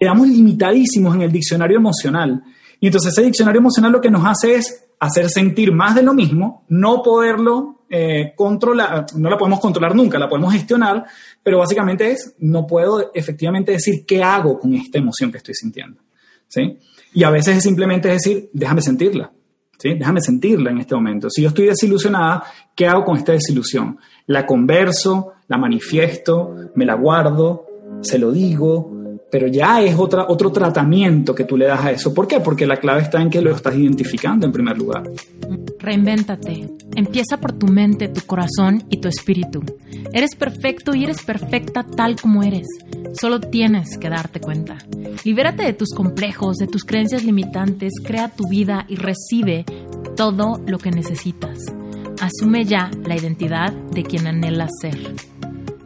quedamos 0.00 0.26
limitadísimos 0.28 1.14
en 1.14 1.22
el 1.22 1.30
diccionario 1.30 1.76
emocional. 1.76 2.42
Y 2.80 2.86
entonces 2.86 3.12
ese 3.12 3.22
diccionario 3.22 3.58
emocional 3.58 3.92
lo 3.92 4.00
que 4.00 4.10
nos 4.10 4.24
hace 4.24 4.54
es 4.54 4.86
hacer 4.98 5.28
sentir 5.28 5.72
más 5.72 5.94
de 5.94 6.02
lo 6.02 6.14
mismo, 6.14 6.64
no 6.68 7.02
poderlo 7.02 7.82
eh, 7.90 8.32
controlar, 8.34 9.06
no 9.14 9.28
la 9.28 9.36
podemos 9.36 9.60
controlar 9.60 9.94
nunca, 9.94 10.18
la 10.18 10.28
podemos 10.28 10.54
gestionar, 10.54 11.04
pero 11.42 11.58
básicamente 11.58 12.10
es, 12.10 12.34
no 12.38 12.66
puedo 12.66 13.10
efectivamente 13.12 13.72
decir 13.72 14.06
qué 14.06 14.22
hago 14.22 14.58
con 14.58 14.72
esta 14.72 14.98
emoción 14.98 15.30
que 15.30 15.38
estoy 15.38 15.54
sintiendo. 15.54 16.00
¿sí? 16.48 16.78
Y 17.12 17.22
a 17.22 17.30
veces 17.30 17.58
es 17.58 17.62
simplemente 17.62 18.08
decir, 18.08 18.48
déjame 18.54 18.80
sentirla. 18.80 19.30
¿Sí? 19.78 19.94
Déjame 19.94 20.20
sentirla 20.20 20.70
en 20.70 20.78
este 20.78 20.94
momento. 20.94 21.30
Si 21.30 21.40
yo 21.40 21.48
estoy 21.48 21.66
desilusionada, 21.66 22.44
¿qué 22.74 22.86
hago 22.86 23.02
con 23.02 23.16
esta 23.16 23.32
desilusión? 23.32 23.98
La 24.26 24.44
converso, 24.44 25.32
la 25.48 25.56
manifiesto, 25.56 26.54
me 26.74 26.84
la 26.84 26.94
guardo, 26.94 27.66
se 28.02 28.18
lo 28.18 28.30
digo, 28.30 28.99
pero 29.30 29.46
ya 29.46 29.80
es 29.82 29.96
otra, 29.96 30.26
otro 30.28 30.50
tratamiento 30.50 31.34
que 31.34 31.44
tú 31.44 31.56
le 31.56 31.66
das 31.66 31.84
a 31.84 31.90
eso. 31.92 32.12
¿Por 32.12 32.26
qué? 32.26 32.40
Porque 32.40 32.66
la 32.66 32.78
clave 32.78 33.02
está 33.02 33.22
en 33.22 33.30
que 33.30 33.40
lo 33.40 33.54
estás 33.54 33.76
identificando 33.76 34.46
en 34.46 34.52
primer 34.52 34.76
lugar. 34.76 35.04
Reinvéntate. 35.78 36.68
Empieza 36.96 37.38
por 37.38 37.52
tu 37.52 37.66
mente, 37.66 38.08
tu 38.08 38.20
corazón 38.22 38.82
y 38.90 38.98
tu 38.98 39.08
espíritu. 39.08 39.62
Eres 40.12 40.34
perfecto 40.34 40.94
y 40.94 41.04
eres 41.04 41.22
perfecta 41.22 41.84
tal 41.84 42.16
como 42.16 42.42
eres. 42.42 42.66
Solo 43.18 43.40
tienes 43.40 43.96
que 43.98 44.08
darte 44.08 44.40
cuenta. 44.40 44.78
Libérate 45.24 45.62
de 45.62 45.72
tus 45.72 45.90
complejos, 45.94 46.56
de 46.56 46.66
tus 46.66 46.84
creencias 46.84 47.24
limitantes, 47.24 47.92
crea 48.04 48.28
tu 48.28 48.48
vida 48.48 48.84
y 48.88 48.96
recibe 48.96 49.64
todo 50.16 50.60
lo 50.66 50.78
que 50.78 50.90
necesitas. 50.90 51.58
Asume 52.20 52.64
ya 52.64 52.90
la 53.06 53.16
identidad 53.16 53.72
de 53.72 54.02
quien 54.02 54.26
anhelas 54.26 54.70
ser. 54.80 54.98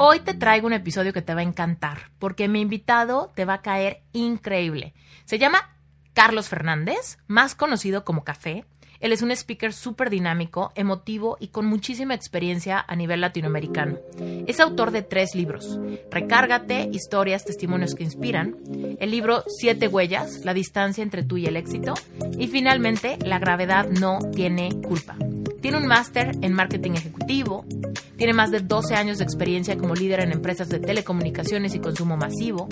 Hoy 0.00 0.20
te 0.20 0.32
traigo 0.32 0.68
un 0.68 0.72
episodio 0.72 1.12
que 1.12 1.22
te 1.22 1.34
va 1.34 1.40
a 1.40 1.42
encantar, 1.42 2.12
porque 2.20 2.46
mi 2.46 2.60
invitado 2.60 3.32
te 3.34 3.44
va 3.44 3.54
a 3.54 3.62
caer 3.62 4.04
increíble. 4.12 4.94
Se 5.24 5.40
llama 5.40 5.76
Carlos 6.12 6.48
Fernández, 6.48 7.18
más 7.26 7.56
conocido 7.56 8.04
como 8.04 8.22
Café. 8.22 8.64
Él 9.00 9.12
es 9.12 9.22
un 9.22 9.30
speaker 9.30 9.72
súper 9.72 10.10
dinámico, 10.10 10.72
emotivo 10.74 11.36
y 11.40 11.48
con 11.48 11.66
muchísima 11.66 12.14
experiencia 12.14 12.84
a 12.86 12.96
nivel 12.96 13.20
latinoamericano. 13.20 13.98
Es 14.46 14.60
autor 14.60 14.90
de 14.90 15.02
tres 15.02 15.34
libros: 15.34 15.78
Recárgate, 16.10 16.88
historias, 16.92 17.44
testimonios 17.44 17.94
que 17.94 18.04
inspiran, 18.04 18.56
el 18.98 19.10
libro 19.10 19.44
Siete 19.46 19.88
huellas, 19.88 20.44
la 20.44 20.54
distancia 20.54 21.02
entre 21.02 21.22
tú 21.22 21.36
y 21.36 21.46
el 21.46 21.56
éxito, 21.56 21.94
y 22.38 22.48
finalmente 22.48 23.18
La 23.24 23.38
gravedad 23.38 23.88
no 23.88 24.18
tiene 24.34 24.70
culpa. 24.82 25.16
Tiene 25.60 25.78
un 25.78 25.86
máster 25.86 26.36
en 26.40 26.52
marketing 26.52 26.92
ejecutivo, 26.92 27.64
tiene 28.16 28.32
más 28.32 28.50
de 28.50 28.60
12 28.60 28.94
años 28.94 29.18
de 29.18 29.24
experiencia 29.24 29.76
como 29.76 29.94
líder 29.94 30.20
en 30.20 30.32
empresas 30.32 30.68
de 30.68 30.80
telecomunicaciones 30.80 31.74
y 31.74 31.80
consumo 31.80 32.16
masivo, 32.16 32.68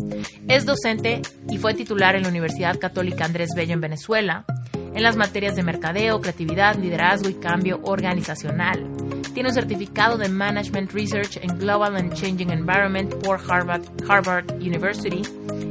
es 0.49 0.67
docente 0.67 1.23
y 1.49 1.59
fue 1.59 1.75
titular 1.75 2.17
en 2.17 2.23
la 2.23 2.29
Universidad 2.29 2.79
Católica 2.79 3.25
Andrés 3.25 3.51
Bello 3.57 3.75
en 3.75 3.81
Venezuela, 3.81 4.45
en 4.97 5.03
las 5.03 5.15
materias 5.15 5.55
de 5.55 5.63
mercadeo, 5.63 6.23
creatividad, 6.23 6.77
liderazgo 6.77 7.29
y 7.29 7.35
cambio 7.35 7.81
organizacional. 7.85 8.91
Tiene 9.35 9.51
un 9.51 9.55
certificado 9.55 10.17
de 10.17 10.31
Management 10.31 10.91
Research 10.93 11.37
en 11.37 11.59
Global 11.59 11.97
and 11.97 12.15
Changing 12.15 12.51
Environment 12.51 13.15
por 13.17 13.39
Harvard, 13.39 14.55
University. 14.55 15.21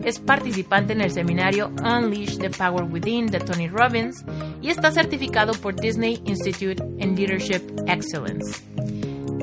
Es 0.04 0.20
participante 0.20 0.94
en 0.94 1.02
el 1.02 1.10
seminario 1.10 1.72
Unleash 1.84 2.38
the 2.38 2.52
Power 2.52 2.84
Within 2.84 3.26
de 3.26 3.40
Tony 3.40 3.68
Robbins 3.68 4.24
y 4.62 4.70
está 4.70 4.92
certificado 4.92 5.54
por 5.54 5.76
Disney 5.76 6.22
Institute 6.26 6.84
in 7.00 7.16
Leadership 7.16 7.64
Excellence. 7.88 8.62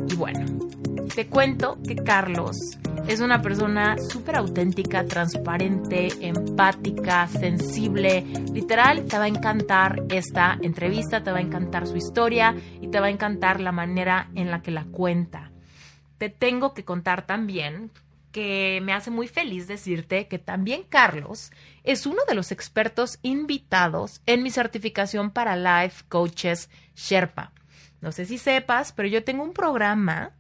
Y 0.08 0.14
bueno, 0.14 0.46
te 1.14 1.26
cuento 1.26 1.78
que 1.86 1.96
Carlos 1.96 2.78
es 3.06 3.20
una 3.20 3.42
persona 3.42 3.98
súper 3.98 4.36
auténtica, 4.36 5.04
transparente, 5.04 6.08
empática, 6.20 7.28
sensible. 7.28 8.22
Literal, 8.52 9.04
te 9.04 9.18
va 9.18 9.24
a 9.24 9.28
encantar 9.28 10.04
esta 10.08 10.58
entrevista, 10.62 11.22
te 11.22 11.30
va 11.30 11.38
a 11.38 11.42
encantar 11.42 11.86
su 11.86 11.96
historia 11.96 12.54
y 12.80 12.88
te 12.88 12.98
va 12.98 13.06
a 13.06 13.10
encantar 13.10 13.60
la 13.60 13.72
manera 13.72 14.30
en 14.34 14.50
la 14.50 14.62
que 14.62 14.70
la 14.70 14.84
cuenta. 14.84 15.50
Te 16.16 16.30
tengo 16.30 16.72
que 16.72 16.84
contar 16.84 17.26
también 17.26 17.90
que 18.30 18.80
me 18.82 18.94
hace 18.94 19.10
muy 19.10 19.28
feliz 19.28 19.68
decirte 19.68 20.28
que 20.28 20.38
también 20.38 20.84
Carlos 20.88 21.50
es 21.84 22.06
uno 22.06 22.22
de 22.26 22.34
los 22.34 22.52
expertos 22.52 23.18
invitados 23.20 24.22
en 24.24 24.42
mi 24.42 24.50
certificación 24.50 25.30
para 25.30 25.56
Life 25.56 26.04
Coaches 26.08 26.70
Sherpa. 26.94 27.52
No 28.00 28.12
sé 28.12 28.24
si 28.24 28.38
sepas, 28.38 28.92
pero 28.92 29.08
yo 29.08 29.22
tengo 29.22 29.44
un 29.44 29.52
programa 29.52 30.32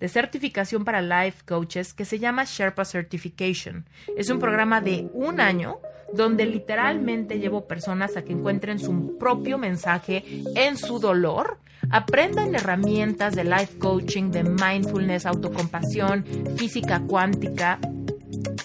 de 0.00 0.08
certificación 0.08 0.84
para 0.84 1.02
life 1.02 1.44
coaches 1.46 1.94
que 1.94 2.04
se 2.04 2.18
llama 2.18 2.44
Sherpa 2.44 2.84
Certification. 2.84 3.86
Es 4.16 4.30
un 4.30 4.38
programa 4.38 4.80
de 4.80 5.08
un 5.12 5.40
año 5.40 5.80
donde 6.12 6.46
literalmente 6.46 7.38
llevo 7.38 7.66
personas 7.66 8.16
a 8.16 8.22
que 8.22 8.32
encuentren 8.32 8.78
su 8.78 9.18
propio 9.18 9.58
mensaje 9.58 10.24
en 10.54 10.76
su 10.76 10.98
dolor, 10.98 11.58
aprendan 11.90 12.54
herramientas 12.54 13.34
de 13.34 13.44
life 13.44 13.78
coaching, 13.78 14.30
de 14.30 14.44
mindfulness, 14.44 15.26
autocompasión, 15.26 16.24
física 16.56 17.00
cuántica, 17.06 17.78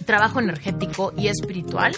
trabajo 0.05 0.39
energético 0.39 1.13
y 1.17 1.27
espiritual 1.27 1.95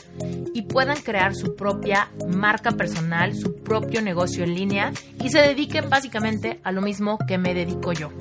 y 0.54 0.64
puedan 0.64 0.98
crear 1.02 1.36
su 1.36 1.56
propia 1.56 2.12
marca 2.28 2.72
personal, 2.72 3.36
su 3.36 3.56
propio 3.56 4.02
negocio 4.02 4.44
en 4.44 4.56
línea 4.56 4.92
y 5.24 5.30
se 5.30 5.40
dediquen 5.40 5.90
básicamente 5.90 6.60
a 6.64 6.72
lo 6.72 6.82
mismo 6.82 7.18
que 7.28 7.38
me 7.38 7.54
dedico 7.54 7.94
yo. 7.94 8.12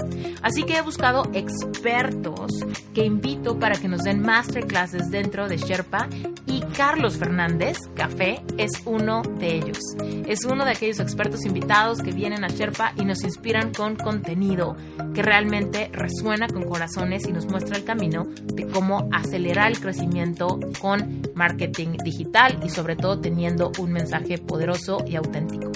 Así 0.42 0.64
que 0.64 0.76
he 0.76 0.82
buscado 0.82 1.30
expertos 1.32 2.50
que 2.92 3.04
invito 3.04 3.58
para 3.58 3.76
que 3.76 3.88
nos 3.88 4.02
den 4.02 4.20
masterclasses 4.20 5.10
dentro 5.10 5.48
de 5.48 5.56
Sherpa 5.56 6.08
y 6.46 6.60
Carlos 6.76 7.16
Fernández, 7.16 7.78
Café, 7.94 8.42
es 8.58 8.82
uno 8.84 9.22
de 9.22 9.56
ellos. 9.56 9.78
Es 10.26 10.44
uno 10.44 10.64
de 10.64 10.72
aquellos 10.72 11.00
expertos 11.00 11.44
invitados 11.44 12.02
que 12.02 12.12
vienen 12.12 12.44
a 12.44 12.48
Sherpa 12.48 12.92
y 12.96 13.04
nos 13.04 13.22
inspiran 13.24 13.72
con 13.72 13.96
contenido 13.96 14.76
que 15.14 15.22
realmente 15.22 15.90
resuena 15.92 16.48
con 16.48 16.64
corazones 16.64 17.26
y 17.28 17.32
nos 17.32 17.46
muestra 17.46 17.76
el 17.76 17.84
camino 17.84 18.24
de 18.44 18.66
cómo 18.66 19.08
acelerar 19.12 19.73
el 19.74 19.80
crecimiento 19.80 20.58
con 20.80 21.22
marketing 21.34 21.98
digital 22.04 22.60
y 22.64 22.70
sobre 22.70 22.96
todo 22.96 23.20
teniendo 23.20 23.72
un 23.78 23.92
mensaje 23.92 24.38
poderoso 24.38 25.04
y 25.06 25.16
auténtico. 25.16 25.72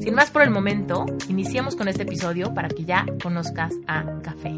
Sin 0.00 0.14
más 0.14 0.30
por 0.30 0.42
el 0.42 0.50
momento, 0.50 1.04
iniciemos 1.28 1.76
con 1.76 1.86
este 1.88 2.02
episodio 2.02 2.54
para 2.54 2.68
que 2.68 2.84
ya 2.84 3.04
conozcas 3.22 3.74
a 3.86 4.04
Café. 4.22 4.54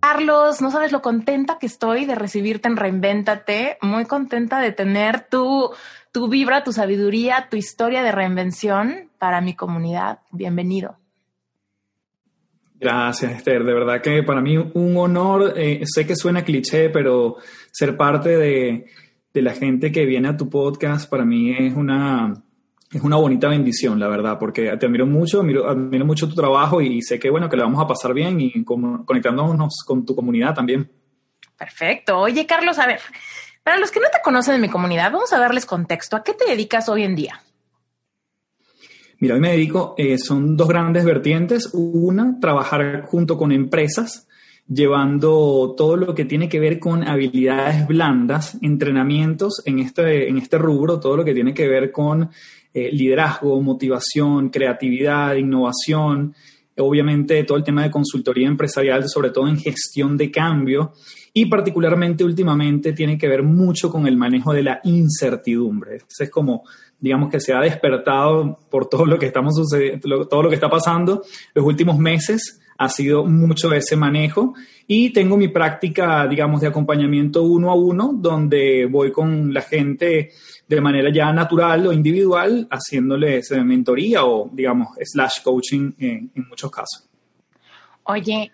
Carlos, 0.00 0.62
no 0.62 0.70
sabes 0.70 0.92
lo 0.92 1.02
contenta 1.02 1.58
que 1.58 1.66
estoy 1.66 2.06
de 2.06 2.14
recibirte 2.14 2.68
en 2.68 2.76
Reinvéntate, 2.76 3.78
muy 3.82 4.06
contenta 4.06 4.58
de 4.58 4.72
tener 4.72 5.28
tu, 5.28 5.70
tu 6.10 6.28
vibra, 6.28 6.64
tu 6.64 6.72
sabiduría, 6.72 7.48
tu 7.50 7.56
historia 7.56 8.02
de 8.02 8.10
reinvención 8.10 9.10
para 9.18 9.40
mi 9.40 9.54
comunidad. 9.54 10.20
Bienvenido. 10.30 10.99
Gracias, 12.80 13.32
Esther. 13.32 13.62
De 13.62 13.74
verdad 13.74 14.00
que 14.00 14.22
para 14.22 14.40
mí 14.40 14.56
un 14.56 14.96
honor, 14.96 15.52
eh, 15.54 15.82
sé 15.84 16.06
que 16.06 16.16
suena 16.16 16.42
cliché, 16.42 16.88
pero 16.88 17.36
ser 17.70 17.94
parte 17.94 18.38
de, 18.38 18.86
la 19.34 19.52
gente 19.52 19.92
que 19.92 20.06
viene 20.06 20.28
a 20.28 20.36
tu 20.36 20.48
podcast 20.48 21.08
para 21.08 21.26
mí 21.26 21.54
es 21.56 21.74
una, 21.74 22.42
es 22.90 23.02
una 23.02 23.16
bonita 23.16 23.48
bendición, 23.48 24.00
la 24.00 24.08
verdad, 24.08 24.38
porque 24.38 24.74
te 24.78 24.86
admiro 24.86 25.04
mucho, 25.04 25.40
admiro, 25.40 26.06
mucho 26.06 26.26
tu 26.26 26.34
trabajo 26.34 26.80
y 26.80 27.02
sé 27.02 27.18
que, 27.18 27.28
bueno, 27.28 27.50
que 27.50 27.56
le 27.58 27.64
vamos 27.64 27.84
a 27.84 27.86
pasar 27.86 28.14
bien 28.14 28.40
y 28.40 28.64
conectándonos 28.64 29.84
con 29.86 30.06
tu 30.06 30.16
comunidad 30.16 30.54
también. 30.54 30.90
Perfecto. 31.58 32.18
Oye, 32.18 32.46
Carlos, 32.46 32.78
a 32.78 32.86
ver, 32.86 33.00
para 33.62 33.76
los 33.76 33.90
que 33.90 34.00
no 34.00 34.06
te 34.10 34.22
conocen 34.24 34.54
de 34.54 34.60
mi 34.60 34.70
comunidad, 34.70 35.12
vamos 35.12 35.34
a 35.34 35.38
darles 35.38 35.66
contexto. 35.66 36.16
¿A 36.16 36.24
qué 36.24 36.32
te 36.32 36.46
dedicas 36.46 36.88
hoy 36.88 37.02
en 37.02 37.14
día? 37.14 37.42
Mira, 39.20 39.34
hoy 39.34 39.40
me 39.40 39.50
dedico, 39.50 39.94
eh, 39.98 40.16
son 40.16 40.56
dos 40.56 40.66
grandes 40.66 41.04
vertientes. 41.04 41.68
Una, 41.74 42.38
trabajar 42.40 43.02
junto 43.02 43.36
con 43.36 43.52
empresas, 43.52 44.26
llevando 44.66 45.74
todo 45.76 45.96
lo 45.96 46.14
que 46.14 46.24
tiene 46.24 46.48
que 46.48 46.58
ver 46.58 46.78
con 46.78 47.06
habilidades 47.06 47.86
blandas, 47.86 48.56
entrenamientos 48.62 49.60
en 49.66 49.78
este, 49.78 50.26
en 50.30 50.38
este 50.38 50.56
rubro, 50.56 51.00
todo 51.00 51.18
lo 51.18 51.24
que 51.26 51.34
tiene 51.34 51.52
que 51.52 51.68
ver 51.68 51.92
con 51.92 52.30
eh, 52.72 52.90
liderazgo, 52.92 53.60
motivación, 53.60 54.48
creatividad, 54.48 55.34
innovación, 55.34 56.34
obviamente 56.78 57.44
todo 57.44 57.58
el 57.58 57.64
tema 57.64 57.82
de 57.82 57.90
consultoría 57.90 58.48
empresarial, 58.48 59.06
sobre 59.06 59.28
todo 59.28 59.48
en 59.48 59.58
gestión 59.58 60.16
de 60.16 60.30
cambio. 60.30 60.94
Y 61.32 61.46
particularmente 61.46 62.24
últimamente 62.24 62.92
tiene 62.92 63.16
que 63.16 63.28
ver 63.28 63.42
mucho 63.42 63.90
con 63.90 64.06
el 64.06 64.16
manejo 64.16 64.52
de 64.52 64.62
la 64.62 64.80
incertidumbre. 64.84 65.98
es 66.18 66.30
como, 66.30 66.64
digamos 66.98 67.30
que 67.30 67.40
se 67.40 67.52
ha 67.52 67.60
despertado 67.60 68.58
por 68.68 68.88
todo 68.88 69.06
lo 69.06 69.18
que 69.18 69.26
estamos 69.26 69.54
sucediendo, 69.56 70.26
todo 70.26 70.42
lo 70.42 70.48
que 70.48 70.56
está 70.56 70.68
pasando 70.68 71.22
los 71.54 71.64
últimos 71.64 71.98
meses, 71.98 72.60
ha 72.80 72.88
sido 72.88 73.26
mucho 73.26 73.70
ese 73.74 73.94
manejo 73.94 74.54
y 74.86 75.10
tengo 75.10 75.36
mi 75.36 75.48
práctica, 75.48 76.26
digamos, 76.26 76.62
de 76.62 76.68
acompañamiento 76.68 77.42
uno 77.42 77.70
a 77.70 77.74
uno, 77.74 78.14
donde 78.14 78.86
voy 78.86 79.12
con 79.12 79.52
la 79.52 79.60
gente 79.60 80.30
de 80.66 80.80
manera 80.80 81.12
ya 81.12 81.30
natural 81.30 81.86
o 81.86 81.92
individual, 81.92 82.66
haciéndoles 82.70 83.50
mentoría 83.64 84.24
o, 84.24 84.48
digamos, 84.50 84.88
slash 85.02 85.42
coaching 85.44 85.92
en, 85.98 86.30
en 86.34 86.48
muchos 86.48 86.70
casos. 86.70 87.06
Oye, 88.04 88.50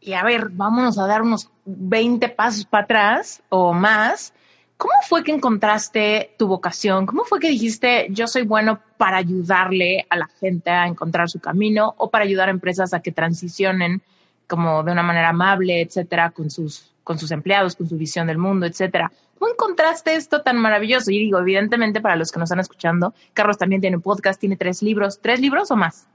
y 0.00 0.12
a 0.12 0.22
ver, 0.24 0.48
vámonos 0.50 0.98
a 0.98 1.06
dar 1.06 1.22
unos 1.22 1.50
20 1.64 2.28
pasos 2.30 2.64
para 2.64 2.84
atrás 2.84 3.42
o 3.48 3.72
más. 3.72 4.32
¿Cómo 4.76 4.94
fue 5.08 5.24
que 5.24 5.32
encontraste 5.32 6.34
tu 6.38 6.46
vocación? 6.46 7.04
¿Cómo 7.04 7.24
fue 7.24 7.40
que 7.40 7.50
dijiste, 7.50 8.06
yo 8.10 8.28
soy 8.28 8.42
bueno 8.42 8.80
para 8.96 9.16
ayudarle 9.16 10.06
a 10.08 10.16
la 10.16 10.28
gente 10.40 10.70
a 10.70 10.86
encontrar 10.86 11.28
su 11.28 11.40
camino 11.40 11.94
o 11.98 12.10
para 12.10 12.24
ayudar 12.24 12.48
a 12.48 12.52
empresas 12.52 12.94
a 12.94 13.00
que 13.00 13.10
transicionen 13.10 14.00
como 14.46 14.84
de 14.84 14.92
una 14.92 15.02
manera 15.02 15.30
amable, 15.30 15.82
etcétera, 15.82 16.30
con 16.30 16.48
sus, 16.48 16.92
con 17.02 17.18
sus 17.18 17.32
empleados, 17.32 17.74
con 17.74 17.88
su 17.88 17.96
visión 17.96 18.28
del 18.28 18.38
mundo, 18.38 18.66
etcétera? 18.66 19.10
¿Cómo 19.38 19.52
encontraste 19.52 20.14
esto 20.14 20.42
tan 20.42 20.58
maravilloso? 20.58 21.10
Y 21.10 21.18
digo, 21.18 21.38
evidentemente, 21.38 22.00
para 22.00 22.16
los 22.16 22.30
que 22.30 22.38
nos 22.38 22.48
están 22.48 22.60
escuchando, 22.60 23.14
Carlos 23.34 23.58
también 23.58 23.80
tiene 23.80 23.96
un 23.96 24.02
podcast, 24.02 24.40
tiene 24.40 24.56
tres 24.56 24.82
libros. 24.82 25.20
¿Tres 25.20 25.40
libros 25.40 25.70
o 25.70 25.76
más? 25.76 26.08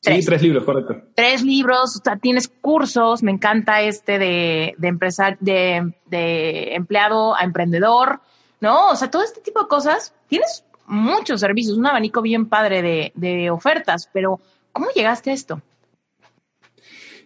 Sí, 0.00 0.24
tres 0.24 0.42
libros, 0.42 0.64
correcto. 0.64 0.94
Tres 1.14 1.42
libros, 1.42 1.96
o 1.96 2.02
sea, 2.04 2.16
tienes 2.16 2.48
cursos, 2.48 3.22
me 3.22 3.32
encanta 3.32 3.82
este 3.82 4.18
de, 4.18 4.74
de, 4.78 5.36
de, 5.40 5.92
de 6.06 6.74
empleado 6.74 7.34
a 7.34 7.42
emprendedor, 7.42 8.20
¿no? 8.60 8.90
O 8.90 8.96
sea, 8.96 9.10
todo 9.10 9.24
este 9.24 9.40
tipo 9.40 9.60
de 9.60 9.68
cosas. 9.68 10.14
Tienes 10.28 10.64
muchos 10.86 11.40
servicios, 11.40 11.76
un 11.76 11.86
abanico 11.86 12.22
bien 12.22 12.46
padre 12.46 12.80
de, 12.82 13.12
de 13.14 13.50
ofertas, 13.50 14.08
pero 14.12 14.40
¿cómo 14.72 14.88
llegaste 14.94 15.30
a 15.30 15.34
esto? 15.34 15.62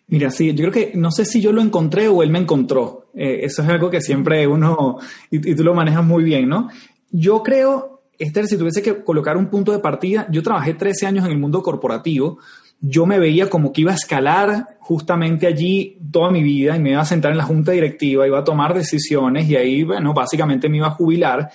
Mira, 0.08 0.30
sí, 0.30 0.52
yo 0.54 0.68
creo 0.68 0.72
que 0.72 0.92
no 0.96 1.10
sé 1.10 1.24
si 1.24 1.40
yo 1.40 1.52
lo 1.52 1.62
encontré 1.62 2.08
o 2.08 2.22
él 2.22 2.30
me 2.30 2.38
encontró. 2.38 3.06
Eh, 3.14 3.40
eso 3.42 3.62
es 3.62 3.68
algo 3.68 3.90
que 3.90 4.00
siempre 4.00 4.46
uno, 4.46 4.98
y, 5.30 5.50
y, 5.50 5.54
tú 5.54 5.62
lo 5.62 5.74
manejas 5.74 6.04
muy 6.04 6.24
bien, 6.24 6.48
¿no? 6.48 6.68
Yo 7.10 7.42
creo, 7.42 8.02
Esther, 8.18 8.46
si 8.46 8.56
tuviese 8.56 8.82
que 8.82 9.04
colocar 9.04 9.36
un 9.36 9.48
punto 9.48 9.72
de 9.72 9.78
partida, 9.78 10.26
yo 10.30 10.42
trabajé 10.42 10.74
13 10.74 11.06
años 11.06 11.24
en 11.26 11.32
el 11.32 11.38
mundo 11.38 11.62
corporativo, 11.62 12.38
yo 12.84 13.06
me 13.06 13.20
veía 13.20 13.48
como 13.48 13.72
que 13.72 13.82
iba 13.82 13.92
a 13.92 13.94
escalar 13.94 14.76
justamente 14.80 15.46
allí 15.46 15.98
toda 16.10 16.32
mi 16.32 16.42
vida 16.42 16.76
y 16.76 16.80
me 16.80 16.90
iba 16.90 17.00
a 17.00 17.04
sentar 17.04 17.30
en 17.30 17.38
la 17.38 17.44
junta 17.44 17.70
directiva, 17.70 18.26
iba 18.26 18.40
a 18.40 18.44
tomar 18.44 18.74
decisiones 18.74 19.48
y 19.48 19.54
ahí, 19.54 19.84
bueno, 19.84 20.12
básicamente 20.12 20.68
me 20.68 20.78
iba 20.78 20.88
a 20.88 20.90
jubilar. 20.90 21.48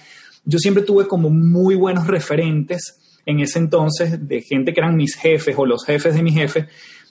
Yo 0.45 0.57
siempre 0.57 0.83
tuve 0.83 1.05
como 1.05 1.29
muy 1.29 1.75
buenos 1.75 2.07
referentes 2.07 3.19
en 3.25 3.41
ese 3.41 3.59
entonces 3.59 4.25
de 4.25 4.41
gente 4.41 4.73
que 4.73 4.79
eran 4.79 4.95
mis 4.95 5.15
jefes 5.15 5.53
o 5.57 5.65
los 5.65 5.83
jefes 5.83 6.15
de 6.15 6.23
mis 6.23 6.33
jefes. 6.33 6.65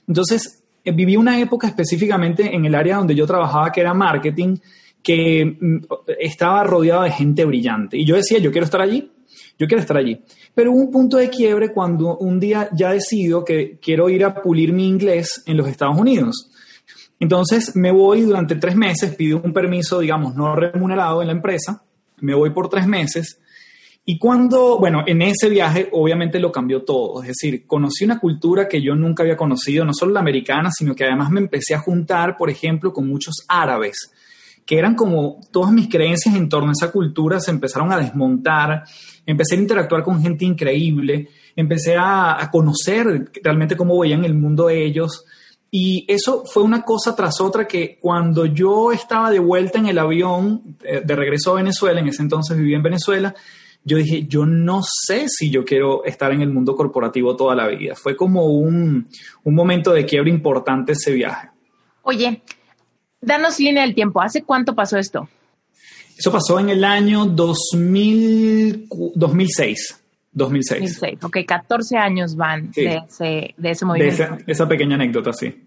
Entonces, 0.08 0.64
eh, 0.82 0.92
viví 0.92 1.16
una 1.16 1.38
época 1.38 1.66
específicamente 1.66 2.54
en 2.54 2.64
el 2.64 2.74
área 2.74 2.96
donde 2.96 3.14
yo 3.14 3.26
trabajaba, 3.26 3.70
que 3.70 3.82
era 3.82 3.92
marketing, 3.92 4.56
que 5.02 5.44
mm, 5.60 5.76
estaba 6.18 6.64
rodeado 6.64 7.02
de 7.02 7.10
gente 7.10 7.44
brillante. 7.44 7.98
Y 7.98 8.06
yo 8.06 8.16
decía, 8.16 8.38
yo 8.38 8.50
quiero 8.50 8.64
estar 8.64 8.80
allí, 8.80 9.10
yo 9.58 9.66
quiero 9.66 9.80
estar 9.80 9.96
allí. 9.96 10.20
Pero 10.54 10.72
hubo 10.72 10.80
un 10.80 10.90
punto 10.90 11.16
de 11.16 11.30
quiebre 11.30 11.72
cuando 11.72 12.16
un 12.18 12.38
día 12.38 12.68
ya 12.72 12.92
decido 12.92 13.44
que 13.44 13.78
quiero 13.80 14.08
ir 14.08 14.24
a 14.24 14.42
pulir 14.42 14.72
mi 14.72 14.86
inglés 14.86 15.42
en 15.46 15.56
los 15.56 15.68
Estados 15.68 15.98
Unidos. 15.98 16.50
Entonces 17.18 17.74
me 17.74 17.92
voy 17.92 18.22
durante 18.22 18.56
tres 18.56 18.76
meses, 18.76 19.14
pido 19.14 19.40
un 19.42 19.52
permiso, 19.52 20.00
digamos, 20.00 20.34
no 20.34 20.54
remunerado 20.54 21.22
en 21.22 21.28
la 21.28 21.32
empresa, 21.32 21.82
me 22.18 22.34
voy 22.34 22.50
por 22.50 22.68
tres 22.68 22.86
meses. 22.86 23.40
Y 24.04 24.18
cuando, 24.18 24.78
bueno, 24.78 25.02
en 25.06 25.22
ese 25.22 25.48
viaje 25.48 25.88
obviamente 25.92 26.38
lo 26.38 26.52
cambió 26.52 26.84
todo, 26.84 27.22
es 27.22 27.28
decir, 27.28 27.66
conocí 27.66 28.04
una 28.04 28.20
cultura 28.20 28.68
que 28.68 28.80
yo 28.80 28.94
nunca 28.94 29.24
había 29.24 29.36
conocido, 29.36 29.84
no 29.84 29.92
solo 29.92 30.12
la 30.12 30.20
americana, 30.20 30.70
sino 30.70 30.94
que 30.94 31.04
además 31.04 31.30
me 31.30 31.40
empecé 31.40 31.74
a 31.74 31.80
juntar, 31.80 32.36
por 32.36 32.48
ejemplo, 32.48 32.92
con 32.92 33.08
muchos 33.08 33.44
árabes, 33.48 34.12
que 34.66 34.78
eran 34.78 34.96
como 34.96 35.40
todas 35.52 35.70
mis 35.70 35.88
creencias 35.88 36.34
en 36.34 36.48
torno 36.48 36.70
a 36.70 36.72
esa 36.72 36.90
cultura 36.90 37.38
se 37.38 37.52
empezaron 37.52 37.92
a 37.92 37.98
desmontar, 37.98 38.82
empecé 39.24 39.54
a 39.54 39.58
interactuar 39.58 40.02
con 40.02 40.20
gente 40.20 40.44
increíble, 40.44 41.28
empecé 41.54 41.94
a, 41.96 42.48
conocer 42.50 43.30
realmente 43.42 43.76
cómo 43.76 43.98
veían 43.98 44.24
el 44.24 44.34
mundo 44.34 44.66
de 44.66 44.84
ellos. 44.84 45.24
Y 45.70 46.04
eso 46.08 46.44
fue 46.46 46.64
una 46.64 46.82
cosa 46.82 47.14
tras 47.14 47.40
otra 47.40 47.66
que 47.66 47.98
cuando 48.00 48.46
yo 48.46 48.90
estaba 48.90 49.30
de 49.30 49.38
vuelta 49.38 49.78
en 49.78 49.86
el 49.86 49.98
avión 49.98 50.76
eh, 50.82 51.02
de 51.04 51.16
regreso 51.16 51.52
a 51.52 51.56
Venezuela, 51.56 52.00
en 52.00 52.08
ese 52.08 52.22
entonces 52.22 52.56
vivía 52.56 52.76
en 52.76 52.82
Venezuela, 52.82 53.34
yo 53.84 53.98
dije, 53.98 54.26
yo 54.26 54.46
no 54.46 54.80
sé 54.82 55.26
si 55.28 55.48
yo 55.48 55.64
quiero 55.64 56.04
estar 56.04 56.32
en 56.32 56.42
el 56.42 56.50
mundo 56.50 56.74
corporativo 56.74 57.36
toda 57.36 57.54
la 57.54 57.68
vida. 57.68 57.94
Fue 57.94 58.16
como 58.16 58.46
un, 58.46 59.08
un 59.44 59.54
momento 59.54 59.92
de 59.92 60.04
quiebre 60.04 60.30
importante 60.30 60.92
ese 60.92 61.12
viaje. 61.12 61.50
Oye, 62.02 62.42
danos 63.20 63.58
línea 63.58 63.82
del 63.82 63.94
tiempo. 63.94 64.20
¿Hace 64.20 64.42
cuánto 64.42 64.74
pasó 64.74 64.98
esto? 64.98 65.28
Eso 66.16 66.32
pasó 66.32 66.58
en 66.58 66.70
el 66.70 66.84
año 66.84 67.26
2000, 67.26 68.88
2006. 69.14 70.02
2006. 70.32 70.80
2006. 71.00 71.24
Ok, 71.24 71.38
14 71.46 71.96
años 71.96 72.36
van 72.36 72.70
de, 72.72 73.02
ese, 73.08 73.54
de 73.56 73.70
ese 73.70 73.84
movimiento. 73.84 74.16
De 74.16 74.24
esa, 74.24 74.38
esa 74.46 74.68
pequeña 74.68 74.94
anécdota, 74.94 75.32
sí. 75.32 75.66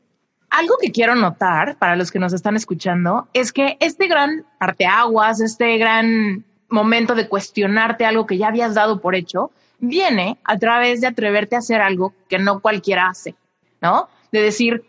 Algo 0.50 0.76
que 0.82 0.92
quiero 0.92 1.16
notar 1.16 1.78
para 1.78 1.96
los 1.96 2.12
que 2.12 2.20
nos 2.20 2.34
están 2.34 2.56
escuchando 2.56 3.28
es 3.34 3.52
que 3.52 3.78
este 3.80 4.08
gran 4.08 4.46
parteaguas, 4.60 5.42
este 5.42 5.78
gran 5.78 6.44
momento 6.70 7.16
de 7.16 7.28
cuestionarte 7.28 8.06
algo 8.06 8.26
que 8.26 8.38
ya 8.38 8.48
habías 8.48 8.74
dado 8.74 9.02
por 9.02 9.16
hecho, 9.16 9.52
viene 9.80 10.38
a 10.44 10.58
través 10.58 11.02
de 11.02 11.08
atreverte 11.08 11.56
a 11.56 11.60
hacer 11.60 11.82
algo 11.82 12.14
que 12.28 12.40
no 12.40 12.60
cualquiera 12.60 13.08
hace, 13.10 13.36
¿no? 13.82 14.10
De 14.32 14.42
decir, 14.42 14.84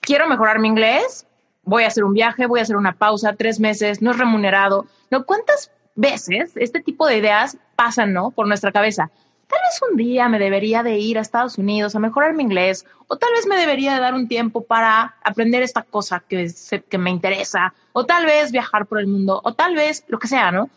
quiero 0.00 0.28
mejorar 0.28 0.58
mi 0.58 0.68
inglés, 0.68 1.26
voy 1.66 1.84
a 1.84 1.88
hacer 1.88 2.04
un 2.04 2.14
viaje, 2.14 2.46
voy 2.46 2.60
a 2.60 2.62
hacer 2.62 2.76
una 2.76 2.94
pausa, 2.94 3.34
tres 3.34 3.60
meses, 3.60 4.00
no 4.00 4.12
es 4.12 4.18
remunerado. 4.18 4.86
¿No? 5.10 5.26
¿Cuántas 5.26 5.70
veces 5.94 6.52
este 6.56 6.80
tipo 6.80 7.06
de 7.06 7.18
ideas 7.18 7.58
pasan, 7.74 8.12
¿no? 8.12 8.30
Por 8.30 8.46
nuestra 8.46 8.72
cabeza. 8.72 9.10
Tal 9.46 9.60
vez 9.64 9.80
un 9.90 9.96
día 9.96 10.28
me 10.28 10.38
debería 10.38 10.82
de 10.82 10.98
ir 10.98 11.18
a 11.18 11.20
Estados 11.20 11.58
Unidos 11.58 11.94
a 11.94 12.00
mejorar 12.00 12.34
mi 12.34 12.42
inglés, 12.42 12.84
o 13.06 13.16
tal 13.16 13.30
vez 13.34 13.46
me 13.46 13.56
debería 13.56 13.94
de 13.94 14.00
dar 14.00 14.14
un 14.14 14.26
tiempo 14.26 14.64
para 14.64 15.16
aprender 15.22 15.62
esta 15.62 15.82
cosa 15.82 16.22
que, 16.28 16.50
que 16.88 16.98
me 16.98 17.10
interesa, 17.10 17.72
o 17.92 18.04
tal 18.04 18.26
vez 18.26 18.50
viajar 18.50 18.86
por 18.86 18.98
el 18.98 19.06
mundo, 19.06 19.40
o 19.44 19.54
tal 19.54 19.76
vez 19.76 20.04
lo 20.08 20.18
que 20.18 20.28
sea, 20.28 20.50
¿no? 20.50 20.68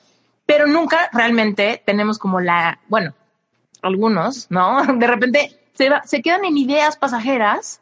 Pero 0.45 0.68
nunca 0.68 1.09
realmente 1.13 1.81
tenemos 1.85 2.19
como 2.19 2.40
la, 2.40 2.80
bueno, 2.87 3.13
algunos, 3.81 4.49
¿no? 4.52 4.83
De 4.97 5.07
repente 5.07 5.59
se, 5.73 5.90
se 6.04 6.21
quedan 6.21 6.45
en 6.45 6.57
ideas 6.57 6.95
pasajeras 6.95 7.81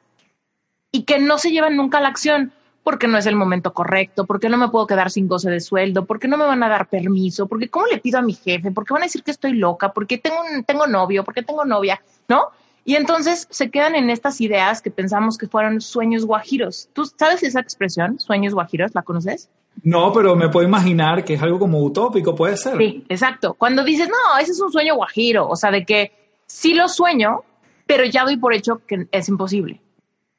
y 0.91 1.03
que 1.03 1.19
no 1.19 1.37
se 1.37 1.51
llevan 1.51 1.75
nunca 1.75 1.97
a 1.97 2.01
la 2.01 2.07
acción 2.07 2.53
porque 2.87 3.09
no 3.09 3.17
es 3.17 3.25
el 3.25 3.35
momento 3.35 3.73
correcto, 3.73 4.25
porque 4.25 4.47
no 4.47 4.55
me 4.55 4.69
puedo 4.69 4.87
quedar 4.87 5.11
sin 5.11 5.27
goce 5.27 5.49
de 5.49 5.59
sueldo, 5.59 6.05
porque 6.05 6.29
no 6.29 6.37
me 6.37 6.45
van 6.45 6.63
a 6.63 6.69
dar 6.69 6.87
permiso, 6.87 7.45
porque 7.45 7.67
cómo 7.67 7.85
le 7.85 7.97
pido 7.97 8.17
a 8.17 8.21
mi 8.21 8.33
jefe, 8.33 8.71
porque 8.71 8.93
van 8.93 9.01
a 9.01 9.07
decir 9.07 9.23
que 9.23 9.31
estoy 9.31 9.55
loca, 9.55 9.91
porque 9.91 10.17
tengo, 10.17 10.37
tengo 10.65 10.87
novio, 10.87 11.25
porque 11.25 11.43
tengo 11.43 11.65
novia, 11.65 12.01
¿no? 12.29 12.45
Y 12.85 12.95
entonces 12.95 13.45
se 13.49 13.69
quedan 13.71 13.95
en 13.95 14.09
estas 14.09 14.39
ideas 14.39 14.81
que 14.81 14.89
pensamos 14.89 15.37
que 15.37 15.47
fueron 15.47 15.81
sueños 15.81 16.25
guajiros. 16.25 16.87
¿Tú 16.93 17.03
sabes 17.03 17.43
esa 17.43 17.59
expresión, 17.59 18.21
sueños 18.21 18.53
guajiros? 18.53 18.95
¿La 18.95 19.01
conoces? 19.01 19.49
No, 19.83 20.13
pero 20.13 20.37
me 20.37 20.47
puedo 20.47 20.65
imaginar 20.65 21.25
que 21.25 21.33
es 21.33 21.41
algo 21.41 21.59
como 21.59 21.83
utópico, 21.83 22.35
puede 22.35 22.55
ser. 22.55 22.77
Sí, 22.77 23.03
exacto. 23.09 23.55
Cuando 23.55 23.83
dices, 23.83 24.07
no, 24.07 24.39
ese 24.39 24.53
es 24.53 24.61
un 24.61 24.71
sueño 24.71 24.95
guajiro, 24.95 25.49
o 25.49 25.57
sea, 25.57 25.71
de 25.71 25.85
que 25.85 26.13
sí 26.45 26.73
lo 26.73 26.87
sueño, 26.87 27.43
pero 27.85 28.05
ya 28.05 28.23
doy 28.23 28.37
por 28.37 28.53
hecho 28.53 28.79
que 28.87 29.09
es 29.11 29.27
imposible, 29.27 29.81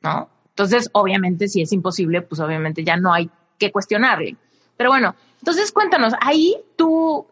¿no? 0.01 0.31
Entonces, 0.59 0.91
obviamente, 0.93 1.47
si 1.47 1.63
es 1.63 1.73
imposible, 1.73 2.21
pues 2.21 2.41
obviamente 2.41 2.83
ya 2.83 2.97
no 2.97 3.13
hay 3.13 3.31
que 3.59 3.71
cuestionarle. 3.71 4.35
Pero 4.77 4.91
bueno, 4.91 5.15
entonces 5.39 5.71
cuéntanos, 5.71 6.15
ahí 6.21 6.57
tú, 6.75 7.25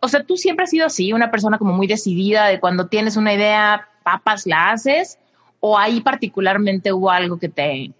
o 0.00 0.08
sea, 0.08 0.24
tú 0.24 0.38
siempre 0.38 0.64
has 0.64 0.70
sido 0.70 0.86
así, 0.86 1.12
una 1.12 1.30
persona 1.30 1.58
como 1.58 1.74
muy 1.74 1.86
decidida 1.86 2.46
de 2.46 2.58
cuando 2.58 2.86
tienes 2.86 3.18
una 3.18 3.34
idea, 3.34 3.86
papas, 4.02 4.46
la 4.46 4.70
haces, 4.70 5.18
o 5.60 5.76
ahí 5.76 6.00
particularmente 6.00 6.90
hubo 6.90 7.10
algo 7.10 7.38
que 7.38 7.50
te, 7.50 7.92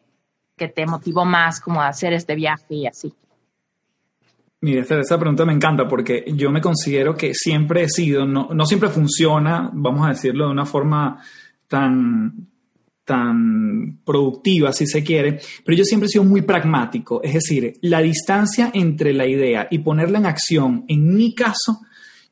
que 0.57 0.69
te 0.69 0.87
motivó 0.87 1.27
más 1.27 1.61
como 1.61 1.83
a 1.83 1.89
hacer 1.89 2.15
este 2.15 2.35
viaje 2.35 2.75
y 2.75 2.87
así. 2.87 3.13
Mira, 4.63 4.81
esa 4.81 5.19
pregunta 5.19 5.45
me 5.45 5.53
encanta 5.53 5.87
porque 5.87 6.25
yo 6.35 6.51
me 6.51 6.63
considero 6.63 7.15
que 7.15 7.35
siempre 7.35 7.83
he 7.83 7.89
sido, 7.91 8.25
no, 8.25 8.49
no 8.55 8.65
siempre 8.65 8.89
funciona, 8.89 9.69
vamos 9.75 10.07
a 10.07 10.11
decirlo 10.13 10.47
de 10.47 10.53
una 10.53 10.65
forma 10.65 11.23
tan, 11.69 12.49
tan 13.11 13.99
productiva, 14.05 14.73
si 14.73 14.87
se 14.87 15.03
quiere, 15.03 15.41
pero 15.65 15.77
yo 15.77 15.85
siempre 15.85 16.07
he 16.07 16.11
sido 16.11 16.23
muy 16.23 16.43
pragmático, 16.43 17.21
es 17.25 17.35
decir, 17.35 17.77
la 17.81 18.01
distancia 18.01 18.71
entre 18.73 19.13
la 19.13 19.27
idea 19.27 19.67
y 19.69 19.79
ponerla 19.81 20.19
en 20.19 20.27
acción, 20.27 20.85
en 20.87 21.13
mi 21.13 21.35
caso, 21.35 21.81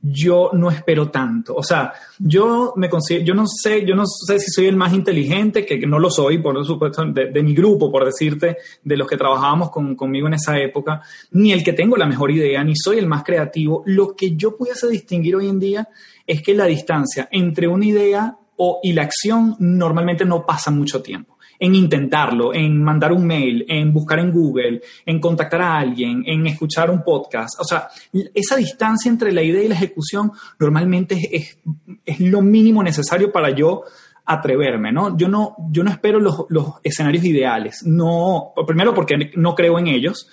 yo 0.00 0.50
no 0.52 0.70
espero 0.70 1.10
tanto. 1.10 1.56
O 1.56 1.64
sea, 1.64 1.92
yo 2.20 2.74
me 2.76 2.88
considero, 2.88 3.24
yo 3.24 3.34
no 3.34 3.44
sé, 3.48 3.84
yo 3.84 3.96
no 3.96 4.06
sé 4.06 4.38
si 4.38 4.52
soy 4.52 4.66
el 4.66 4.76
más 4.76 4.94
inteligente, 4.94 5.66
que 5.66 5.84
no 5.84 5.98
lo 5.98 6.10
soy, 6.10 6.38
por 6.38 6.64
supuesto, 6.64 7.04
de, 7.06 7.42
mi 7.42 7.54
grupo, 7.54 7.90
por 7.90 8.04
decirte, 8.04 8.58
de 8.84 8.96
los 8.96 9.08
que 9.08 9.16
trabajábamos 9.16 9.70
conmigo 9.70 10.28
en 10.28 10.34
esa 10.34 10.60
época, 10.60 11.02
ni 11.32 11.50
el 11.50 11.64
que 11.64 11.72
tengo 11.72 11.96
la 11.96 12.06
mejor 12.06 12.30
idea, 12.30 12.62
ni 12.62 12.76
soy 12.76 12.98
el 12.98 13.08
más 13.08 13.24
creativo. 13.24 13.82
Lo 13.84 14.14
que 14.14 14.36
yo 14.36 14.56
pudiese 14.56 14.88
distinguir 14.88 15.34
hoy 15.34 15.48
en 15.48 15.58
día 15.58 15.88
es 16.24 16.40
que 16.40 16.54
la 16.54 16.66
distancia 16.66 17.28
entre 17.32 17.66
una 17.66 17.84
idea 17.84 18.36
o, 18.58 18.80
y 18.82 18.92
la 18.92 19.02
acción 19.02 19.56
normalmente 19.58 20.24
no 20.24 20.44
pasa 20.44 20.70
mucho 20.70 21.02
tiempo 21.02 21.38
en 21.58 21.74
intentarlo, 21.74 22.54
en 22.54 22.82
mandar 22.82 23.12
un 23.12 23.26
mail, 23.26 23.64
en 23.68 23.92
buscar 23.92 24.20
en 24.20 24.30
Google, 24.30 24.80
en 25.04 25.20
contactar 25.20 25.60
a 25.60 25.78
alguien, 25.78 26.22
en 26.24 26.46
escuchar 26.46 26.90
un 26.90 27.02
podcast. 27.02 27.58
O 27.60 27.64
sea, 27.64 27.88
esa 28.34 28.56
distancia 28.56 29.08
entre 29.10 29.32
la 29.32 29.42
idea 29.42 29.62
y 29.62 29.68
la 29.68 29.74
ejecución 29.74 30.30
normalmente 30.58 31.18
es, 31.32 31.58
es, 32.04 32.20
lo 32.20 32.42
mínimo 32.42 32.82
necesario 32.82 33.32
para 33.32 33.50
yo 33.50 33.82
atreverme, 34.24 34.92
¿no? 34.92 35.16
Yo 35.16 35.28
no, 35.28 35.56
yo 35.70 35.82
no 35.82 35.90
espero 35.90 36.20
los, 36.20 36.44
los 36.48 36.74
escenarios 36.82 37.24
ideales. 37.24 37.82
No, 37.84 38.52
primero 38.66 38.94
porque 38.94 39.32
no 39.34 39.54
creo 39.54 39.78
en 39.78 39.88
ellos. 39.88 40.28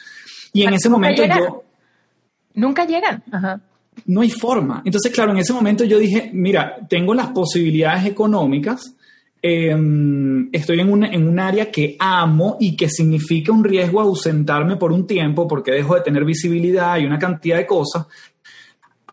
Y 0.53 0.63
en 0.63 0.73
ese 0.73 0.89
momento 0.89 1.23
yo... 1.25 1.63
Nunca 2.53 2.85
llegan. 2.85 3.23
No 4.05 4.21
hay 4.21 4.29
forma. 4.29 4.81
Entonces, 4.85 5.11
claro, 5.11 5.31
en 5.31 5.37
ese 5.37 5.53
momento 5.53 5.83
yo 5.83 5.97
dije, 5.97 6.29
mira, 6.33 6.77
tengo 6.89 7.13
las 7.13 7.27
posibilidades 7.27 8.05
económicas, 8.05 8.95
Em, 9.47 10.49
estoy 10.51 10.79
en 10.79 10.91
un, 10.91 11.03
en 11.03 11.27
un 11.27 11.39
área 11.39 11.69
que 11.69 11.95
amo 11.99 12.57
y 12.59 12.75
que 12.75 12.89
significa 12.89 13.51
un 13.51 13.63
riesgo 13.63 14.01
ausentarme 14.01 14.75
por 14.75 14.91
un 14.91 15.05
tiempo 15.05 15.47
porque 15.47 15.69
dejo 15.69 15.93
de 15.93 16.01
tener 16.01 16.25
visibilidad 16.25 16.97
y 16.97 17.05
una 17.05 17.19
cantidad 17.19 17.57
de 17.57 17.67
cosas. 17.67 18.07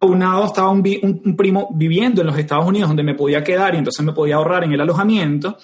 A 0.01 0.07
un 0.07 0.21
lado 0.21 0.47
estaba 0.47 0.71
un, 0.71 0.83
un, 1.03 1.37
primo 1.37 1.69
viviendo 1.75 2.23
en 2.23 2.29
los 2.29 2.39
Estados 2.39 2.67
Unidos 2.67 2.89
donde 2.89 3.03
me 3.03 3.15
podía 3.15 3.45
quedar 3.45 3.75
y 3.75 3.77
entonces 3.77 4.03
me 4.07 4.15
podía 4.15 4.37
ahorrar 4.37 4.65
en 4.65 4.73
el 4.73 4.81
alojamiento, 4.81 5.59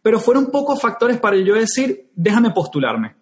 pero 0.00 0.18
fueron 0.18 0.46
pocos 0.46 0.80
factores 0.80 1.18
para 1.18 1.36
yo 1.36 1.54
decir, 1.54 2.08
déjame 2.14 2.50
postularme, 2.50 3.16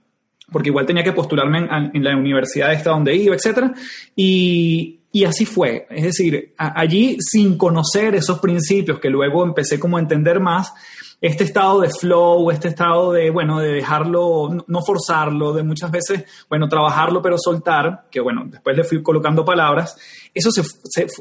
porque 0.52 0.68
igual 0.68 0.86
tenía 0.86 1.02
que 1.02 1.10
postularme 1.10 1.68
en, 1.92 2.04
la 2.04 2.16
universidad 2.16 2.72
esta 2.72 2.90
donde 2.90 3.16
iba, 3.16 3.34
etc. 3.34 3.72
Y, 4.14 5.00
y 5.12 5.24
así 5.24 5.44
fue. 5.44 5.86
Es 5.90 6.04
decir, 6.04 6.54
allí 6.56 7.18
sin 7.20 7.58
conocer 7.58 8.14
esos 8.14 8.40
principios 8.40 8.98
que 8.98 9.10
luego 9.10 9.44
empecé 9.44 9.78
como 9.78 9.98
a 9.98 10.00
entender 10.00 10.40
más, 10.40 10.72
este 11.20 11.44
estado 11.44 11.82
de 11.82 11.90
flow, 11.90 12.50
este 12.50 12.68
estado 12.68 13.12
de, 13.12 13.30
bueno, 13.30 13.60
de 13.60 13.74
dejarlo, 13.74 14.64
no 14.66 14.82
forzarlo, 14.82 15.52
de 15.52 15.62
muchas 15.62 15.90
veces, 15.90 16.24
bueno, 16.48 16.68
trabajarlo 16.68 17.22
pero 17.22 17.36
soltar, 17.38 18.06
que 18.10 18.20
bueno, 18.20 18.44
después 18.46 18.76
le 18.76 18.82
fui 18.82 19.02
colocando 19.02 19.44
palabras, 19.44 19.96
eso 20.34 20.50
se, 20.50 20.64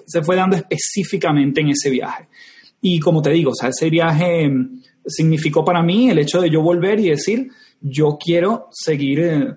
se, 0.08 0.24
fue 0.24 0.36
dando 0.36 0.56
específicamente 0.56 1.62
en 1.62 1.70
ese 1.70 1.92
viaje. 1.92 2.30
Y 2.82 3.00
como 3.00 3.22
te 3.22 3.30
digo, 3.30 3.52
ese 3.62 3.90
viaje 3.92 4.52
significó 5.06 5.64
para 5.64 5.84
mí 5.84 6.10
el 6.10 6.18
hecho 6.18 6.42
de 6.42 6.50
yo 6.50 6.62
volver 6.62 7.00
y 7.00 7.10
decir, 7.10 7.50
yo 7.82 8.18
quiero 8.20 8.70
seguir 8.72 9.20
eh, 9.20 9.54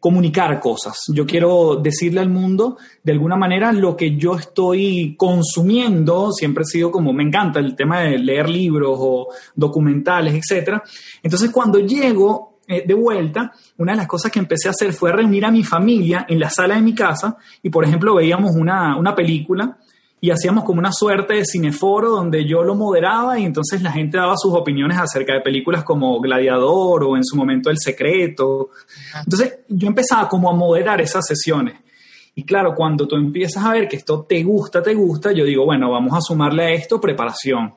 comunicar 0.00 0.60
cosas. 0.60 0.96
Yo 1.12 1.26
quiero 1.26 1.76
decirle 1.76 2.20
al 2.20 2.28
mundo 2.28 2.78
de 3.02 3.12
alguna 3.12 3.36
manera 3.36 3.72
lo 3.72 3.96
que 3.96 4.16
yo 4.16 4.36
estoy 4.36 5.14
consumiendo. 5.16 6.32
Siempre 6.32 6.62
he 6.62 6.66
sido 6.66 6.90
como, 6.90 7.12
me 7.12 7.22
encanta 7.22 7.60
el 7.60 7.74
tema 7.74 8.00
de 8.00 8.18
leer 8.18 8.48
libros 8.48 8.96
o 9.00 9.28
documentales, 9.54 10.34
etc. 10.34 10.80
Entonces 11.22 11.50
cuando 11.50 11.78
llego 11.78 12.58
eh, 12.66 12.84
de 12.86 12.94
vuelta, 12.94 13.52
una 13.78 13.92
de 13.92 13.96
las 13.96 14.06
cosas 14.06 14.30
que 14.30 14.38
empecé 14.38 14.68
a 14.68 14.72
hacer 14.72 14.92
fue 14.92 15.10
reunir 15.10 15.44
a 15.46 15.50
mi 15.50 15.64
familia 15.64 16.26
en 16.28 16.38
la 16.38 16.50
sala 16.50 16.74
de 16.74 16.82
mi 16.82 16.94
casa 16.94 17.36
y, 17.62 17.70
por 17.70 17.84
ejemplo, 17.84 18.14
veíamos 18.14 18.54
una, 18.54 18.96
una 18.98 19.14
película 19.14 19.78
y 20.20 20.30
hacíamos 20.30 20.64
como 20.64 20.80
una 20.80 20.92
suerte 20.92 21.34
de 21.34 21.44
cineforo 21.44 22.10
donde 22.10 22.44
yo 22.44 22.64
lo 22.64 22.74
moderaba 22.74 23.38
y 23.38 23.44
entonces 23.44 23.82
la 23.82 23.92
gente 23.92 24.18
daba 24.18 24.36
sus 24.36 24.52
opiniones 24.52 24.98
acerca 24.98 25.34
de 25.34 25.40
películas 25.40 25.84
como 25.84 26.20
Gladiador 26.20 27.04
o 27.04 27.16
en 27.16 27.24
su 27.24 27.36
momento 27.36 27.70
El 27.70 27.78
Secreto. 27.78 28.70
Entonces 29.24 29.60
yo 29.68 29.86
empezaba 29.86 30.28
como 30.28 30.50
a 30.50 30.54
moderar 30.54 31.00
esas 31.00 31.24
sesiones. 31.26 31.74
Y 32.34 32.44
claro, 32.44 32.74
cuando 32.74 33.06
tú 33.06 33.16
empiezas 33.16 33.64
a 33.64 33.72
ver 33.72 33.88
que 33.88 33.96
esto 33.96 34.24
te 34.28 34.42
gusta, 34.42 34.82
te 34.82 34.94
gusta, 34.94 35.32
yo 35.32 35.44
digo, 35.44 35.64
bueno, 35.64 35.90
vamos 35.90 36.12
a 36.14 36.20
sumarle 36.20 36.64
a 36.64 36.70
esto 36.70 37.00
preparación. 37.00 37.74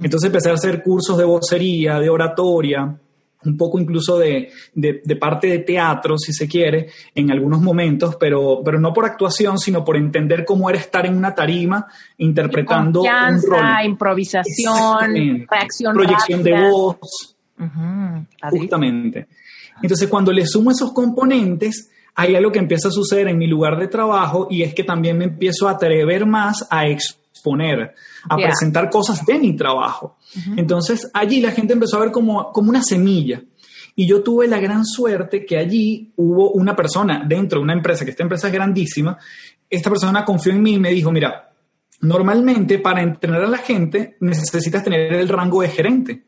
Entonces 0.00 0.26
empecé 0.26 0.50
a 0.50 0.54
hacer 0.54 0.82
cursos 0.82 1.16
de 1.16 1.24
vocería, 1.24 1.98
de 2.00 2.10
oratoria, 2.10 2.96
un 3.44 3.56
poco 3.56 3.78
incluso 3.78 4.18
de, 4.18 4.50
de, 4.74 5.16
parte 5.16 5.46
de 5.48 5.58
teatro, 5.60 6.18
si 6.18 6.32
se 6.32 6.48
quiere, 6.48 6.88
en 7.14 7.30
algunos 7.30 7.60
momentos, 7.60 8.16
pero, 8.16 8.62
pero 8.64 8.80
no 8.80 8.92
por 8.92 9.04
actuación, 9.04 9.58
sino 9.58 9.84
por 9.84 9.96
entender 9.96 10.44
cómo 10.44 10.68
era 10.70 10.78
estar 10.78 11.06
en 11.06 11.16
una 11.16 11.34
tarima 11.34 11.86
interpretando 12.18 13.02
un 13.02 13.42
rol. 13.48 13.84
improvisación, 13.84 15.46
reacción 15.50 15.94
proyección 15.94 16.42
de 16.42 16.70
voz. 16.70 17.36
Justamente. 18.50 19.26
Entonces, 19.82 20.08
cuando 20.08 20.32
le 20.32 20.46
sumo 20.46 20.70
esos 20.70 20.92
componentes, 20.92 21.90
hay 22.14 22.36
algo 22.36 22.52
que 22.52 22.58
empieza 22.58 22.88
a 22.88 22.92
suceder 22.92 23.28
en 23.28 23.38
mi 23.38 23.46
lugar 23.46 23.78
de 23.78 23.88
trabajo 23.88 24.46
y 24.50 24.62
es 24.62 24.74
que 24.74 24.84
también 24.84 25.18
me 25.18 25.24
empiezo 25.24 25.68
a 25.68 25.72
atrever 25.72 26.26
más 26.26 26.66
a 26.70 26.86
exponer, 27.34 27.94
a 28.28 28.36
presentar 28.36 28.88
cosas 28.88 29.26
de 29.26 29.38
mi 29.38 29.56
trabajo. 29.56 30.16
Entonces 30.56 31.10
allí 31.12 31.40
la 31.40 31.50
gente 31.50 31.72
empezó 31.72 31.96
a 31.96 32.00
ver 32.00 32.12
como, 32.12 32.52
como 32.52 32.70
una 32.70 32.82
semilla. 32.82 33.42
Y 33.96 34.06
yo 34.06 34.22
tuve 34.22 34.46
la 34.46 34.60
gran 34.60 34.84
suerte 34.84 35.44
que 35.44 35.58
allí 35.58 36.12
hubo 36.16 36.52
una 36.52 36.74
persona 36.74 37.24
dentro 37.26 37.58
de 37.58 37.64
una 37.64 37.72
empresa, 37.74 38.04
que 38.04 38.12
esta 38.12 38.22
empresa 38.22 38.48
es 38.48 38.52
grandísima, 38.52 39.18
esta 39.68 39.90
persona 39.90 40.24
confió 40.24 40.52
en 40.52 40.62
mí 40.62 40.74
y 40.74 40.78
me 40.78 40.90
dijo, 40.90 41.10
mira, 41.10 41.52
normalmente 42.00 42.78
para 42.78 43.02
entrenar 43.02 43.42
a 43.42 43.48
la 43.48 43.58
gente 43.58 44.16
necesitas 44.20 44.82
tener 44.82 45.12
el 45.12 45.28
rango 45.28 45.62
de 45.62 45.68
gerente, 45.68 46.24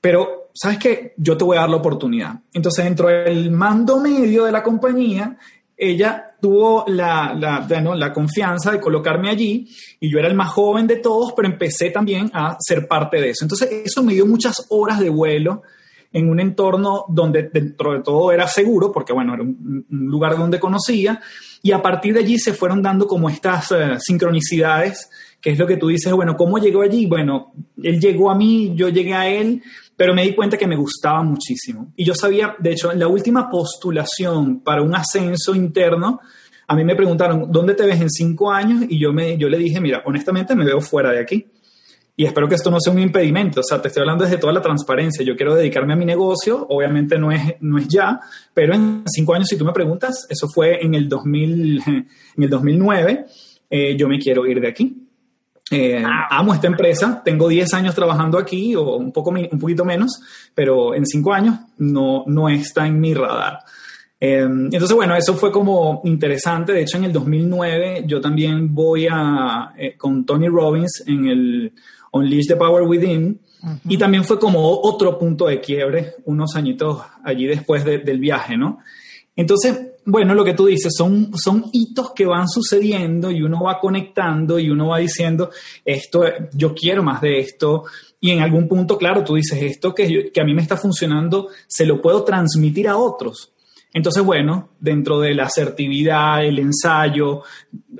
pero 0.00 0.50
sabes 0.54 0.78
qué, 0.78 1.14
yo 1.16 1.36
te 1.36 1.44
voy 1.44 1.56
a 1.56 1.60
dar 1.60 1.70
la 1.70 1.76
oportunidad. 1.76 2.40
Entonces 2.52 2.84
dentro 2.84 3.08
del 3.08 3.50
mando 3.50 4.00
medio 4.00 4.44
de 4.44 4.52
la 4.52 4.62
compañía, 4.62 5.38
ella 5.82 6.36
tuvo 6.40 6.84
la, 6.86 7.34
la, 7.34 8.12
confianza 8.12 8.70
de 8.70 8.80
colocarme 8.80 9.30
allí 9.30 9.68
y 9.98 10.10
yo 10.10 10.18
era 10.18 10.28
el 10.28 10.34
más 10.34 10.50
joven 10.50 10.86
de 10.86 10.96
todos, 10.96 11.32
pero 11.32 11.48
empecé 11.48 11.90
también 11.90 12.30
a 12.32 12.56
ser 12.60 12.86
parte 12.86 13.20
de 13.20 13.30
eso. 13.30 13.44
Entonces 13.44 13.68
eso 13.84 14.02
me 14.02 14.14
dio 14.14 14.26
muchas 14.26 14.66
horas 14.68 15.00
de 15.00 15.10
vuelo 15.10 15.62
en 16.12 16.28
un 16.28 16.38
entorno 16.38 17.04
donde 17.08 17.50
dentro 17.52 17.94
de 17.94 18.00
todo 18.00 18.30
era 18.30 18.46
seguro, 18.46 18.92
porque 18.92 19.12
bueno, 19.12 19.34
era 19.34 19.42
un, 19.42 19.86
lugar 19.88 20.36
donde 20.36 20.60
conocía, 20.60 21.20
y 21.62 21.72
a 21.72 21.82
partir 21.82 22.14
de 22.14 22.20
allí 22.20 22.38
se 22.38 22.52
fueron 22.52 22.82
dando 22.82 23.06
como 23.06 23.28
estas 23.28 23.72
eh, 23.72 23.96
sincronicidades, 23.98 25.10
que 25.40 25.50
es 25.50 25.58
lo 25.58 25.66
que 25.66 25.76
tú 25.76 25.88
dices, 25.88 26.12
bueno, 26.12 26.36
¿cómo 26.36 26.58
llegó 26.58 26.82
allí? 26.82 27.06
Bueno, 27.06 27.52
él 27.82 28.00
llegó 28.00 28.30
a 28.30 28.36
mí, 28.36 28.72
yo 28.76 28.88
llegué 28.88 29.14
a 29.14 29.28
él, 29.28 29.62
pero 30.02 30.14
me 30.14 30.24
di 30.24 30.34
cuenta 30.34 30.56
que 30.56 30.66
me 30.66 30.74
gustaba 30.74 31.22
muchísimo. 31.22 31.92
Y 31.94 32.04
yo 32.04 32.12
sabía, 32.12 32.56
de 32.58 32.72
hecho, 32.72 32.90
en 32.90 32.98
la 32.98 33.06
última 33.06 33.48
postulación 33.48 34.58
para 34.58 34.82
un 34.82 34.96
ascenso 34.96 35.54
interno, 35.54 36.18
a 36.66 36.74
mí 36.74 36.82
me 36.82 36.96
preguntaron, 36.96 37.52
¿dónde 37.52 37.74
te 37.74 37.86
ves 37.86 38.00
en 38.00 38.10
cinco 38.10 38.50
años? 38.50 38.82
Y 38.88 38.98
yo, 38.98 39.12
me, 39.12 39.38
yo 39.38 39.48
le 39.48 39.58
dije, 39.58 39.80
mira, 39.80 40.02
honestamente 40.04 40.56
me 40.56 40.64
veo 40.64 40.80
fuera 40.80 41.12
de 41.12 41.20
aquí. 41.20 41.46
Y 42.16 42.24
espero 42.24 42.48
que 42.48 42.56
esto 42.56 42.68
no 42.68 42.80
sea 42.80 42.92
un 42.92 42.98
impedimento, 42.98 43.60
o 43.60 43.62
sea, 43.62 43.80
te 43.80 43.86
estoy 43.86 44.00
hablando 44.00 44.24
desde 44.24 44.38
toda 44.38 44.52
la 44.52 44.60
transparencia. 44.60 45.24
Yo 45.24 45.36
quiero 45.36 45.54
dedicarme 45.54 45.92
a 45.92 45.96
mi 45.96 46.04
negocio, 46.04 46.66
obviamente 46.68 47.16
no 47.16 47.30
es, 47.30 47.54
no 47.60 47.78
es 47.78 47.86
ya, 47.86 48.18
pero 48.52 48.74
en 48.74 49.04
cinco 49.06 49.34
años, 49.34 49.46
si 49.48 49.56
tú 49.56 49.64
me 49.64 49.72
preguntas, 49.72 50.26
eso 50.28 50.48
fue 50.52 50.84
en 50.84 50.96
el, 50.96 51.08
2000, 51.08 51.80
en 51.86 52.42
el 52.42 52.50
2009, 52.50 53.26
eh, 53.70 53.96
yo 53.96 54.08
me 54.08 54.18
quiero 54.18 54.48
ir 54.48 54.60
de 54.60 54.66
aquí. 54.66 55.01
Eh, 55.72 56.04
amo 56.30 56.52
esta 56.52 56.66
empresa, 56.66 57.22
tengo 57.24 57.48
10 57.48 57.72
años 57.72 57.94
trabajando 57.94 58.36
aquí 58.38 58.76
o 58.76 58.96
un, 58.96 59.10
poco, 59.10 59.30
un 59.30 59.58
poquito 59.58 59.86
menos, 59.86 60.20
pero 60.54 60.94
en 60.94 61.06
5 61.06 61.32
años 61.32 61.58
no, 61.78 62.24
no 62.26 62.48
está 62.50 62.86
en 62.86 63.00
mi 63.00 63.14
radar. 63.14 63.60
Eh, 64.20 64.42
entonces, 64.42 64.92
bueno, 64.92 65.16
eso 65.16 65.34
fue 65.34 65.50
como 65.50 66.02
interesante. 66.04 66.72
De 66.72 66.82
hecho, 66.82 66.98
en 66.98 67.04
el 67.04 67.12
2009 67.12 68.04
yo 68.06 68.20
también 68.20 68.74
voy 68.74 69.08
a, 69.10 69.72
eh, 69.76 69.96
con 69.96 70.26
Tony 70.26 70.48
Robbins 70.48 71.02
en 71.06 71.26
el 71.26 71.72
Unleash 72.12 72.46
the 72.48 72.56
Power 72.56 72.82
Within. 72.82 73.40
Y 73.88 73.96
también 73.96 74.24
fue 74.24 74.38
como 74.38 74.80
otro 74.82 75.18
punto 75.18 75.46
de 75.46 75.60
quiebre 75.60 76.16
unos 76.24 76.54
añitos 76.56 77.00
allí 77.24 77.46
después 77.46 77.84
del 77.84 78.18
viaje, 78.18 78.56
¿no? 78.56 78.78
Entonces, 79.36 79.91
bueno, 80.04 80.34
lo 80.34 80.44
que 80.44 80.54
tú 80.54 80.66
dices, 80.66 80.92
son, 80.96 81.30
son 81.36 81.66
hitos 81.72 82.12
que 82.12 82.26
van 82.26 82.48
sucediendo 82.48 83.30
y 83.30 83.42
uno 83.42 83.62
va 83.62 83.78
conectando 83.78 84.58
y 84.58 84.68
uno 84.68 84.88
va 84.88 84.98
diciendo, 84.98 85.50
esto, 85.84 86.24
yo 86.52 86.74
quiero 86.74 87.02
más 87.02 87.20
de 87.20 87.38
esto. 87.38 87.84
Y 88.20 88.30
en 88.30 88.40
algún 88.40 88.68
punto, 88.68 88.98
claro, 88.98 89.22
tú 89.22 89.34
dices, 89.34 89.62
esto 89.62 89.94
que, 89.94 90.32
a 90.40 90.44
mí 90.44 90.54
me 90.54 90.62
está 90.62 90.76
funcionando, 90.76 91.48
se 91.68 91.86
lo 91.86 92.00
puedo 92.00 92.24
transmitir 92.24 92.88
a 92.88 92.96
otros. 92.96 93.52
Entonces, 93.94 94.24
bueno, 94.24 94.70
dentro 94.80 95.20
de 95.20 95.34
la 95.34 95.44
asertividad, 95.44 96.44
el 96.44 96.58
ensayo, 96.58 97.42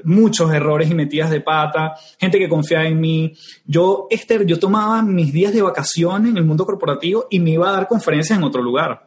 muchos 0.05 0.53
errores 0.53 0.91
y 0.91 0.95
metidas 0.95 1.31
de 1.31 1.43
pata, 1.43 1.95
gente 2.19 2.39
que 2.39 2.49
confía 2.49 2.85
en 2.87 2.99
mí. 2.99 3.35
Yo, 3.67 4.07
Esther, 4.11 4.47
yo 4.47 4.59
tomaba 4.59 5.03
mis 5.03 5.33
días 5.33 5.53
de 5.53 5.61
vacaciones 5.61 6.31
en 6.31 6.39
el 6.39 6.45
mundo 6.45 6.65
corporativo 6.65 7.27
y 7.31 7.39
me 7.41 7.51
iba 7.51 7.69
a 7.69 7.73
dar 7.73 7.89
conferencias 7.89 8.39
en 8.39 8.45
otro 8.45 8.63
lugar. 8.63 9.07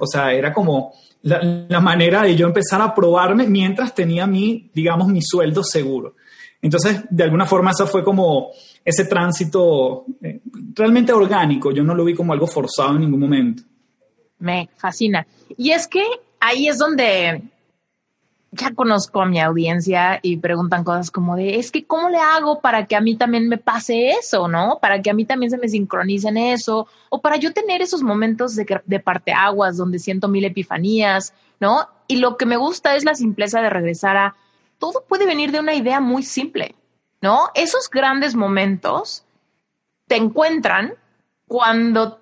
O 0.00 0.06
sea, 0.06 0.32
era 0.32 0.52
como, 0.52 0.92
la, 1.24 1.80
manera 1.80 2.22
de 2.22 2.36
yo 2.36 2.46
empezar 2.46 2.80
a 2.82 2.94
probarme 2.94 3.46
mientras 3.46 3.94
tenía 3.94 4.26
mi, 4.26 4.70
digamos, 4.74 5.08
mi 5.08 5.22
sueldo 5.22 5.64
seguro. 5.64 6.16
Entonces, 6.60 7.02
de 7.10 7.24
alguna 7.24 7.46
forma, 7.46 7.70
eso 7.70 7.86
fue 7.86 8.04
como 8.04 8.50
ese 8.84 9.06
tránsito 9.06 10.04
eh, 10.22 10.40
realmente 10.74 11.12
orgánico. 11.12 11.72
Yo 11.72 11.82
no 11.82 11.94
lo 11.94 12.04
vi 12.04 12.14
como 12.14 12.32
algo 12.32 12.46
forzado 12.46 12.92
en 12.92 13.00
ningún 13.00 13.20
momento. 13.20 13.62
Me 14.38 14.68
fascina. 14.76 15.26
Y 15.56 15.70
es 15.70 15.86
que 15.86 16.04
ahí 16.40 16.68
es 16.68 16.78
donde 16.78 17.42
ya 18.54 18.74
conozco 18.74 19.20
a 19.20 19.26
mi 19.26 19.40
audiencia 19.40 20.20
y 20.22 20.36
preguntan 20.36 20.84
cosas 20.84 21.10
como 21.10 21.36
de, 21.36 21.56
es 21.56 21.70
que 21.70 21.84
¿cómo 21.84 22.08
le 22.08 22.18
hago 22.18 22.60
para 22.60 22.86
que 22.86 22.96
a 22.96 23.00
mí 23.00 23.16
también 23.16 23.48
me 23.48 23.58
pase 23.58 24.10
eso, 24.10 24.48
no? 24.48 24.78
Para 24.80 25.02
que 25.02 25.10
a 25.10 25.14
mí 25.14 25.24
también 25.24 25.50
se 25.50 25.58
me 25.58 25.68
sincronice 25.68 26.28
en 26.28 26.36
eso, 26.36 26.86
o 27.10 27.20
para 27.20 27.36
yo 27.36 27.52
tener 27.52 27.82
esos 27.82 28.02
momentos 28.02 28.54
de, 28.56 28.80
de 28.86 29.00
parteaguas 29.00 29.76
donde 29.76 29.98
siento 29.98 30.28
mil 30.28 30.44
epifanías, 30.44 31.34
¿no? 31.60 31.88
Y 32.06 32.16
lo 32.16 32.36
que 32.36 32.46
me 32.46 32.56
gusta 32.56 32.94
es 32.96 33.04
la 33.04 33.14
simpleza 33.14 33.60
de 33.60 33.70
regresar 33.70 34.16
a, 34.16 34.34
todo 34.78 35.04
puede 35.08 35.26
venir 35.26 35.50
de 35.52 35.60
una 35.60 35.74
idea 35.74 36.00
muy 36.00 36.22
simple, 36.22 36.74
¿no? 37.20 37.50
Esos 37.54 37.88
grandes 37.90 38.34
momentos 38.34 39.24
te 40.06 40.16
encuentran 40.16 40.94
cuando 41.46 42.20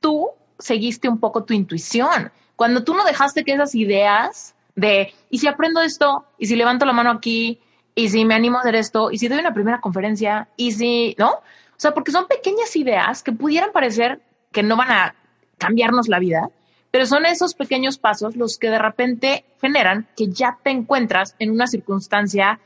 tú 0.00 0.30
seguiste 0.58 1.08
un 1.08 1.18
poco 1.18 1.44
tu 1.44 1.54
intuición, 1.54 2.32
cuando 2.56 2.84
tú 2.84 2.94
no 2.94 3.04
dejaste 3.04 3.44
que 3.44 3.52
esas 3.52 3.74
ideas 3.74 4.55
de, 4.76 5.12
¿y 5.30 5.38
si 5.38 5.48
aprendo 5.48 5.80
esto? 5.80 6.26
¿Y 6.38 6.46
si 6.46 6.54
levanto 6.54 6.86
la 6.86 6.92
mano 6.92 7.10
aquí? 7.10 7.60
¿Y 7.94 8.10
si 8.10 8.24
me 8.24 8.34
animo 8.34 8.58
a 8.58 8.60
hacer 8.60 8.76
esto? 8.76 9.10
¿Y 9.10 9.18
si 9.18 9.26
doy 9.26 9.40
una 9.40 9.54
primera 9.54 9.80
conferencia? 9.80 10.48
¿Y 10.56 10.72
si, 10.72 11.16
no? 11.18 11.30
O 11.30 11.78
sea, 11.78 11.92
porque 11.92 12.12
son 12.12 12.26
pequeñas 12.26 12.76
ideas 12.76 13.22
que 13.22 13.32
pudieran 13.32 13.72
parecer 13.72 14.20
que 14.52 14.62
no 14.62 14.76
van 14.76 14.90
a 14.90 15.14
cambiarnos 15.58 16.08
la 16.08 16.18
vida, 16.18 16.50
pero 16.90 17.06
son 17.06 17.26
esos 17.26 17.54
pequeños 17.54 17.98
pasos 17.98 18.36
los 18.36 18.58
que 18.58 18.70
de 18.70 18.78
repente 18.78 19.44
generan 19.60 20.06
que 20.16 20.28
ya 20.28 20.58
te 20.62 20.70
encuentras 20.70 21.34
en 21.38 21.50
una 21.50 21.66
circunstancia 21.66 22.60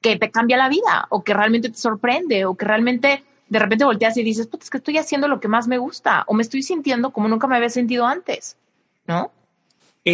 que 0.00 0.16
te 0.16 0.30
cambia 0.30 0.56
la 0.56 0.68
vida 0.68 1.06
o 1.10 1.24
que 1.24 1.34
realmente 1.34 1.68
te 1.68 1.76
sorprende 1.76 2.44
o 2.44 2.56
que 2.56 2.64
realmente 2.64 3.24
de 3.48 3.58
repente 3.58 3.84
volteas 3.84 4.16
y 4.16 4.22
dices, 4.22 4.46
pues 4.46 4.64
es 4.64 4.70
que 4.70 4.78
estoy 4.78 4.98
haciendo 4.98 5.26
lo 5.26 5.40
que 5.40 5.48
más 5.48 5.66
me 5.66 5.78
gusta 5.78 6.24
o 6.26 6.34
me 6.34 6.42
estoy 6.42 6.62
sintiendo 6.62 7.12
como 7.12 7.28
nunca 7.28 7.46
me 7.46 7.56
había 7.56 7.70
sentido 7.70 8.06
antes, 8.06 8.56
¿no? 9.06 9.32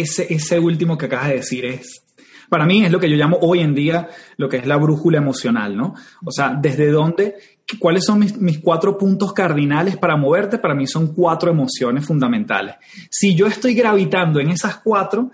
Ese, 0.01 0.33
ese 0.33 0.59
último 0.59 0.97
que 0.97 1.05
acabas 1.05 1.29
de 1.29 1.35
decir 1.35 1.65
es, 1.65 2.03
para 2.49 2.65
mí 2.65 2.85
es 2.85 2.91
lo 2.91 2.99
que 2.99 3.09
yo 3.09 3.15
llamo 3.15 3.37
hoy 3.41 3.61
en 3.61 3.73
día 3.73 4.09
lo 4.37 4.47
que 4.49 4.57
es 4.57 4.67
la 4.67 4.77
brújula 4.77 5.17
emocional, 5.17 5.75
¿no? 5.75 5.95
O 6.23 6.31
sea, 6.31 6.57
desde 6.59 6.89
dónde, 6.91 7.35
cuáles 7.79 8.05
son 8.05 8.19
mis, 8.19 8.37
mis, 8.37 8.59
cuatro 8.59 8.97
puntos 8.97 9.33
cardinales 9.33 9.97
para 9.97 10.15
moverte, 10.15 10.59
para 10.59 10.75
mí 10.75 10.87
son 10.87 11.13
cuatro 11.13 11.49
emociones 11.49 12.05
fundamentales. 12.05 12.75
Si 13.09 13.35
yo 13.35 13.47
estoy 13.47 13.73
gravitando 13.73 14.39
en 14.39 14.49
esas 14.49 14.77
cuatro, 14.77 15.31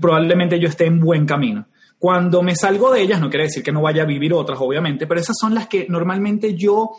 probablemente 0.00 0.58
yo 0.60 0.68
esté 0.68 0.86
en 0.86 1.00
buen 1.00 1.26
camino. 1.26 1.66
Cuando 1.98 2.42
me 2.42 2.54
salgo 2.54 2.92
de 2.92 3.00
ellas, 3.00 3.20
no 3.20 3.30
quiere 3.30 3.44
decir 3.44 3.62
que 3.62 3.72
no 3.72 3.82
vaya 3.82 4.02
a 4.02 4.06
vivir 4.06 4.32
otras, 4.34 4.58
obviamente, 4.60 5.06
pero 5.06 5.20
esas 5.20 5.36
son 5.40 5.54
las 5.54 5.68
que 5.68 5.86
normalmente 5.88 6.54
yo 6.54 6.90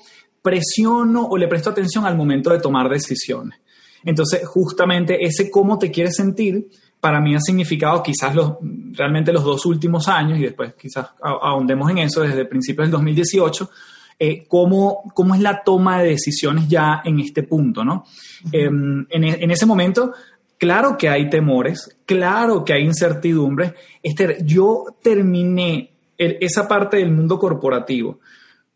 presiono 0.42 1.28
o 1.28 1.38
le 1.38 1.48
presto 1.48 1.70
atención 1.70 2.06
al 2.06 2.18
momento 2.18 2.50
de 2.52 2.60
tomar 2.60 2.90
decisiones. 2.90 3.60
Entonces, 4.04 4.46
justamente 4.48 5.26
ese 5.26 5.50
cómo 5.50 5.80
te 5.80 5.90
quieres 5.90 6.16
sentir 6.16 6.68
para 7.06 7.22
mí 7.22 7.36
ha 7.36 7.40
significado 7.40 8.02
quizás 8.02 8.34
los, 8.34 8.54
realmente 8.94 9.32
los 9.32 9.44
dos 9.44 9.64
últimos 9.68 10.08
años, 10.08 10.40
y 10.40 10.42
después 10.42 10.74
quizás 10.74 11.10
ahondemos 11.22 11.92
en 11.92 12.00
eso 12.00 12.22
desde 12.22 12.46
principios 12.46 12.88
del 12.88 12.94
2018, 12.94 13.70
eh, 14.18 14.46
cómo, 14.48 15.04
cómo, 15.14 15.36
es 15.36 15.42
la 15.42 15.62
toma 15.64 16.02
de 16.02 16.10
decisiones 16.10 16.68
ya 16.68 17.04
en 17.06 17.20
este 17.20 17.44
punto, 17.44 17.86
¿no? 17.86 18.06
Em, 18.52 19.06
en, 19.08 19.24
en, 19.24 19.52
ese 19.52 19.68
momento, 19.68 20.14
claro 20.58 20.98
que 20.98 21.08
hay 21.08 21.30
temores, 21.30 21.96
claro 22.08 22.66
que 22.66 22.74
hay 22.74 22.82
incertidumbres. 22.82 23.74
Este, 24.02 24.40
yo 24.44 24.86
terminé 25.04 25.92
esa 26.18 26.68
parte 26.68 26.98
del 26.98 27.12
mundo 27.12 27.38
corporativo. 27.38 28.20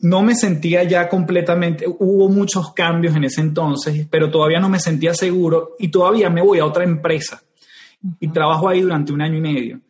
No 0.01 0.21
me 0.21 0.35
sentía 0.35 0.83
ya 0.83 1.09
completamente, 1.09 1.85
hubo 1.87 2.29
muchos 2.29 2.73
cambios 2.75 3.15
en 3.15 3.23
ese 3.23 3.41
entonces, 3.41 4.05
pero 4.07 4.29
todavía 4.29 4.59
no 4.59 4.69
me 4.69 4.79
sentía 4.79 5.15
seguro 5.15 5.71
y 5.79 5.87
todavía 5.87 6.29
me 6.29 6.43
voy 6.43 6.59
a 6.59 6.65
otra 6.67 6.83
empresa 6.83 7.41
y 8.19 8.27
trabajo 8.29 8.69
ahí 8.69 8.81
durante 8.81 9.11
un 9.11 9.21
año 9.21 9.37
y 9.37 9.41
medio. 9.41 9.81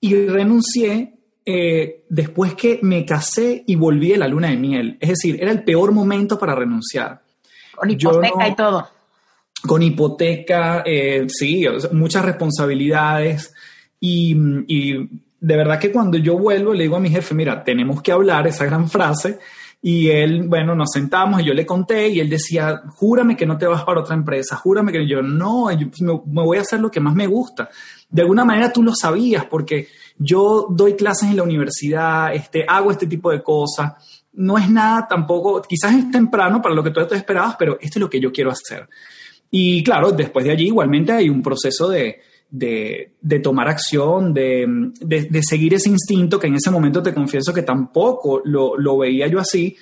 Y 0.00 0.26
renuncié 0.26 1.14
eh, 1.46 2.04
después 2.08 2.54
que 2.54 2.80
me 2.82 3.04
casé 3.04 3.64
y 3.66 3.76
volví 3.76 4.12
a 4.14 4.18
la 4.18 4.28
luna 4.28 4.48
de 4.48 4.56
miel. 4.56 4.98
Es 5.00 5.10
decir, 5.10 5.38
era 5.40 5.50
el 5.50 5.62
peor 5.62 5.92
momento 5.92 6.38
para 6.38 6.54
renunciar. 6.54 7.22
Con 7.74 7.90
hipoteca 7.90 8.48
y 8.48 8.54
todo. 8.54 8.88
Con 9.66 9.82
hipoteca, 9.82 10.82
eh, 10.84 11.26
sí, 11.28 11.64
muchas 11.92 12.24
responsabilidades. 12.24 13.54
Y, 14.00 14.36
y 14.68 15.08
de 15.40 15.56
verdad 15.56 15.78
que 15.78 15.92
cuando 15.92 16.18
yo 16.18 16.38
vuelvo 16.38 16.74
le 16.74 16.84
digo 16.84 16.96
a 16.96 17.00
mi 17.00 17.10
jefe, 17.10 17.34
mira, 17.34 17.64
tenemos 17.64 18.02
que 18.02 18.12
hablar 18.12 18.46
esa 18.46 18.64
gran 18.64 18.88
frase 18.88 19.38
y 19.86 20.08
él, 20.08 20.48
bueno, 20.48 20.74
nos 20.74 20.92
sentamos 20.92 21.42
y 21.42 21.44
yo 21.44 21.52
le 21.52 21.66
conté 21.66 22.08
y 22.08 22.18
él 22.18 22.30
decía, 22.30 22.84
júrame 22.96 23.36
que 23.36 23.44
no 23.44 23.58
te 23.58 23.66
vas 23.66 23.84
para 23.84 24.00
otra 24.00 24.14
empresa, 24.14 24.56
júrame 24.56 24.90
que 24.90 25.06
yo 25.06 25.20
no, 25.20 25.70
yo 25.72 25.88
me, 26.00 26.42
voy 26.42 26.56
a 26.56 26.62
hacer 26.62 26.80
lo 26.80 26.90
que 26.90 27.00
más 27.00 27.14
me 27.14 27.26
gusta. 27.26 27.68
De 28.08 28.22
alguna 28.22 28.46
manera 28.46 28.72
tú 28.72 28.82
lo 28.82 28.94
sabías 28.94 29.44
porque 29.44 29.88
yo 30.16 30.68
doy 30.70 30.94
clases 30.94 31.28
en 31.28 31.36
la 31.36 31.42
universidad, 31.42 32.34
este, 32.34 32.64
hago 32.66 32.92
este 32.92 33.06
tipo 33.06 33.30
de 33.30 33.42
cosas. 33.42 33.92
No 34.32 34.56
es 34.56 34.70
nada 34.70 35.06
tampoco, 35.06 35.60
quizás 35.60 35.94
es 35.94 36.10
temprano 36.10 36.62
para 36.62 36.74
lo 36.74 36.82
que 36.82 36.90
tú 36.90 37.06
te 37.06 37.16
esperabas, 37.16 37.56
pero 37.58 37.74
esto 37.74 37.98
es 37.98 38.00
lo 38.00 38.08
que 38.08 38.20
yo 38.20 38.32
quiero 38.32 38.52
hacer. 38.52 38.88
Y 39.50 39.84
claro, 39.84 40.12
después 40.12 40.46
de 40.46 40.52
allí 40.52 40.68
igualmente 40.68 41.12
hay 41.12 41.28
un 41.28 41.42
proceso 41.42 41.90
de, 41.90 42.22
de, 42.50 43.40
tomar 43.42 43.68
acción, 43.68 44.32
de, 44.32 44.92
de, 45.00 45.42
seguir 45.42 45.74
ese 45.74 45.90
instinto 45.90 46.38
que 46.38 46.46
en 46.46 46.54
ese 46.54 46.70
momento 46.70 47.02
te 47.02 47.14
confieso 47.14 47.52
que 47.52 47.62
tampoco 47.62 48.40
lo, 48.44 48.76
lo, 48.76 48.98
veía 48.98 49.26
yo 49.26 49.40
así, 49.40 49.76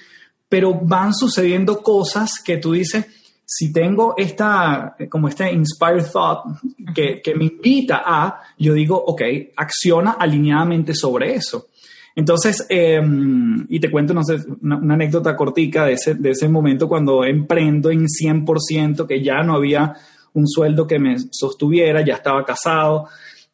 pero 0.49 0.75
van 0.75 1.15
sucediendo 1.15 1.83
cosas 1.83 2.43
que 2.45 2.57
tú 2.57 2.73
dices, 2.73 3.07
si 3.45 3.73
tengo 3.73 4.15
esta, 4.17 4.97
como 5.11 5.29
este 5.29 5.53
inspired 5.53 6.07
thought 6.11 6.59
que, 6.95 7.21
que 7.23 7.35
me 7.35 7.45
invita 7.45 8.03
a, 8.05 8.41
yo 8.59 8.73
digo, 8.73 8.97
ok, 8.97 9.23
acciona 9.57 10.13
alineadamente 10.13 10.95
sobre 10.95 11.35
eso. 11.35 11.67
Entonces, 12.15 12.67
em, 12.69 13.67
y 13.69 13.81
te 13.81 13.91
cuento, 13.91 14.13
no 14.13 14.23
sé, 14.23 14.37
una, 14.61 14.77
una, 14.77 14.95
anécdota 14.95 15.35
cortica 15.35 15.87
de 15.87 15.95
ese, 15.95 16.15
de 16.15 16.31
ese 16.31 16.49
momento 16.49 16.89
cuando 16.89 17.25
emprendo 17.25 17.91
en 17.91 18.07
100%, 18.07 19.07
que 19.07 19.23
ya 19.23 19.43
no 19.43 19.55
había 19.55 19.95
un 20.35 20.49
sueldo 20.49 20.87
que 20.87 20.99
me 20.99 21.17
sostuviera, 21.31 22.05
ya 22.05 22.15
estaba 22.15 22.45
casado. 22.45 23.09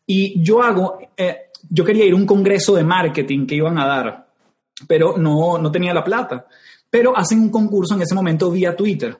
Y 0.06 0.42
yo 0.42 0.62
hago, 0.62 0.98
eh, 1.16 1.50
yo 1.68 1.84
quería 1.84 2.04
ir 2.04 2.12
a 2.12 2.16
un 2.16 2.26
congreso 2.26 2.74
de 2.74 2.84
marketing 2.84 3.46
que 3.46 3.56
iban 3.56 3.78
a 3.78 3.86
dar, 3.86 4.28
pero 4.86 5.16
no, 5.16 5.58
no 5.58 5.70
tenía 5.70 5.92
la 5.92 6.04
plata. 6.04 6.46
Pero 6.90 7.16
hacen 7.16 7.40
un 7.40 7.50
concurso 7.50 7.94
en 7.94 8.02
ese 8.02 8.14
momento 8.14 8.50
vía 8.50 8.74
Twitter. 8.74 9.18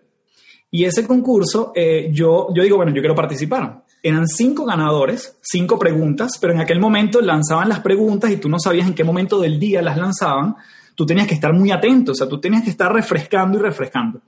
Y 0.71 0.85
ese 0.85 1.07
concurso, 1.07 1.73
eh, 1.75 2.11
yo, 2.13 2.49
yo 2.55 2.63
digo, 2.63 2.77
bueno, 2.77 2.93
yo 2.95 3.01
quiero 3.01 3.15
participar. 3.15 3.85
Eran 4.03 4.29
cinco 4.29 4.65
ganadores, 4.65 5.37
cinco 5.43 5.79
preguntas, 5.79 6.39
pero 6.41 6.53
en 6.53 6.61
aquel 6.61 6.79
momento 6.79 7.21
lanzaban 7.21 7.69
las 7.69 7.81
preguntas 7.81 8.31
y 8.31 8.37
tú 8.37 8.49
no 8.49 8.59
sabías 8.59 8.87
en 8.87 8.95
qué 8.95 9.03
momento 9.03 9.41
del 9.41 9.59
día 9.59 9.83
las 9.83 9.97
lanzaban. 9.97 10.57
Tú 10.95 11.07
tenías 11.07 11.27
que 11.27 11.35
estar 11.35 11.53
muy 11.53 11.71
atento, 11.71 12.13
o 12.13 12.15
sea, 12.15 12.29
tú 12.29 12.41
tenías 12.41 12.63
que 12.63 12.71
estar 12.71 12.93
refrescando 12.93 13.59
y 13.59 13.63
refrescando. 13.63 14.21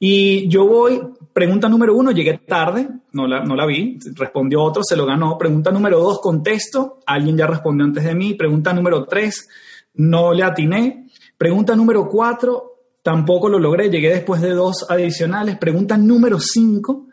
Y 0.00 0.48
yo 0.48 0.66
voy, 0.66 1.00
pregunta 1.32 1.68
número 1.68 1.94
uno, 1.94 2.12
llegué 2.12 2.38
tarde, 2.38 2.88
no 3.12 3.26
la, 3.26 3.44
no 3.44 3.56
la 3.56 3.66
vi, 3.66 3.98
respondió 4.14 4.62
otro, 4.62 4.82
se 4.84 4.96
lo 4.96 5.04
ganó. 5.04 5.36
Pregunta 5.36 5.72
número 5.72 5.98
dos, 5.98 6.20
contesto, 6.20 7.00
alguien 7.04 7.36
ya 7.36 7.46
respondió 7.46 7.84
antes 7.84 8.04
de 8.04 8.14
mí. 8.14 8.34
Pregunta 8.34 8.72
número 8.72 9.04
tres, 9.06 9.48
no 9.94 10.32
le 10.32 10.44
atiné. 10.44 11.08
Pregunta 11.36 11.74
número 11.74 12.08
cuatro, 12.08 12.78
tampoco 13.02 13.48
lo 13.48 13.58
logré, 13.58 13.90
llegué 13.90 14.10
después 14.10 14.40
de 14.40 14.50
dos 14.50 14.86
adicionales. 14.88 15.58
Pregunta 15.58 15.96
número 15.96 16.38
cinco 16.38 17.06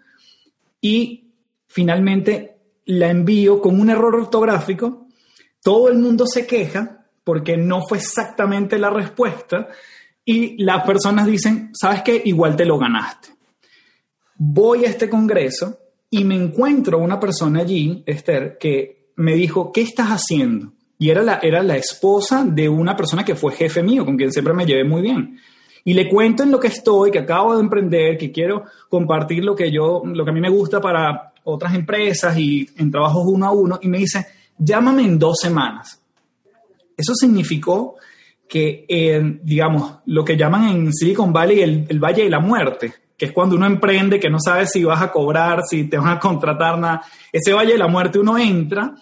y 0.80 1.32
finalmente 1.68 2.58
la 2.86 3.10
envío 3.10 3.60
con 3.60 3.80
un 3.80 3.90
error 3.90 4.16
ortográfico. 4.16 5.08
Todo 5.64 5.90
el 5.90 5.98
mundo 5.98 6.28
se 6.28 6.46
queja 6.46 7.08
porque 7.24 7.58
no 7.58 7.82
fue 7.88 7.98
exactamente 7.98 8.78
la 8.78 8.92
respuesta 8.92 9.70
y 10.26 10.62
las 10.64 10.84
personas 10.84 11.28
dicen, 11.28 11.70
¿sabes 11.74 12.02
qué? 12.02 12.22
Igual 12.26 12.56
te 12.56 12.66
lo 12.66 12.80
ganaste. 12.80 13.30
Voy 14.38 14.84
a 14.84 14.90
este 14.90 15.08
congreso 15.08 15.78
y 16.10 16.24
me 16.24 16.36
encuentro 16.36 16.98
una 16.98 17.20
persona 17.20 17.62
allí, 17.62 18.04
Esther, 18.06 18.58
que 18.60 19.12
me 19.18 19.36
dijo, 19.36 19.72
¿qué 19.72 19.82
estás 19.82 20.10
haciendo? 20.10 20.74
Y 20.98 21.10
era 21.10 21.22
la, 21.22 21.40
era 21.42 21.62
la 21.62 21.78
esposa 21.78 22.44
de 22.44 22.68
una 22.68 22.96
persona 22.96 23.24
que 23.24 23.36
fue 23.36 23.54
jefe 23.54 23.84
mío, 23.84 24.04
con 24.04 24.18
quien 24.18 24.32
siempre 24.32 24.54
me 24.54 24.66
llevé 24.66 24.84
muy 24.84 25.04
bien. 25.04 25.40
Y 25.84 25.94
le 25.94 26.10
cuento 26.10 26.42
en 26.42 26.52
lo 26.52 26.60
que 26.60 26.70
estoy, 26.70 27.12
que 27.12 27.20
acabo 27.20 27.56
de 27.56 27.62
emprender, 27.62 28.18
que 28.18 28.32
quiero 28.32 28.64
compartir 28.90 29.44
lo 29.44 29.56
que 29.56 29.72
yo, 29.72 30.02
lo 30.04 30.24
que 30.26 30.32
a 30.32 30.34
mí 30.34 30.42
me 30.42 30.50
gusta 30.50 30.82
para 30.82 31.34
otras 31.44 31.76
empresas 31.76 32.36
y 32.38 32.68
en 32.78 32.90
trabajos 32.90 33.24
uno 33.28 33.46
a 33.46 33.52
uno. 33.52 33.80
Y 33.82 33.88
me 33.88 34.00
dice, 34.00 34.26
llámame 34.58 35.04
en 35.04 35.20
dos 35.20 35.38
semanas. 35.40 36.02
Eso 36.98 37.14
significó 37.14 37.98
que, 38.48 38.86
eh, 38.88 39.40
digamos, 39.44 40.00
lo 40.06 40.24
que 40.24 40.38
llaman 40.38 40.70
en 40.70 40.94
Silicon 40.94 41.34
Valley 41.34 41.62
el, 41.62 41.86
el, 41.90 42.00
Valle 42.00 42.24
de 42.24 42.30
la 42.30 42.40
Muerte, 42.40 42.94
que 43.18 43.26
es 43.26 43.32
cuando 43.32 43.56
uno 43.56 43.66
emprende, 43.66 44.20
que 44.20 44.30
no 44.30 44.40
sabe 44.40 44.68
si 44.68 44.84
vas 44.84 45.02
a 45.02 45.12
cobrar, 45.12 45.62
si 45.68 45.86
te 45.86 45.98
van 45.98 46.10
a 46.10 46.20
contratar, 46.20 46.78
nada. 46.78 47.02
Ese 47.32 47.54
Valle 47.54 47.74
de 47.74 47.80
la 47.80 47.88
Muerte 47.88 48.20
uno 48.20 48.38
entra, 48.38 48.94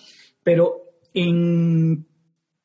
pero 0.43 0.83
en 1.13 2.05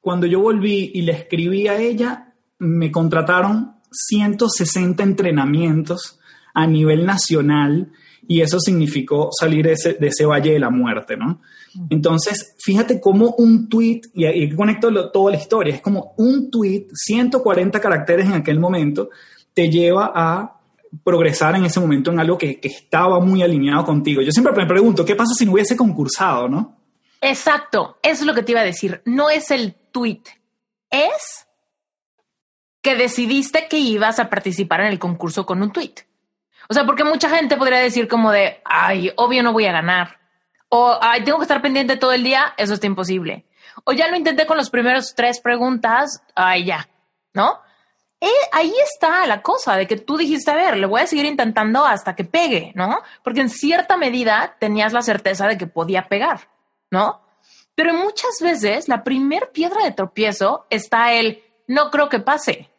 cuando 0.01 0.27
yo 0.27 0.41
volví 0.41 0.93
y 0.95 1.03
le 1.03 1.13
escribí 1.13 1.69
a 1.69 1.79
ella, 1.79 2.33
me 2.59 2.91
contrataron 2.91 3.77
160 3.91 5.03
entrenamientos 5.03 6.19
a 6.55 6.67
nivel 6.67 7.07
nacional 7.07 7.93
y 8.31 8.43
eso 8.43 8.61
significó 8.61 9.31
salir 9.33 9.65
de 9.65 9.73
ese, 9.73 9.95
de 9.95 10.09
ese 10.09 10.27
valle 10.27 10.53
de 10.53 10.59
la 10.59 10.69
muerte, 10.69 11.17
¿no? 11.17 11.41
Entonces, 11.89 12.55
fíjate 12.59 13.01
cómo 13.01 13.35
un 13.39 13.71
tweet, 13.71 14.03
y 14.13 14.27
ahí 14.27 14.55
conecto 14.55 15.11
toda 15.11 15.33
la 15.33 15.39
historia, 15.39 15.75
es 15.75 15.81
como 15.81 16.13
un 16.19 16.51
tweet, 16.51 16.89
140 16.93 17.81
caracteres 17.81 18.27
en 18.27 18.35
aquel 18.35 18.61
momento, 18.61 19.09
te 19.55 19.71
lleva 19.71 20.13
a 20.15 20.61
progresar 21.03 21.57
en 21.57 21.65
ese 21.65 21.81
momento 21.81 22.11
en 22.11 22.21
algo 22.21 22.37
que, 22.37 22.61
que 22.61 22.69
estaba 22.69 23.19
muy 23.19 23.43
alineado 23.43 23.87
contigo. 23.87 24.21
Yo 24.21 24.31
siempre 24.31 24.53
me 24.53 24.67
pregunto, 24.67 25.07
¿qué 25.07 25.17
pasa 25.17 25.33
si 25.35 25.47
no 25.47 25.53
hubiese 25.53 25.75
concursado, 25.75 26.49
no? 26.49 26.77
Exacto, 27.23 27.97
eso 28.03 28.23
es 28.23 28.27
lo 28.27 28.35
que 28.35 28.43
te 28.43 28.53
iba 28.53 28.61
a 28.61 28.65
decir. 28.65 29.01
No 29.07 29.31
es 29.31 29.51
el 29.51 29.75
tweet, 29.91 30.23
es 30.91 31.47
que 32.83 32.95
decidiste 32.95 33.69
que 33.71 33.79
ibas 33.79 34.19
a 34.19 34.29
participar 34.29 34.83
en 34.83 34.89
el 34.89 34.99
concurso 34.99 35.47
con 35.47 35.63
un 35.63 35.73
tweet. 35.73 36.08
O 36.69 36.75
sea, 36.75 36.85
porque 36.85 37.05
mucha 37.05 37.31
gente 37.31 37.57
podría 37.57 37.79
decir 37.79 38.09
como 38.09 38.31
de, 38.31 38.61
ay, 38.65 39.13
obvio 39.17 39.43
no 39.43 39.53
voy 39.53 39.67
a 39.67 39.73
ganar. 39.73 40.19
O, 40.69 40.99
ay, 41.01 41.25
tengo 41.25 41.39
que 41.39 41.45
estar 41.45 41.63
pendiente 41.63 41.97
todo 41.97 42.13
el 42.13 42.23
día, 42.23 42.53
eso 42.57 42.75
está 42.75 42.87
imposible. 42.87 43.47
O 43.85 43.93
ya 43.93 44.09
lo 44.09 44.17
intenté 44.17 44.47
con 44.47 44.57
los 44.57 44.69
primeros 44.69 45.15
tres 45.15 45.41
preguntas, 45.41 46.23
ay, 46.35 46.67
ya, 46.67 46.89
¿no? 47.33 47.61
Eh, 48.21 48.29
ahí 48.53 48.75
está 48.83 49.27
la 49.27 49.43
cosa 49.43 49.77
de 49.77 49.87
que 49.87 49.97
tú 49.97 50.17
dijiste, 50.17 50.51
a 50.51 50.57
ver, 50.57 50.77
le 50.77 50.87
voy 50.87 51.01
a 51.01 51.07
seguir 51.07 51.25
intentando 51.25 51.87
hasta 51.87 52.17
que 52.17 52.25
pegue, 52.25 52.73
¿no? 52.75 53.01
Porque 53.23 53.41
en 53.41 53.49
cierta 53.49 53.97
medida 53.97 54.57
tenías 54.59 54.93
la 54.93 55.03
certeza 55.03 55.47
de 55.47 55.57
que 55.57 55.69
podía 55.69 56.09
pegar, 56.09 56.49
¿no? 56.91 57.23
Pero 57.77 57.95
muchas 57.95 58.39
veces 58.43 58.89
la 58.89 59.05
primer 59.05 59.53
piedra 59.53 59.85
de 59.85 59.93
tropiezo 59.93 60.67
está 60.69 61.13
el 61.13 61.45
no 61.69 61.91
creo 61.91 62.09
que 62.09 62.19
pase. 62.19 62.71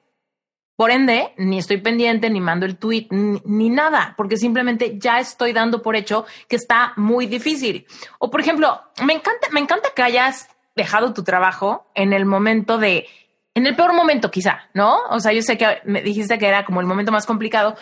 Por 0.80 0.92
ende, 0.92 1.34
ni 1.36 1.60
estoy 1.60 1.76
pendiente, 1.76 2.30
ni 2.30 2.40
mando 2.40 2.66
el 2.66 2.78
tweet, 2.78 3.08
ni, 3.12 3.70
nada, 3.70 4.14
porque 4.16 4.38
simplemente 4.38 4.98
ya 4.98 5.20
estoy 5.20 5.52
dando 5.52 5.82
por 5.82 5.98
hecho 5.98 6.26
que 6.48 6.56
está 6.56 6.94
muy 6.96 7.26
difícil. 7.26 7.86
O 8.18 8.32
por 8.32 8.40
ejemplo, 8.40 8.82
me 9.04 9.12
encanta, 9.12 9.50
me 9.52 9.60
encanta 9.60 9.90
que 9.94 10.04
hayas 10.04 10.48
dejado 10.78 11.14
tu 11.14 11.26
trabajo 11.26 11.86
en 11.96 12.14
el 12.14 12.26
momento 12.26 12.78
de, 12.78 13.08
en 13.56 13.68
el 13.68 13.76
peor 13.76 13.92
momento 13.92 14.32
quizá, 14.32 14.70
¿no? 14.74 15.00
O 15.10 15.20
sea, 15.20 15.34
yo 15.34 15.42
sé 15.42 15.58
que 15.58 15.82
me 15.84 16.02
dijiste 16.02 16.40
que 16.40 16.48
era 16.48 16.64
como 16.64 16.80
el 16.80 16.88
momento 16.88 17.12
más 17.12 17.26
complicado, 17.26 17.76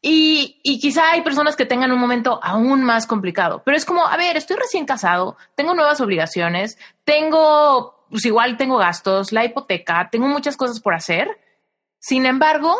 y, 0.00 0.60
y, 0.62 0.78
quizá 0.78 1.10
hay 1.10 1.22
personas 1.22 1.56
que 1.56 1.66
tengan 1.66 1.90
un 1.90 1.98
momento 1.98 2.38
aún 2.44 2.84
más 2.84 3.08
complicado, 3.08 3.62
pero 3.64 3.76
es 3.76 3.84
como, 3.84 4.06
a 4.06 4.16
ver, 4.16 4.36
estoy 4.36 4.56
recién 4.56 4.86
casado, 4.86 5.36
tengo 5.56 5.74
nuevas 5.74 6.00
obligaciones, 6.00 6.78
tengo, 7.02 8.06
pues 8.08 8.24
igual 8.24 8.56
tengo 8.56 8.76
gastos, 8.76 9.32
la 9.32 9.44
hipoteca, 9.44 10.08
tengo 10.12 10.28
muchas 10.28 10.56
cosas 10.56 10.78
por 10.78 10.94
hacer. 10.94 11.36
Sin 12.00 12.26
embargo, 12.26 12.74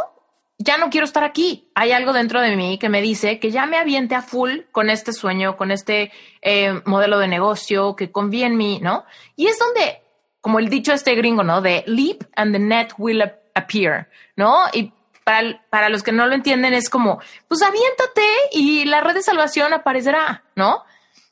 ya 0.59 0.76
no 0.76 0.90
quiero 0.90 1.04
estar 1.04 1.24
aquí. 1.24 1.70
Hay 1.74 1.92
algo 1.92 2.12
dentro 2.12 2.40
de 2.40 2.56
mí 2.56 2.78
que 2.78 2.88
me 2.88 3.00
dice 3.00 3.38
que 3.38 3.50
ya 3.50 3.66
me 3.66 3.78
aviente 3.78 4.14
a 4.14 4.22
full 4.22 4.61
con 4.72 4.90
este 4.90 5.12
sueño, 5.12 5.56
con 5.56 5.70
este 5.70 6.11
eh, 6.42 6.80
modelo 6.85 7.18
de 7.18 7.28
negocio, 7.28 7.94
que 7.96 8.11
confía 8.11 8.46
en 8.46 8.56
mí, 8.56 8.80
¿no? 8.83 9.04
Y 9.37 9.46
es 9.46 9.59
donde, 9.59 10.02
como 10.40 10.59
el 10.59 10.68
dicho 10.68 10.92
este 10.92 11.14
gringo, 11.14 11.42
¿no? 11.42 11.61
De 11.62 11.85
leap 11.87 12.24
and 12.35 12.52
the 12.52 12.59
net 12.59 12.88
will 12.98 13.22
appear, 13.54 14.09
¿no? 14.37 14.64
Y 14.72 14.92
para, 15.70 15.88
los 15.88 16.02
que 16.02 16.12
no 16.12 16.26
lo 16.26 16.35
entienden 16.35 16.74
es 16.74 16.90
como, 16.90 17.20
pues 17.46 17.62
aviéntate 17.62 18.26
y 18.52 18.85
la 18.85 19.00
red 19.00 19.14
de 19.14 19.22
salvación 19.22 19.72
aparecerá, 19.72 20.44
¿no? 20.56 20.83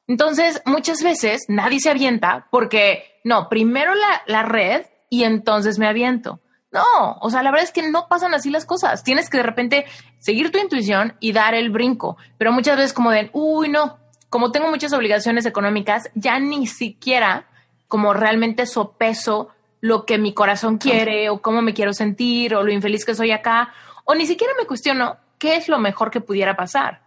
Entonces, 0.06 0.62
muchas 0.64 1.02
veces 1.02 1.46
nadie 1.48 1.80
se 1.80 1.90
avienta 1.90 2.46
porque, 2.50 3.20
no, 3.24 3.48
primero 3.48 3.94
la, 3.94 4.22
la 4.26 4.42
red 4.42 4.86
y 5.10 5.24
entonces 5.24 5.78
me 5.78 5.88
aviento. 5.88 6.40
No, 6.70 6.84
o 7.20 7.30
sea, 7.30 7.42
la 7.42 7.50
verdad 7.50 7.64
es 7.64 7.72
que 7.72 7.88
no 7.88 8.08
pasan 8.08 8.34
así 8.34 8.50
las 8.50 8.66
cosas. 8.66 9.02
Tienes 9.02 9.30
que 9.30 9.38
de 9.38 9.42
repente 9.42 9.86
seguir 10.18 10.52
tu 10.52 10.58
intuición 10.58 11.16
y 11.18 11.32
dar 11.32 11.54
el 11.54 11.70
brinco. 11.70 12.18
Pero 12.36 12.52
muchas 12.52 12.76
veces 12.76 12.92
como 12.92 13.10
de, 13.10 13.30
uy, 13.32 13.68
no, 13.68 13.98
como 14.28 14.52
tengo 14.52 14.68
muchas 14.68 14.92
obligaciones 14.92 15.46
económicas, 15.46 16.10
ya 16.14 16.38
ni 16.38 16.66
siquiera 16.66 17.46
como 17.86 18.12
realmente 18.12 18.66
sopeso 18.66 19.48
lo 19.80 20.04
que 20.04 20.18
mi 20.18 20.34
corazón 20.34 20.76
quiere 20.76 21.30
o 21.30 21.40
cómo 21.40 21.62
me 21.62 21.72
quiero 21.72 21.92
sentir 21.92 22.54
o 22.54 22.62
lo 22.62 22.72
infeliz 22.72 23.04
que 23.04 23.14
soy 23.14 23.30
acá 23.30 23.72
o 24.04 24.14
ni 24.14 24.26
siquiera 24.26 24.52
me 24.58 24.66
cuestiono 24.66 25.18
qué 25.38 25.56
es 25.56 25.68
lo 25.68 25.78
mejor 25.78 26.10
que 26.10 26.20
pudiera 26.20 26.56
pasar, 26.56 27.02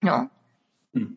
¿no? 0.00 0.30
Mm. 0.92 1.16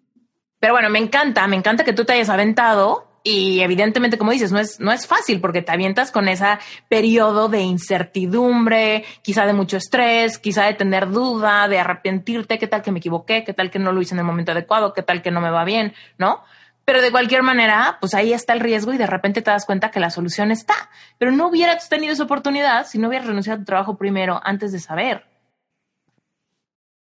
Pero 0.60 0.74
bueno, 0.74 0.90
me 0.90 1.00
encanta, 1.00 1.48
me 1.48 1.56
encanta 1.56 1.84
que 1.84 1.94
tú 1.94 2.06
te 2.06 2.14
hayas 2.14 2.30
aventado 2.30 3.08
y 3.28 3.62
evidentemente, 3.62 4.20
como 4.20 4.32
dices, 4.32 4.52
no 4.52 4.60
es, 4.60 4.80
no 4.80 4.92
es 4.92 5.08
fácil 5.08 5.42
porque 5.42 5.64
te 5.64 5.72
avientas 5.72 6.12
con 6.12 6.28
ese 6.28 6.46
periodo 6.88 7.50
de 7.50 7.62
incertidumbre, 7.62 9.04
quizá 9.24 9.48
de 9.48 9.54
mucho 9.54 9.78
estrés, 9.78 10.38
quizá 10.38 10.66
de 10.66 10.76
tener 10.76 11.10
duda, 11.10 11.68
de 11.68 11.80
arrepentirte, 11.80 12.60
qué 12.60 12.68
tal 12.68 12.84
que 12.84 12.92
me 12.92 13.00
equivoqué, 13.00 13.44
qué 13.44 13.52
tal 13.52 13.72
que 13.72 13.80
no 13.80 13.92
lo 13.92 14.00
hice 14.00 14.14
en 14.14 14.20
el 14.20 14.26
momento 14.26 14.52
adecuado, 14.52 14.94
qué 14.94 15.02
tal 15.02 15.24
que 15.24 15.32
no 15.32 15.42
me 15.42 15.50
va 15.50 15.66
bien, 15.66 15.96
¿no? 16.20 16.44
Pero 16.86 17.02
de 17.02 17.10
cualquier 17.10 17.42
manera, 17.42 17.98
pues 18.00 18.14
ahí 18.14 18.32
está 18.32 18.54
el 18.54 18.60
riesgo 18.60 18.94
y 18.94 19.00
de 19.00 19.08
repente 19.08 19.42
te 19.42 19.50
das 19.50 19.66
cuenta 19.66 19.90
que 19.90 20.00
la 20.00 20.12
solución 20.12 20.52
está. 20.52 20.76
Pero 21.18 21.32
no 21.32 21.48
hubieras 21.48 21.90
tenido 21.90 22.14
esa 22.14 22.26
oportunidad 22.26 22.86
si 22.86 23.00
no 23.00 23.08
hubieras 23.08 23.26
renunciado 23.26 23.56
a 23.56 23.60
tu 23.62 23.66
trabajo 23.66 23.98
primero 23.98 24.40
antes 24.44 24.72
de 24.72 24.80
saber. 24.80 25.26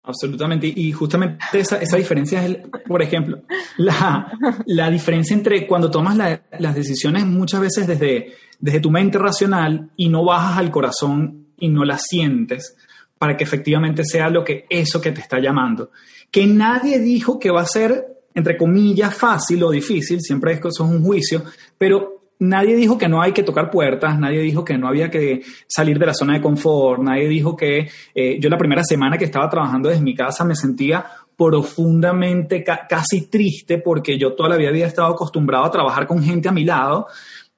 Absolutamente. 0.07 0.73
Y 0.75 0.93
justamente 0.93 1.39
esa, 1.53 1.79
diferencia 1.97 2.45
es, 2.47 2.59
por 2.87 3.03
ejemplo, 3.03 3.43
la, 3.77 4.33
la, 4.67 4.89
diferencia 4.89 5.35
entre 5.35 5.67
cuando 5.67 5.91
tomas 5.91 6.17
las 6.17 6.75
decisiones 6.75 7.27
muchas 7.27 7.61
veces 7.61 7.87
desde, 7.89 8.35
desde 8.61 8.81
tu 8.81 8.91
mente 8.91 9.19
racional 9.19 9.91
y 9.97 10.09
no 10.09 10.25
bajas 10.25 10.59
al 10.59 10.71
corazón 10.71 11.47
y 11.59 11.69
no 11.69 11.85
las 11.85 12.05
sientes 12.09 12.77
para 13.19 13.37
que 13.37 13.45
efectivamente 13.45 14.05
sea 14.05 14.31
lo 14.31 14.45
que 14.45 14.67
eso 14.71 15.01
que 15.01 15.11
te 15.11 15.21
está 15.21 15.41
llamando. 15.41 15.91
Que 16.31 16.47
nadie 16.47 17.01
dijo 17.01 17.39
que 17.39 17.51
va 17.51 17.63
a 17.63 17.67
ser 17.67 18.17
entre 18.37 18.59
comillas, 18.59 19.15
fácil 19.15 19.63
o 19.63 19.71
difícil, 19.71 20.21
siempre 20.21 20.53
es, 20.53 20.59
eso 20.59 20.69
es 20.69 20.81
un 20.81 21.03
juicio, 21.03 21.43
pero 21.79 22.16
nadie 22.39 22.77
dijo 22.77 22.99
que 22.99 23.09
no 23.09 23.23
hay 23.23 23.33
que 23.33 23.43
tocar 23.43 23.71
puertas, 23.71 24.19
nadie 24.19 24.41
dijo 24.41 24.65
que 24.65 24.77
no 24.77 24.89
había 24.89 25.11
que 25.11 25.43
salir 25.67 25.99
de 25.99 26.07
la 26.07 26.15
zona 26.15 26.35
de 26.35 26.41
confort, 26.41 27.03
nadie 27.03 27.29
dijo 27.29 27.57
que 27.57 27.89
eh, 28.15 28.39
yo 28.41 28.49
la 28.49 28.59
primera 28.59 28.83
semana 28.85 29.19
que 29.19 29.25
estaba 29.25 29.49
trabajando 29.49 29.89
desde 29.89 30.03
mi 30.03 30.15
casa 30.15 30.45
me 30.45 30.55
sentía 30.55 31.05
profundamente 31.37 32.65
casi 32.65 33.29
triste 33.29 33.79
porque 33.79 34.19
yo 34.19 34.35
toda 34.35 34.51
la 34.51 34.57
vida 34.57 34.71
había 34.71 34.87
estado 34.87 35.09
acostumbrado 35.09 35.65
a 35.65 35.71
trabajar 35.71 36.07
con 36.07 36.23
gente 36.23 36.49
a 36.49 36.53
mi 36.53 36.65
lado. 36.65 37.09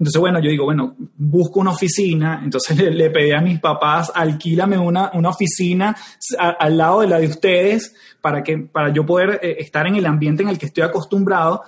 Entonces, 0.01 0.21
bueno, 0.21 0.41
yo 0.41 0.51
digo, 0.51 0.65
bueno, 0.65 0.95
busco 1.17 1.61
una 1.61 1.71
oficina, 1.71 2.41
entonces 2.43 2.77
le, 2.95 3.11
pedí 3.11 3.33
a 3.33 3.41
mis 3.41 3.61
papás, 3.61 4.13
alquílame 4.15 4.79
una, 4.79 5.11
una 5.15 5.31
oficina 5.31 5.97
al 6.39 6.77
lado 6.77 7.01
de 7.01 7.09
la 7.09 7.19
de 7.19 7.27
ustedes 7.27 7.95
para, 8.21 8.43
que, 8.43 8.59
para 8.59 8.93
yo 8.93 9.07
poder 9.07 9.41
eh, 9.43 9.57
estar 9.59 9.87
en 9.87 9.97
el 9.97 10.07
ambiente 10.07 10.43
en 10.43 10.49
el 10.49 10.59
que 10.59 10.67
estoy 10.67 10.85
acostumbrado, 10.85 11.63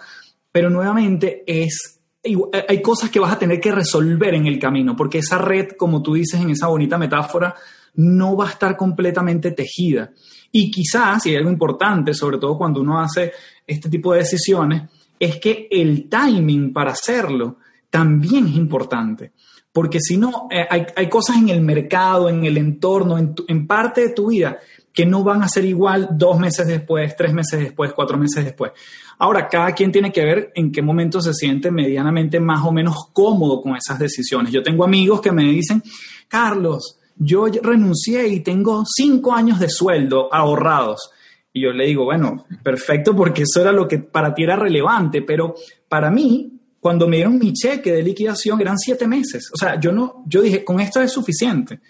pero 0.53 0.69
nuevamente 0.69 1.45
es 1.47 2.00
hay 2.23 2.83
cosas 2.83 3.11
que 3.11 3.21
vas 3.21 3.33
a 3.33 3.39
tener 3.39 3.61
que 3.61 3.73
resolver 3.73 4.35
en 4.35 4.47
el 4.47 4.59
camino, 4.59 4.95
porque 4.95 5.19
esa 5.19 5.39
red, 5.39 5.71
como 5.77 6.03
tú 6.03 6.15
dices 6.15 6.41
en 6.41 6.51
esa 6.51 6.67
bonita 6.67 6.99
metáfora, 6.99 7.55
no 7.95 8.37
va 8.37 8.47
a 8.47 8.51
estar 8.51 8.77
completamente 8.77 9.53
tejida. 9.53 10.11
Y 10.53 10.71
quizás, 10.71 11.27
y 11.27 11.31
hay 11.31 11.37
algo 11.37 11.51
importante, 11.51 12.15
sobre 12.15 12.39
todo 12.39 12.59
cuando 12.59 12.81
uno 12.81 13.01
hace 13.01 13.33
este 13.67 13.89
tipo 13.89 14.13
de 14.13 14.21
decisiones, 14.21 14.83
es 15.19 15.39
que 15.39 15.69
el 15.71 16.09
timing 16.09 16.73
para 16.73 16.93
hacerlo 16.93 17.59
también 17.91 18.47
es 18.47 18.57
importante. 18.57 19.33
Porque 19.73 20.01
si 20.01 20.17
no, 20.17 20.49
eh, 20.51 20.67
hay, 20.69 21.09
cosas 21.09 21.37
en 21.37 21.49
el 21.49 21.61
mercado, 21.61 22.29
en 22.29 22.45
el 22.45 22.57
entorno, 22.57 23.17
en, 23.19 23.67
parte 23.69 24.01
de 24.01 24.11
tu 24.11 24.31
vida 24.31 24.59
que 24.93 25.07
no 25.07 25.23
van 25.23 25.43
a 25.43 25.49
ser 25.49 25.65
igual 25.65 26.09
dos 26.13 26.39
meses 26.39 26.67
después, 26.67 27.15
tres 27.17 27.33
meses 27.33 27.61
después, 27.61 27.93
cuatro 27.93 28.19
meses 28.19 28.45
después. 28.45 28.73
Ahora, 29.19 29.49
cada 29.49 29.73
quien 29.73 29.93
tiene 29.93 30.13
que 30.13 30.25
ver 30.25 30.53
en 30.55 30.73
qué 30.73 30.83
momento 30.83 31.21
se 31.21 31.33
siente 31.33 31.71
medianamente 31.71 32.41
más 32.41 32.65
o 32.65 32.73
menos 32.73 33.09
cómodo 33.13 33.63
con 33.63 33.77
esas 33.77 33.99
decisiones. 33.99 34.53
Yo 34.53 34.63
tengo 34.63 34.85
amigos 34.85 35.21
que 35.21 35.33
me 35.33 35.45
dicen, 35.45 35.83
Carlos, 36.27 36.99
yo 37.17 37.47
renuncié 37.63 38.29
y 38.29 38.41
tengo 38.41 38.85
cinco 38.87 39.33
años 39.33 39.61
de 39.61 39.69
sueldo 39.69 40.33
ahorrados. 40.33 41.11
Y 41.53 41.63
yo 41.63 41.73
le 41.73 41.87
digo, 41.87 42.05
bueno, 42.05 42.47
perfecto, 42.63 43.15
porque 43.15 43.43
eso 43.43 43.61
era 43.61 43.73
lo 43.73 43.87
que 43.87 43.99
para 43.99 44.35
ti 44.35 44.45
era 44.45 44.57
relevante, 44.57 45.23
pero 45.23 45.55
para 45.89 46.11
mí 46.11 46.61
cuando 46.81 47.07
me 47.07 47.17
dieron 47.17 47.39
mi 47.39 47.53
cheque 47.53 47.93
de 47.93 48.03
liquidación 48.03 48.61
eran 48.61 48.79
siete 48.79 49.07
meses. 49.07 49.51
O 49.53 49.57
sea, 49.57 49.79
yo 49.79 49.93
no, 49.93 50.25
yo 50.27 50.41
dije, 50.41 50.65
con 50.65 50.81
esto 50.81 51.01
es 51.01 51.13
suficiente. 51.13 51.81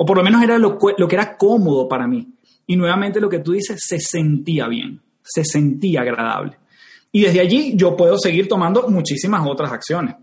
O 0.00 0.06
por 0.06 0.16
lo 0.16 0.22
menos 0.22 0.42
era 0.42 0.56
lo, 0.56 0.78
que 0.78 1.14
era 1.14 1.36
cómodo 1.36 1.86
para 1.86 2.06
mí. 2.06 2.26
Y 2.66 2.76
nuevamente 2.76 3.20
lo 3.20 3.28
que 3.28 3.40
tú 3.40 3.52
dices, 3.52 3.78
se 3.84 3.98
sentía 4.00 4.66
bien, 4.66 5.02
se 5.22 5.44
sentía 5.44 6.00
agradable. 6.00 6.56
Y 7.12 7.22
desde 7.22 7.40
allí 7.40 7.74
yo 7.76 7.94
puedo 7.96 8.16
seguir 8.18 8.48
tomando 8.48 8.88
muchísimas 8.88 9.46
otras 9.46 9.70
acciones. 9.70 10.16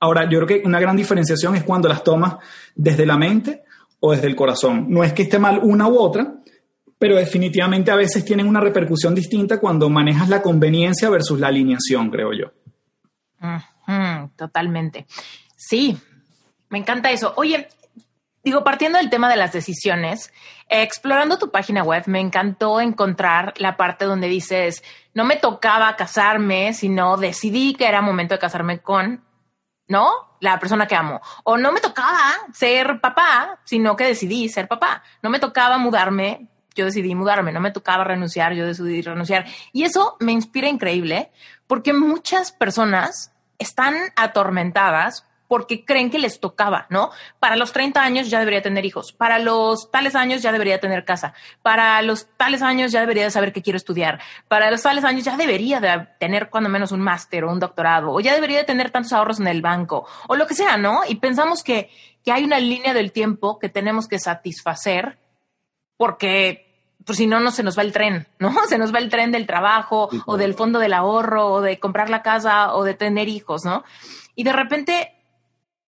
Ahora, 0.00 0.24
yo 0.24 0.38
creo 0.38 0.46
que 0.46 0.66
una 0.66 0.80
gran 0.80 0.96
diferenciación 0.96 1.54
es 1.54 1.64
cuando 1.64 1.88
las 1.88 2.02
tomas 2.02 2.36
desde 2.74 3.04
la 3.04 3.18
mente 3.18 3.64
o 4.00 4.12
desde 4.12 4.28
el 4.28 4.36
corazón. 4.36 4.86
No 4.88 5.04
es 5.04 5.12
que 5.12 5.24
esté 5.24 5.38
mal 5.38 5.60
una 5.62 5.86
u 5.86 5.98
otra, 5.98 6.36
pero 6.98 7.16
definitivamente 7.16 7.90
a 7.90 7.96
veces 7.96 8.24
tienen 8.24 8.46
una 8.46 8.60
repercusión 8.60 9.14
distinta 9.14 9.60
cuando 9.60 9.90
manejas 9.90 10.30
la 10.30 10.40
conveniencia 10.40 11.10
versus 11.10 11.38
la 11.38 11.48
alineación, 11.48 12.10
creo 12.10 12.32
yo 12.32 12.52
totalmente. 14.36 15.06
Sí, 15.56 15.96
me 16.68 16.78
encanta 16.78 17.10
eso. 17.10 17.32
Oye, 17.36 17.68
digo, 18.44 18.62
partiendo 18.62 18.98
del 18.98 19.10
tema 19.10 19.28
de 19.28 19.36
las 19.36 19.52
decisiones, 19.52 20.32
explorando 20.68 21.38
tu 21.38 21.50
página 21.50 21.82
web, 21.82 22.04
me 22.06 22.20
encantó 22.20 22.80
encontrar 22.80 23.54
la 23.56 23.76
parte 23.76 24.04
donde 24.04 24.28
dices, 24.28 24.84
no 25.14 25.24
me 25.24 25.36
tocaba 25.36 25.96
casarme, 25.96 26.74
sino 26.74 27.16
decidí 27.16 27.74
que 27.74 27.86
era 27.86 28.02
momento 28.02 28.34
de 28.34 28.38
casarme 28.38 28.80
con, 28.80 29.24
¿no? 29.88 30.36
La 30.40 30.60
persona 30.60 30.86
que 30.86 30.94
amo. 30.94 31.20
O 31.44 31.56
no 31.56 31.72
me 31.72 31.80
tocaba 31.80 32.34
ser 32.52 33.00
papá, 33.00 33.60
sino 33.64 33.96
que 33.96 34.04
decidí 34.04 34.48
ser 34.48 34.68
papá. 34.68 35.02
No 35.22 35.30
me 35.30 35.38
tocaba 35.38 35.78
mudarme, 35.78 36.48
yo 36.74 36.84
decidí 36.84 37.14
mudarme. 37.14 37.52
No 37.52 37.60
me 37.60 37.70
tocaba 37.70 38.04
renunciar, 38.04 38.52
yo 38.52 38.66
decidí 38.66 39.00
renunciar. 39.00 39.46
Y 39.72 39.84
eso 39.84 40.16
me 40.20 40.32
inspira 40.32 40.68
increíble 40.68 41.30
porque 41.66 41.94
muchas 41.94 42.52
personas 42.52 43.32
están 43.58 43.94
atormentadas 44.16 45.26
porque 45.48 45.84
creen 45.84 46.10
que 46.10 46.18
les 46.18 46.40
tocaba, 46.40 46.86
¿no? 46.90 47.10
Para 47.38 47.56
los 47.56 47.72
30 47.72 48.02
años 48.02 48.30
ya 48.30 48.38
debería 48.38 48.62
tener 48.62 48.84
hijos, 48.84 49.12
para 49.12 49.38
los 49.38 49.90
tales 49.90 50.14
años 50.14 50.42
ya 50.42 50.52
debería 50.52 50.80
tener 50.80 51.04
casa, 51.04 51.34
para 51.62 52.00
los 52.02 52.26
tales 52.36 52.62
años 52.62 52.92
ya 52.92 53.00
debería 53.00 53.24
de 53.24 53.30
saber 53.30 53.52
que 53.52 53.62
quiero 53.62 53.76
estudiar, 53.76 54.20
para 54.48 54.70
los 54.70 54.82
tales 54.82 55.04
años 55.04 55.24
ya 55.24 55.36
debería 55.36 55.80
de 55.80 56.08
tener 56.18 56.50
cuando 56.50 56.70
menos 56.70 56.92
un 56.92 57.00
máster 57.00 57.44
o 57.44 57.52
un 57.52 57.60
doctorado, 57.60 58.12
o 58.12 58.20
ya 58.20 58.34
debería 58.34 58.58
de 58.58 58.64
tener 58.64 58.90
tantos 58.90 59.12
ahorros 59.12 59.40
en 59.40 59.46
el 59.46 59.62
banco, 59.62 60.06
o 60.28 60.36
lo 60.36 60.46
que 60.46 60.54
sea, 60.54 60.76
¿no? 60.76 61.00
Y 61.06 61.16
pensamos 61.16 61.62
que, 61.62 61.90
que 62.24 62.32
hay 62.32 62.44
una 62.44 62.58
línea 62.58 62.94
del 62.94 63.12
tiempo 63.12 63.58
que 63.58 63.68
tenemos 63.68 64.08
que 64.08 64.18
satisfacer 64.18 65.18
porque 65.96 66.64
pues 67.04 67.18
si 67.18 67.26
no, 67.26 67.40
no 67.40 67.50
se 67.50 67.62
nos 67.62 67.76
va 67.76 67.82
el 67.82 67.92
tren, 67.92 68.26
¿no? 68.38 68.52
Se 68.68 68.78
nos 68.78 68.94
va 68.94 68.98
el 68.98 69.10
tren 69.10 69.30
del 69.30 69.46
trabajo 69.46 70.08
o 70.26 70.36
del 70.36 70.54
fondo 70.54 70.78
del 70.78 70.94
ahorro 70.94 71.46
o 71.52 71.60
de 71.60 71.78
comprar 71.78 72.10
la 72.10 72.22
casa 72.22 72.74
o 72.74 72.84
de 72.84 72.94
tener 72.94 73.28
hijos, 73.28 73.64
¿no? 73.64 73.84
Y 74.34 74.44
de 74.44 74.52
repente 74.52 75.13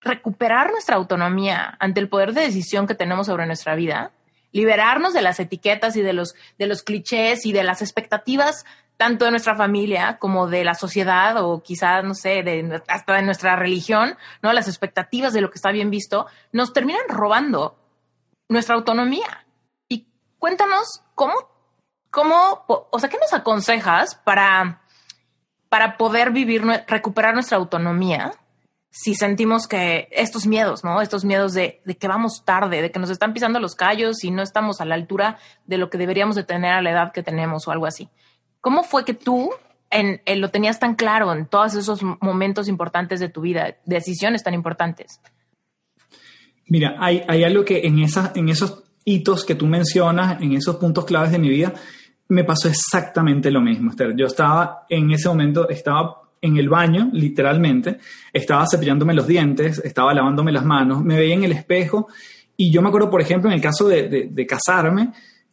recuperar 0.07 0.71
nuestra 0.71 0.97
autonomía 0.97 1.77
ante 1.81 2.01
el 2.01 2.09
poder 2.09 2.33
de 2.33 2.43
decisión 2.43 2.87
que 2.87 2.95
tenemos 2.95 3.27
sobre 3.27 3.47
nuestra 3.47 3.75
vida, 3.75 4.13
liberarnos 4.53 5.13
de 5.13 5.23
las 5.23 5.39
etiquetas 5.41 5.97
y 5.97 6.03
de 6.03 6.13
los, 6.13 6.35
de 6.59 6.67
los 6.67 6.83
clichés 6.83 7.45
y 7.45 7.53
de 7.53 7.63
las 7.63 7.83
expectativas 7.83 8.65
tanto 8.97 9.27
de 9.27 9.31
nuestra 9.31 9.55
familia 9.57 10.19
como 10.19 10.47
de 10.47 10.65
la 10.65 10.75
sociedad 10.75 11.37
o 11.45 11.63
quizás, 11.63 12.03
no 12.03 12.15
sé, 12.15 12.43
de, 12.43 12.83
hasta 12.89 13.15
de 13.15 13.23
nuestra 13.23 13.57
religión, 13.57 14.17
¿no? 14.43 14.53
Las 14.53 14.69
expectativas 14.69 15.33
de 15.33 15.43
lo 15.43 15.51
que 15.51 15.57
está 15.57 15.71
bien 15.71 15.91
visto, 15.91 16.27
nos 16.53 16.73
terminan 16.73 17.03
robando 17.09 17.77
nuestra 18.49 18.75
autonomía. 18.75 19.47
Y 19.89 20.07
cuéntanos 20.39 21.03
cómo, 21.15 21.35
cómo, 22.11 22.65
o 22.67 22.99
sea, 22.99 23.11
¿qué 23.11 23.19
nos 23.19 23.35
aconsejas 23.35 24.15
para, 24.15 24.81
para 25.69 25.99
poder 25.99 26.31
vivir, 26.31 26.63
recuperar 26.87 27.35
nuestra 27.35 27.59
autonomía 27.59 28.33
si 28.99 29.15
sentimos 29.15 29.69
que 29.69 30.09
estos 30.11 30.47
miedos, 30.47 30.83
¿no? 30.83 31.03
Estos 31.03 31.23
miedos 31.23 31.53
de, 31.53 31.83
que 32.01 32.09
vamos 32.09 32.47
tarde, 32.47 32.81
de 32.81 32.91
que 32.91 32.99
nos 32.99 33.11
están 33.11 33.35
pisando 33.35 33.61
los 33.61 33.75
callos 33.75 34.25
y 34.25 34.31
no 34.31 34.41
estamos 34.41 34.81
a 34.81 34.87
la 34.87 34.95
altura 34.95 35.37
de 35.67 35.77
lo 35.77 35.91
que 35.91 35.99
deberíamos 35.99 36.35
de 36.35 36.45
tener 36.45 36.73
a 36.73 36.81
la 36.81 36.93
edad 36.93 37.13
que 37.13 37.23
tenemos 37.23 37.69
o 37.69 37.73
algo 37.73 37.85
así. 37.85 38.09
¿Cómo 38.63 38.85
fue 38.85 39.05
que 39.05 39.13
tú 39.13 39.51
en, 39.91 40.23
lo 40.41 40.49
tenías 40.49 40.81
tan 40.81 40.95
claro 40.95 41.31
en 41.35 41.45
todos 41.45 41.75
esos 41.75 42.03
momentos 42.03 42.69
importantes 42.69 43.21
de 43.21 43.29
tu 43.29 43.43
vida, 43.43 43.77
decisiones 43.85 44.43
tan 44.43 44.55
importantes? 44.55 45.21
Mira, 46.67 46.97
hay, 46.99 47.23
hay 47.29 47.45
algo 47.45 47.67
que 47.67 47.87
en, 47.87 47.99
esas, 47.99 48.35
en 48.35 48.49
esos 48.49 48.83
hitos 49.05 49.45
que 49.45 49.55
tú 49.55 49.67
mencionas, 49.67 50.41
en 50.41 50.55
esos 50.55 50.77
puntos 50.77 51.05
claves 51.05 51.33
de 51.33 51.39
mi 51.39 51.51
vida, 51.51 51.75
me 52.29 52.45
pasó 52.45 52.67
exactamente 52.67 53.51
lo 53.51 53.61
mismo, 53.61 53.91
Esther. 53.91 54.17
Yo 54.17 54.25
estaba 54.25 54.87
en 54.89 55.11
ese 55.11 55.29
momento, 55.29 55.69
estaba 55.69 56.26
en 56.47 56.57
el 56.57 56.69
baño, 56.69 57.11
literalmente, 57.13 57.99
estaba 58.33 58.65
cepillándome 58.71 59.15
los 59.15 59.27
dientes, 59.27 59.81
estaba 59.85 60.15
lavándome 60.15 60.53
las 60.53 60.65
manos, 60.65 61.03
me 61.03 61.17
veía 61.17 61.35
en 61.35 61.45
el 61.45 61.53
espejo 61.53 62.09
y 62.57 62.71
yo 62.71 62.81
me 62.83 62.89
acuerdo, 62.89 63.11
por 63.11 63.21
ejemplo, 63.21 63.51
en 63.51 63.55
el 63.55 63.61
caso 63.61 63.87
de, 63.89 64.47
casarme, 64.49 65.13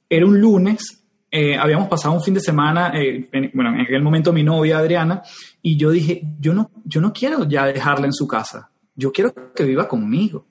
era 0.09 0.25
un 0.25 0.39
lunes, 0.39 1.03
eh, 1.29 1.57
habíamos 1.57 1.89
pasado 1.89 2.13
un 2.13 2.21
fin 2.21 2.33
de 2.33 2.39
semana, 2.39 2.91
eh, 2.95 3.29
bueno, 3.53 3.73
en 3.73 3.81
aquel 3.81 4.01
momento 4.01 4.31
mi 4.31 4.43
novia 4.43 4.77
Adriana, 4.77 5.21
y 5.61 5.75
yo 5.75 5.91
dije, 5.91 6.21
yo 6.39 6.53
no, 6.53 6.71
yo 6.85 7.01
no 7.01 7.11
quiero 7.11 7.47
ya 7.47 7.65
dejarla 7.65 8.05
en 8.05 8.13
su 8.13 8.27
casa, 8.27 8.69
yo 8.95 9.11
quiero 9.11 9.33
que 9.53 9.63
viva 9.63 9.87
conmigo. 9.87 10.45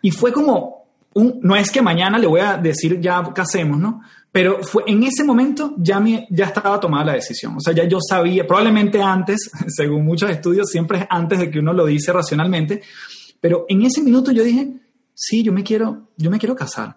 Y 0.00 0.10
fue 0.10 0.32
como, 0.32 0.86
no 1.14 1.56
es 1.56 1.70
que 1.70 1.82
mañana 1.82 2.18
le 2.18 2.26
voy 2.26 2.40
a 2.40 2.56
decir 2.56 3.00
ya 3.00 3.22
casemos, 3.34 3.78
¿no? 3.78 4.02
Pero 4.32 4.62
fue, 4.62 4.84
en 4.86 5.02
ese 5.02 5.24
momento 5.24 5.74
ya, 5.76 6.00
me, 6.00 6.26
ya 6.30 6.46
estaba 6.46 6.80
tomada 6.80 7.04
la 7.04 7.12
decisión. 7.12 7.54
O 7.56 7.60
sea, 7.60 7.74
ya 7.74 7.84
yo 7.84 7.98
sabía, 8.00 8.46
probablemente 8.46 9.00
antes, 9.00 9.50
según 9.68 10.04
muchos 10.04 10.30
estudios, 10.30 10.68
siempre 10.70 11.00
es 11.00 11.06
antes 11.10 11.38
de 11.38 11.50
que 11.50 11.58
uno 11.58 11.74
lo 11.74 11.84
dice 11.84 12.12
racionalmente, 12.12 12.82
pero 13.40 13.66
en 13.68 13.82
ese 13.82 14.00
minuto 14.02 14.32
yo 14.32 14.42
dije, 14.42 14.72
sí, 15.14 15.42
yo 15.42 15.52
me 15.52 15.62
quiero, 15.62 16.08
yo 16.16 16.30
me 16.30 16.38
quiero 16.38 16.56
casar. 16.56 16.96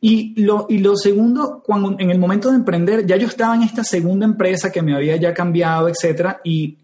Y 0.00 0.40
lo, 0.42 0.66
y 0.70 0.78
lo 0.78 0.96
segundo, 0.96 1.62
cuando 1.64 1.96
en 1.98 2.10
el 2.10 2.18
momento 2.18 2.50
de 2.50 2.56
emprender, 2.56 3.04
ya 3.04 3.16
yo 3.16 3.26
estaba 3.26 3.54
en 3.54 3.62
esta 3.62 3.82
segunda 3.82 4.24
empresa 4.24 4.70
que 4.70 4.80
me 4.80 4.94
había 4.94 5.16
ya 5.16 5.34
cambiado, 5.34 5.88
etcétera, 5.88 6.40
y 6.44 6.78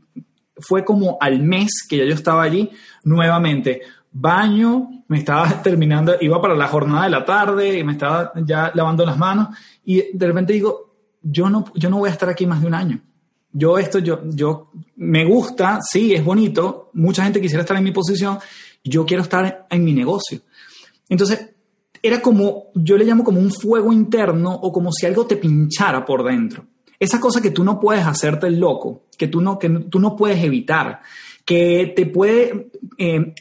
fue 0.59 0.85
como 0.85 1.17
al 1.21 1.43
mes 1.43 1.71
que 1.89 1.99
ya 1.99 2.05
yo 2.05 2.15
estaba 2.15 2.43
allí 2.43 2.71
nuevamente 3.05 3.83
baño, 4.19 5.05
me 5.09 5.19
estaba 5.19 5.49
terminando, 5.63 6.15
iba 6.21 6.41
para 6.41 6.55
la 6.55 6.69
jornada 6.69 7.05
de 7.05 7.11
la 7.11 7.25
tarde 7.25 7.79
y 7.79 7.85
me 7.85 7.93
estaba 7.93 8.33
ya 8.45 8.73
lavando 8.75 9.05
las 9.05 9.19
manos 9.19 9.49
y 9.85 10.17
de 10.17 10.27
repente 10.27 10.53
digo, 10.53 10.95
yo 11.23 11.51
no, 11.51 11.65
yo 11.75 11.91
no 11.91 11.99
voy 11.99 12.09
a 12.09 12.13
estar 12.13 12.29
aquí 12.29 12.47
más 12.47 12.61
de 12.61 12.67
un 12.67 12.75
año. 12.75 13.01
Yo 13.53 13.79
esto, 13.79 13.99
yo, 13.99 14.21
yo, 14.27 14.71
me 14.97 15.25
gusta, 15.25 15.81
sí, 15.81 16.15
es 16.15 16.25
bonito, 16.25 16.91
mucha 16.95 17.25
gente 17.25 17.41
quisiera 17.41 17.63
estar 17.63 17.77
en 17.77 17.85
mi 17.85 17.93
posición, 17.93 18.39
yo 18.85 19.07
quiero 19.07 19.23
estar 19.23 19.67
en 19.71 19.85
mi 19.85 19.95
negocio. 19.95 20.41
Entonces, 21.09 21.55
era 22.03 22.21
como, 22.21 22.67
yo 22.75 22.97
le 22.97 23.05
llamo 23.05 23.25
como 23.25 23.41
un 23.41 23.51
fuego 23.51 23.93
interno 23.93 24.53
o 24.53 24.71
como 24.73 24.93
si 24.93 25.07
algo 25.07 25.27
te 25.27 25.37
pinchara 25.37 26.05
por 26.05 26.23
dentro. 26.23 26.67
Esa 26.99 27.19
cosa 27.19 27.41
que 27.41 27.51
tú 27.51 27.65
no 27.65 27.81
puedes 27.81 28.07
hacerte 28.07 28.47
el 28.47 28.61
loco, 28.61 29.07
que 29.17 29.29
tú 29.29 29.41
no, 29.41 29.59
que 29.59 29.69
tú 29.69 29.99
no 29.99 30.17
puedes 30.17 30.43
evitar, 30.43 31.01
que 31.45 31.93
te 31.97 32.07
puede 32.07 32.71
eh, 32.99 33.35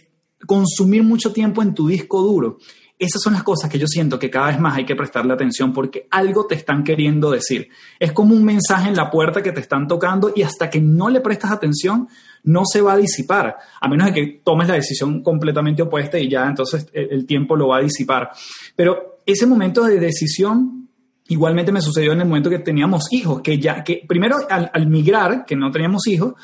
consumir 0.45 1.03
mucho 1.03 1.31
tiempo 1.31 1.61
en 1.61 1.73
tu 1.73 1.87
disco 1.87 2.21
duro. 2.21 2.57
Esas 2.97 3.21
son 3.21 3.33
las 3.33 3.43
cosas 3.43 3.69
que 3.69 3.77
yo 3.77 3.87
siento 3.87 4.17
que 4.17 4.29
cada 4.29 4.47
vez 4.47 4.59
más 4.59 4.77
hay 4.77 4.85
que 4.85 4.95
prestarle 4.95 5.33
atención 5.33 5.73
porque 5.73 6.07
algo 6.11 6.45
te 6.47 6.55
están 6.55 6.81
queriendo 6.81 7.29
decir. 7.29 7.67
Es 7.99 8.13
como 8.13 8.33
un 8.33 8.45
mensaje 8.45 8.87
en 8.87 8.95
la 8.95 9.11
puerta 9.11 9.43
que 9.43 9.51
te 9.51 9.59
están 9.59 9.85
tocando 9.85 10.31
y 10.33 10.43
hasta 10.43 10.69
que 10.69 10.79
no 10.79 11.09
le 11.09 11.19
prestas 11.19 11.51
atención 11.51 12.07
no 12.43 12.63
se 12.65 12.79
va 12.79 12.93
a 12.93 12.97
disipar, 12.97 13.57
a 13.81 13.87
menos 13.89 14.07
de 14.07 14.13
que 14.13 14.41
tomes 14.43 14.69
la 14.69 14.75
decisión 14.75 15.21
completamente 15.23 15.81
opuesta 15.81 16.17
y 16.17 16.29
ya 16.29 16.47
entonces 16.47 16.87
el 16.93 17.25
tiempo 17.25 17.57
lo 17.57 17.67
va 17.67 17.77
a 17.77 17.81
disipar. 17.81 18.29
Pero 18.77 19.19
ese 19.25 19.45
momento 19.45 19.83
de 19.83 19.99
decisión 19.99 20.87
igualmente 21.27 21.71
me 21.73 21.81
sucedió 21.81 22.13
en 22.13 22.21
el 22.21 22.27
momento 22.27 22.49
que 22.49 22.59
teníamos 22.59 23.11
hijos, 23.11 23.41
que 23.41 23.59
ya, 23.59 23.83
que 23.83 24.03
primero 24.07 24.37
al, 24.49 24.69
al 24.71 24.87
migrar, 24.87 25.43
que 25.45 25.55
no 25.55 25.69
teníamos 25.69 26.07
hijos, 26.07 26.35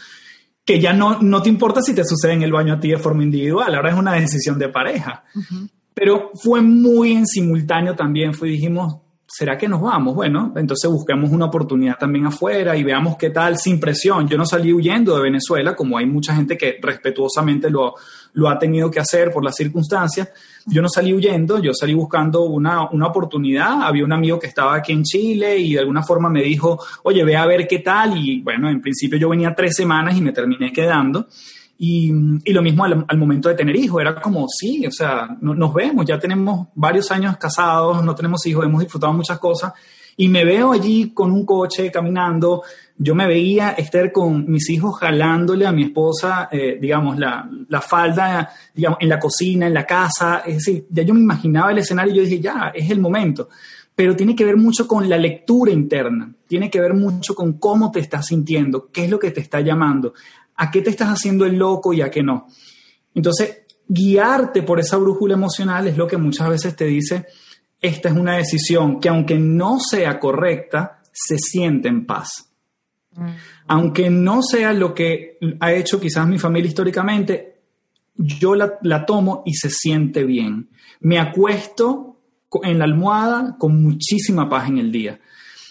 que 0.65 0.79
ya 0.79 0.93
no, 0.93 1.21
no 1.21 1.41
te 1.41 1.49
importa 1.49 1.81
si 1.81 1.93
te 1.93 2.05
sucede 2.05 2.33
en 2.33 2.43
el 2.43 2.51
baño 2.51 2.73
a 2.73 2.79
ti 2.79 2.89
de 2.89 2.97
forma 2.97 3.23
individual, 3.23 3.73
ahora 3.73 3.89
es 3.89 3.97
una 3.97 4.13
decisión 4.13 4.59
de 4.59 4.69
pareja. 4.69 5.23
Pero 5.93 6.31
fue 6.35 6.61
muy 6.61 7.13
en 7.13 7.25
simultáneo 7.25 7.95
también, 7.95 8.33
fue, 8.33 8.49
dijimos, 8.49 8.97
¿será 9.27 9.57
que 9.57 9.67
nos 9.67 9.81
vamos? 9.81 10.13
Bueno, 10.15 10.53
entonces 10.55 10.89
busquemos 10.91 11.31
una 11.31 11.45
oportunidad 11.45 11.97
también 11.97 12.25
afuera 12.25 12.75
y 12.75 12.83
veamos 12.83 13.15
qué 13.17 13.29
tal, 13.29 13.57
sin 13.57 13.79
presión. 13.79 14.27
Yo 14.27 14.37
no 14.37 14.45
salí 14.45 14.73
huyendo 14.73 15.15
de 15.15 15.21
Venezuela, 15.21 15.75
como 15.75 15.97
hay 15.97 16.05
mucha 16.05 16.35
gente 16.35 16.57
que 16.57 16.77
respetuosamente 16.81 17.69
lo, 17.69 17.95
lo 18.33 18.49
ha 18.49 18.59
tenido 18.59 18.91
que 18.91 18.99
hacer 18.99 19.31
por 19.31 19.43
las 19.43 19.55
circunstancias. 19.55 20.29
Yo 20.65 20.81
no 20.81 20.89
salí 20.89 21.13
huyendo, 21.13 21.59
yo 21.59 21.73
salí 21.73 21.93
buscando 21.93 22.43
una, 22.43 22.89
una 22.89 23.07
oportunidad. 23.07 23.83
Había 23.83 24.05
un 24.05 24.13
amigo 24.13 24.39
que 24.39 24.47
estaba 24.47 24.75
aquí 24.75 24.91
en 24.91 25.03
Chile 25.03 25.57
y 25.57 25.73
de 25.73 25.79
alguna 25.79 26.03
forma 26.03 26.29
me 26.29 26.43
dijo, 26.43 26.79
oye, 27.03 27.23
ve 27.23 27.35
a 27.35 27.45
ver 27.45 27.67
qué 27.67 27.79
tal. 27.79 28.17
Y 28.17 28.41
bueno, 28.41 28.69
en 28.69 28.81
principio 28.81 29.17
yo 29.17 29.29
venía 29.29 29.53
tres 29.55 29.75
semanas 29.75 30.17
y 30.17 30.21
me 30.21 30.31
terminé 30.31 30.71
quedando. 30.71 31.27
Y, 31.77 32.11
y, 32.43 32.53
lo 32.53 32.61
mismo 32.61 32.83
al, 32.85 33.17
momento 33.17 33.49
de 33.49 33.55
tener 33.55 33.75
hijos, 33.75 33.99
era 34.01 34.13
como, 34.21 34.45
sí, 34.47 34.85
o 34.85 34.91
sea, 34.91 35.35
nos 35.41 35.73
vemos, 35.73 36.05
ya 36.05 36.19
tenemos 36.19 36.67
varios 36.75 37.09
años 37.09 37.37
casados, 37.37 38.03
no 38.03 38.13
tenemos 38.13 38.45
hijos, 38.45 38.63
hemos 38.63 38.81
disfrutado 38.81 39.11
muchas 39.13 39.39
cosas, 39.39 39.73
y 40.17 40.27
me 40.27 40.45
veo 40.45 40.71
allí 40.71 41.11
con 41.13 41.31
un 41.31 41.45
coche 41.45 41.91
caminando, 41.91 42.63
yo 42.97 43.15
me 43.15 43.27
veía 43.27 43.71
estar 43.71 44.11
con 44.11 44.49
mis 44.49 44.69
hijos 44.69 44.99
jalándole 44.99 45.65
a 45.65 45.71
mi 45.71 45.83
esposa, 45.83 46.49
eh, 46.51 46.77
digamos, 46.79 47.17
la, 47.17 47.49
la, 47.67 47.81
falda, 47.81 48.49
digamos, 48.73 48.99
en 49.01 49.09
la 49.09 49.19
cocina, 49.19 49.67
en 49.67 49.73
la 49.73 49.85
casa, 49.85 50.43
es 50.45 50.55
decir, 50.55 50.85
ya 50.89 51.03
yo 51.03 51.13
me 51.13 51.21
imaginaba 51.21 51.71
el 51.71 51.79
escenario 51.79 52.13
y 52.13 52.17
yo 52.17 52.23
dije, 52.23 52.39
ya, 52.39 52.71
es 52.73 52.89
el 52.89 52.99
momento. 52.99 53.49
Pero 53.93 54.15
tiene 54.15 54.35
que 54.35 54.45
ver 54.45 54.57
mucho 54.57 54.87
con 54.87 55.09
la 55.09 55.17
lectura 55.17 55.71
interna, 55.71 56.33
tiene 56.47 56.69
que 56.69 56.79
ver 56.79 56.93
mucho 56.93 57.35
con 57.35 57.53
cómo 57.53 57.91
te 57.91 57.99
estás 57.99 58.27
sintiendo, 58.27 58.89
qué 58.91 59.05
es 59.05 59.11
lo 59.11 59.19
que 59.19 59.31
te 59.31 59.41
está 59.41 59.61
llamando 59.61 60.13
a 60.61 60.69
qué 60.69 60.81
te 60.81 60.91
estás 60.91 61.09
haciendo 61.09 61.45
el 61.45 61.55
loco 61.55 61.91
y 61.91 62.01
a 62.01 62.11
qué 62.11 62.21
no. 62.21 62.47
Entonces, 63.15 63.61
guiarte 63.87 64.61
por 64.61 64.79
esa 64.79 64.97
brújula 64.97 65.33
emocional 65.33 65.87
es 65.87 65.97
lo 65.97 66.05
que 66.05 66.17
muchas 66.17 66.49
veces 66.49 66.75
te 66.75 66.85
dice, 66.85 67.25
esta 67.81 68.09
es 68.09 68.15
una 68.15 68.37
decisión 68.37 68.99
que 68.99 69.09
aunque 69.09 69.39
no 69.39 69.79
sea 69.79 70.19
correcta, 70.19 71.01
se 71.11 71.37
siente 71.37 71.87
en 71.89 72.05
paz. 72.05 72.51
Mm. 73.15 73.29
Aunque 73.67 74.09
no 74.09 74.41
sea 74.43 74.71
lo 74.71 74.93
que 74.93 75.37
ha 75.59 75.73
hecho 75.73 75.99
quizás 75.99 76.27
mi 76.27 76.37
familia 76.37 76.69
históricamente, 76.69 77.61
yo 78.15 78.55
la, 78.55 78.77
la 78.83 79.05
tomo 79.05 79.41
y 79.45 79.55
se 79.55 79.69
siente 79.69 80.23
bien. 80.23 80.69
Me 80.99 81.19
acuesto 81.19 82.19
en 82.63 82.79
la 82.79 82.85
almohada 82.85 83.55
con 83.57 83.81
muchísima 83.81 84.47
paz 84.47 84.69
en 84.69 84.77
el 84.77 84.91
día. 84.91 85.19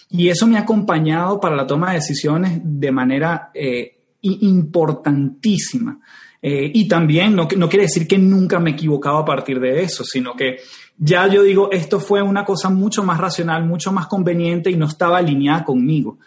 Y 0.09 0.27
eso 0.27 0.45
me 0.45 0.57
ha 0.57 0.61
acompañado 0.61 1.39
para 1.39 1.55
la 1.55 1.65
toma 1.65 1.89
de 1.89 1.99
decisiones 1.99 2.59
de 2.61 2.91
manera 2.91 3.49
eh, 3.53 3.99
importantísima. 4.21 5.99
Eh, 6.41 6.71
y 6.73 6.87
también 6.87 7.35
no, 7.35 7.47
no 7.55 7.69
quiere 7.69 7.85
decir 7.85 8.07
que 8.07 8.17
nunca 8.17 8.59
me 8.59 8.71
he 8.71 8.73
equivocado 8.73 9.17
a 9.19 9.25
partir 9.25 9.59
de 9.59 9.83
eso, 9.83 10.03
sino 10.03 10.35
que 10.35 10.57
ya 11.03 11.25
yo 11.25 11.41
digo, 11.41 11.71
esto 11.71 11.99
fue 11.99 12.21
una 12.21 12.45
cosa 12.45 12.69
mucho 12.69 13.01
más 13.03 13.17
racional, 13.19 13.65
mucho 13.65 13.91
más 13.91 14.05
conveniente 14.05 14.69
y 14.69 14.75
no 14.75 14.85
estaba 14.85 15.17
alineada 15.17 15.65
conmigo. 15.65 16.19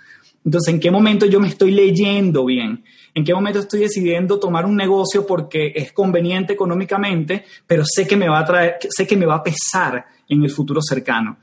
Entonces, 0.45 0.75
¿en 0.75 0.81
qué 0.81 0.91
momento 0.91 1.27
yo 1.27 1.39
me 1.39 1.47
estoy 1.47 1.71
leyendo 1.71 2.45
bien? 2.45 2.83
¿En 3.15 3.25
qué 3.25 3.33
momento 3.33 3.61
estoy 3.61 3.81
decidiendo 3.81 4.41
tomar 4.41 4.67
un 4.67 4.75
negocio 4.75 5.25
porque 5.25 5.73
es 5.77 5.93
conveniente 5.93 6.55
económicamente, 6.55 7.45
pero 7.69 7.85
sé 7.87 8.05
que 8.05 8.17
me 8.17 8.29
va 8.29 8.41
a 8.41 8.45
traer, 8.45 8.79
sé 8.91 9.07
que 9.07 9.17
me 9.17 9.27
va 9.27 9.37
a 9.37 9.43
pesar 9.45 10.07
en 10.29 10.43
el 10.43 10.51
futuro 10.51 10.83
cercano? 10.83 11.39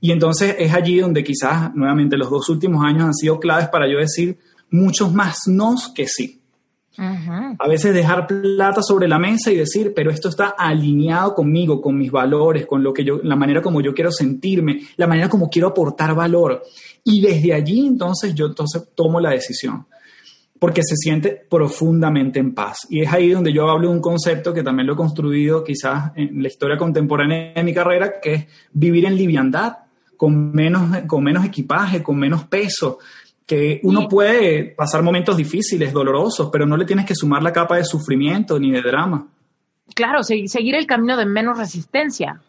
Y 0.00 0.10
entonces 0.10 0.56
es 0.58 0.74
allí 0.74 0.98
donde 0.98 1.22
quizás 1.22 1.72
nuevamente 1.76 2.16
los 2.16 2.30
dos 2.30 2.48
últimos 2.48 2.84
años 2.84 3.04
han 3.04 3.14
sido 3.14 3.38
claves 3.38 3.68
para 3.68 3.88
yo 3.88 3.98
decir 3.98 4.38
muchos 4.72 5.12
más 5.12 5.38
nos 5.46 5.88
que 5.90 6.08
sí. 6.08 6.41
A 6.98 7.68
veces 7.68 7.94
dejar 7.94 8.26
plata 8.26 8.82
sobre 8.82 9.08
la 9.08 9.18
mesa 9.18 9.50
y 9.50 9.56
decir, 9.56 9.92
pero 9.94 10.10
esto 10.10 10.28
está 10.28 10.48
alineado 10.48 11.34
conmigo, 11.34 11.80
con 11.80 11.96
mis 11.96 12.10
valores, 12.10 12.66
con 12.66 12.82
lo 12.82 12.92
que 12.92 13.04
yo, 13.04 13.20
la 13.22 13.36
manera 13.36 13.62
como 13.62 13.80
yo 13.80 13.94
quiero 13.94 14.12
sentirme, 14.12 14.80
la 14.96 15.06
manera 15.06 15.28
como 15.28 15.48
quiero 15.48 15.68
aportar 15.68 16.14
valor. 16.14 16.62
Y 17.04 17.20
desde 17.20 17.54
allí 17.54 17.86
entonces 17.86 18.34
yo 18.34 18.46
entonces 18.46 18.88
tomo 18.94 19.20
la 19.20 19.30
decisión, 19.30 19.86
porque 20.58 20.82
se 20.84 20.96
siente 20.96 21.46
profundamente 21.48 22.38
en 22.38 22.54
paz. 22.54 22.86
Y 22.90 23.00
es 23.00 23.12
ahí 23.12 23.30
donde 23.30 23.52
yo 23.52 23.70
hablo 23.70 23.88
de 23.88 23.94
un 23.94 24.02
concepto 24.02 24.52
que 24.52 24.62
también 24.62 24.86
lo 24.86 24.92
he 24.92 24.96
construido 24.96 25.64
quizás 25.64 26.12
en 26.14 26.42
la 26.42 26.48
historia 26.48 26.76
contemporánea 26.76 27.54
de 27.54 27.64
mi 27.64 27.72
carrera, 27.72 28.20
que 28.20 28.34
es 28.34 28.46
vivir 28.72 29.06
en 29.06 29.16
liviandad, 29.16 29.78
con 30.16 30.52
menos, 30.52 30.98
con 31.08 31.24
menos 31.24 31.44
equipaje, 31.44 32.00
con 32.02 32.16
menos 32.16 32.44
peso, 32.44 32.98
que 33.52 33.80
uno 33.82 34.08
puede 34.08 34.64
pasar 34.64 35.02
momentos 35.02 35.36
difíciles, 35.36 35.92
dolorosos, 35.92 36.48
pero 36.50 36.64
no 36.64 36.74
le 36.74 36.86
tienes 36.86 37.04
que 37.04 37.14
sumar 37.14 37.42
la 37.42 37.52
capa 37.52 37.76
de 37.76 37.84
sufrimiento 37.84 38.58
ni 38.58 38.70
de 38.70 38.80
drama. 38.80 39.28
Claro, 39.94 40.22
seguir 40.22 40.74
el 40.74 40.86
camino 40.86 41.18
de 41.18 41.26
menos 41.26 41.58
resistencia. 41.58 42.40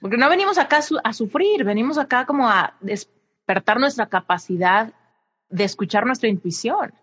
Porque 0.00 0.16
no 0.16 0.30
venimos 0.30 0.56
acá 0.56 0.80
a 1.02 1.12
sufrir, 1.12 1.64
venimos 1.64 1.98
acá 1.98 2.26
como 2.26 2.48
a 2.48 2.74
despertar 2.80 3.80
nuestra 3.80 4.06
capacidad 4.06 4.92
de 5.50 5.64
escuchar 5.64 6.06
nuestra 6.06 6.28
intuición 6.28 6.94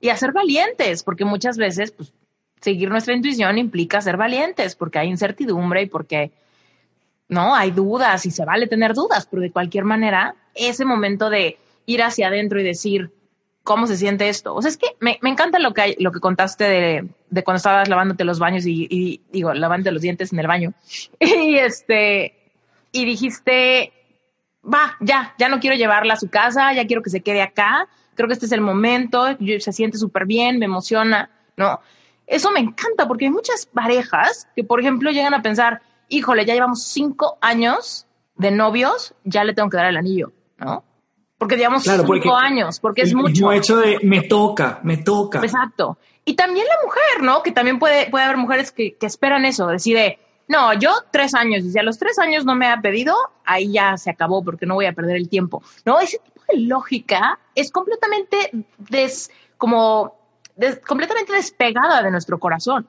y 0.00 0.08
a 0.08 0.16
ser 0.16 0.32
valientes, 0.32 1.04
porque 1.04 1.24
muchas 1.24 1.56
veces 1.56 1.92
pues, 1.92 2.12
seguir 2.60 2.88
nuestra 2.90 3.14
intuición 3.14 3.58
implica 3.58 4.00
ser 4.00 4.16
valientes, 4.16 4.74
porque 4.74 4.98
hay 4.98 5.08
incertidumbre 5.08 5.82
y 5.82 5.86
porque 5.86 6.32
no 7.28 7.54
hay 7.54 7.70
dudas 7.70 8.26
y 8.26 8.32
se 8.32 8.44
vale 8.44 8.66
tener 8.66 8.92
dudas, 8.94 9.28
pero 9.30 9.40
de 9.40 9.52
cualquier 9.52 9.84
manera, 9.84 10.34
ese 10.56 10.84
momento 10.84 11.30
de 11.30 11.58
ir 11.88 12.02
hacia 12.02 12.28
adentro 12.28 12.60
y 12.60 12.64
decir, 12.64 13.10
¿cómo 13.64 13.86
se 13.86 13.96
siente 13.96 14.28
esto? 14.28 14.54
O 14.54 14.60
sea, 14.60 14.70
es 14.70 14.76
que 14.76 14.88
me, 15.00 15.18
encanta 15.22 15.58
lo 15.58 15.72
que, 15.72 15.80
hay, 15.80 15.96
lo 15.98 16.12
que 16.12 16.20
contaste 16.20 16.64
de, 16.64 17.08
de, 17.30 17.42
cuando 17.42 17.56
estabas 17.56 17.88
lavándote 17.88 18.24
los 18.24 18.38
baños 18.38 18.66
y, 18.66 19.22
digo, 19.32 19.54
lavándote 19.54 19.92
los 19.92 20.02
dientes 20.02 20.32
en 20.32 20.38
el 20.38 20.46
baño. 20.46 20.74
Y 21.18 21.56
este, 21.56 22.34
y 22.92 23.06
dijiste, 23.06 23.94
va, 24.62 24.96
ya, 25.00 25.34
ya 25.38 25.48
no 25.48 25.60
quiero 25.60 25.76
llevarla 25.76 26.14
a 26.14 26.18
su 26.18 26.28
casa, 26.28 26.74
ya 26.74 26.86
quiero 26.86 27.02
que 27.02 27.10
se 27.10 27.22
quede 27.22 27.40
acá. 27.40 27.88
Creo 28.14 28.28
que 28.28 28.34
este 28.34 28.46
es 28.46 28.52
el 28.52 28.60
momento, 28.60 29.24
se 29.38 29.72
siente 29.72 29.96
súper 29.96 30.26
bien, 30.26 30.58
me 30.58 30.66
emociona, 30.66 31.30
¿no? 31.56 31.80
Eso 32.26 32.50
me 32.50 32.60
encanta 32.60 33.08
porque 33.08 33.24
hay 33.24 33.30
muchas 33.30 33.64
parejas 33.64 34.46
que, 34.54 34.62
por 34.62 34.80
ejemplo, 34.80 35.10
llegan 35.10 35.32
a 35.32 35.40
pensar, 35.40 35.80
híjole, 36.10 36.44
ya 36.44 36.52
llevamos 36.52 36.82
cinco 36.82 37.38
años 37.40 38.06
de 38.36 38.50
novios, 38.50 39.14
ya 39.24 39.42
le 39.44 39.54
tengo 39.54 39.70
que 39.70 39.78
dar 39.78 39.86
el 39.86 39.96
anillo, 39.96 40.32
¿no? 40.58 40.84
Porque 41.38 41.56
digamos 41.56 41.84
cinco 41.84 42.34
años, 42.34 42.80
porque 42.80 43.02
es 43.02 43.14
mucho. 43.14 43.52
El 43.52 43.58
hecho 43.58 43.76
de 43.76 43.98
me 44.02 44.22
toca, 44.22 44.80
me 44.82 44.98
toca. 44.98 45.38
Exacto. 45.38 45.96
Y 46.24 46.34
también 46.34 46.66
la 46.66 46.84
mujer, 46.84 47.22
¿no? 47.22 47.42
Que 47.42 47.52
también 47.52 47.78
puede, 47.78 48.10
puede 48.10 48.24
haber 48.24 48.36
mujeres 48.36 48.72
que, 48.72 48.96
que 48.96 49.06
esperan 49.06 49.44
eso, 49.44 49.68
decide, 49.68 50.18
no, 50.48 50.74
yo 50.74 50.90
tres 51.10 51.34
años, 51.34 51.64
y 51.64 51.70
si 51.70 51.78
a 51.78 51.82
los 51.82 51.98
tres 51.98 52.18
años 52.18 52.44
no 52.44 52.54
me 52.54 52.66
ha 52.66 52.80
pedido, 52.80 53.14
ahí 53.44 53.72
ya 53.72 53.96
se 53.96 54.10
acabó 54.10 54.42
porque 54.42 54.66
no 54.66 54.74
voy 54.74 54.86
a 54.86 54.92
perder 54.92 55.16
el 55.16 55.28
tiempo. 55.28 55.62
No, 55.84 56.00
ese 56.00 56.18
tipo 56.18 56.40
de 56.48 56.60
lógica 56.60 57.38
es 57.54 57.70
completamente 57.70 58.50
des, 58.78 59.30
como, 59.56 60.18
completamente 60.86 61.32
despegada 61.32 62.02
de 62.02 62.10
nuestro 62.10 62.38
corazón 62.38 62.88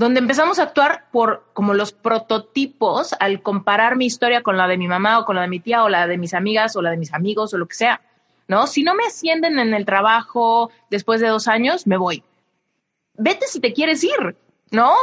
donde 0.00 0.20
empezamos 0.20 0.58
a 0.58 0.62
actuar 0.62 1.04
por 1.12 1.44
como 1.52 1.74
los 1.74 1.92
prototipos 1.92 3.14
al 3.20 3.42
comparar 3.42 3.96
mi 3.96 4.06
historia 4.06 4.42
con 4.42 4.56
la 4.56 4.66
de 4.66 4.78
mi 4.78 4.88
mamá 4.88 5.18
o 5.18 5.26
con 5.26 5.36
la 5.36 5.42
de 5.42 5.48
mi 5.48 5.60
tía 5.60 5.84
o 5.84 5.90
la 5.90 6.06
de 6.06 6.16
mis 6.16 6.32
amigas 6.32 6.74
o 6.74 6.80
la 6.80 6.90
de 6.90 6.96
mis 6.96 7.12
amigos 7.12 7.52
o 7.52 7.58
lo 7.58 7.68
que 7.68 7.74
sea, 7.74 8.00
¿no? 8.48 8.66
Si 8.66 8.82
no 8.82 8.94
me 8.94 9.04
ascienden 9.04 9.58
en 9.58 9.74
el 9.74 9.84
trabajo 9.84 10.70
después 10.88 11.20
de 11.20 11.28
dos 11.28 11.48
años, 11.48 11.86
me 11.86 11.98
voy. 11.98 12.24
Vete 13.18 13.46
si 13.46 13.60
te 13.60 13.74
quieres 13.74 14.02
ir, 14.02 14.38
¿no? 14.70 14.94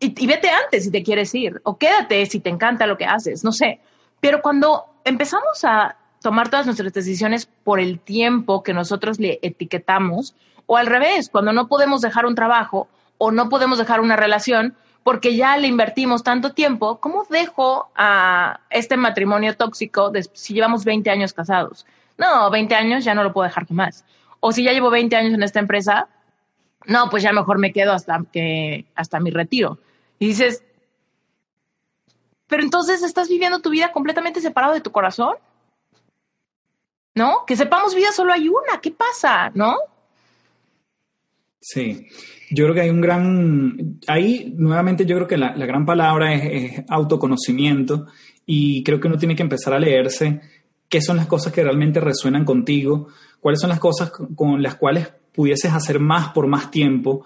Y, 0.00 0.26
vete 0.26 0.50
antes 0.50 0.82
si 0.82 0.90
te 0.90 1.04
quieres 1.04 1.32
ir, 1.32 1.60
o 1.62 1.78
quédate 1.78 2.26
si 2.26 2.40
te 2.40 2.50
encanta 2.50 2.88
lo 2.88 2.98
que 2.98 3.04
haces, 3.04 3.44
no 3.44 3.52
sé. 3.52 3.78
Pero 4.18 4.42
cuando 4.42 4.86
empezamos 5.04 5.64
a 5.64 5.96
tomar 6.20 6.48
todas 6.48 6.66
nuestras 6.66 6.92
decisiones 6.92 7.46
por 7.62 7.78
el 7.78 8.00
tiempo 8.00 8.64
que 8.64 8.74
nosotros 8.74 9.20
le 9.20 9.38
etiquetamos, 9.40 10.34
o 10.66 10.76
al 10.76 10.88
revés, 10.88 11.28
cuando 11.30 11.52
no 11.52 11.68
podemos 11.68 12.00
dejar 12.00 12.26
un 12.26 12.34
trabajo, 12.34 12.88
o 13.18 13.30
no 13.30 13.48
podemos 13.48 13.78
dejar 13.78 14.00
una 14.00 14.16
relación 14.16 14.76
porque 15.04 15.36
ya 15.36 15.56
le 15.58 15.68
invertimos 15.68 16.24
tanto 16.24 16.54
tiempo, 16.54 16.98
¿cómo 16.98 17.26
dejo 17.28 17.90
a 17.94 18.60
este 18.70 18.96
matrimonio 18.96 19.54
tóxico 19.54 20.10
si 20.32 20.54
llevamos 20.54 20.84
20 20.84 21.10
años 21.10 21.34
casados? 21.34 21.86
No, 22.16 22.50
20 22.50 22.74
años 22.74 23.04
ya 23.04 23.14
no 23.14 23.22
lo 23.22 23.32
puedo 23.32 23.46
dejar 23.46 23.66
jamás. 23.66 24.04
O 24.40 24.50
si 24.52 24.64
ya 24.64 24.72
llevo 24.72 24.90
20 24.90 25.14
años 25.14 25.34
en 25.34 25.42
esta 25.42 25.60
empresa, 25.60 26.08
no, 26.86 27.10
pues 27.10 27.22
ya 27.22 27.32
mejor 27.32 27.58
me 27.58 27.72
quedo 27.72 27.92
hasta 27.92 28.22
que 28.32 28.86
hasta 28.94 29.20
mi 29.20 29.30
retiro. 29.30 29.78
Y 30.18 30.28
dices, 30.28 30.64
pero 32.46 32.62
entonces 32.62 33.02
estás 33.02 33.28
viviendo 33.28 33.60
tu 33.60 33.70
vida 33.70 33.92
completamente 33.92 34.40
separado 34.40 34.72
de 34.72 34.80
tu 34.80 34.90
corazón. 34.90 35.36
¿No? 37.14 37.44
Que 37.46 37.56
sepamos 37.56 37.94
vida 37.94 38.10
solo 38.10 38.32
hay 38.32 38.48
una, 38.48 38.80
¿qué 38.80 38.90
pasa? 38.90 39.50
¿No? 39.54 39.76
Sí, 41.66 42.08
yo 42.50 42.64
creo 42.64 42.74
que 42.74 42.80
hay 42.82 42.90
un 42.90 43.00
gran, 43.00 43.98
ahí 44.06 44.52
nuevamente 44.54 45.06
yo 45.06 45.16
creo 45.16 45.26
que 45.26 45.38
la, 45.38 45.54
gran 45.54 45.86
palabra 45.86 46.34
es, 46.34 46.82
autoconocimiento 46.90 48.04
y 48.44 48.84
creo 48.84 49.00
que 49.00 49.08
uno 49.08 49.16
tiene 49.16 49.34
que 49.34 49.44
empezar 49.44 49.72
a 49.72 49.78
leerse 49.78 50.42
qué 50.90 51.00
son 51.00 51.16
las 51.16 51.26
cosas 51.26 51.54
que 51.54 51.62
realmente 51.62 52.00
resuenan 52.00 52.44
contigo, 52.44 53.08
cuáles 53.40 53.60
son 53.60 53.70
las 53.70 53.78
cosas 53.78 54.10
con 54.10 54.62
las 54.62 54.74
cuales 54.74 55.10
pudieses 55.32 55.72
hacer 55.72 56.00
más 56.00 56.34
por 56.34 56.48
más 56.48 56.70
tiempo, 56.70 57.24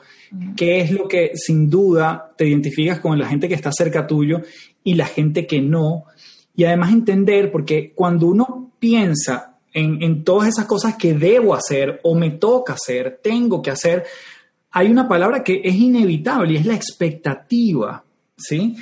qué 0.57 0.83
es 0.83 0.93
lo 0.93 1.09
que 1.09 1.33
sin 1.35 1.69
duda 1.69 2.33
te 2.39 2.47
identificas 2.47 3.01
con 3.01 3.19
la 3.19 3.27
gente 3.27 3.49
que 3.49 3.55
está 3.55 3.73
cerca 3.73 4.07
tuyo 4.07 4.43
y 4.85 4.95
la 4.95 5.07
gente 5.07 5.49
que 5.49 5.61
no, 5.61 6.05
y 6.55 6.63
además 6.63 6.93
entender, 6.93 7.51
porque 7.51 7.91
cuando 7.93 8.29
uno 8.29 8.71
piensa 8.79 9.48
en, 9.73 10.25
todas 10.25 10.49
esas 10.49 10.67
cosas 10.67 10.97
que 10.97 11.15
debo 11.15 11.55
hacer 11.55 12.01
o 12.03 12.15
me 12.15 12.31
toca 12.31 12.75
hacer, 12.75 13.21
tengo 13.23 13.63
que 13.63 13.71
hacer, 13.71 14.05
hay 14.71 14.91
una 14.91 15.09
palabra 15.09 15.43
que 15.43 15.61
es 15.65 15.75
inevitable 15.75 16.53
y 16.53 16.57
es 16.57 16.67
la 16.67 16.75
expectativa, 16.75 18.05
¿sí? 18.37 18.77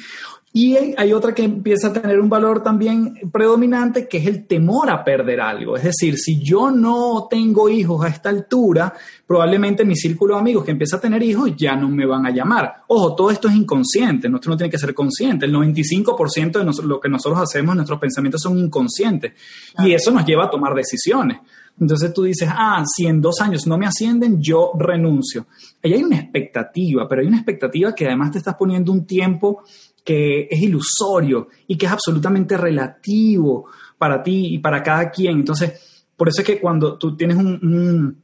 Y 0.56 0.74
hay 0.96 1.12
otra 1.12 1.34
que 1.34 1.44
empieza 1.44 1.88
a 1.88 1.92
tener 1.92 2.18
un 2.18 2.30
valor 2.30 2.62
también 2.62 3.12
predominante, 3.30 4.08
que 4.08 4.16
es 4.16 4.26
el 4.26 4.46
temor 4.46 4.88
a 4.88 5.04
perder 5.04 5.38
algo. 5.38 5.76
Es 5.76 5.82
decir, 5.82 6.16
si 6.16 6.42
yo 6.42 6.70
no 6.70 7.26
tengo 7.28 7.68
hijos 7.68 8.02
a 8.02 8.08
esta 8.08 8.30
altura, 8.30 8.94
probablemente 9.26 9.84
mi 9.84 9.94
círculo 9.94 10.32
de 10.32 10.40
amigos 10.40 10.64
que 10.64 10.70
empieza 10.70 10.96
a 10.96 11.00
tener 11.02 11.22
hijos 11.22 11.54
ya 11.58 11.76
no 11.76 11.90
me 11.90 12.06
van 12.06 12.24
a 12.24 12.30
llamar. 12.30 12.76
Ojo, 12.86 13.14
todo 13.14 13.30
esto 13.30 13.48
es 13.48 13.54
inconsciente, 13.54 14.30
nuestro 14.30 14.50
no 14.50 14.56
tiene 14.56 14.70
que 14.70 14.78
ser 14.78 14.94
consciente. 14.94 15.44
El 15.44 15.52
95% 15.52 16.52
de 16.52 16.86
lo 16.86 17.00
que 17.00 17.10
nosotros 17.10 17.38
hacemos, 17.38 17.76
nuestros 17.76 18.00
pensamientos 18.00 18.40
son 18.40 18.58
inconscientes. 18.58 19.34
Y 19.80 19.92
eso 19.92 20.10
nos 20.10 20.24
lleva 20.24 20.46
a 20.46 20.50
tomar 20.50 20.74
decisiones. 20.74 21.36
Entonces 21.78 22.14
tú 22.14 22.22
dices, 22.22 22.48
ah, 22.50 22.82
si 22.86 23.06
en 23.06 23.20
dos 23.20 23.40
años 23.40 23.66
no 23.66 23.76
me 23.76 23.86
ascienden, 23.86 24.40
yo 24.40 24.72
renuncio. 24.78 25.46
Ahí 25.84 25.92
hay 25.92 26.02
una 26.02 26.16
expectativa, 26.16 27.06
pero 27.06 27.20
hay 27.20 27.28
una 27.28 27.36
expectativa 27.36 27.94
que 27.94 28.06
además 28.06 28.30
te 28.32 28.38
estás 28.38 28.54
poniendo 28.54 28.90
un 28.92 29.06
tiempo 29.06 29.62
que 30.06 30.46
es 30.48 30.62
ilusorio 30.62 31.48
y 31.66 31.76
que 31.76 31.86
es 31.86 31.92
absolutamente 31.92 32.56
relativo 32.56 33.66
para 33.98 34.22
ti 34.22 34.54
y 34.54 34.58
para 34.58 34.80
cada 34.80 35.10
quien. 35.10 35.38
Entonces, 35.38 36.06
por 36.16 36.28
eso 36.28 36.42
es 36.42 36.46
que 36.46 36.60
cuando 36.60 36.96
tú 36.96 37.16
tienes 37.16 37.36
un, 37.36 38.22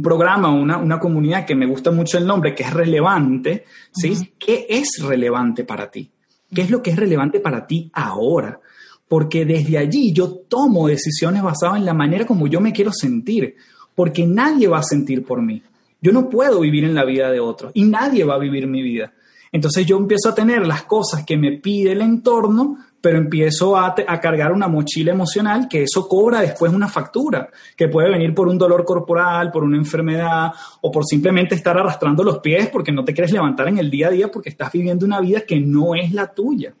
programa 0.00 0.54
o 0.54 0.54
una, 0.54 0.78
una, 0.78 1.00
comunidad 1.00 1.44
que 1.44 1.56
me 1.56 1.66
gusta 1.66 1.90
mucho 1.90 2.18
el 2.18 2.26
nombre, 2.26 2.54
que 2.54 2.62
es 2.62 2.72
relevante, 2.72 3.64
¿sí? 3.92 4.32
¿Qué 4.38 4.66
es 4.70 5.02
relevante 5.02 5.64
para 5.64 5.90
ti? 5.90 6.08
¿Qué 6.54 6.62
es 6.62 6.70
lo 6.70 6.80
que 6.80 6.90
es 6.90 6.96
relevante 6.96 7.40
para 7.40 7.66
ti 7.66 7.90
ahora? 7.92 8.60
Porque 9.08 9.44
desde 9.44 9.76
allí 9.76 10.12
yo 10.12 10.30
tomo 10.48 10.86
decisiones 10.86 11.42
basadas 11.42 11.78
en 11.78 11.84
la 11.84 11.94
manera 11.94 12.24
como 12.26 12.46
yo 12.46 12.60
me 12.60 12.72
quiero 12.72 12.92
sentir, 12.92 13.56
porque 13.96 14.24
nadie 14.24 14.68
va 14.68 14.78
a 14.78 14.84
sentir 14.84 15.24
por 15.24 15.42
mí. 15.42 15.60
Yo 16.00 16.12
no 16.12 16.30
puedo 16.30 16.60
vivir 16.60 16.84
en 16.84 16.94
la 16.94 17.04
vida 17.04 17.30
de 17.32 17.40
otros 17.40 17.72
y 17.74 17.82
nadie 17.84 18.24
va 18.24 18.34
a 18.34 18.38
vivir 18.38 18.68
mi 18.68 18.82
vida. 18.82 19.12
Entonces 19.54 19.86
yo 19.86 19.96
empiezo 19.96 20.30
a 20.30 20.34
tener 20.34 20.66
las 20.66 20.82
cosas 20.82 21.24
que 21.24 21.36
me 21.36 21.52
pide 21.52 21.92
el 21.92 22.00
entorno, 22.00 22.76
pero 23.00 23.18
empiezo 23.18 23.76
a, 23.76 23.94
cargar 23.94 24.50
una 24.50 24.66
mochila 24.66 25.12
emocional 25.12 25.68
que 25.70 25.84
eso 25.84 26.08
cobra 26.08 26.40
después 26.40 26.72
una 26.72 26.88
factura, 26.88 27.50
que 27.76 27.86
puede 27.86 28.10
venir 28.10 28.34
por 28.34 28.48
un 28.48 28.58
dolor 28.58 28.84
corporal, 28.84 29.52
por 29.52 29.62
una 29.62 29.76
enfermedad 29.76 30.50
o 30.80 30.90
por 30.90 31.04
simplemente 31.04 31.54
estar 31.54 31.78
arrastrando 31.78 32.24
los 32.24 32.40
pies 32.40 32.68
porque 32.68 32.90
no 32.90 33.04
te 33.04 33.14
quieres 33.14 33.30
levantar 33.30 33.68
en 33.68 33.78
el 33.78 33.92
día 33.92 34.08
a 34.08 34.10
día 34.10 34.28
porque 34.28 34.48
estás 34.48 34.72
viviendo 34.72 35.06
una 35.06 35.20
vida 35.20 35.42
que 35.42 35.60
no 35.60 35.94
es 35.94 36.10
la 36.12 36.34
tuya. 36.34 36.74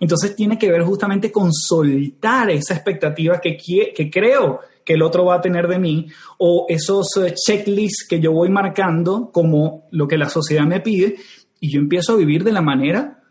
Entonces 0.00 0.34
tiene 0.34 0.58
que 0.58 0.72
ver 0.72 0.82
justamente 0.82 1.30
con 1.30 1.52
soltar 1.52 2.50
esa 2.50 2.74
expectativa 2.74 3.40
que, 3.40 3.56
que 3.56 4.10
creo 4.10 4.62
que 4.86 4.94
el 4.94 5.02
otro 5.02 5.26
va 5.26 5.34
a 5.34 5.40
tener 5.40 5.66
de 5.66 5.80
mí 5.80 6.06
o 6.38 6.64
esos 6.68 7.08
eh, 7.16 7.34
checklists 7.34 8.06
que 8.08 8.20
yo 8.20 8.32
voy 8.32 8.48
marcando 8.48 9.30
como 9.32 9.88
lo 9.90 10.06
que 10.06 10.16
la 10.16 10.28
sociedad 10.28 10.64
me 10.64 10.80
pide 10.80 11.16
y 11.60 11.70
yo 11.70 11.80
empiezo 11.80 12.12
a 12.12 12.16
vivir 12.16 12.44
de 12.44 12.52
la 12.52 12.62
manera 12.62 13.22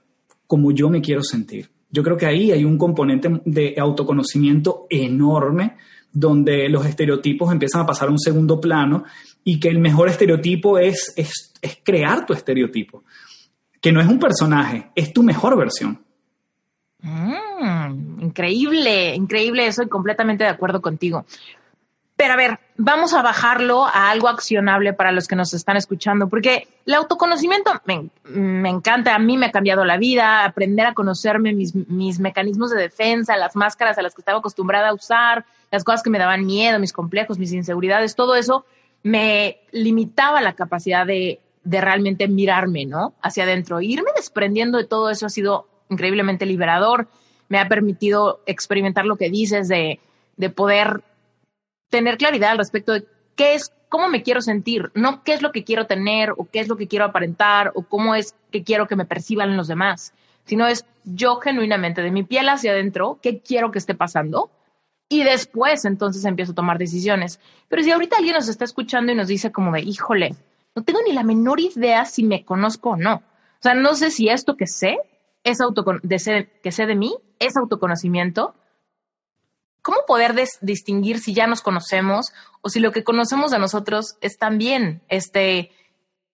como 0.48 0.72
yo 0.72 0.90
me 0.90 1.02
quiero 1.02 1.24
sentir. 1.24 1.70
Yo 1.90 2.04
creo 2.04 2.18
que 2.18 2.26
ahí 2.26 2.52
hay 2.52 2.66
un 2.66 2.78
componente 2.78 3.42
de 3.46 3.76
autoconocimiento 3.78 4.86
enorme 4.90 5.78
donde 6.12 6.70
los 6.70 6.86
estereotipos 6.86 7.52
empiezan 7.52 7.82
a 7.82 7.86
pasar 7.86 8.08
a 8.08 8.12
un 8.12 8.20
segundo 8.20 8.60
plano 8.60 9.04
y 9.44 9.60
que 9.60 9.70
el 9.70 9.80
mejor 9.80 10.10
estereotipo 10.10 10.80
es, 10.80 11.14
es, 11.16 11.54
crear 11.84 12.26
tu 12.26 12.34
estereotipo, 12.34 13.04
que 13.82 13.92
no 13.92 14.02
es 14.02 14.08
un 14.08 14.18
personaje, 14.18 14.92
es 14.96 15.14
tu 15.14 15.24
mejor 15.24 15.58
versión. 15.58 16.02
Mm, 17.02 18.22
increíble, 18.24 19.14
increíble 19.14 19.68
eso 19.68 19.88
completamente 19.88 20.46
de 20.46 20.50
acuerdo 20.50 20.82
contigo. 20.82 21.26
Pero 22.18 22.34
a 22.34 22.38
ver, 22.38 22.59
vamos 22.78 23.13
a 23.13 23.22
bajarlo 23.22 23.86
a 23.86 24.09
algo 24.09 24.30
accionable 24.30 24.93
para 24.93 25.11
los 25.11 25.28
que 25.28 25.36
nos 25.36 25.53
están 25.53 25.76
escuchando, 25.76 26.30
porque 26.30 26.68
el 26.86 26.93
autoconocimiento 26.93 27.72
me, 27.84 28.70
encanta, 28.70 29.16
a 29.16 29.20
mí 29.20 29.38
me 29.38 29.47
ha 29.47 29.51
cambiado 29.51 29.84
la 29.84 29.97
vida, 29.97 30.45
aprender 30.45 30.86
a 30.86 30.93
conocerme, 30.93 31.53
mis, 31.53 31.76
mis, 31.76 32.20
mecanismos 32.20 32.72
de 32.72 32.82
defensa, 32.82 33.36
las 33.36 33.55
máscaras 33.57 33.97
a 33.97 34.01
las 34.01 34.16
que 34.16 34.22
estaba 34.22 34.39
acostumbrada 34.39 34.89
a 34.89 34.93
usar, 34.93 35.45
las 35.72 35.84
cosas 35.84 36.03
que 36.03 36.09
me 36.09 36.20
daban 36.20 36.45
miedo, 36.45 36.80
mis 36.80 36.93
complejos, 36.93 37.38
mis 37.38 37.51
inseguridades, 37.51 38.16
todo 38.16 38.36
eso 38.36 38.66
me 39.03 39.59
limitaba 39.72 40.41
la 40.41 40.53
capacidad 40.53 41.05
de, 41.05 41.41
de 41.66 41.82
realmente 41.82 42.30
mirarme, 42.30 42.86
¿no? 42.86 43.13
Hacia 43.22 43.43
adentro. 43.43 43.82
irme 43.82 44.11
desprendiendo 44.16 44.78
de 44.78 44.86
todo 44.86 45.09
eso 45.09 45.26
ha 45.26 45.30
sido 45.30 45.68
increíblemente 45.89 46.45
liberador, 46.45 47.09
me 47.49 47.59
ha 47.59 47.68
permitido 47.68 48.41
experimentar 48.45 49.05
lo 49.05 49.18
que 49.18 49.30
dices 49.30 49.68
de, 49.68 49.99
de 50.38 50.49
poder 50.49 51.03
tener 51.90 52.18
claridad 52.18 52.52
al 52.52 52.58
respecto 52.58 52.94
de 52.94 53.06
qué 53.36 53.56
es, 53.56 53.74
cómo 53.90 54.10
me 54.10 54.24
quiero 54.24 54.42
sentir, 54.42 54.92
no 54.94 55.24
qué 55.24 55.34
es 55.34 55.42
lo 55.42 55.52
que 55.52 55.64
quiero 55.64 55.88
tener 55.88 56.32
o 56.32 56.48
qué 56.52 56.60
es 56.60 56.68
lo 56.68 56.78
que 56.78 56.88
quiero 56.88 57.06
aparentar 57.06 57.72
o 57.76 57.84
cómo 57.84 58.16
es 58.16 58.36
que 58.52 58.64
quiero 58.64 58.88
que 58.88 58.96
me 58.96 59.06
perciban 59.06 59.58
los 59.58 59.68
demás, 59.68 60.14
sino 60.46 60.68
es 60.68 60.86
yo 61.04 61.38
genuinamente 61.38 62.02
de 62.02 62.12
mi 62.12 62.24
piel 62.24 62.50
hacia 62.50 62.72
adentro, 62.72 63.20
qué 63.22 63.40
quiero 63.40 63.72
que 63.72 63.80
esté 63.80 63.96
pasando 63.96 64.50
y 65.08 65.24
después 65.24 65.86
entonces 65.86 66.26
empiezo 66.26 66.54
a 66.54 66.56
tomar 66.56 66.78
decisiones. 66.78 67.40
Pero 67.68 67.84
si 67.84 67.92
ahorita 67.92 68.18
alguien 68.18 68.36
nos 68.36 68.48
está 68.48 68.66
escuchando 68.66 69.12
y 69.12 69.16
nos 69.16 69.28
dice 69.28 69.52
como 69.52 69.72
de, 69.72 69.82
híjole, 69.82 70.36
no 70.76 70.84
tengo 70.84 71.00
ni 71.08 71.14
la 71.14 71.24
menor 71.24 71.60
idea 71.60 72.06
si 72.06 72.24
me 72.24 72.44
conozco 72.44 72.92
o 72.92 72.98
no. 72.98 73.16
O 73.16 73.62
sea, 73.62 73.76
no 73.76 73.96
sé 73.96 74.12
si 74.12 74.30
esto 74.30 74.58
que 74.58 74.68
sé 74.68 74.98
es 75.44 75.60
de 75.60 76.50
que 76.62 76.72
sé 76.72 76.86
de 76.86 76.96
mí 76.96 77.16
es 77.40 77.56
autoconocimiento 77.56 78.56
¿cómo 79.86 80.00
poder 80.08 80.34
distinguir 80.62 81.20
si 81.20 81.36
ya 81.36 81.46
nos 81.46 81.62
conocemos 81.62 82.34
o 82.62 82.70
si 82.70 82.80
lo 82.80 82.92
que 82.92 83.04
conocemos 83.04 83.52
de 83.52 83.60
nosotros 83.60 84.18
es 84.20 84.40
también 84.40 85.04
este, 85.10 85.70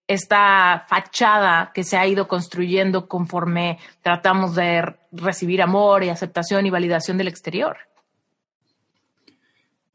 esta 0.08 0.86
fachada 0.88 1.74
que 1.76 1.84
se 1.84 1.98
ha 1.98 2.08
ido 2.08 2.30
construyendo 2.30 3.10
conforme 3.10 3.78
tratamos 4.02 4.56
de 4.56 4.96
recibir 5.12 5.62
amor 5.62 6.06
y 6.06 6.08
aceptación 6.08 6.66
y 6.66 6.70
validación 6.70 7.18
del 7.18 7.28
exterior? 7.28 7.76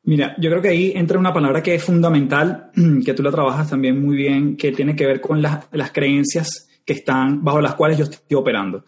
Mira, 0.03 0.37
yo 0.39 0.51
creo 0.51 0.61
que 0.61 0.69
ahí 0.69 0.93
entra 0.95 1.19
una 1.19 1.33
palabra 1.33 1.63
que 1.63 1.77
es 1.77 1.83
fundamental, 1.83 2.71
que 3.07 3.15
tú 3.15 3.23
la 3.23 3.31
trabajas 3.31 3.71
también 3.71 4.05
muy 4.05 4.17
bien, 4.17 4.59
que 4.59 4.71
tiene 4.73 4.95
que 4.95 5.07
ver 5.07 5.23
con 5.23 5.41
las, 5.41 5.67
las 5.73 5.93
creencias 5.93 6.66
que 6.87 6.93
están 6.93 7.43
bajo 7.43 7.61
las 7.61 7.74
cuales 7.74 7.99
yo 7.99 8.05
estoy 8.05 8.37
operando. 8.37 8.84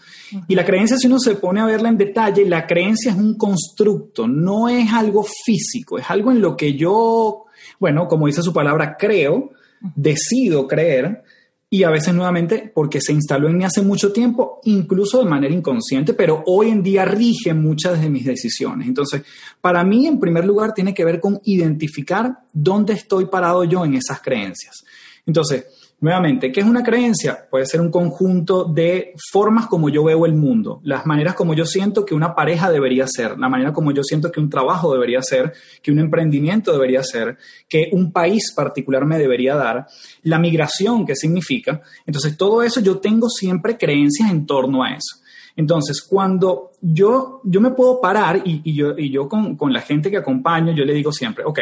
Y 0.46 0.55
la 0.55 0.64
creencia, 0.64 0.96
si 0.96 1.09
uno 1.09 1.18
se 1.18 1.34
pone 1.34 1.61
a 1.61 1.66
verla 1.66 1.88
en 1.88 1.99
detalle, 1.99 2.46
la 2.46 2.64
creencia 2.64 3.11
es 3.11 3.18
un 3.18 3.36
constructo, 3.36 4.28
no 4.28 4.68
es 4.68 4.92
algo 4.92 5.26
físico, 5.44 5.99
es 5.99 6.09
algo 6.09 6.30
en 6.30 6.40
lo 6.40 6.57
que 6.57 6.74
yo, 6.74 7.46
bueno, 7.80 8.07
como 8.07 8.28
dice 8.28 8.40
su 8.40 8.53
palabra, 8.53 8.96
creo, 8.96 9.51
decido 9.96 10.68
creer, 10.68 11.24
y 11.70 11.82
a 11.82 11.90
veces 11.90 12.14
nuevamente 12.14 12.70
porque 12.72 13.01
se 13.01 13.12
instaló 13.12 13.49
en 13.49 13.59
mí 13.59 13.64
hace 13.64 13.82
mucho 13.82 14.12
tiempo, 14.12 14.61
incluso 14.64 15.18
de 15.18 15.28
manera 15.28 15.53
inconsciente, 15.53 16.14
pero 16.14 16.42
hoy 16.46 16.70
en 16.70 16.82
día 16.82 17.05
rige 17.05 17.53
muchas 17.53 18.01
de 18.01 18.09
mis 18.09 18.24
decisiones. 18.24 18.88
Entonces, 18.88 19.22
para 19.61 19.84
mí, 19.84 20.07
en 20.07 20.20
primer 20.20 20.46
lugar, 20.46 20.72
tiene 20.72 20.94
que 20.94 21.05
ver 21.05 21.20
con 21.20 21.40
identificar 21.44 22.38
dónde 22.53 22.94
estoy 22.94 23.26
parado 23.26 23.64
yo 23.64 23.84
en 23.84 23.94
esas 23.94 24.20
creencias. 24.20 24.84
Entonces, 25.26 25.66
Nuevamente, 26.01 26.53
¿qué 26.53 26.61
es 26.61 26.66
una 26.66 26.84
creencia? 26.84 27.49
Puede 27.51 27.66
ser 27.66 27.80
un 27.80 27.90
conjunto 27.90 28.64
de 28.64 29.14
formas 29.32 29.66
como 29.66 29.88
yo 29.88 30.05
veo 30.05 30.26
el 30.26 30.34
mundo, 30.34 30.80
las 30.84 31.07
maneras 31.07 31.34
como 31.34 31.55
yo 31.55 31.66
siento 31.66 32.05
que 32.05 32.14
una 32.14 32.36
pareja 32.36 32.70
debería 32.70 33.05
ser, 33.09 33.36
la 33.36 33.49
manera 33.49 33.72
como 33.72 33.90
yo 33.90 34.05
siento 34.05 34.30
que 34.30 34.38
un 34.38 34.49
trabajo 34.49 34.92
debería 34.92 35.20
ser, 35.22 35.53
que 35.82 35.90
un 35.90 35.99
emprendimiento 35.99 36.70
debería 36.70 37.03
ser, 37.03 37.36
que 37.68 37.88
un 37.90 38.12
país 38.12 38.53
particular 38.55 39.07
me 39.07 39.18
debería 39.18 39.57
dar, 39.57 39.88
la 40.22 40.38
migración, 40.38 41.05
¿qué 41.05 41.16
significa? 41.16 41.82
Entonces, 42.07 42.36
todo 42.36 42.62
eso 42.62 42.78
yo 42.78 42.99
tengo 42.99 43.28
siempre 43.28 43.76
creencias 43.76 44.30
en 44.30 44.46
torno 44.46 44.84
a 44.84 44.90
eso. 44.90 45.16
Entonces, 45.57 46.01
cuando 46.03 46.70
yo, 46.80 47.40
yo 47.42 47.61
me 47.61 47.72
puedo 47.72 48.01
parar 48.01 48.40
y, 48.44 48.72
yo, 48.72 48.96
y 48.96 49.11
yo 49.11 49.28
con, 49.28 49.57
con 49.57 49.72
la 49.72 49.80
gente 49.80 50.12
que 50.12 50.18
acompaño, 50.18 50.72
yo 50.72 50.84
le 50.84 50.94
digo 50.94 51.11
siempre, 51.11 51.42
ok, 51.44 51.59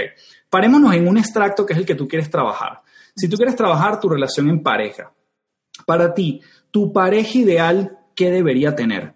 parémonos 0.51 0.93
en 0.95 1.09
un 1.09 1.17
extracto 1.17 1.65
que 1.65 1.73
es 1.73 1.79
el 1.79 1.87
que 1.87 1.95
tú 1.95 2.07
quieres 2.07 2.29
trabajar. 2.29 2.83
Si 3.17 3.29
tú 3.29 3.37
quieres 3.37 3.57
trabajar 3.57 3.99
tu 3.99 4.11
relación 4.11 4.49
en 4.51 4.63
pareja, 4.63 5.11
para 5.87 6.13
ti, 6.13 6.43
tu 6.71 6.93
pareja 6.93 7.39
ideal, 7.39 7.99
¿qué 8.15 8.31
debería 8.31 8.77
tener? 8.77 9.15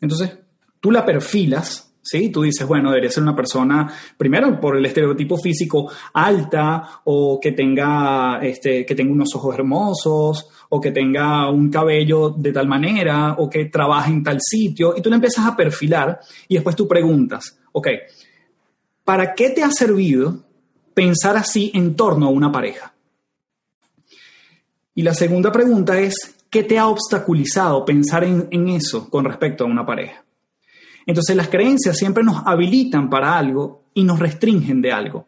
Entonces, 0.00 0.38
tú 0.78 0.92
la 0.92 1.04
perfilas, 1.04 1.92
¿sí? 2.00 2.30
Tú 2.30 2.42
dices, 2.42 2.66
bueno, 2.66 2.90
debería 2.90 3.10
ser 3.10 3.24
una 3.24 3.34
persona, 3.34 3.92
primero, 4.16 4.60
por 4.60 4.76
el 4.76 4.86
estereotipo 4.86 5.36
físico, 5.36 5.90
alta, 6.14 7.00
o 7.04 7.40
que 7.40 7.50
tenga, 7.50 8.38
este, 8.40 8.86
que 8.86 8.94
tenga 8.94 9.12
unos 9.12 9.34
ojos 9.34 9.54
hermosos, 9.54 10.48
o 10.68 10.80
que 10.80 10.92
tenga 10.92 11.50
un 11.50 11.70
cabello 11.70 12.30
de 12.30 12.52
tal 12.52 12.68
manera, 12.68 13.34
o 13.38 13.50
que 13.50 13.64
trabaje 13.64 14.12
en 14.12 14.22
tal 14.22 14.38
sitio, 14.40 14.94
y 14.96 15.02
tú 15.02 15.10
le 15.10 15.16
empiezas 15.16 15.44
a 15.44 15.56
perfilar, 15.56 16.20
y 16.46 16.54
después 16.54 16.76
tú 16.76 16.86
preguntas, 16.86 17.58
ok, 17.72 17.88
¿para 19.04 19.34
qué 19.34 19.50
te 19.50 19.64
ha 19.64 19.70
servido 19.72 20.44
pensar 20.94 21.36
así 21.36 21.72
en 21.74 21.96
torno 21.96 22.26
a 22.26 22.30
una 22.30 22.52
pareja? 22.52 22.94
Y 25.00 25.02
la 25.02 25.14
segunda 25.14 25.50
pregunta 25.50 25.98
es, 25.98 26.14
¿qué 26.50 26.62
te 26.62 26.78
ha 26.78 26.86
obstaculizado 26.86 27.86
pensar 27.86 28.22
en, 28.22 28.68
eso 28.68 29.08
con 29.08 29.24
respecto 29.24 29.64
a 29.64 29.66
una 29.66 29.86
pareja? 29.86 30.26
Entonces 31.06 31.34
las 31.34 31.48
creencias 31.48 31.96
siempre 31.96 32.22
nos 32.22 32.42
habilitan 32.44 33.08
para 33.08 33.38
algo 33.38 33.84
y 33.94 34.04
nos 34.04 34.18
restringen 34.18 34.82
de 34.82 34.92
algo. 34.92 35.26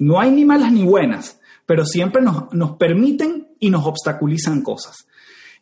No 0.00 0.18
hay 0.18 0.32
ni 0.32 0.44
malas 0.44 0.72
ni 0.72 0.82
buenas, 0.82 1.38
pero 1.66 1.84
siempre 1.84 2.20
nos, 2.20 2.52
nos 2.52 2.72
permiten 2.78 3.46
y 3.60 3.70
nos 3.70 3.86
obstaculizan 3.86 4.60
cosas. 4.62 5.06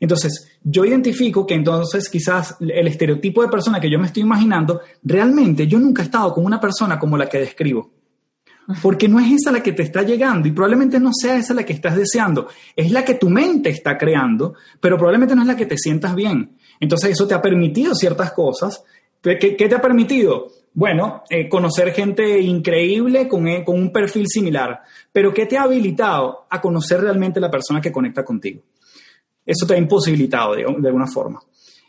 Entonces, 0.01 0.49
yo 0.63 0.87
identifico 0.87 1.47
que 1.47 1.53
entonces 1.53 2.09
quizás 2.09 2.57
el 2.61 2.87
estereotipo 2.89 3.43
de 3.43 3.49
persona 3.49 3.79
que 3.79 3.91
yo 3.91 3.99
me 3.99 4.07
estoy 4.07 4.23
imaginando, 4.23 4.81
realmente 5.03 5.67
yo 5.67 5.79
nunca 5.79 6.01
he 6.01 6.07
estado 6.07 6.33
con 6.33 6.47
una 6.47 6.59
persona 6.59 6.99
como 6.99 7.19
la 7.19 7.29
que 7.29 7.41
describo. 7.41 7.91
Porque 8.83 9.09
no 9.09 9.21
es 9.21 9.31
esa 9.33 9.53
la 9.53 9.63
que 9.63 9.73
te 9.73 9.83
está 9.83 10.03
llegando 10.03 10.49
y 10.49 10.53
probablemente 10.53 10.99
no 10.99 11.11
sea 11.13 11.37
esa 11.37 11.53
la 11.53 11.65
que 11.65 11.75
estás 11.75 11.97
deseando. 11.97 12.49
Es 12.75 12.91
la 12.91 13.05
que 13.05 13.15
tu 13.15 13.29
mente 13.29 13.69
está 13.69 13.99
creando, 13.99 14.55
pero 14.81 14.97
probablemente 14.97 15.35
no 15.35 15.43
es 15.43 15.49
la 15.49 15.57
que 15.57 15.67
te 15.67 15.77
sientas 15.77 16.15
bien. 16.15 16.57
Entonces 16.81 17.11
eso 17.11 17.27
te 17.27 17.35
ha 17.35 17.43
permitido 17.43 17.95
ciertas 17.95 18.33
cosas. 18.33 18.83
¿Qué, 19.21 19.37
te 19.37 19.75
ha 19.75 19.81
permitido? 19.81 20.49
Bueno, 20.73 21.23
eh, 21.29 21.49
conocer 21.49 21.93
gente 21.93 22.41
increíble 22.41 23.29
con, 23.29 23.47
eh, 23.49 23.65
con 23.65 23.79
un 23.79 23.93
perfil 23.93 24.27
similar. 24.29 24.81
Pero 25.13 25.33
¿qué 25.33 25.47
te 25.47 25.59
ha 25.59 25.63
habilitado 25.63 26.47
a 26.49 26.61
conocer 26.61 27.01
realmente 27.01 27.41
la 27.41 27.51
persona 27.51 27.81
que 27.81 27.93
conecta 27.93 28.25
contigo? 28.25 28.63
Eso 29.45 29.67
te 29.67 29.75
ha 29.75 29.79
imposibilitado 29.79 30.55
de, 30.55 30.65
de 30.65 30.89
alguna 30.89 31.07
forma. 31.07 31.41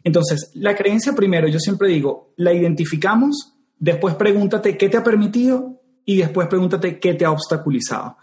Entonces, 0.03 0.51
la 0.55 0.76
creencia 0.76 1.13
primero, 1.13 1.47
yo 1.47 1.57
siempre 1.57 1.88
digo, 1.88 2.34
la 2.36 2.53
identificamos, 2.53 3.55
después 3.80 4.15
pregúntate 4.15 4.78
qué 4.78 4.89
te 4.89 4.97
ha 4.97 5.03
permitido 5.03 5.82
y 6.06 6.18
después 6.18 6.47
pregúntate 6.47 6.99
qué 6.99 7.14
te 7.16 7.26
ha 7.26 7.32
obstaculizado. 7.32 8.18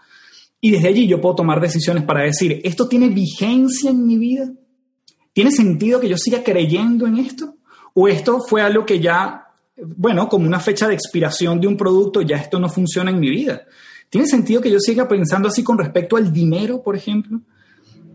Y 0.61 0.71
desde 0.71 0.87
allí 0.87 1.07
yo 1.07 1.19
puedo 1.19 1.35
tomar 1.35 1.59
decisiones 1.59 2.03
para 2.03 2.23
decir, 2.23 2.61
¿esto 2.63 2.87
tiene 2.87 3.09
vigencia 3.09 3.91
en 3.91 4.05
mi 4.05 4.17
vida? 4.17 4.49
¿Tiene 5.33 5.51
sentido 5.51 5.99
que 5.99 6.07
yo 6.07 6.17
siga 6.17 6.41
creyendo 6.43 7.05
en 7.05 7.17
esto? 7.17 7.55
¿O 7.93 8.07
esto 8.07 8.39
fue 8.47 8.61
algo 8.61 8.85
que 8.85 8.99
ya, 8.99 9.47
bueno, 9.75 10.29
como 10.29 10.47
una 10.47 10.59
fecha 10.59 10.87
de 10.87 10.93
expiración 10.93 11.59
de 11.59 11.67
un 11.67 11.75
producto, 11.75 12.21
ya 12.21 12.37
esto 12.37 12.59
no 12.59 12.69
funciona 12.69 13.11
en 13.11 13.19
mi 13.19 13.29
vida? 13.29 13.63
¿Tiene 14.09 14.27
sentido 14.27 14.61
que 14.61 14.71
yo 14.71 14.79
siga 14.79 15.07
pensando 15.07 15.49
así 15.49 15.63
con 15.63 15.77
respecto 15.77 16.15
al 16.15 16.31
dinero, 16.31 16.81
por 16.81 16.95
ejemplo? 16.95 17.41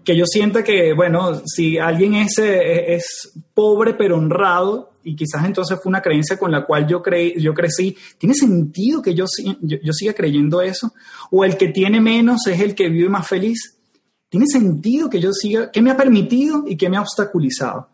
Que 0.04 0.16
yo 0.16 0.24
sienta 0.24 0.64
que, 0.64 0.94
bueno, 0.94 1.42
si 1.44 1.76
alguien 1.76 2.14
es, 2.14 2.38
es 2.38 3.32
pobre 3.52 3.94
pero 3.94 4.16
honrado, 4.16 4.92
y 5.08 5.16
quizás 5.16 5.44
entonces 5.44 5.78
fue 5.82 5.88
una 5.88 6.02
creencia 6.02 6.38
con 6.38 6.50
la 6.50 6.66
cual 6.66 6.86
yo, 6.86 7.00
creí, 7.00 7.40
yo 7.40 7.54
crecí, 7.54 7.96
¿tiene 8.18 8.34
sentido 8.34 9.00
que 9.00 9.14
yo, 9.14 9.24
yo, 9.62 9.78
yo 9.82 9.92
siga 9.92 10.12
creyendo 10.12 10.60
eso? 10.60 10.92
¿O 11.30 11.44
el 11.44 11.56
que 11.56 11.68
tiene 11.68 11.98
menos 11.98 12.46
es 12.46 12.60
el 12.60 12.74
que 12.74 12.90
vive 12.90 13.08
más 13.08 13.26
feliz? 13.26 13.78
¿Tiene 14.28 14.46
sentido 14.46 15.08
que 15.08 15.18
yo 15.18 15.32
siga? 15.32 15.70
¿Qué 15.70 15.80
me 15.80 15.90
ha 15.90 15.96
permitido 15.96 16.64
y 16.66 16.76
qué 16.76 16.90
me 16.90 16.98
ha 16.98 17.00
obstaculizado? 17.00 17.88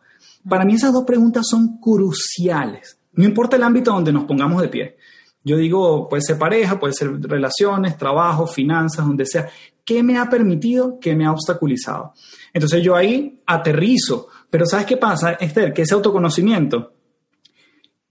Para 0.48 0.64
mí 0.64 0.74
esas 0.74 0.92
dos 0.92 1.04
preguntas 1.04 1.46
son 1.48 1.78
cruciales. 1.78 2.98
No 3.12 3.24
importa 3.24 3.54
el 3.54 3.62
ámbito 3.62 3.92
donde 3.92 4.12
nos 4.12 4.24
pongamos 4.24 4.60
de 4.60 4.68
pie. 4.68 4.96
Yo 5.44 5.56
digo, 5.56 6.08
puede 6.08 6.22
ser 6.22 6.36
pareja, 6.36 6.80
puede 6.80 6.94
ser 6.94 7.20
relaciones, 7.20 7.96
trabajo, 7.96 8.46
finanzas, 8.46 9.06
donde 9.06 9.24
sea. 9.26 9.48
¿Qué 9.84 10.02
me 10.02 10.18
ha 10.18 10.28
permitido? 10.28 10.98
¿Qué 10.98 11.14
me 11.14 11.26
ha 11.26 11.30
obstaculizado? 11.30 12.14
Entonces 12.52 12.82
yo 12.82 12.96
ahí 12.96 13.40
aterrizo. 13.46 14.28
Pero 14.50 14.66
¿sabes 14.66 14.86
qué 14.86 14.96
pasa, 14.96 15.32
Esther? 15.32 15.72
Que 15.72 15.82
ese 15.82 15.94
autoconocimiento, 15.94 16.93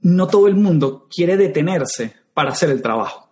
no 0.04 0.28
todo 0.28 0.47
el 0.47 0.56
mundo 0.56 1.08
quiere 1.14 1.36
detenerse 1.36 2.14
para 2.34 2.51
hacer 2.51 2.70
el 2.70 2.82
trabajo. 2.82 3.30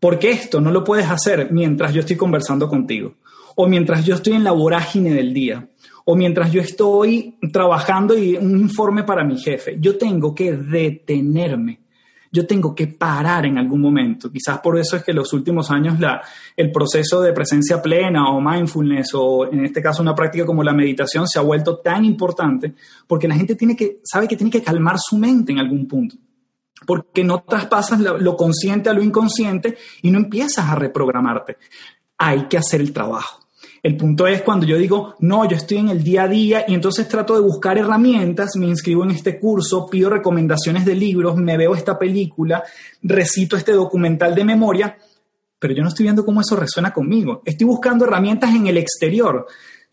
Porque 0.00 0.30
esto 0.30 0.60
no 0.60 0.70
lo 0.70 0.84
puedes 0.84 1.08
hacer 1.08 1.52
mientras 1.52 1.92
yo 1.92 2.00
estoy 2.00 2.16
conversando 2.16 2.68
contigo 2.68 3.14
o 3.60 3.66
mientras 3.66 4.04
yo 4.04 4.14
estoy 4.14 4.34
en 4.34 4.44
la 4.44 4.52
vorágine 4.52 5.12
del 5.12 5.34
día, 5.34 5.68
o 6.04 6.14
mientras 6.14 6.52
yo 6.52 6.60
estoy 6.60 7.34
trabajando 7.52 8.16
y 8.16 8.36
un 8.36 8.56
informe 8.56 9.02
para 9.02 9.24
mi 9.24 9.36
jefe. 9.36 9.78
Yo 9.80 9.98
tengo 9.98 10.32
que 10.32 10.52
detenerme. 10.52 11.80
Yo 12.30 12.46
tengo 12.46 12.74
que 12.74 12.86
parar 12.86 13.46
en 13.46 13.58
algún 13.58 13.80
momento. 13.80 14.30
Quizás 14.30 14.58
por 14.60 14.78
eso 14.78 14.96
es 14.96 15.04
que 15.04 15.12
los 15.12 15.32
últimos 15.32 15.70
años 15.70 15.98
la, 15.98 16.22
el 16.56 16.70
proceso 16.70 17.20
de 17.22 17.32
presencia 17.32 17.80
plena 17.80 18.30
o 18.30 18.40
mindfulness 18.40 19.10
o 19.14 19.50
en 19.50 19.64
este 19.64 19.82
caso 19.82 20.02
una 20.02 20.14
práctica 20.14 20.44
como 20.44 20.62
la 20.62 20.72
meditación 20.72 21.26
se 21.26 21.38
ha 21.38 21.42
vuelto 21.42 21.78
tan 21.78 22.04
importante 22.04 22.74
porque 23.06 23.28
la 23.28 23.34
gente 23.34 23.54
tiene 23.54 23.74
que, 23.74 24.00
sabe 24.04 24.28
que 24.28 24.36
tiene 24.36 24.50
que 24.50 24.62
calmar 24.62 24.96
su 24.98 25.16
mente 25.16 25.52
en 25.52 25.58
algún 25.58 25.86
punto 25.86 26.16
porque 26.86 27.24
no 27.24 27.42
traspasas 27.42 28.00
lo 28.00 28.36
consciente 28.36 28.88
a 28.88 28.92
lo 28.92 29.02
inconsciente 29.02 29.76
y 30.02 30.10
no 30.10 30.18
empiezas 30.18 30.68
a 30.68 30.74
reprogramarte. 30.74 31.58
Hay 32.16 32.46
que 32.46 32.58
hacer 32.58 32.80
el 32.80 32.92
trabajo. 32.92 33.47
El 33.82 33.96
punto 33.96 34.26
es 34.26 34.42
cuando 34.42 34.66
yo 34.66 34.76
digo, 34.76 35.14
no, 35.20 35.48
yo 35.48 35.56
estoy 35.56 35.78
en 35.78 35.88
el 35.88 36.02
día 36.02 36.24
a 36.24 36.28
día 36.28 36.64
y 36.66 36.74
entonces 36.74 37.06
trato 37.06 37.34
de 37.34 37.40
buscar 37.40 37.78
herramientas, 37.78 38.56
me 38.56 38.66
inscribo 38.66 39.04
en 39.04 39.12
este 39.12 39.38
curso, 39.38 39.86
pido 39.88 40.10
recomendaciones 40.10 40.84
de 40.84 40.96
libros, 40.96 41.36
me 41.36 41.56
veo 41.56 41.74
esta 41.74 41.98
película, 41.98 42.62
recito 43.02 43.56
este 43.56 43.72
documental 43.72 44.34
de 44.34 44.44
memoria, 44.44 44.98
pero 45.58 45.74
yo 45.74 45.82
no 45.82 45.88
estoy 45.88 46.04
viendo 46.04 46.24
cómo 46.24 46.40
eso 46.40 46.56
resuena 46.56 46.92
conmigo. 46.92 47.42
Estoy 47.44 47.66
buscando 47.66 48.04
herramientas 48.04 48.54
en 48.54 48.66
el 48.66 48.78
exterior 48.78 49.46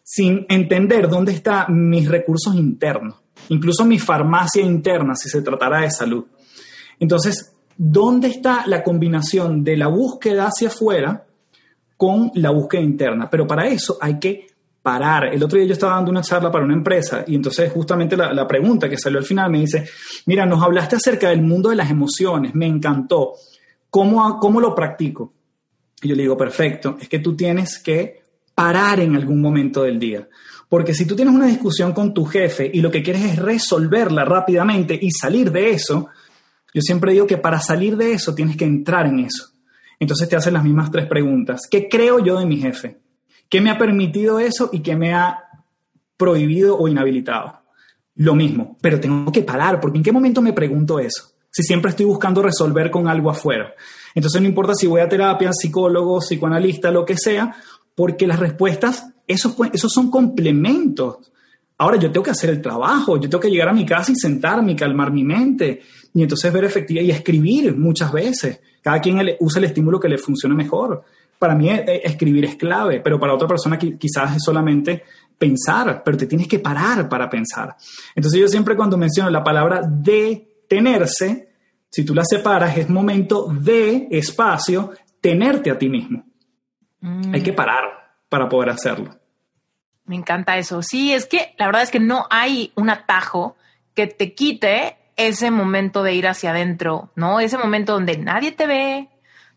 sin 0.04 0.46
entender 0.50 1.10
dónde 1.10 1.34
están 1.34 1.90
mis 1.90 2.08
recursos 2.08 2.56
internos, 2.56 3.16
incluso 3.50 3.86
mi 3.86 4.00
farmacia 4.00 4.64
interna 4.64 5.16
si 5.16 5.30
se 5.30 5.42
tratara 5.42 5.82
de 5.82 5.92
salud. 5.92 6.26
Entonces, 7.00 7.54
¿dónde 7.78 8.30
está 8.30 8.66
la 8.68 8.84
combinación 8.84 9.64
de 9.64 9.78
la 9.78 9.88
búsqueda 9.88 10.48
hacia 10.48 10.70
afuera? 10.70 11.26
Con 11.98 12.32
la 12.36 12.52
búsqueda 12.52 12.82
interna. 12.82 13.30
Pero 13.30 13.48
para 13.48 13.68
eso 13.68 13.98
hay 14.00 14.20
que 14.20 14.48
parar. 14.86 15.34
El 15.34 15.44
otro 15.44 15.58
día 15.58 15.68
yo 15.68 15.74
estaba 15.74 15.96
dando 15.96 16.12
una 16.12 16.22
charla 16.22 16.52
para 16.52 16.64
una 16.64 16.76
empresa 16.76 17.24
y 17.26 17.34
entonces 17.34 17.72
justamente 17.72 18.16
la, 18.16 18.48
pregunta 18.48 18.88
que 18.88 18.98
salió 18.98 19.18
al 19.18 19.26
final 19.26 19.50
me 19.50 19.62
dice, 19.62 19.90
mira, 20.28 20.46
nos 20.46 20.62
hablaste 20.62 20.98
acerca 20.98 21.30
del 21.30 21.42
mundo 21.42 21.70
de 21.70 21.76
las 21.76 21.90
emociones, 21.90 22.54
me 22.54 22.68
encantó. 22.68 23.34
¿Cómo, 23.90 24.40
cómo 24.40 24.62
lo 24.62 24.76
practico? 24.76 25.34
Y 26.04 26.10
yo 26.10 26.16
le 26.16 26.22
digo, 26.22 26.38
perfecto, 26.38 26.98
es 27.02 27.10
que 27.10 27.18
tú 27.18 27.36
tienes 27.36 27.80
que 27.80 28.22
parar 28.54 29.00
en 29.00 29.16
algún 29.16 29.42
momento 29.42 29.82
del 29.82 29.98
día. 29.98 30.28
Porque 30.70 30.94
si 30.94 31.06
tú 31.06 31.16
tienes 31.16 31.34
una 31.34 31.48
discusión 31.48 31.92
con 31.92 32.14
tu 32.14 32.26
jefe 32.26 32.70
y 32.72 32.82
lo 32.82 32.92
que 32.92 33.02
quieres 33.02 33.24
es 33.24 33.40
resolverla 33.40 34.24
rápidamente 34.24 34.98
y 35.00 35.10
salir 35.10 35.52
de 35.52 35.72
eso, 35.72 36.10
yo 36.74 36.82
siempre 36.82 37.14
digo 37.14 37.26
que 37.26 37.38
para 37.38 37.60
salir 37.60 37.98
de 37.98 38.14
eso 38.14 38.36
tienes 38.36 38.56
que 38.56 38.66
entrar 38.66 39.08
en 39.08 39.22
eso. 39.22 39.55
Entonces 40.00 40.28
te 40.30 40.36
hacen 40.36 40.54
las 40.54 40.64
mismas 40.64 40.92
tres 40.92 41.06
preguntas. 41.08 41.62
¿Qué 41.70 41.88
creo 41.88 42.20
yo 42.20 42.40
de 42.40 42.46
mi 42.46 42.58
jefe? 42.58 43.00
¿Qué 43.50 43.62
me 43.62 43.70
ha 43.70 43.78
permitido 43.78 44.40
eso 44.40 44.70
y 44.72 44.80
qué 44.80 44.96
me 44.96 45.14
ha 45.14 45.40
prohibido 46.18 46.78
o 46.78 46.88
inhabilitado? 46.88 47.62
Lo 48.16 48.34
mismo, 48.34 48.78
pero 48.82 49.00
tengo 49.00 49.32
que 49.32 49.42
parar, 49.42 49.80
porque 49.80 49.98
¿en 49.98 50.04
qué 50.04 50.12
momento 50.12 50.42
me 50.42 50.54
pregunto 50.54 51.00
eso? 51.00 51.32
Si 51.52 51.64
siempre 51.64 51.92
estoy 51.92 52.06
buscando 52.06 52.42
resolver 52.42 52.90
con 52.90 53.08
algo 53.08 53.30
afuera. 53.30 53.74
Entonces 54.14 54.42
no 54.42 54.48
importa 54.48 54.74
si 54.74 54.88
voy 54.88 55.02
a 55.02 55.10
terapia, 55.10 55.52
psicólogo, 55.54 56.20
psicoanalista, 56.20 56.92
lo 56.92 57.06
que 57.06 57.18
sea, 57.18 57.56
porque 57.94 58.28
las 58.28 58.40
respuestas, 58.40 59.08
esos, 59.28 59.56
esos 59.74 59.92
son 59.92 60.10
complementos. 60.10 61.32
Ahora 61.78 61.98
yo 61.98 62.10
tengo 62.10 62.24
que 62.24 62.32
hacer 62.32 62.50
el 62.50 62.62
trabajo, 62.62 63.18
yo 63.18 63.30
tengo 63.30 63.42
que 63.42 63.50
llegar 63.50 63.70
a 63.70 63.74
mi 63.74 63.86
casa 63.86 64.12
y 64.12 64.16
sentarme 64.16 64.72
y 64.72 64.76
calmar 64.76 65.12
mi 65.12 65.26
mente 65.26 65.82
y 66.14 66.22
entonces 66.22 66.52
ver 66.52 66.64
efectiva 66.64 67.02
y 67.02 67.12
escribir 67.12 67.76
muchas 67.76 68.14
veces. 68.14 68.62
Cada 68.86 69.02
quien 69.02 69.20
usa 69.40 69.58
el 69.58 69.66
estímulo 69.66 70.00
que 70.00 70.08
le 70.08 70.20
funcione 70.20 70.54
mejor. 70.54 71.04
Para 71.40 71.56
mí 71.56 71.72
eh, 71.72 71.84
eh, 71.88 72.02
escribir 72.04 72.46
es 72.46 72.56
clave, 72.56 73.00
pero 73.00 73.20
para 73.20 73.34
otra 73.34 73.48
persona 73.48 73.80
quizás 73.80 74.36
es 74.36 74.44
solamente 74.44 75.02
pensar, 75.40 76.04
pero 76.06 76.16
te 76.16 76.28
tienes 76.28 76.48
que 76.48 76.60
parar 76.60 77.10
para 77.10 77.28
pensar. 77.28 77.76
Entonces 78.14 78.40
yo 78.40 78.48
siempre 78.48 78.76
cuando 78.76 78.96
menciono 78.96 79.32
la 79.32 79.44
palabra 79.44 79.82
detenerse, 79.82 81.50
si 81.90 82.06
tú 82.06 82.14
la 82.14 82.24
separas, 82.24 82.78
es 82.78 82.88
momento 82.88 83.48
de 83.48 84.08
espacio 84.12 84.92
tenerte 85.20 85.72
a 85.72 85.80
ti 85.80 85.90
mismo. 85.90 86.24
Hay 87.34 87.42
que 87.42 87.54
mm. 87.54 87.56
parar 87.56 87.86
para 88.30 88.48
poder 88.48 88.70
hacerlo. 88.70 89.18
Me 90.06 90.16
encanta 90.16 90.60
eso. 90.60 90.84
Sí, 90.84 91.12
es 91.12 91.26
que 91.26 91.56
la 91.58 91.66
verdad 91.66 91.82
es 91.82 91.90
que 91.90 92.00
no 92.00 92.28
hay 92.30 92.72
un 92.76 92.92
atajo 92.92 93.56
que 93.96 94.06
te 94.06 94.36
quite 94.36 94.96
ese 95.16 95.52
momento 95.52 96.04
de 96.04 96.14
ir 96.14 96.28
hacia 96.28 96.52
adentro, 96.52 97.12
¿no? 97.16 97.40
Ese 97.40 97.58
momento 97.58 97.94
donde 97.94 98.18
nadie 98.18 98.52
te 98.52 98.68
ve, 98.68 99.10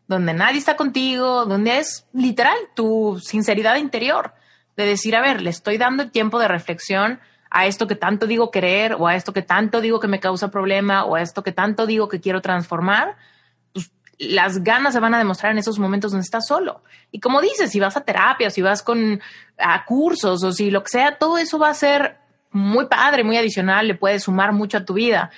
donde 0.07 0.33
nadie 0.33 0.59
está 0.59 0.77
contigo, 0.77 1.45
donde 1.45 1.79
es 1.79 2.07
literal 2.13 2.57
tu 2.75 3.21
sinceridad 3.23 3.77
interior, 3.77 4.35
de 4.77 4.87
decir, 4.87 5.17
a 5.17 5.21
ver, 5.21 5.43
le 5.43 5.51
estoy 5.51 5.77
dando 5.77 6.11
tiempo 6.11 6.39
de 6.39 6.49
reflexión 6.49 7.21
a 7.51 7.67
esto 7.67 7.87
que 7.87 7.95
tanto 7.95 8.27
digo 8.27 8.51
querer 8.51 8.95
o 8.95 9.07
a 9.07 9.17
esto 9.17 9.33
que 9.33 9.43
tanto 9.43 9.81
digo 9.81 10.01
que 10.01 10.09
me 10.09 10.21
causa 10.21 10.51
problema 10.51 11.05
o 11.05 11.17
a 11.17 11.23
esto 11.23 11.43
que 11.43 11.53
tanto 11.53 11.87
digo 11.87 12.09
que 12.09 12.21
quiero 12.21 12.41
transformar, 12.41 13.17
pues 13.73 13.91
las 14.19 14.63
ganas 14.63 14.95
se 14.95 15.01
van 15.01 15.15
a 15.15 15.19
demostrar 15.19 15.53
en 15.53 15.59
esos 15.59 15.79
momentos 15.79 16.13
donde 16.13 16.25
estás 16.25 16.47
solo. 16.47 16.83
Y 17.11 17.21
como 17.21 17.41
dices, 17.41 17.71
si 17.71 17.81
vas 17.81 17.97
a 17.97 18.03
terapia, 18.03 18.51
si 18.51 18.63
vas 18.63 18.83
con 18.83 19.21
a 19.59 19.85
cursos 19.85 20.45
o 20.45 20.53
si 20.53 20.71
lo 20.71 20.83
que 20.83 20.91
sea, 20.91 21.19
todo 21.19 21.39
eso 21.39 21.59
va 21.59 21.71
a 21.71 21.75
ser 21.75 22.28
muy 22.51 22.87
padre, 22.87 23.25
muy 23.25 23.37
adicional, 23.37 23.89
le 23.89 23.95
puede 23.95 24.21
sumar 24.21 24.53
mucho 24.53 24.79
a 24.79 24.85
tu 24.85 24.95
vida, 24.95 25.31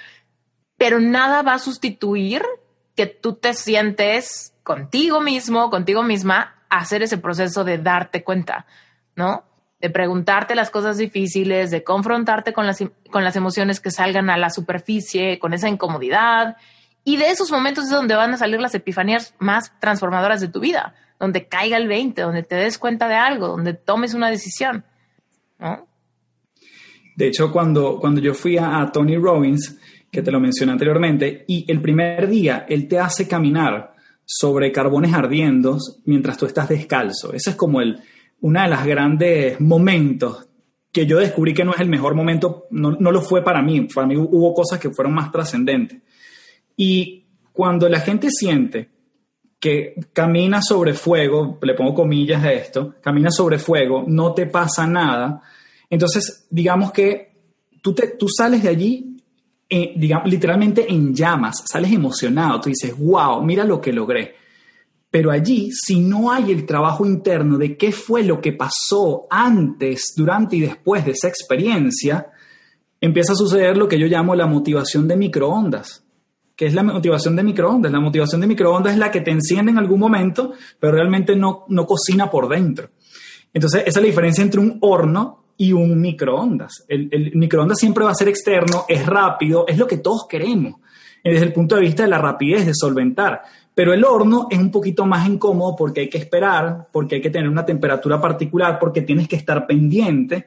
pero 0.76 1.00
nada 1.00 1.42
va 1.42 1.54
a 1.54 1.58
sustituir 1.58 2.42
que 2.96 3.06
tú 3.06 3.34
te 3.34 3.54
sientes 3.54 4.54
contigo 4.62 5.20
mismo, 5.20 5.70
contigo 5.70 6.02
misma, 6.02 6.54
hacer 6.68 7.02
ese 7.02 7.18
proceso 7.18 7.64
de 7.64 7.78
darte 7.78 8.22
cuenta, 8.22 8.66
¿no? 9.16 9.44
De 9.80 9.90
preguntarte 9.90 10.54
las 10.54 10.70
cosas 10.70 10.98
difíciles, 10.98 11.70
de 11.70 11.82
confrontarte 11.82 12.52
con 12.52 12.66
las, 12.66 12.82
con 13.10 13.24
las 13.24 13.36
emociones 13.36 13.80
que 13.80 13.90
salgan 13.90 14.30
a 14.30 14.36
la 14.36 14.50
superficie, 14.50 15.38
con 15.38 15.52
esa 15.52 15.68
incomodidad. 15.68 16.56
Y 17.02 17.16
de 17.16 17.30
esos 17.30 17.50
momentos 17.50 17.84
es 17.84 17.90
donde 17.90 18.14
van 18.14 18.34
a 18.34 18.36
salir 18.36 18.60
las 18.60 18.74
epifanías 18.74 19.34
más 19.38 19.72
transformadoras 19.80 20.40
de 20.40 20.48
tu 20.48 20.60
vida, 20.60 20.94
donde 21.18 21.48
caiga 21.48 21.76
el 21.76 21.88
20, 21.88 22.22
donde 22.22 22.42
te 22.42 22.56
des 22.56 22.78
cuenta 22.78 23.08
de 23.08 23.16
algo, 23.16 23.48
donde 23.48 23.74
tomes 23.74 24.14
una 24.14 24.30
decisión, 24.30 24.84
¿no? 25.58 25.89
De 27.20 27.26
hecho, 27.26 27.52
cuando, 27.52 27.98
cuando 28.00 28.18
yo 28.18 28.32
fui 28.32 28.56
a, 28.56 28.90
Tony 28.90 29.18
Robbins, 29.18 29.78
que 30.10 30.22
te 30.22 30.30
lo 30.30 30.40
mencioné 30.40 30.72
anteriormente, 30.72 31.44
y 31.48 31.70
el 31.70 31.82
primer 31.82 32.26
día 32.26 32.64
él 32.66 32.88
te 32.88 32.98
hace 32.98 33.28
caminar 33.28 33.94
sobre 34.24 34.72
carbones 34.72 35.12
ardiendos 35.12 36.00
mientras 36.06 36.38
tú 36.38 36.46
estás 36.46 36.70
descalzo. 36.70 37.34
Ese 37.34 37.50
es 37.50 37.56
como 37.56 37.82
el, 37.82 38.00
uno 38.40 38.62
de 38.62 38.68
los 38.68 38.84
grandes 38.86 39.60
momentos 39.60 40.48
que 40.90 41.04
yo 41.04 41.18
descubrí 41.18 41.52
que 41.52 41.62
no 41.62 41.74
es 41.74 41.80
el 41.80 41.90
mejor 41.90 42.14
momento, 42.14 42.68
no, 42.70 42.92
no 42.92 43.12
lo 43.12 43.20
fue 43.20 43.44
para 43.44 43.60
mí, 43.60 43.82
para 43.82 44.06
mí 44.06 44.16
hubo 44.16 44.54
cosas 44.54 44.80
que 44.80 44.88
fueron 44.88 45.12
más 45.12 45.30
trascendentes. 45.30 46.00
Y 46.74 47.26
cuando 47.52 47.86
la 47.90 48.00
gente 48.00 48.30
siente 48.30 48.88
que 49.58 49.94
camina 50.14 50.62
sobre 50.62 50.94
fuego, 50.94 51.58
le 51.60 51.74
pongo 51.74 51.92
comillas 51.92 52.42
a 52.42 52.50
esto, 52.54 52.94
camina 53.02 53.30
sobre 53.30 53.58
fuego, 53.58 54.04
no 54.06 54.32
te 54.32 54.46
pasa 54.46 54.86
nada, 54.86 55.42
entonces, 55.90 56.46
digamos 56.48 56.92
que 56.92 57.32
tú, 57.82 57.92
te, 57.92 58.08
tú 58.18 58.28
sales 58.28 58.62
de 58.62 58.68
allí, 58.68 59.16
eh, 59.68 59.92
digamos, 59.96 60.30
literalmente 60.30 60.90
en 60.90 61.14
llamas, 61.14 61.64
sales 61.70 61.92
emocionado, 61.92 62.60
tú 62.60 62.68
dices, 62.70 62.96
wow, 62.96 63.42
mira 63.42 63.64
lo 63.64 63.80
que 63.80 63.92
logré. 63.92 64.36
Pero 65.10 65.32
allí, 65.32 65.70
si 65.72 65.98
no 66.00 66.30
hay 66.30 66.52
el 66.52 66.64
trabajo 66.64 67.04
interno 67.04 67.58
de 67.58 67.76
qué 67.76 67.90
fue 67.90 68.22
lo 68.22 68.40
que 68.40 68.52
pasó 68.52 69.26
antes, 69.28 70.14
durante 70.16 70.56
y 70.56 70.60
después 70.60 71.04
de 71.04 71.10
esa 71.10 71.26
experiencia, 71.26 72.28
empieza 73.00 73.32
a 73.32 73.36
suceder 73.36 73.76
lo 73.76 73.88
que 73.88 73.98
yo 73.98 74.06
llamo 74.06 74.36
la 74.36 74.46
motivación 74.46 75.08
de 75.08 75.16
microondas 75.16 76.04
que 76.60 76.66
es 76.66 76.74
la 76.74 76.82
motivación 76.82 77.34
de 77.36 77.42
microondas. 77.42 77.90
La 77.90 78.00
motivación 78.00 78.42
de 78.42 78.46
microondas 78.46 78.92
es 78.92 78.98
la 78.98 79.10
que 79.10 79.22
te 79.22 79.30
enciende 79.30 79.72
en 79.72 79.78
algún 79.78 79.98
momento, 79.98 80.52
pero 80.78 80.92
realmente 80.92 81.34
no, 81.34 81.64
no 81.68 81.86
cocina 81.86 82.30
por 82.30 82.50
dentro. 82.50 82.90
Entonces, 83.54 83.84
esa 83.86 83.98
es 83.98 84.02
la 84.02 84.06
diferencia 84.06 84.44
entre 84.44 84.60
un 84.60 84.76
horno 84.82 85.49
y 85.60 85.74
un 85.74 86.00
microondas. 86.00 86.86
El, 86.88 87.32
microondas 87.34 87.76
siempre 87.78 88.02
va 88.02 88.12
a 88.12 88.14
ser 88.14 88.28
externo, 88.28 88.86
es 88.88 89.04
rápido, 89.04 89.66
es 89.68 89.76
lo 89.76 89.86
que 89.86 89.98
todos 89.98 90.26
queremos, 90.26 90.76
desde 91.22 91.44
el 91.44 91.52
punto 91.52 91.74
de 91.74 91.82
vista 91.82 92.02
de 92.02 92.08
la 92.08 92.16
rapidez 92.16 92.64
de 92.64 92.72
solventar. 92.74 93.42
Pero 93.74 93.92
el 93.92 94.02
horno 94.02 94.46
es 94.50 94.58
un 94.58 94.70
poquito 94.70 95.04
más 95.04 95.28
incómodo 95.28 95.76
porque 95.76 96.00
hay 96.00 96.08
que 96.08 96.16
esperar, 96.16 96.88
porque 96.90 97.16
hay 97.16 97.20
que 97.20 97.28
tener 97.28 97.46
una 97.46 97.66
temperatura 97.66 98.18
particular, 98.18 98.78
porque 98.78 99.02
tienes 99.02 99.28
que 99.28 99.36
estar 99.36 99.66
pendiente. 99.66 100.46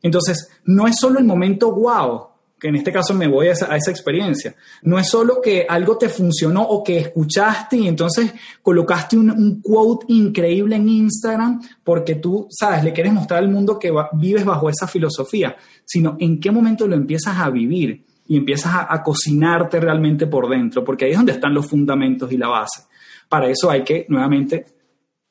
Entonces, 0.00 0.48
no 0.64 0.86
es 0.86 0.96
solo 0.98 1.18
el 1.18 1.26
momento 1.26 1.70
wow, 1.70 2.28
en 2.68 2.76
este 2.76 2.92
caso 2.92 3.14
me 3.14 3.26
voy 3.26 3.48
a 3.48 3.52
esa, 3.52 3.90
experiencia. 3.90 4.54
No 4.82 4.98
es 4.98 5.08
solo 5.08 5.40
que 5.40 5.66
algo 5.68 5.98
te 5.98 6.08
funcionó 6.08 6.62
o 6.62 6.82
que 6.82 6.98
escuchaste 6.98 7.76
y 7.76 7.88
entonces 7.88 8.32
colocaste 8.62 9.16
un, 9.16 9.60
quote 9.60 10.06
increíble 10.08 10.76
en 10.76 10.88
Instagram 10.88 11.60
porque 11.82 12.16
tú, 12.16 12.46
sabes, 12.50 12.84
le 12.84 12.92
quieres 12.92 13.12
mostrar 13.12 13.40
al 13.40 13.50
mundo 13.50 13.78
que 13.78 13.92
vives 14.14 14.44
bajo 14.44 14.68
esa 14.68 14.86
filosofía, 14.86 15.56
sino 15.84 16.16
en 16.18 16.40
qué 16.40 16.50
momento 16.50 16.86
lo 16.88 16.94
empiezas 16.94 17.38
a 17.38 17.50
vivir 17.50 18.04
y 18.26 18.36
empiezas 18.36 18.72
a, 18.88 19.02
cocinarte 19.02 19.80
realmente 19.80 20.26
por 20.26 20.48
dentro, 20.48 20.82
porque 20.82 21.04
ahí 21.04 21.10
es 21.10 21.16
donde 21.16 21.32
están 21.32 21.52
los 21.52 21.66
fundamentos 21.66 22.32
y 22.32 22.38
la 22.38 22.48
base. 22.48 22.84
Para 23.28 23.48
eso 23.48 23.70
hay 23.70 23.84
que 23.84 24.06
nuevamente 24.08 24.66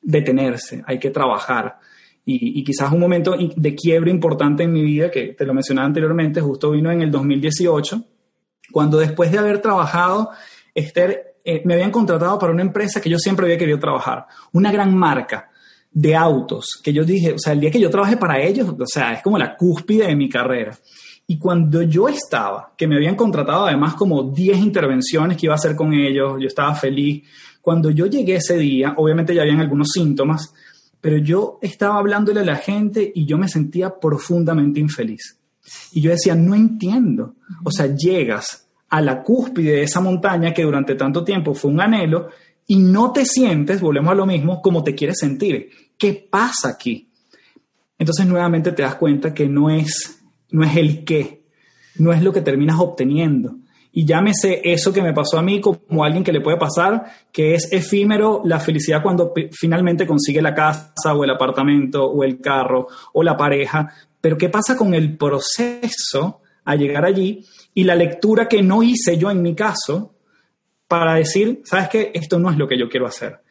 detenerse, 0.01 0.83
hay 0.85 0.99
que 0.99 1.09
trabajar. 1.09 1.79
Y, 2.25 2.59
y, 2.59 2.63
quizás 2.63 2.91
un 2.91 3.01
momento 3.01 3.35
de 3.37 3.75
quiebre 3.75 4.09
importante 4.09 4.63
en 4.63 4.71
mi 4.71 4.81
vida, 4.81 5.11
que 5.11 5.33
te 5.33 5.45
lo 5.45 5.53
mencionaba 5.53 5.87
anteriormente, 5.87 6.39
justo 6.39 6.71
vino 6.71 6.89
en 6.89 7.01
el 7.01 7.11
2018, 7.11 8.01
cuando 8.71 8.97
después 8.97 9.31
de 9.31 9.39
haber 9.39 9.59
trabajado, 9.59 10.29
Esther, 10.73 11.35
eh, 11.45 11.61
me 11.65 11.73
habían 11.73 11.91
contratado 11.91 12.39
para 12.39 12.53
una 12.53 12.61
empresa 12.61 13.01
que 13.01 13.09
yo 13.09 13.19
siempre 13.19 13.45
había 13.45 13.57
querido 13.57 13.77
trabajar, 13.77 14.25
una 14.53 14.71
gran 14.71 14.95
marca 14.95 15.49
de 15.91 16.15
autos, 16.15 16.79
que 16.81 16.93
yo 16.93 17.03
dije, 17.03 17.33
o 17.33 17.37
sea, 17.37 17.53
el 17.53 17.59
día 17.59 17.69
que 17.69 17.79
yo 17.79 17.89
trabajé 17.89 18.17
para 18.17 18.39
ellos, 18.39 18.69
o 18.69 18.87
sea, 18.87 19.13
es 19.13 19.21
como 19.21 19.37
la 19.37 19.55
cúspide 19.55 20.07
de 20.07 20.15
mi 20.15 20.29
carrera. 20.29 20.75
Y 21.27 21.37
cuando 21.37 21.81
yo 21.83 22.07
estaba, 22.07 22.73
que 22.77 22.87
me 22.87 22.95
habían 22.95 23.15
contratado 23.15 23.65
además 23.65 23.93
como 23.93 24.23
10 24.23 24.57
intervenciones 24.57 25.37
que 25.37 25.45
iba 25.45 25.53
a 25.53 25.57
hacer 25.57 25.75
con 25.75 25.93
ellos, 25.93 26.37
yo 26.39 26.47
estaba 26.47 26.73
feliz. 26.75 27.23
Cuando 27.61 27.91
yo 27.91 28.07
llegué 28.07 28.35
ese 28.35 28.57
día, 28.57 28.93
obviamente 28.97 29.35
ya 29.35 29.43
habían 29.43 29.59
algunos 29.59 29.89
síntomas, 29.93 30.53
pero 31.03 31.17
yo 31.17 31.59
estaba 31.61 31.97
hablándole 31.97 32.39
a 32.39 32.45
la 32.45 32.55
gente 32.55 33.11
y 33.13 33.25
yo 33.25 33.37
me 33.37 33.49
sentía 33.49 33.99
profundamente 33.99 34.79
infeliz. 34.79 35.37
Y 35.91 35.99
yo 35.99 36.11
decía, 36.11 36.33
no 36.33 36.55
entiendo. 36.55 37.35
O 37.65 37.71
sea, 37.71 37.93
llegas 37.93 38.69
a 38.87 39.01
la 39.01 39.21
cúspide 39.21 39.73
de 39.73 39.83
esa 39.83 39.99
montaña 39.99 40.53
que 40.53 40.63
durante 40.63 40.95
tanto 40.95 41.25
tiempo 41.25 41.53
fue 41.53 41.71
un 41.71 41.81
anhelo 41.81 42.29
y 42.65 42.77
no 42.77 43.11
te 43.11 43.25
sientes, 43.25 43.81
volvemos 43.81 44.13
a 44.13 44.15
lo 44.15 44.25
mismo, 44.25 44.61
como 44.61 44.81
te 44.81 44.95
quieres 44.95 45.17
sentir. 45.19 45.71
¿Qué 45.97 46.25
pasa 46.31 46.69
aquí? 46.69 47.09
Entonces 47.99 48.25
nuevamente 48.25 48.71
te 48.71 48.83
das 48.83 48.95
cuenta 48.95 49.33
que 49.33 49.49
no 49.49 49.69
es 49.69 50.23
no 50.51 50.63
es 50.63 50.77
el 50.77 51.03
qué, 51.03 51.43
no 51.97 52.13
es 52.13 52.23
lo 52.23 52.31
que 52.31 52.39
terminas 52.39 52.79
obteniendo. 52.79 53.57
Y 53.95 54.05
llámese 54.05 54.59
eso 54.63 54.91
que 54.91 55.03
me 55.03 55.13
pasó 55.13 55.37
a 55.37 55.43
mí 55.43 55.61
como 55.61 56.03
alguien 56.03 56.23
que 56.23 56.31
le 56.31 56.41
puede 56.41 56.57
pasar, 56.57 57.05
que 57.31 57.53
es 57.53 57.71
efímero 57.71 58.41
la 58.43 58.59
felicidad 58.59 59.03
cuando 59.03 59.31
finalmente 59.51 60.07
consigue 60.07 60.41
la 60.41 60.55
casa 60.55 61.13
o 61.13 61.23
el 61.23 61.29
apartamento 61.29 62.03
o 62.03 62.23
el 62.23 62.41
carro 62.41 62.87
o 63.13 63.21
la 63.21 63.37
pareja. 63.37 63.93
Pero 64.19 64.35
¿qué 64.35 64.49
pasa 64.49 64.75
con 64.75 64.95
el 64.95 65.15
proceso 65.15 66.41
a 66.65 66.75
llegar 66.75 67.05
allí 67.05 67.45
y 67.75 67.83
la 67.83 67.93
lectura 67.93 68.47
que 68.47 68.63
no 68.63 68.81
hice 68.81 69.15
yo 69.19 69.29
en 69.29 69.43
mi 69.43 69.53
caso 69.53 70.15
para 70.87 71.13
decir, 71.13 71.61
sabes 71.63 71.89
qué, 71.89 72.11
esto 72.15 72.39
no 72.39 72.49
es 72.49 72.57
lo 72.57 72.67
que 72.67 72.79
yo 72.79 72.89
quiero 72.89 73.05
hacer? 73.05 73.41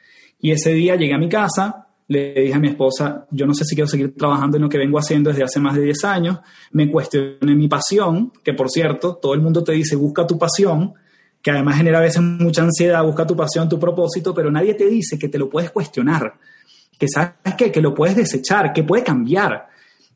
Y 0.40 0.50
ese 0.50 0.72
día 0.72 0.96
llegué 0.96 1.14
a 1.14 1.18
mi 1.18 1.28
casa, 1.28 1.81
le 2.08 2.34
dije 2.34 2.54
a 2.54 2.58
mi 2.58 2.68
esposa, 2.68 3.26
yo 3.30 3.46
no 3.46 3.54
sé 3.54 3.64
si 3.64 3.74
quiero 3.74 3.88
seguir 3.88 4.14
trabajando 4.16 4.56
en 4.56 4.64
lo 4.64 4.68
que 4.68 4.78
vengo 4.78 4.98
haciendo 4.98 5.30
desde 5.30 5.44
hace 5.44 5.60
más 5.60 5.74
de 5.74 5.82
10 5.82 6.04
años, 6.04 6.38
me 6.72 6.90
cuestioné 6.90 7.54
mi 7.54 7.68
pasión, 7.68 8.32
que 8.42 8.52
por 8.52 8.70
cierto, 8.70 9.16
todo 9.16 9.34
el 9.34 9.40
mundo 9.40 9.62
te 9.64 9.72
dice, 9.72 9.96
busca 9.96 10.26
tu 10.26 10.38
pasión, 10.38 10.94
que 11.40 11.50
además 11.50 11.76
genera 11.76 11.98
a 11.98 12.02
veces 12.02 12.22
mucha 12.22 12.62
ansiedad, 12.62 13.02
busca 13.02 13.26
tu 13.26 13.36
pasión, 13.36 13.68
tu 13.68 13.78
propósito, 13.78 14.34
pero 14.34 14.50
nadie 14.50 14.74
te 14.74 14.86
dice 14.86 15.18
que 15.18 15.28
te 15.28 15.38
lo 15.38 15.50
puedes 15.50 15.70
cuestionar, 15.70 16.34
que 16.98 17.08
sabes 17.08 17.54
que, 17.56 17.72
que 17.72 17.80
lo 17.80 17.94
puedes 17.94 18.16
desechar, 18.16 18.72
que 18.72 18.84
puede 18.84 19.02
cambiar. 19.02 19.71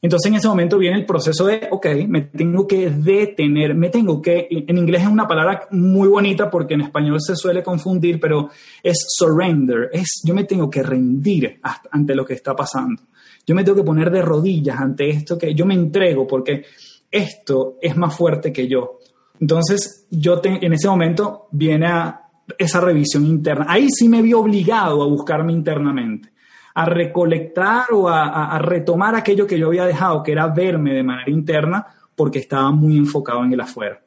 Entonces 0.07 0.31
en 0.31 0.37
ese 0.37 0.47
momento 0.47 0.79
viene 0.79 0.99
el 0.99 1.05
proceso 1.05 1.47
de, 1.47 1.67
ok, 1.69 1.85
me 2.07 2.21
tengo 2.23 2.65
que 2.65 2.91
detener, 2.91 3.75
me 3.75 3.89
tengo 3.89 4.23
que, 4.23 4.47
en 4.49 4.79
inglés 4.79 5.03
es 5.03 5.09
una 5.09 5.27
palabra 5.27 5.67
muy 5.73 6.07
bonita 6.07 6.49
porque 6.49 6.75
en 6.75 6.83
español 6.83 7.21
se 7.21 7.35
suele 7.35 7.61
confundir, 7.61 8.21
pero 8.21 8.51
es 8.85 9.05
surrender, 9.09 9.91
es 9.93 10.23
yo 10.23 10.33
me 10.33 10.45
tengo 10.45 10.71
que 10.71 10.85
rendir 10.85 11.59
ante 11.91 12.15
lo 12.15 12.25
que 12.25 12.35
está 12.35 12.55
pasando. 12.55 13.03
Yo 13.45 13.53
me 13.57 13.65
tengo 13.65 13.79
que 13.79 13.83
poner 13.83 14.13
de 14.13 14.23
rodillas 14.23 14.79
ante 14.79 15.11
esto 15.11 15.37
que 15.37 15.53
yo 15.57 15.67
me 15.67 15.75
entrego 15.75 16.25
porque 16.25 16.65
esto 17.11 17.77
es 17.83 17.97
más 17.97 18.15
fuerte 18.15 18.53
que 18.53 18.69
yo. 18.69 19.01
Entonces 19.41 20.07
yo 20.09 20.41
en 20.45 20.73
ese 20.73 20.87
momento 20.87 21.49
viene 21.51 21.87
a 21.89 22.21
esa 22.57 22.81
revisión 22.81 23.27
interna. 23.27 23.67
Ahí 23.69 23.89
sí 23.91 24.09
me 24.09 24.23
vi 24.23 24.35
obligado 24.35 25.03
a 25.03 25.07
buscarme 25.09 25.53
internamente 25.53 26.36
a 26.77 26.85
recolectar 26.85 27.87
o 27.91 28.07
a, 28.07 28.59
retomar 28.59 29.15
aquello 29.15 29.47
que 29.47 29.59
yo 29.59 29.69
había 29.69 29.87
dejado, 29.87 30.23
que 30.23 30.33
era 30.33 30.47
verme 30.49 30.93
de 30.93 31.03
manera 31.03 31.31
interna, 31.31 31.87
porque 32.15 32.39
estaba 32.39 32.71
muy 32.71 32.99
enfocado 32.99 33.43
en 33.43 33.55
el 33.55 33.61
afuera. 33.63 34.03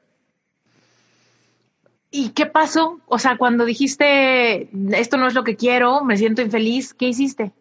¿Y 2.11 2.29
qué 2.29 2.45
pasó? 2.45 2.99
O 3.07 3.17
sea, 3.17 3.37
cuando 3.37 3.65
dijiste, 3.65 4.69
esto 4.95 5.17
no 5.17 5.25
es 5.25 5.33
lo 5.33 5.43
que 5.43 5.55
quiero, 5.55 6.03
me 6.03 6.15
siento 6.15 6.43
infeliz, 6.43 6.93
¿qué 6.93 7.07
hiciste? 7.07 7.53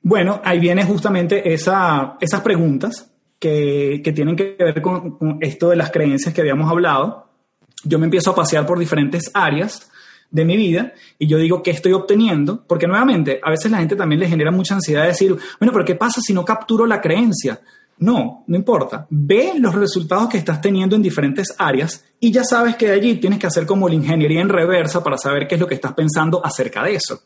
Bueno, 0.00 0.40
ahí 0.44 0.60
viene 0.60 0.84
justamente 0.84 1.52
esa, 1.52 2.16
esas 2.20 2.40
preguntas 2.40 3.12
que, 3.40 4.00
que, 4.04 4.12
tienen 4.12 4.36
que 4.36 4.54
ver 4.56 4.80
con, 4.80 5.18
con, 5.18 5.38
esto 5.40 5.70
de 5.70 5.76
las 5.76 5.90
creencias 5.90 6.32
que 6.32 6.40
habíamos 6.40 6.70
hablado. 6.70 7.30
Yo 7.82 7.98
me 7.98 8.04
empiezo 8.04 8.30
a 8.30 8.36
pasear 8.36 8.64
por 8.64 8.78
diferentes 8.78 9.32
áreas 9.34 9.90
de 10.34 10.44
mi 10.44 10.56
vida 10.56 10.92
y 11.16 11.28
yo 11.28 11.38
digo 11.38 11.62
qué 11.62 11.70
estoy 11.70 11.92
obteniendo, 11.92 12.64
porque 12.66 12.88
nuevamente 12.88 13.40
a 13.40 13.50
veces 13.50 13.70
la 13.70 13.78
gente 13.78 13.94
también 13.94 14.20
le 14.20 14.28
genera 14.28 14.50
mucha 14.50 14.74
ansiedad 14.74 15.02
de 15.02 15.08
decir, 15.08 15.36
bueno, 15.60 15.72
pero 15.72 15.84
¿qué 15.84 15.94
pasa 15.94 16.20
si 16.20 16.34
no 16.34 16.44
capturo 16.44 16.86
la 16.86 17.00
creencia? 17.00 17.60
No, 17.98 18.42
no 18.48 18.56
importa. 18.56 19.06
Ve 19.08 19.52
los 19.56 19.76
resultados 19.76 20.28
que 20.28 20.38
estás 20.38 20.60
teniendo 20.60 20.96
en 20.96 21.02
diferentes 21.02 21.54
áreas 21.56 22.04
y 22.18 22.32
ya 22.32 22.42
sabes 22.42 22.74
que 22.74 22.88
de 22.88 22.94
allí 22.94 23.14
tienes 23.14 23.38
que 23.38 23.46
hacer 23.46 23.64
como 23.64 23.88
la 23.88 23.94
ingeniería 23.94 24.40
en 24.40 24.48
reversa 24.48 25.04
para 25.04 25.16
saber 25.16 25.46
qué 25.46 25.54
es 25.54 25.60
lo 25.60 25.68
que 25.68 25.76
estás 25.76 25.92
pensando 25.92 26.44
acerca 26.44 26.82
de 26.82 26.96
eso. 26.96 27.20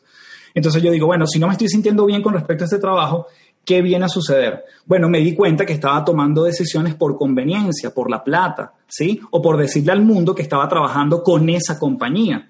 Entonces 0.53 0.83
yo 0.83 0.91
digo, 0.91 1.07
bueno, 1.07 1.25
si 1.25 1.39
no 1.39 1.47
me 1.47 1.53
estoy 1.53 1.67
sintiendo 1.67 2.05
bien 2.05 2.21
con 2.21 2.35
respecto 2.35 2.63
a 2.63 2.65
este 2.65 2.77
trabajo, 2.77 3.25
¿qué 3.65 3.81
viene 3.81 4.05
a 4.05 4.09
suceder? 4.09 4.63
Bueno, 4.85 5.09
me 5.09 5.19
di 5.19 5.33
cuenta 5.33 5.65
que 5.65 5.73
estaba 5.73 6.05
tomando 6.05 6.43
decisiones 6.43 6.93
por 6.93 7.17
conveniencia, 7.17 7.91
por 7.91 8.11
la 8.11 8.23
plata, 8.23 8.73
¿sí? 8.87 9.19
O 9.31 9.41
por 9.41 9.57
decirle 9.57 9.93
al 9.93 10.01
mundo 10.01 10.35
que 10.35 10.43
estaba 10.43 10.69
trabajando 10.69 11.23
con 11.23 11.49
esa 11.49 11.79
compañía 11.79 12.47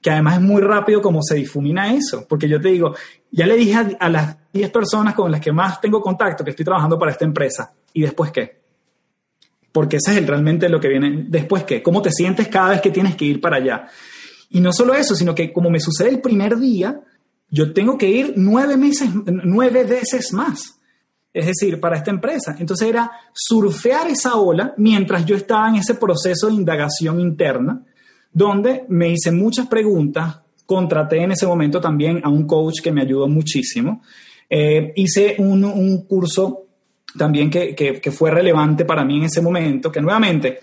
que 0.00 0.10
además 0.10 0.36
es 0.36 0.40
muy 0.40 0.62
rápido 0.62 1.02
como 1.02 1.22
se 1.22 1.34
difumina 1.34 1.92
eso, 1.92 2.26
porque 2.28 2.48
yo 2.48 2.60
te 2.60 2.68
digo, 2.68 2.94
ya 3.30 3.46
le 3.46 3.56
dije 3.56 3.96
a, 3.98 4.08
las 4.08 4.36
10 4.52 4.70
personas 4.70 5.14
con 5.14 5.30
las 5.30 5.40
que 5.40 5.52
más 5.52 5.80
tengo 5.80 6.00
contacto 6.00 6.44
que 6.44 6.50
estoy 6.50 6.64
trabajando 6.64 6.98
para 6.98 7.12
esta 7.12 7.24
empresa, 7.24 7.72
¿y 7.92 8.02
después 8.02 8.30
qué? 8.30 8.58
Porque 9.72 9.96
ese 9.96 10.12
es 10.12 10.16
el, 10.18 10.26
realmente 10.26 10.68
lo 10.68 10.80
que 10.80 10.88
viene, 10.88 11.26
¿después 11.28 11.64
qué? 11.64 11.82
¿Cómo 11.82 12.00
te 12.00 12.10
sientes 12.10 12.48
cada 12.48 12.70
vez 12.70 12.80
que 12.80 12.90
tienes 12.90 13.16
que 13.16 13.24
ir 13.24 13.40
para 13.40 13.56
allá? 13.56 13.88
Y 14.50 14.60
no 14.60 14.72
solo 14.72 14.94
eso, 14.94 15.14
sino 15.14 15.34
que 15.34 15.52
como 15.52 15.68
me 15.68 15.80
sucede 15.80 16.08
el 16.08 16.20
primer 16.20 16.56
día, 16.56 17.00
yo 17.50 17.72
tengo 17.72 17.98
que 17.98 18.08
ir 18.08 18.34
nueve 18.36 18.76
meses, 18.76 19.10
nueve 19.26 19.84
veces 19.84 20.32
más. 20.32 20.78
Es 21.32 21.46
decir, 21.46 21.78
para 21.78 21.96
esta 21.96 22.10
empresa. 22.10 22.56
Entonces 22.58 22.88
era 22.88 23.10
surfear 23.34 24.08
esa 24.08 24.36
ola 24.36 24.74
mientras 24.76 25.24
yo 25.26 25.36
estaba 25.36 25.68
en 25.68 25.76
ese 25.76 25.94
proceso 25.94 26.48
de 26.48 26.54
indagación 26.54 27.20
interna 27.20 27.84
donde 28.38 28.84
me 28.88 29.10
hice 29.10 29.32
muchas 29.32 29.66
preguntas, 29.66 30.38
contraté 30.64 31.22
en 31.22 31.32
ese 31.32 31.46
momento 31.46 31.80
también 31.80 32.20
a 32.22 32.28
un 32.28 32.46
coach 32.46 32.80
que 32.80 32.92
me 32.92 33.02
ayudó 33.02 33.26
muchísimo, 33.26 34.02
eh, 34.48 34.92
hice 34.94 35.34
un, 35.38 36.06
curso 36.06 36.66
también 37.18 37.50
que, 37.50 37.74
que, 37.74 38.10
fue 38.12 38.30
relevante 38.30 38.84
para 38.84 39.04
mí 39.04 39.16
en 39.18 39.24
ese 39.24 39.42
momento, 39.42 39.90
que 39.90 40.00
nuevamente 40.00 40.60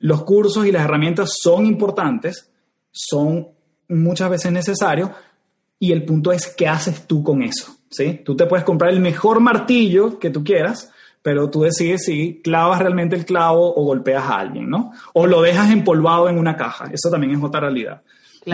los 0.00 0.24
cursos 0.24 0.66
y 0.66 0.72
las 0.72 0.84
herramientas 0.84 1.32
son 1.42 1.64
importantes, 1.64 2.50
son 2.92 3.48
muchas 3.88 4.28
veces 4.28 4.52
necesarios, 4.52 5.10
y 5.78 5.92
el 5.92 6.04
punto 6.04 6.32
es 6.32 6.48
qué 6.48 6.68
haces 6.68 7.06
tú 7.06 7.22
con 7.22 7.42
eso. 7.42 7.76
¿sí? 7.88 8.20
Tú 8.24 8.36
te 8.36 8.46
puedes 8.46 8.64
comprar 8.64 8.92
el 8.92 9.00
mejor 9.00 9.40
martillo 9.40 10.18
que 10.18 10.30
tú 10.30 10.44
quieras, 10.44 10.90
pero 11.26 11.50
tú 11.50 11.62
decides 11.62 12.04
si 12.04 12.40
clavas 12.40 12.78
realmente 12.78 13.16
el 13.16 13.24
clavo 13.24 13.74
o 13.74 13.82
golpeas 13.82 14.22
a 14.22 14.38
alguien, 14.38 14.70
¿no? 14.70 14.92
O 15.12 15.26
lo 15.26 15.42
dejas 15.42 15.72
empolvado 15.72 16.28
en 16.28 16.38
una 16.38 16.56
caja. 16.56 16.88
Eso 16.92 17.10
también 17.10 17.34
es 17.34 17.42
otra 17.42 17.58
realidad. 17.58 18.02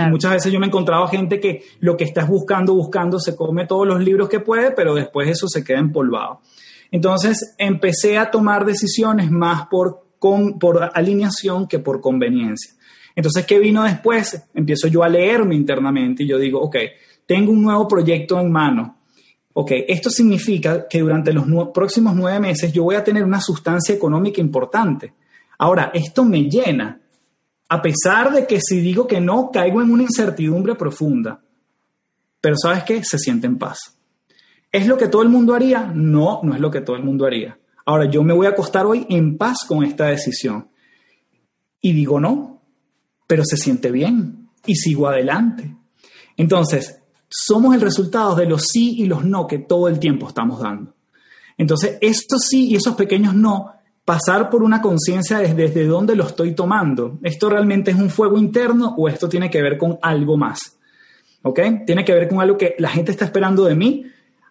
muchas 0.08 0.32
veces 0.32 0.50
yo 0.50 0.58
me 0.58 0.64
he 0.64 0.68
encontrado 0.70 1.06
gente 1.06 1.38
que 1.38 1.64
lo 1.80 1.98
que 1.98 2.04
estás 2.04 2.26
buscando, 2.26 2.72
buscando, 2.72 3.20
se 3.20 3.36
come 3.36 3.66
todos 3.66 3.86
los 3.86 4.02
libros 4.02 4.30
que 4.30 4.40
puede, 4.40 4.70
pero 4.70 4.94
después 4.94 5.28
eso 5.28 5.48
se 5.48 5.62
queda 5.62 5.80
empolvado. 5.80 6.40
Entonces 6.90 7.54
empecé 7.58 8.16
a 8.16 8.30
tomar 8.30 8.64
decisiones 8.64 9.30
más 9.30 9.66
por, 9.66 10.06
por 10.18 10.92
alineación 10.94 11.68
que 11.68 11.78
por 11.78 12.00
conveniencia. 12.00 12.72
Entonces, 13.14 13.44
¿qué 13.44 13.58
vino 13.58 13.82
después? 13.82 14.48
Empiezo 14.54 14.88
yo 14.88 15.02
a 15.02 15.10
leerme 15.10 15.56
internamente 15.56 16.22
y 16.22 16.26
yo 16.26 16.38
digo, 16.38 16.58
ok, 16.62 16.76
tengo 17.26 17.52
un 17.52 17.60
nuevo 17.60 17.86
proyecto 17.86 18.40
en 18.40 18.50
mano. 18.50 18.96
Ok, 19.54 19.72
esto 19.86 20.08
significa 20.08 20.88
que 20.88 21.00
durante 21.00 21.32
los 21.32 21.44
próximos 21.74 22.14
nueve 22.14 22.40
meses 22.40 22.72
yo 22.72 22.84
voy 22.84 22.94
a 22.94 23.04
tener 23.04 23.24
una 23.24 23.40
sustancia 23.40 23.94
económica 23.94 24.40
importante. 24.40 25.14
Ahora, 25.58 25.90
esto 25.92 26.24
me 26.24 26.48
llena, 26.48 27.00
a 27.68 27.82
pesar 27.82 28.32
de 28.32 28.46
que 28.46 28.58
si 28.60 28.80
digo 28.80 29.06
que 29.06 29.20
no, 29.20 29.50
caigo 29.52 29.82
en 29.82 29.90
una 29.90 30.04
incertidumbre 30.04 30.74
profunda. 30.74 31.40
Pero 32.40 32.56
¿sabes 32.56 32.84
qué? 32.84 33.02
Se 33.04 33.18
siente 33.18 33.46
en 33.46 33.58
paz. 33.58 33.96
¿Es 34.70 34.86
lo 34.86 34.96
que 34.96 35.08
todo 35.08 35.22
el 35.22 35.28
mundo 35.28 35.54
haría? 35.54 35.92
No, 35.94 36.40
no 36.42 36.54
es 36.54 36.60
lo 36.60 36.70
que 36.70 36.80
todo 36.80 36.96
el 36.96 37.04
mundo 37.04 37.26
haría. 37.26 37.58
Ahora, 37.84 38.10
yo 38.10 38.22
me 38.22 38.32
voy 38.32 38.46
a 38.46 38.50
acostar 38.50 38.86
hoy 38.86 39.06
en 39.10 39.36
paz 39.36 39.58
con 39.68 39.84
esta 39.84 40.06
decisión. 40.06 40.68
Y 41.80 41.92
digo 41.92 42.18
no, 42.18 42.62
pero 43.26 43.44
se 43.44 43.56
siente 43.56 43.90
bien 43.90 44.48
y 44.64 44.76
sigo 44.76 45.08
adelante. 45.08 45.76
Entonces, 46.36 47.01
somos 47.32 47.74
el 47.74 47.80
resultado 47.80 48.34
de 48.34 48.46
los 48.46 48.66
sí 48.66 48.96
y 48.98 49.06
los 49.06 49.24
no 49.24 49.46
que 49.46 49.58
todo 49.58 49.88
el 49.88 49.98
tiempo 49.98 50.28
estamos 50.28 50.60
dando. 50.60 50.94
Entonces, 51.56 51.96
estos 52.00 52.46
sí 52.48 52.68
y 52.70 52.76
esos 52.76 52.94
pequeños 52.94 53.34
no, 53.34 53.72
pasar 54.04 54.50
por 54.50 54.62
una 54.62 54.82
conciencia 54.82 55.38
desde, 55.38 55.54
desde 55.54 55.86
dónde 55.86 56.14
lo 56.14 56.24
estoy 56.24 56.54
tomando. 56.54 57.18
¿Esto 57.22 57.48
realmente 57.48 57.90
es 57.90 57.96
un 57.96 58.10
fuego 58.10 58.36
interno 58.36 58.94
o 58.96 59.08
esto 59.08 59.28
tiene 59.28 59.50
que 59.50 59.62
ver 59.62 59.78
con 59.78 59.98
algo 60.02 60.36
más? 60.36 60.78
¿Ok? 61.42 61.60
Tiene 61.86 62.04
que 62.04 62.12
ver 62.12 62.28
con 62.28 62.40
algo 62.40 62.58
que 62.58 62.74
la 62.78 62.88
gente 62.88 63.12
está 63.12 63.24
esperando 63.24 63.64
de 63.64 63.74
mí, 63.74 64.04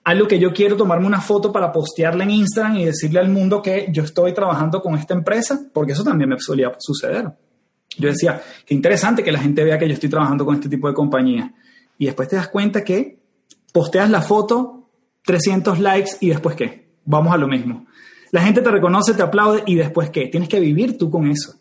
algo 0.04 0.28
que 0.28 0.40
yo 0.40 0.52
quiero 0.52 0.76
tomarme 0.76 1.06
una 1.06 1.22
foto 1.22 1.52
para 1.52 1.72
postearla 1.72 2.24
en 2.24 2.32
Instagram 2.32 2.78
y 2.78 2.86
decirle 2.86 3.20
al 3.20 3.30
mundo 3.30 3.62
que 3.62 3.90
yo 3.92 4.04
estoy 4.04 4.34
trabajando 4.34 4.82
con 4.82 4.96
esta 4.96 5.14
empresa, 5.14 5.60
porque 5.74 5.94
eso 5.94 6.04
también 6.04 6.30
me 6.30 6.40
solía 6.40 6.72
suceder. 6.80 7.32
Yo 7.98 8.08
decía, 8.10 8.42
qué 8.66 8.74
interesante 8.74 9.24
que 9.24 9.32
la 9.32 9.40
gente 9.40 9.64
vea 9.64 9.78
que 9.78 9.88
yo 9.88 9.94
estoy 9.94 10.10
trabajando 10.10 10.46
con 10.46 10.56
este 10.56 10.70
tipo 10.70 10.88
de 10.88 10.94
compañía. 10.94 11.54
Y 12.02 12.06
después 12.06 12.30
te 12.30 12.36
das 12.36 12.48
cuenta 12.48 12.84
que 12.84 13.20
posteas 13.72 14.10
la 14.10 14.24
foto, 14.24 14.90
300 15.24 15.78
likes 15.78 16.10
y 16.20 16.30
después 16.30 16.56
qué. 16.56 16.88
Vamos 17.06 17.32
a 17.32 17.38
lo 17.38 17.48
mismo. 17.48 17.86
La 18.32 18.42
gente 18.42 18.62
te 18.62 18.72
reconoce, 18.72 19.14
te 19.14 19.22
aplaude 19.22 19.62
y 19.68 19.76
después 19.76 20.10
qué. 20.10 20.26
Tienes 20.26 20.50
que 20.50 20.60
vivir 20.60 20.98
tú 20.98 21.12
con 21.12 21.28
eso. 21.28 21.54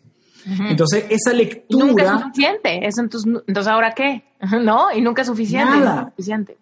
Entonces, 0.67 1.05
esa 1.11 1.31
lectura... 1.31 1.85
nunca 1.85 2.03
es 2.03 2.21
suficiente. 2.23 2.87
Eso, 2.87 3.01
entonces, 3.01 3.31
entonces, 3.47 3.71
¿ahora 3.71 3.93
qué? 3.95 4.23
¿No? 4.63 4.91
Y 4.91 5.01
nunca 5.01 5.21
es 5.21 5.27
suficiente. 5.27 5.77
Nada. 5.77 6.09
suficiente. 6.09 6.57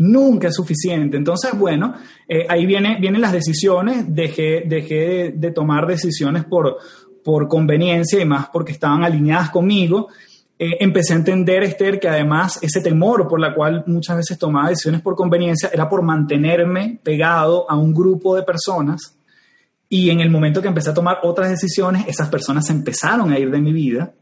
Nunca 0.00 0.48
es 0.48 0.56
suficiente. 0.56 1.16
Entonces, 1.16 1.56
bueno, 1.56 1.94
eh, 2.26 2.44
ahí 2.48 2.66
viene, 2.66 2.98
vienen 3.00 3.20
las 3.20 3.30
decisiones. 3.30 4.12
Dejé, 4.12 4.64
dejé 4.66 5.32
de 5.36 5.52
tomar 5.52 5.86
decisiones 5.86 6.44
por, 6.44 6.78
por 7.22 7.46
conveniencia 7.46 8.20
y 8.20 8.24
más 8.24 8.48
porque 8.48 8.72
estaban 8.72 9.04
alineadas 9.04 9.50
conmigo, 9.50 10.08
eh, 10.56 10.76
empecé 10.78 11.14
a 11.14 11.16
entender, 11.16 11.64
Esther, 11.64 11.98
que 11.98 12.08
además 12.08 12.60
ese 12.62 12.80
temor 12.80 13.26
por 13.26 13.40
la 13.40 13.54
cual 13.54 13.82
muchas 13.86 14.18
veces 14.18 14.38
tomaba 14.38 14.68
decisiones 14.68 15.02
por 15.02 15.16
conveniencia 15.16 15.70
era 15.72 15.88
por 15.88 16.02
mantenerme 16.02 17.00
pegado 17.02 17.68
a 17.68 17.76
un 17.76 17.92
grupo 17.92 18.36
de 18.36 18.44
personas. 18.44 19.18
Y 19.88 20.10
en 20.10 20.20
el 20.20 20.30
momento 20.30 20.62
que 20.62 20.68
empecé 20.68 20.90
a 20.90 20.94
tomar 20.94 21.18
otras 21.22 21.50
decisiones, 21.50 22.06
esas 22.06 22.28
personas 22.28 22.70
empezaron 22.70 23.32
a 23.32 23.38
ir 23.38 23.50
de 23.50 23.60
mi 23.60 23.72
vida. 23.72 24.14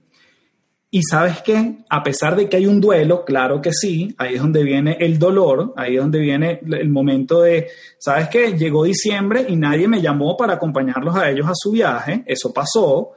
Y 0.90 1.02
sabes 1.04 1.40
qué, 1.40 1.78
a 1.88 2.02
pesar 2.02 2.36
de 2.36 2.48
que 2.48 2.58
hay 2.58 2.66
un 2.66 2.80
duelo, 2.80 3.24
claro 3.24 3.62
que 3.62 3.72
sí, 3.72 4.14
ahí 4.18 4.34
es 4.34 4.42
donde 4.42 4.62
viene 4.62 4.98
el 5.00 5.18
dolor, 5.18 5.72
ahí 5.76 5.96
es 5.96 6.02
donde 6.02 6.18
viene 6.18 6.60
el 6.62 6.90
momento 6.90 7.40
de, 7.40 7.68
sabes 7.98 8.28
qué, 8.28 8.52
llegó 8.58 8.84
diciembre 8.84 9.46
y 9.48 9.56
nadie 9.56 9.88
me 9.88 10.02
llamó 10.02 10.36
para 10.36 10.54
acompañarlos 10.54 11.16
a 11.16 11.30
ellos 11.30 11.46
a 11.48 11.54
su 11.54 11.70
viaje, 11.70 12.22
eso 12.26 12.52
pasó. 12.52 13.12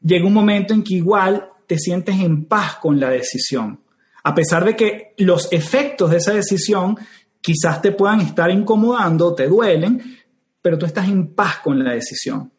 Llega 0.00 0.24
un 0.24 0.34
momento 0.34 0.72
en 0.72 0.84
que 0.84 0.94
igual 0.94 1.48
te 1.66 1.78
sientes 1.78 2.16
en 2.16 2.44
paz 2.44 2.76
con 2.76 2.98
la 3.00 3.10
decisión, 3.10 3.80
a 4.22 4.34
pesar 4.34 4.64
de 4.64 4.76
que 4.76 5.14
los 5.18 5.52
efectos 5.52 6.10
de 6.10 6.16
esa 6.18 6.32
decisión 6.32 6.96
quizás 7.40 7.82
te 7.82 7.92
puedan 7.92 8.20
estar 8.20 8.50
incomodando, 8.50 9.34
te 9.34 9.46
duelen, 9.46 10.18
pero 10.62 10.78
tú 10.78 10.86
estás 10.86 11.08
en 11.08 11.34
paz 11.34 11.58
con 11.62 11.84
la 11.84 11.92
decisión. 11.92 12.50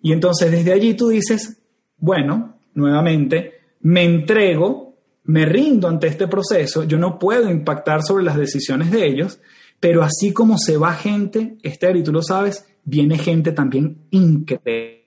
Y 0.00 0.12
entonces 0.12 0.50
desde 0.50 0.72
allí 0.72 0.94
tú 0.94 1.08
dices, 1.08 1.58
bueno, 1.98 2.58
nuevamente, 2.74 3.52
me 3.80 4.02
entrego, 4.04 4.96
me 5.24 5.44
rindo 5.44 5.88
ante 5.88 6.06
este 6.06 6.26
proceso, 6.26 6.84
yo 6.84 6.98
no 6.98 7.18
puedo 7.18 7.50
impactar 7.50 8.02
sobre 8.02 8.24
las 8.24 8.36
decisiones 8.36 8.90
de 8.90 9.06
ellos, 9.06 9.40
pero 9.80 10.02
así 10.02 10.32
como 10.32 10.56
se 10.58 10.78
va 10.78 10.94
gente, 10.94 11.56
Esther, 11.62 11.96
y 11.96 12.02
tú 12.02 12.12
lo 12.12 12.22
sabes, 12.22 12.66
viene 12.84 13.18
gente 13.18 13.52
también 13.52 14.06
increíble 14.10 15.04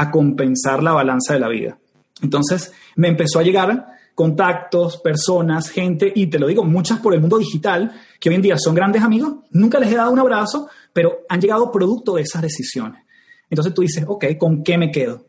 a 0.00 0.10
compensar 0.10 0.82
la 0.82 0.92
balanza 0.92 1.34
de 1.34 1.40
la 1.40 1.48
vida. 1.48 1.78
Entonces 2.22 2.72
me 2.96 3.08
empezó 3.08 3.38
a 3.38 3.42
llegar 3.42 3.86
contactos, 4.14 4.98
personas, 4.98 5.70
gente, 5.70 6.12
y 6.14 6.26
te 6.26 6.38
lo 6.38 6.46
digo, 6.46 6.62
muchas 6.62 6.98
por 7.00 7.14
el 7.14 7.20
mundo 7.20 7.38
digital, 7.38 7.92
que 8.20 8.28
hoy 8.28 8.34
en 8.34 8.42
día 8.42 8.58
son 8.58 8.74
grandes 8.74 9.02
amigos, 9.02 9.36
nunca 9.50 9.80
les 9.80 9.90
he 9.92 9.96
dado 9.96 10.10
un 10.10 10.18
abrazo, 10.18 10.68
pero 10.92 11.20
han 11.28 11.40
llegado 11.40 11.72
producto 11.72 12.16
de 12.16 12.22
esas 12.22 12.42
decisiones. 12.42 13.02
Entonces 13.48 13.72
tú 13.72 13.82
dices, 13.82 14.04
ok, 14.06 14.26
¿con 14.38 14.62
qué 14.62 14.76
me 14.76 14.90
quedo? 14.90 15.24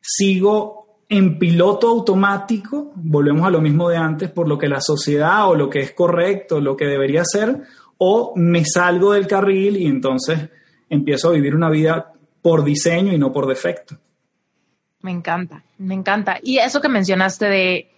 ¿Sigo 0.00 0.98
en 1.08 1.38
piloto 1.38 1.88
automático? 1.88 2.92
Volvemos 2.96 3.46
a 3.46 3.50
lo 3.50 3.60
mismo 3.60 3.88
de 3.88 3.96
antes, 3.96 4.30
por 4.30 4.46
lo 4.46 4.58
que 4.58 4.68
la 4.68 4.80
sociedad 4.80 5.48
o 5.48 5.54
lo 5.54 5.70
que 5.70 5.80
es 5.80 5.92
correcto, 5.92 6.60
lo 6.60 6.76
que 6.76 6.84
debería 6.84 7.22
ser, 7.24 7.62
o 7.98 8.34
me 8.36 8.64
salgo 8.64 9.12
del 9.14 9.26
carril 9.26 9.76
y 9.76 9.86
entonces 9.86 10.50
empiezo 10.90 11.28
a 11.28 11.32
vivir 11.32 11.54
una 11.54 11.70
vida 11.70 12.12
por 12.42 12.62
diseño 12.62 13.12
y 13.12 13.18
no 13.18 13.32
por 13.32 13.46
defecto. 13.46 13.96
Me 15.04 15.10
encanta, 15.10 15.62
me 15.76 15.92
encanta. 15.92 16.38
Y 16.42 16.56
eso 16.56 16.80
que 16.80 16.88
mencionaste 16.88 17.44
de, 17.44 17.90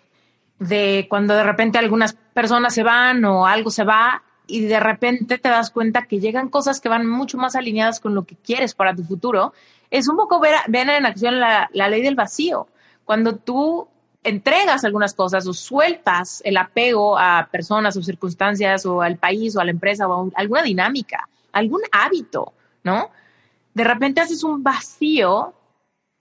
de 0.58 1.06
cuando 1.08 1.36
de 1.36 1.44
repente 1.44 1.78
algunas 1.78 2.14
personas 2.14 2.74
se 2.74 2.82
van 2.82 3.24
o 3.24 3.46
algo 3.46 3.70
se 3.70 3.84
va 3.84 4.24
y 4.48 4.62
de 4.62 4.80
repente 4.80 5.38
te 5.38 5.48
das 5.48 5.70
cuenta 5.70 6.06
que 6.06 6.18
llegan 6.18 6.48
cosas 6.48 6.80
que 6.80 6.88
van 6.88 7.06
mucho 7.06 7.38
más 7.38 7.54
alineadas 7.54 8.00
con 8.00 8.16
lo 8.16 8.24
que 8.24 8.34
quieres 8.34 8.74
para 8.74 8.92
tu 8.92 9.04
futuro, 9.04 9.52
es 9.88 10.08
un 10.08 10.16
poco 10.16 10.40
ver, 10.40 10.56
ver 10.66 10.88
en 10.88 11.06
acción 11.06 11.38
la, 11.38 11.70
la 11.72 11.88
ley 11.88 12.02
del 12.02 12.16
vacío. 12.16 12.66
Cuando 13.04 13.36
tú 13.36 13.86
entregas 14.24 14.84
algunas 14.84 15.14
cosas 15.14 15.46
o 15.46 15.52
sueltas 15.52 16.42
el 16.44 16.56
apego 16.56 17.16
a 17.16 17.48
personas 17.52 17.96
o 17.96 18.02
circunstancias 18.02 18.84
o 18.84 19.00
al 19.00 19.16
país 19.16 19.54
o 19.54 19.60
a 19.60 19.64
la 19.64 19.70
empresa 19.70 20.08
o 20.08 20.26
a 20.26 20.40
alguna 20.40 20.64
dinámica, 20.64 21.28
algún 21.52 21.82
hábito, 21.92 22.52
¿no? 22.82 23.10
De 23.74 23.84
repente 23.84 24.20
haces 24.20 24.42
un 24.42 24.64
vacío 24.64 25.54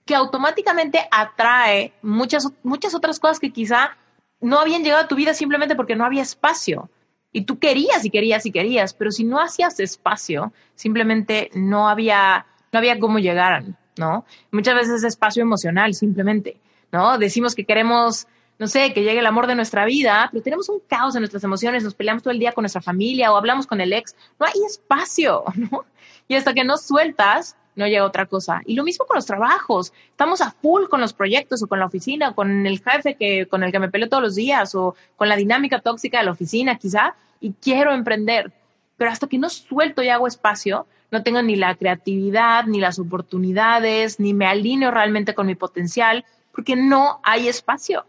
que 0.06 0.14
automáticamente 0.14 1.06
atrae 1.10 1.92
muchas, 2.00 2.48
muchas 2.62 2.94
otras 2.94 3.18
cosas 3.18 3.40
que 3.40 3.52
quizá 3.52 3.96
no 4.40 4.60
habían 4.60 4.82
llegado 4.82 5.02
a 5.02 5.08
tu 5.08 5.16
vida 5.16 5.34
simplemente 5.34 5.74
porque 5.74 5.96
no 5.96 6.04
había 6.04 6.22
espacio. 6.22 6.88
Y 7.32 7.42
tú 7.42 7.58
querías 7.58 8.04
y 8.04 8.10
querías 8.10 8.46
y 8.46 8.52
querías, 8.52 8.94
pero 8.94 9.10
si 9.10 9.24
no 9.24 9.40
hacías 9.40 9.78
espacio, 9.80 10.52
simplemente 10.74 11.50
no 11.54 11.88
había, 11.88 12.46
no 12.72 12.78
había 12.78 12.98
cómo 12.98 13.18
llegar, 13.18 13.64
¿no? 13.98 14.24
Muchas 14.52 14.76
veces 14.76 14.94
es 14.94 15.04
espacio 15.04 15.42
emocional, 15.42 15.92
simplemente, 15.92 16.60
¿no? 16.92 17.18
Decimos 17.18 17.54
que 17.56 17.64
queremos, 17.64 18.28
no 18.60 18.68
sé, 18.68 18.94
que 18.94 19.02
llegue 19.02 19.18
el 19.18 19.26
amor 19.26 19.48
de 19.48 19.56
nuestra 19.56 19.84
vida, 19.84 20.28
pero 20.30 20.42
tenemos 20.42 20.68
un 20.68 20.80
caos 20.86 21.16
en 21.16 21.22
nuestras 21.22 21.42
emociones, 21.44 21.82
nos 21.82 21.94
peleamos 21.94 22.22
todo 22.22 22.32
el 22.32 22.38
día 22.38 22.52
con 22.52 22.62
nuestra 22.62 22.80
familia 22.80 23.32
o 23.32 23.36
hablamos 23.36 23.66
con 23.66 23.80
el 23.80 23.92
ex, 23.92 24.14
no 24.38 24.46
hay 24.46 24.64
espacio, 24.64 25.44
¿no? 25.56 25.84
Y 26.28 26.36
hasta 26.36 26.54
que 26.54 26.64
no 26.64 26.78
sueltas, 26.78 27.56
no 27.76 27.86
llega 27.86 28.04
otra 28.04 28.26
cosa. 28.26 28.62
Y 28.64 28.74
lo 28.74 28.82
mismo 28.82 29.06
con 29.06 29.16
los 29.16 29.26
trabajos. 29.26 29.92
Estamos 30.10 30.40
a 30.40 30.50
full 30.50 30.84
con 30.88 31.00
los 31.00 31.12
proyectos 31.12 31.62
o 31.62 31.66
con 31.66 31.78
la 31.78 31.86
oficina, 31.86 32.34
con 32.34 32.66
el 32.66 32.80
jefe 32.80 33.14
que, 33.14 33.46
con 33.46 33.62
el 33.62 33.70
que 33.70 33.78
me 33.78 33.90
peleo 33.90 34.08
todos 34.08 34.22
los 34.22 34.34
días 34.34 34.74
o 34.74 34.96
con 35.16 35.28
la 35.28 35.36
dinámica 35.36 35.80
tóxica 35.80 36.18
de 36.18 36.24
la 36.24 36.32
oficina, 36.32 36.78
quizá, 36.78 37.14
y 37.40 37.52
quiero 37.52 37.92
emprender. 37.92 38.52
Pero 38.96 39.10
hasta 39.10 39.28
que 39.28 39.38
no 39.38 39.50
suelto 39.50 40.02
y 40.02 40.08
hago 40.08 40.26
espacio, 40.26 40.86
no 41.10 41.22
tengo 41.22 41.42
ni 41.42 41.54
la 41.54 41.74
creatividad, 41.74 42.64
ni 42.64 42.80
las 42.80 42.98
oportunidades, 42.98 44.18
ni 44.18 44.34
me 44.34 44.46
alineo 44.46 44.90
realmente 44.90 45.34
con 45.34 45.46
mi 45.46 45.54
potencial, 45.54 46.24
porque 46.52 46.74
no 46.76 47.20
hay 47.22 47.48
espacio, 47.48 48.06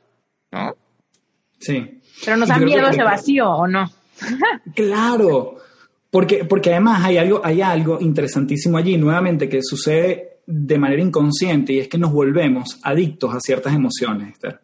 ¿no? 0.51 0.76
Sí. 1.59 2.01
Pero 2.24 2.38
nos 2.38 2.49
da 2.49 2.57
miedo 2.57 2.88
ese 2.88 3.03
vacío, 3.03 3.49
¿o 3.49 3.68
no? 3.68 3.91
claro, 4.76 5.57
porque, 6.18 6.45
porque 6.45 6.72
además 6.72 7.05
hay 7.05 7.20
algo, 7.20 7.41
hay 7.43 7.61
algo 7.61 7.99
interesantísimo 8.01 8.76
allí, 8.76 8.97
nuevamente, 8.97 9.47
que 9.47 9.61
sucede 9.61 10.39
de 10.47 10.80
manera 10.80 10.99
inconsciente 10.99 11.74
y 11.74 11.80
es 11.80 11.88
que 11.88 11.99
nos 11.99 12.11
volvemos 12.11 12.80
adictos 12.82 13.36
a 13.36 13.39
ciertas 13.39 13.76
emociones, 13.76 14.34
Esther. 14.34 14.59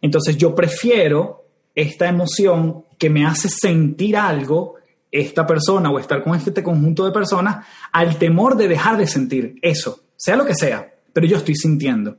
Entonces 0.00 0.36
yo 0.36 0.54
prefiero 0.54 1.46
esta 1.74 2.08
emoción 2.08 2.84
que 2.96 3.10
me 3.10 3.26
hace 3.26 3.48
sentir 3.48 4.16
algo, 4.16 4.76
esta 5.10 5.44
persona 5.44 5.90
o 5.90 5.98
estar 5.98 6.22
con 6.22 6.36
este 6.36 6.62
conjunto 6.62 7.04
de 7.04 7.10
personas, 7.10 7.66
al 7.90 8.16
temor 8.16 8.56
de 8.56 8.68
dejar 8.68 8.96
de 8.98 9.08
sentir 9.08 9.56
eso, 9.60 10.04
sea 10.14 10.36
lo 10.36 10.46
que 10.46 10.54
sea, 10.54 10.88
pero 11.12 11.26
yo 11.26 11.38
estoy 11.38 11.56
sintiendo. 11.56 12.18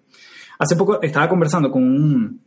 Hace 0.59 0.75
poco 0.75 1.01
estaba 1.01 1.29
conversando 1.29 1.71
con, 1.71 2.41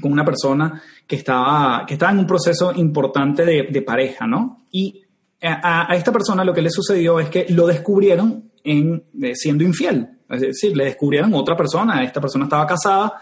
con 0.00 0.12
una 0.12 0.24
persona 0.24 0.80
que 1.04 1.16
estaba, 1.16 1.84
que 1.84 1.94
estaba 1.94 2.12
en 2.12 2.20
un 2.20 2.28
proceso 2.28 2.72
importante 2.76 3.44
de, 3.44 3.66
de 3.72 3.82
pareja, 3.82 4.24
¿no? 4.24 4.62
Y 4.70 5.02
a, 5.42 5.94
esta 5.94 6.12
persona 6.12 6.44
lo 6.44 6.52
que 6.52 6.62
le 6.62 6.70
sucedió 6.70 7.20
es 7.20 7.28
que 7.28 7.46
lo 7.50 7.66
descubrieron 7.66 8.50
eh, 8.64 9.34
siendo 9.34 9.64
infiel. 9.64 10.08
Es 10.28 10.40
decir, 10.40 10.76
le 10.76 10.84
descubrieron 10.84 11.32
otra 11.34 11.56
persona, 11.56 12.02
esta 12.02 12.20
persona 12.20 12.44
estaba 12.44 12.66
casada 12.66 13.14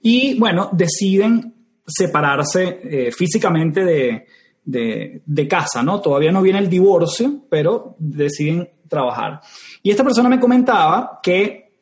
y 0.00 0.38
bueno, 0.38 0.70
deciden 0.72 1.54
separarse 1.86 2.80
eh, 2.82 3.12
físicamente 3.12 3.84
de, 3.84 4.26
de, 4.64 5.48
casa, 5.48 5.82
¿no? 5.82 6.00
Todavía 6.00 6.32
no 6.32 6.42
viene 6.42 6.58
el 6.58 6.68
divorcio, 6.68 7.44
pero 7.48 7.96
deciden 7.98 8.68
trabajar. 8.88 9.40
Y 9.82 9.90
esta 9.90 10.04
persona 10.04 10.28
me 10.28 10.40
comentaba 10.40 11.20
que 11.22 11.72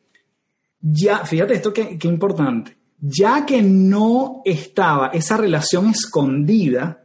ya, 0.79 1.25
fíjate 1.25 1.55
esto 1.55 1.73
que, 1.73 1.97
que 1.97 2.07
importante, 2.07 2.77
ya 2.99 3.45
que 3.45 3.61
no 3.61 4.41
estaba 4.45 5.07
esa 5.07 5.37
relación 5.37 5.89
escondida, 5.89 7.00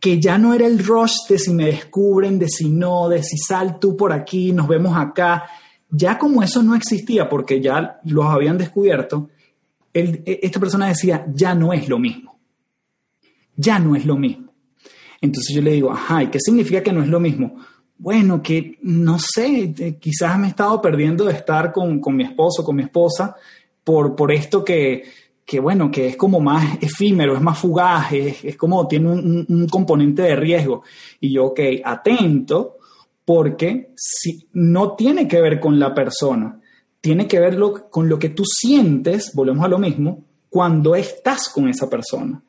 que 0.00 0.18
ya 0.18 0.38
no 0.38 0.54
era 0.54 0.66
el 0.66 0.84
rush 0.84 1.28
de 1.28 1.38
si 1.38 1.52
me 1.52 1.66
descubren, 1.66 2.38
de 2.38 2.48
si 2.48 2.70
no, 2.70 3.08
de 3.08 3.22
si 3.22 3.36
sal 3.36 3.78
tú 3.78 3.96
por 3.96 4.12
aquí, 4.12 4.50
nos 4.50 4.66
vemos 4.66 4.96
acá, 4.96 5.44
ya 5.90 6.18
como 6.18 6.42
eso 6.42 6.62
no 6.62 6.74
existía 6.74 7.28
porque 7.28 7.60
ya 7.60 8.00
los 8.04 8.24
habían 8.24 8.56
descubierto, 8.56 9.28
e, 9.92 10.40
esta 10.42 10.58
persona 10.58 10.88
decía, 10.88 11.26
ya 11.34 11.54
no 11.54 11.72
es 11.72 11.88
lo 11.88 11.98
mismo. 11.98 12.38
Ya 13.56 13.78
no 13.78 13.94
es 13.94 14.06
lo 14.06 14.16
mismo. 14.16 14.54
Entonces 15.20 15.54
yo 15.54 15.60
le 15.60 15.72
digo, 15.72 15.92
ajá, 15.92 16.22
¿y 16.22 16.28
qué 16.28 16.40
significa 16.40 16.82
que 16.82 16.92
no 16.92 17.02
es 17.02 17.08
lo 17.08 17.20
mismo? 17.20 17.56
Bueno, 17.98 18.42
que 18.42 18.78
no 18.80 19.18
sé, 19.18 19.98
quizás 20.00 20.38
me 20.38 20.46
he 20.46 20.50
estado 20.50 20.80
perdiendo 20.80 21.24
de 21.24 21.34
estar 21.34 21.72
con, 21.72 22.00
mi 22.16 22.24
esposo, 22.24 22.64
con 22.64 22.76
mi 22.76 22.84
esposa, 22.84 23.36
por, 23.84 24.16
por 24.16 24.32
esto 24.32 24.64
que, 24.64 25.04
que, 25.50 25.58
bueno, 25.58 25.90
que 25.90 26.06
es 26.06 26.16
como 26.16 26.38
más 26.38 26.78
efímero, 26.80 27.34
es 27.34 27.42
más 27.42 27.58
fugaz, 27.58 28.12
es, 28.12 28.56
como 28.56 28.86
tiene 28.86 29.10
un, 29.10 29.44
un, 29.48 29.66
componente 29.66 30.22
de 30.22 30.36
riesgo. 30.36 30.84
Y 31.18 31.32
yo, 31.32 31.46
ok, 31.46 31.58
atento, 31.84 32.76
porque 33.24 33.90
si, 33.96 34.46
no 34.52 34.94
tiene 34.94 35.26
que 35.26 35.40
ver 35.40 35.58
con 35.58 35.76
la 35.76 35.92
persona, 35.92 36.60
tiene 37.00 37.26
que 37.26 37.40
ver 37.40 37.58
con 37.90 38.08
lo 38.08 38.16
que 38.16 38.28
tú 38.28 38.44
sientes, 38.44 39.32
volvemos 39.34 39.64
a 39.64 39.68
lo 39.68 39.80
mismo, 39.80 40.22
cuando 40.48 40.94
estás 40.94 41.48
con 41.48 41.68
esa 41.68 41.90
persona. 41.90 42.40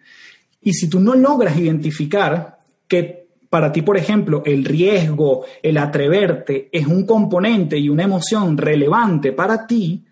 Y 0.62 0.72
si 0.74 0.88
tú 0.88 1.00
no 1.00 1.16
logras 1.16 1.58
identificar 1.58 2.60
que 2.88 3.30
para 3.50 3.72
ti, 3.72 3.82
por 3.82 3.98
ejemplo, 3.98 4.44
el 4.46 4.64
riesgo, 4.64 5.44
el 5.64 5.80
atreverte 5.80 6.70
es 6.72 6.86
un 6.86 7.08
componente 7.08 7.80
y 7.80 7.90
una 7.90 8.04
emoción 8.04 8.60
relevante 8.60 9.32
para 9.32 9.66
ti, 9.66 10.06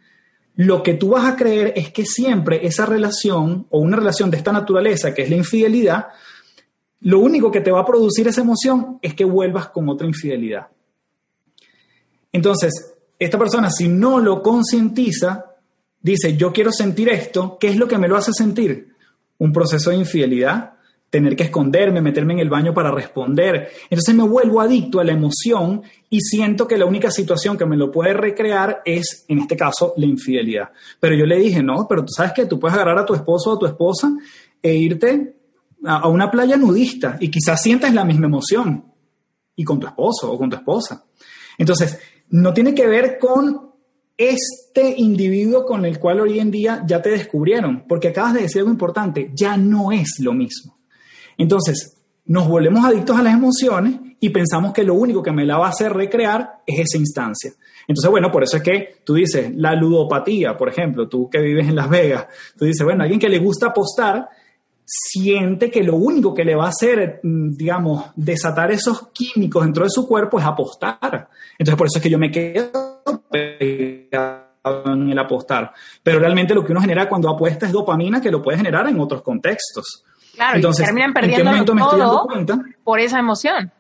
lo 0.60 0.84
que 0.84 0.96
tú 0.96 1.12
vas 1.12 1.26
a 1.26 1.38
creer 1.38 1.72
es 1.78 1.90
que 1.90 2.06
siempre 2.06 2.68
esa 2.68 2.86
relación 2.86 3.66
o 3.70 3.80
una 3.80 3.96
relación 3.96 4.30
de 4.30 4.36
esta 4.36 4.52
naturaleza, 4.52 5.14
que 5.14 5.22
es 5.22 5.30
la 5.30 5.38
infidelidad, 5.38 6.08
lo 7.00 7.20
único 7.20 7.50
que 7.50 7.62
te 7.62 7.72
va 7.72 7.80
a 7.80 7.86
producir 7.86 8.28
esa 8.28 8.42
emoción 8.42 9.00
es 9.02 9.14
que 9.14 9.24
vuelvas 9.24 9.70
con 9.70 9.88
otra 9.88 10.06
infidelidad. 10.06 10.68
Entonces, 12.34 12.94
esta 13.18 13.40
persona, 13.40 13.72
si 13.72 13.88
no 13.88 14.20
lo 14.20 14.44
concientiza, 14.44 15.46
dice, 16.02 16.36
yo 16.36 16.52
quiero 16.52 16.74
sentir 16.74 17.08
esto, 17.08 17.58
¿qué 17.58 17.70
es 17.70 17.78
lo 17.78 17.88
que 17.88 17.98
me 17.98 18.10
lo 18.10 18.18
hace 18.18 18.34
sentir? 18.34 18.90
Un 19.38 19.54
proceso 19.54 19.92
de 19.92 19.96
infidelidad, 19.96 20.74
tener 21.10 21.36
que 21.36 21.44
esconderme, 21.44 22.02
meterme 22.02 22.34
en 22.34 22.40
el 22.40 22.50
baño 22.50 22.74
para 22.74 22.92
responder. 22.92 23.70
Entonces 23.90 24.14
me 24.14 24.24
vuelvo 24.24 24.62
adicto 24.62 25.00
a 25.00 25.04
la 25.04 25.14
emoción 25.14 25.82
y 26.10 26.22
siento 26.22 26.68
que 26.68 26.78
la 26.78 26.86
única 26.86 27.10
situación 27.10 27.58
que 27.58 27.66
me 27.66 27.78
lo 27.78 27.92
puede 27.92 28.14
recrear 28.14 28.82
es, 28.86 29.26
en 29.28 29.40
este 29.40 29.58
caso, 29.58 29.94
la 29.98 30.06
infidelidad. 30.06 30.70
Pero 31.00 31.16
yo 31.16 31.26
le 31.26 31.38
dije, 31.38 31.64
no, 31.64 31.88
pero 31.88 32.04
tú 32.04 32.12
sabes 32.16 32.34
que 32.34 32.46
tú 32.46 32.60
puedes 32.60 32.76
agarrar 32.76 33.00
a 33.00 33.06
tu 33.06 33.16
esposo 33.16 33.52
o 33.52 33.56
a 33.56 33.60
tu 33.60 33.66
esposa 33.66 34.12
e 34.62 34.76
irte 34.76 35.36
a, 35.86 36.08
una 36.08 36.30
playa 36.30 36.58
nudista 36.58 37.18
y 37.20 37.30
quizás 37.30 37.62
sientas 37.62 37.94
la 37.94 38.06
misma 38.06 38.28
emoción 38.28 38.86
y 39.56 39.64
con 39.64 39.80
tu 39.80 39.88
esposo 39.88 40.32
o 40.32 40.38
con 40.38 40.50
tu 40.50 40.58
esposa. 40.58 41.06
Entonces, 41.58 42.00
no 42.30 42.54
tiene 42.54 42.74
que 42.74 42.88
ver 42.88 43.18
con 43.18 43.70
este 44.16 44.96
individuo 44.98 45.66
con 45.66 45.86
el 45.86 45.98
cual 45.98 46.20
hoy 46.20 46.40
en 46.40 46.52
día 46.52 46.84
ya 46.86 47.02
te 47.02 47.10
descubrieron, 47.10 47.86
porque 47.88 48.10
acabas 48.10 48.34
de 48.34 48.42
decir 48.42 48.60
algo 48.60 48.72
importante, 48.72 49.32
ya 49.34 49.58
no 49.58 49.92
es 49.92 50.20
lo 50.20 50.34
mismo. 50.34 50.79
Entonces, 51.40 51.98
nos 52.26 52.48
volvemos 52.48 52.86
adictos 52.86 53.18
a 53.18 53.24
las 53.24 53.34
emociones 53.34 53.96
y 54.20 54.30
pensamos 54.30 54.74
que 54.74 54.84
lo 54.84 54.94
único 54.94 55.24
que 55.24 55.32
me 55.32 55.46
la 55.46 55.58
va 55.58 55.68
a 55.68 55.70
hacer 55.70 55.94
recrear 55.94 56.62
es 56.68 56.80
esa 56.82 56.98
instancia. 56.98 57.54
Entonces, 57.88 58.12
bueno, 58.12 58.30
por 58.30 58.44
eso 58.44 58.58
es 58.58 58.64
que 58.64 58.98
tú 59.04 59.16
dices, 59.16 59.52
la 59.56 59.74
ludopatía, 59.74 60.56
por 60.56 60.70
ejemplo, 60.70 61.08
tú 61.08 61.30
que 61.30 61.40
vives 61.40 61.68
en 61.68 61.76
Las 61.76 61.90
Vegas, 61.90 62.28
tú 62.58 62.66
dices, 62.66 62.84
bueno, 62.84 63.04
alguien 63.04 63.20
que 63.20 63.30
le 63.30 63.40
gusta 63.40 63.68
apostar, 63.68 64.30
siente 64.86 65.72
que 65.72 65.82
lo 65.82 65.96
único 65.96 66.34
que 66.34 66.44
le 66.44 66.56
va 66.56 66.66
a 66.66 66.70
hacer, 66.70 67.22
mm, 67.24 67.52
digamos, 67.52 68.06
desatar 68.16 68.70
esos 68.72 69.08
químicos 69.14 69.64
dentro 69.64 69.86
de 69.86 69.90
su 69.90 70.08
cuerpo 70.08 70.40
es 70.40 70.46
apostar. 70.46 71.30
Entonces, 71.58 71.78
por 71.78 71.88
eso 71.88 72.00
es 72.00 72.04
que 72.04 72.10
yo 72.10 72.20
me 72.20 72.30
quedo 72.32 72.70
en 73.32 75.10
el 75.10 75.20
apostar. 75.20 75.72
Pero 76.04 76.20
realmente 76.20 76.54
lo 76.54 76.66
que 76.66 76.74
uno 76.74 76.82
genera 76.82 77.08
cuando 77.08 77.30
apuesta 77.30 77.66
es 77.66 77.72
dopamina 77.72 78.22
que 78.22 78.30
lo 78.30 78.42
puede 78.42 78.58
generar 78.58 78.88
en 78.88 79.00
otros 79.00 79.22
contextos. 79.22 80.04
Claro, 80.40 80.56
Entonces, 80.56 80.84
y 80.84 80.86
terminan 80.86 81.12
perdiendo 81.12 81.66
todo 81.66 82.28
por 82.86 83.00
esa 83.02 83.20
emoción. 83.20 83.74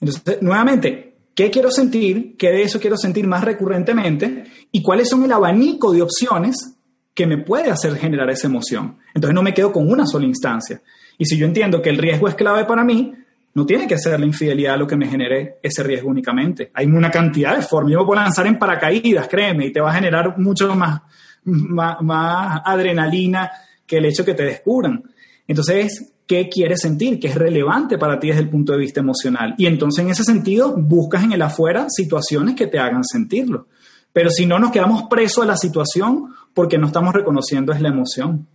Entonces, 0.00 0.40
nuevamente, 0.40 1.16
¿qué 1.34 1.50
quiero 1.50 1.72
sentir? 1.72 2.36
¿Qué 2.36 2.50
de 2.50 2.62
eso 2.62 2.78
quiero 2.78 2.96
sentir 2.96 3.26
más 3.26 3.42
recurrentemente? 3.42 4.44
¿Y 4.70 4.80
cuáles 4.80 5.08
son 5.08 5.24
el 5.24 5.32
abanico 5.32 5.92
de 5.92 6.02
opciones 6.02 6.78
que 7.18 7.26
me 7.26 7.38
puede 7.38 7.68
hacer 7.68 7.96
generar 7.96 8.30
esa 8.30 8.46
emoción. 8.46 8.96
Entonces 9.12 9.34
no 9.34 9.42
me 9.42 9.52
quedo 9.52 9.72
con 9.72 9.90
una 9.90 10.06
sola 10.06 10.24
instancia. 10.24 10.80
Y 11.18 11.24
si 11.24 11.36
yo 11.36 11.46
entiendo 11.46 11.82
que 11.82 11.90
el 11.90 11.98
riesgo 11.98 12.28
es 12.28 12.36
clave 12.36 12.64
para 12.64 12.84
mí, 12.84 13.12
no 13.54 13.66
tiene 13.66 13.88
que 13.88 13.98
ser 13.98 14.20
la 14.20 14.26
infidelidad 14.26 14.78
lo 14.78 14.86
que 14.86 14.94
me 14.94 15.08
genere 15.08 15.58
ese 15.60 15.82
riesgo 15.82 16.10
únicamente. 16.10 16.70
Hay 16.74 16.86
una 16.86 17.10
cantidad 17.10 17.56
de 17.56 17.62
formas. 17.62 17.90
Yo 17.90 17.98
me 17.98 18.06
puedo 18.06 18.20
lanzar 18.20 18.46
en 18.46 18.56
paracaídas, 18.56 19.26
créeme, 19.26 19.66
y 19.66 19.72
te 19.72 19.80
va 19.80 19.90
a 19.90 19.94
generar 19.94 20.38
mucho 20.38 20.72
más, 20.76 21.02
más, 21.42 22.62
adrenalina 22.64 23.50
que 23.88 23.96
el 23.96 24.04
hecho 24.04 24.24
que 24.24 24.34
te 24.34 24.44
descubran. 24.44 25.02
Entonces, 25.48 26.12
¿qué 26.26 26.48
quieres 26.48 26.82
sentir? 26.82 27.18
¿Qué 27.18 27.28
es 27.28 27.34
relevante 27.34 27.98
para 27.98 28.20
ti 28.20 28.28
desde 28.28 28.42
el 28.42 28.50
punto 28.50 28.72
de 28.72 28.78
vista 28.78 29.00
emocional? 29.00 29.54
Y 29.58 29.66
entonces, 29.66 30.04
en 30.04 30.10
ese 30.10 30.22
sentido, 30.22 30.76
buscas 30.76 31.24
en 31.24 31.32
el 31.32 31.42
afuera 31.42 31.86
situaciones 31.88 32.54
que 32.54 32.68
te 32.68 32.78
hagan 32.78 33.02
sentirlo. 33.02 33.66
Pero 34.12 34.30
si 34.30 34.46
no, 34.46 34.58
nos 34.58 34.70
quedamos 34.70 35.04
presos 35.04 35.44
a 35.44 35.46
la 35.48 35.56
situación 35.56 36.34
porque 36.54 36.78
no 36.78 36.86
estamos 36.86 37.14
reconociendo 37.14 37.72
es 37.72 37.80
la 37.80 37.88
emoción. 37.88 38.46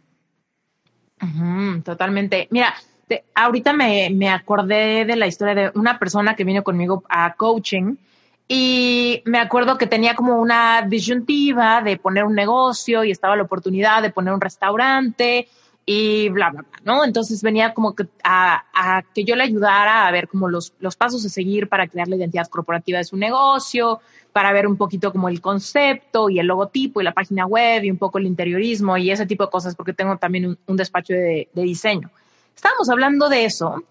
totalmente. 1.84 2.48
Mira, 2.52 2.74
ahorita 3.34 3.74
me, 3.74 4.10
me, 4.12 4.30
acordé 4.30 5.06
de 5.06 5.16
la 5.16 5.28
historia 5.28 5.56
de 5.56 5.72
una 5.76 5.98
persona 5.98 6.36
que 6.36 6.44
vino 6.44 6.64
conmigo 6.64 7.04
a 7.10 7.34
coaching 7.36 7.96
y 8.48 9.22
me 9.26 9.40
acuerdo 9.40 9.78
que 9.78 9.88
tenía 9.88 10.16
como 10.16 10.40
una 10.40 10.82
disyuntiva 10.84 11.82
de 11.82 11.98
poner 11.98 12.26
un 12.26 12.36
negocio 12.36 13.04
y 13.04 13.12
estaba 13.12 13.36
la 13.36 13.44
oportunidad 13.44 14.02
de 14.02 14.12
poner 14.12 14.34
un 14.34 14.42
restaurante 14.42 15.48
y 15.86 16.30
bla, 16.30 16.50
bla, 16.50 16.62
bla, 16.62 16.80
¿no? 16.84 17.04
Entonces 17.04 17.42
venía 17.42 17.74
como 17.74 17.96
que 17.96 18.06
a, 18.24 18.64
a, 18.74 19.02
que 19.14 19.24
yo 19.24 19.36
le 19.36 19.44
ayudara 19.44 20.08
a 20.08 20.12
ver 20.12 20.28
como 20.28 20.50
los, 20.50 20.74
los 20.80 20.96
pasos 20.96 21.26
a 21.26 21.30
seguir 21.30 21.68
para 21.68 21.88
crear 21.88 22.08
la 22.08 22.16
identidad 22.16 22.48
corporativa 22.48 23.00
de 23.00 23.04
su 23.04 23.18
negocio, 23.18 24.00
para 24.34 24.52
ver 24.52 24.66
un 24.66 24.78
poquito 24.78 25.12
como 25.12 25.30
el 25.30 25.42
concepto 25.42 26.30
y 26.30 26.40
el 26.40 26.48
logotipo 26.48 27.00
y 27.00 27.04
la 27.04 27.14
página 27.14 27.46
web 27.46 27.84
y 27.84 27.92
un 27.92 27.98
poco 27.98 28.18
el 28.18 28.26
interiorismo 28.26 28.98
y 28.98 29.12
ese 29.12 29.26
tipo 29.26 29.46
de 29.46 29.52
cosas, 29.52 29.76
porque 29.76 29.94
tengo 29.94 30.18
también 30.18 30.58
un, 30.66 30.78
despacho 30.78 31.14
de, 31.14 31.48
diseño. 31.54 32.10
Estábamos 32.56 32.90
hablando 32.90 33.30
de 33.30 33.46
eso 33.46 33.84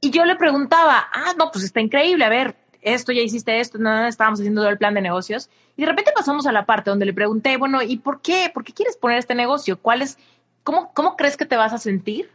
y 0.00 0.10
yo 0.10 0.24
le 0.24 0.36
preguntaba, 0.36 1.08
ah, 1.12 1.34
no, 1.36 1.50
pues 1.50 1.64
está 1.64 1.80
increíble, 1.80 2.24
a 2.24 2.28
ver, 2.28 2.54
esto 2.82 3.12
ya 3.12 3.22
hiciste 3.22 3.60
esto, 3.60 3.78
no, 3.78 4.06
estábamos 4.06 4.40
haciendo 4.40 4.62
todo 4.62 4.70
el 4.70 4.78
plan 4.78 4.94
de 4.94 5.00
negocios 5.00 5.50
y 5.76 5.82
de 5.82 5.88
repente 5.88 6.12
pasamos 6.14 6.46
a 6.46 6.52
la 6.52 6.66
parte 6.66 6.90
donde 6.90 7.06
le 7.06 7.12
pregunté, 7.12 7.56
bueno, 7.56 7.82
¿y 7.82 7.98
por 7.98 8.20
qué? 8.20 8.50
¿Por 8.52 8.64
qué 8.64 8.72
quieres 8.72 8.96
poner 8.96 9.18
este 9.18 9.34
negocio? 9.34 9.78
¿Cuál 9.78 10.02
es, 10.02 10.18
cómo, 10.62 10.92
cómo 10.94 11.16
crees 11.16 11.36
que 11.36 11.46
te 11.46 11.56
vas 11.56 11.72
a 11.72 11.78
sentir 11.78 12.30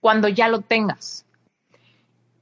cuando 0.00 0.28
ya 0.28 0.48
lo 0.48 0.60
tengas? 0.60 1.24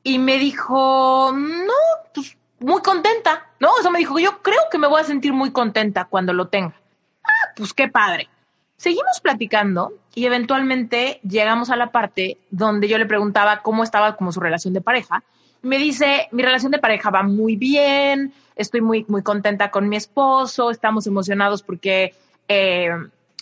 Y 0.02 0.18
me 0.18 0.38
dijo, 0.38 1.32
no, 1.32 1.72
pues 2.14 2.36
muy 2.60 2.82
contenta, 2.82 3.46
¿no? 3.58 3.70
Eso 3.80 3.90
me 3.90 3.98
dijo, 3.98 4.18
yo 4.18 4.42
creo 4.42 4.60
que 4.70 4.78
me 4.78 4.86
voy 4.86 5.00
a 5.00 5.04
sentir 5.04 5.32
muy 5.32 5.50
contenta 5.50 6.04
cuando 6.04 6.32
lo 6.32 6.48
tenga. 6.48 6.74
Ah, 7.22 7.52
pues 7.56 7.72
qué 7.72 7.88
padre. 7.88 8.28
Seguimos 8.76 9.20
platicando 9.22 9.94
y 10.14 10.26
eventualmente 10.26 11.20
llegamos 11.22 11.70
a 11.70 11.76
la 11.76 11.90
parte 11.90 12.38
donde 12.50 12.88
yo 12.88 12.98
le 12.98 13.06
preguntaba 13.06 13.62
cómo 13.62 13.82
estaba 13.82 14.16
como 14.16 14.32
su 14.32 14.40
relación 14.40 14.74
de 14.74 14.80
pareja. 14.80 15.22
Me 15.64 15.78
dice, 15.78 16.28
mi 16.30 16.42
relación 16.42 16.72
de 16.72 16.78
pareja 16.78 17.10
va 17.10 17.22
muy 17.22 17.56
bien, 17.56 18.32
estoy 18.54 18.82
muy, 18.82 19.04
muy 19.08 19.22
contenta 19.22 19.70
con 19.70 19.88
mi 19.88 19.96
esposo, 19.96 20.70
estamos 20.70 21.06
emocionados 21.06 21.62
porque 21.62 22.14
eh, 22.48 22.90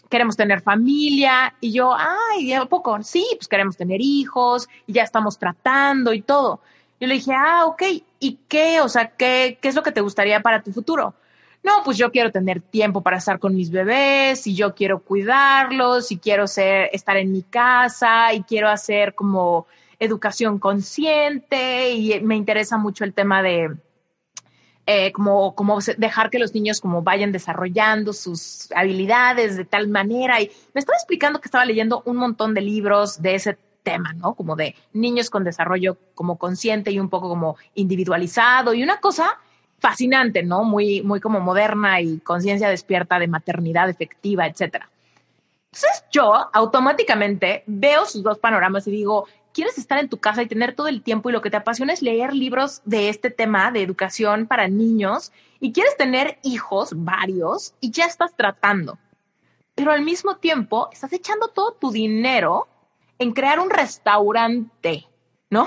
queremos 0.08 0.36
tener 0.36 0.60
familia. 0.60 1.54
Y 1.60 1.72
yo, 1.72 1.94
ay, 1.94 2.52
¿a 2.52 2.64
poco? 2.66 3.02
Sí, 3.02 3.26
pues 3.36 3.48
queremos 3.48 3.76
tener 3.76 4.00
hijos 4.00 4.68
y 4.86 4.92
ya 4.92 5.02
estamos 5.02 5.36
tratando 5.36 6.14
y 6.14 6.22
todo. 6.22 6.60
Yo 7.00 7.08
le 7.08 7.14
dije, 7.14 7.32
ah, 7.36 7.66
ok, 7.66 7.82
¿y 8.20 8.38
qué? 8.46 8.80
O 8.80 8.88
sea, 8.88 9.08
¿qué, 9.10 9.58
¿qué 9.60 9.68
es 9.68 9.74
lo 9.74 9.82
que 9.82 9.90
te 9.90 10.00
gustaría 10.00 10.40
para 10.40 10.62
tu 10.62 10.72
futuro? 10.72 11.14
No, 11.64 11.82
pues 11.84 11.96
yo 11.96 12.10
quiero 12.12 12.30
tener 12.30 12.60
tiempo 12.60 13.02
para 13.02 13.18
estar 13.18 13.38
con 13.38 13.54
mis 13.54 13.70
bebés 13.70 14.46
y 14.46 14.54
yo 14.54 14.74
quiero 14.74 15.00
cuidarlos 15.00 16.12
y 16.12 16.18
quiero 16.18 16.46
ser, 16.46 16.90
estar 16.92 17.16
en 17.16 17.32
mi 17.32 17.42
casa 17.42 18.32
y 18.32 18.42
quiero 18.42 18.68
hacer 18.68 19.14
como 19.14 19.66
educación 20.04 20.58
consciente 20.58 21.92
y 21.92 22.20
me 22.20 22.36
interesa 22.36 22.76
mucho 22.76 23.04
el 23.04 23.14
tema 23.14 23.42
de, 23.42 23.76
eh, 24.86 25.12
como, 25.12 25.54
como 25.54 25.78
dejar 25.96 26.28
que 26.28 26.40
los 26.40 26.54
niños 26.54 26.80
como 26.80 27.02
vayan 27.02 27.30
desarrollando 27.30 28.12
sus 28.12 28.70
habilidades 28.72 29.56
de 29.56 29.64
tal 29.64 29.86
manera. 29.88 30.40
Y 30.40 30.50
me 30.74 30.80
estaba 30.80 30.96
explicando 30.96 31.40
que 31.40 31.46
estaba 31.46 31.64
leyendo 31.64 32.02
un 32.04 32.16
montón 32.16 32.52
de 32.52 32.62
libros 32.62 33.22
de 33.22 33.36
ese 33.36 33.56
tema, 33.84 34.12
¿no? 34.14 34.34
Como 34.34 34.56
de 34.56 34.74
niños 34.92 35.30
con 35.30 35.44
desarrollo 35.44 35.96
como 36.14 36.36
consciente 36.36 36.90
y 36.90 36.98
un 36.98 37.08
poco 37.08 37.28
como 37.28 37.56
individualizado 37.74 38.74
y 38.74 38.82
una 38.82 38.98
cosa 38.98 39.38
fascinante, 39.78 40.42
¿no? 40.42 40.64
Muy, 40.64 41.02
muy 41.02 41.20
como 41.20 41.38
moderna 41.38 42.00
y 42.00 42.18
conciencia 42.18 42.68
despierta 42.68 43.20
de 43.20 43.28
maternidad 43.28 43.88
efectiva, 43.88 44.46
etcétera. 44.46 44.88
Entonces 45.72 46.04
yo 46.10 46.50
automáticamente 46.52 47.62
veo 47.66 48.04
sus 48.04 48.22
dos 48.22 48.38
panoramas 48.38 48.86
y 48.88 48.90
digo, 48.90 49.26
quieres 49.52 49.78
estar 49.78 49.98
en 49.98 50.08
tu 50.08 50.18
casa 50.18 50.42
y 50.42 50.48
tener 50.48 50.74
todo 50.74 50.88
el 50.88 51.02
tiempo 51.02 51.28
y 51.28 51.32
lo 51.32 51.42
que 51.42 51.50
te 51.50 51.56
apasiona 51.56 51.92
es 51.92 52.02
leer 52.02 52.34
libros 52.34 52.82
de 52.84 53.08
este 53.08 53.30
tema 53.30 53.70
de 53.70 53.82
educación 53.82 54.46
para 54.46 54.68
niños 54.68 55.32
y 55.60 55.72
quieres 55.72 55.96
tener 55.96 56.38
hijos, 56.42 56.90
varios, 56.94 57.74
y 57.80 57.90
ya 57.90 58.06
estás 58.06 58.34
tratando. 58.34 58.98
Pero 59.74 59.92
al 59.92 60.02
mismo 60.02 60.36
tiempo 60.36 60.88
estás 60.92 61.12
echando 61.12 61.48
todo 61.48 61.72
tu 61.72 61.90
dinero 61.90 62.68
en 63.18 63.32
crear 63.32 63.60
un 63.60 63.70
restaurante, 63.70 65.06
¿no? 65.50 65.66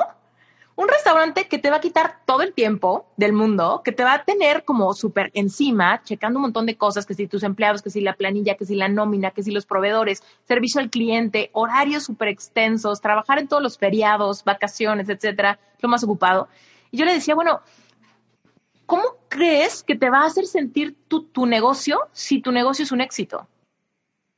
Un 0.78 0.90
restaurante 0.90 1.48
que 1.48 1.58
te 1.58 1.70
va 1.70 1.78
a 1.78 1.82
quitar 1.82 2.20
todo 2.26 2.42
el 2.42 2.54
tiempo 2.54 3.08
del 3.16 3.32
mundo, 3.32 3.82
que 3.84 3.94
te 3.94 4.04
va 4.04 4.14
a 4.14 4.24
tener 4.26 4.66
como 4.66 4.94
súper 4.94 5.32
encima, 5.34 6.02
checando 6.04 6.38
un 6.38 6.44
montón 6.44 6.66
de 6.66 6.78
cosas, 6.78 7.06
que 7.06 7.14
si 7.14 7.28
tus 7.28 7.44
empleados, 7.44 7.82
que 7.82 7.90
si 7.90 8.02
la 8.02 8.14
planilla, 8.14 8.56
que 8.56 8.66
si 8.66 8.76
la 8.76 8.90
nómina, 8.90 9.32
que 9.32 9.42
si 9.42 9.52
los 9.52 9.66
proveedores, 9.66 10.22
servicio 10.46 10.82
al 10.82 10.90
cliente, 10.90 11.50
horarios 11.54 12.04
súper 12.04 12.28
extensos, 12.28 13.00
trabajar 13.00 13.40
en 13.40 13.48
todos 13.48 13.64
los 13.64 13.78
feriados, 13.78 14.44
vacaciones, 14.44 15.08
etcétera, 15.08 15.60
lo 15.80 15.88
más 15.88 16.04
ocupado. 16.04 16.50
Y 16.92 16.98
yo 16.98 17.06
le 17.06 17.14
decía, 17.14 17.36
bueno, 17.36 17.62
¿cómo 18.86 19.04
crees 19.30 19.82
que 19.82 19.96
te 19.96 20.10
va 20.10 20.24
a 20.24 20.28
hacer 20.28 20.46
sentir 20.46 20.98
tu, 21.08 21.24
tu 21.24 21.46
negocio 21.46 22.02
si 22.12 22.42
tu 22.42 22.52
negocio 22.52 22.84
es 22.84 22.92
un 22.92 23.00
éxito? 23.00 23.48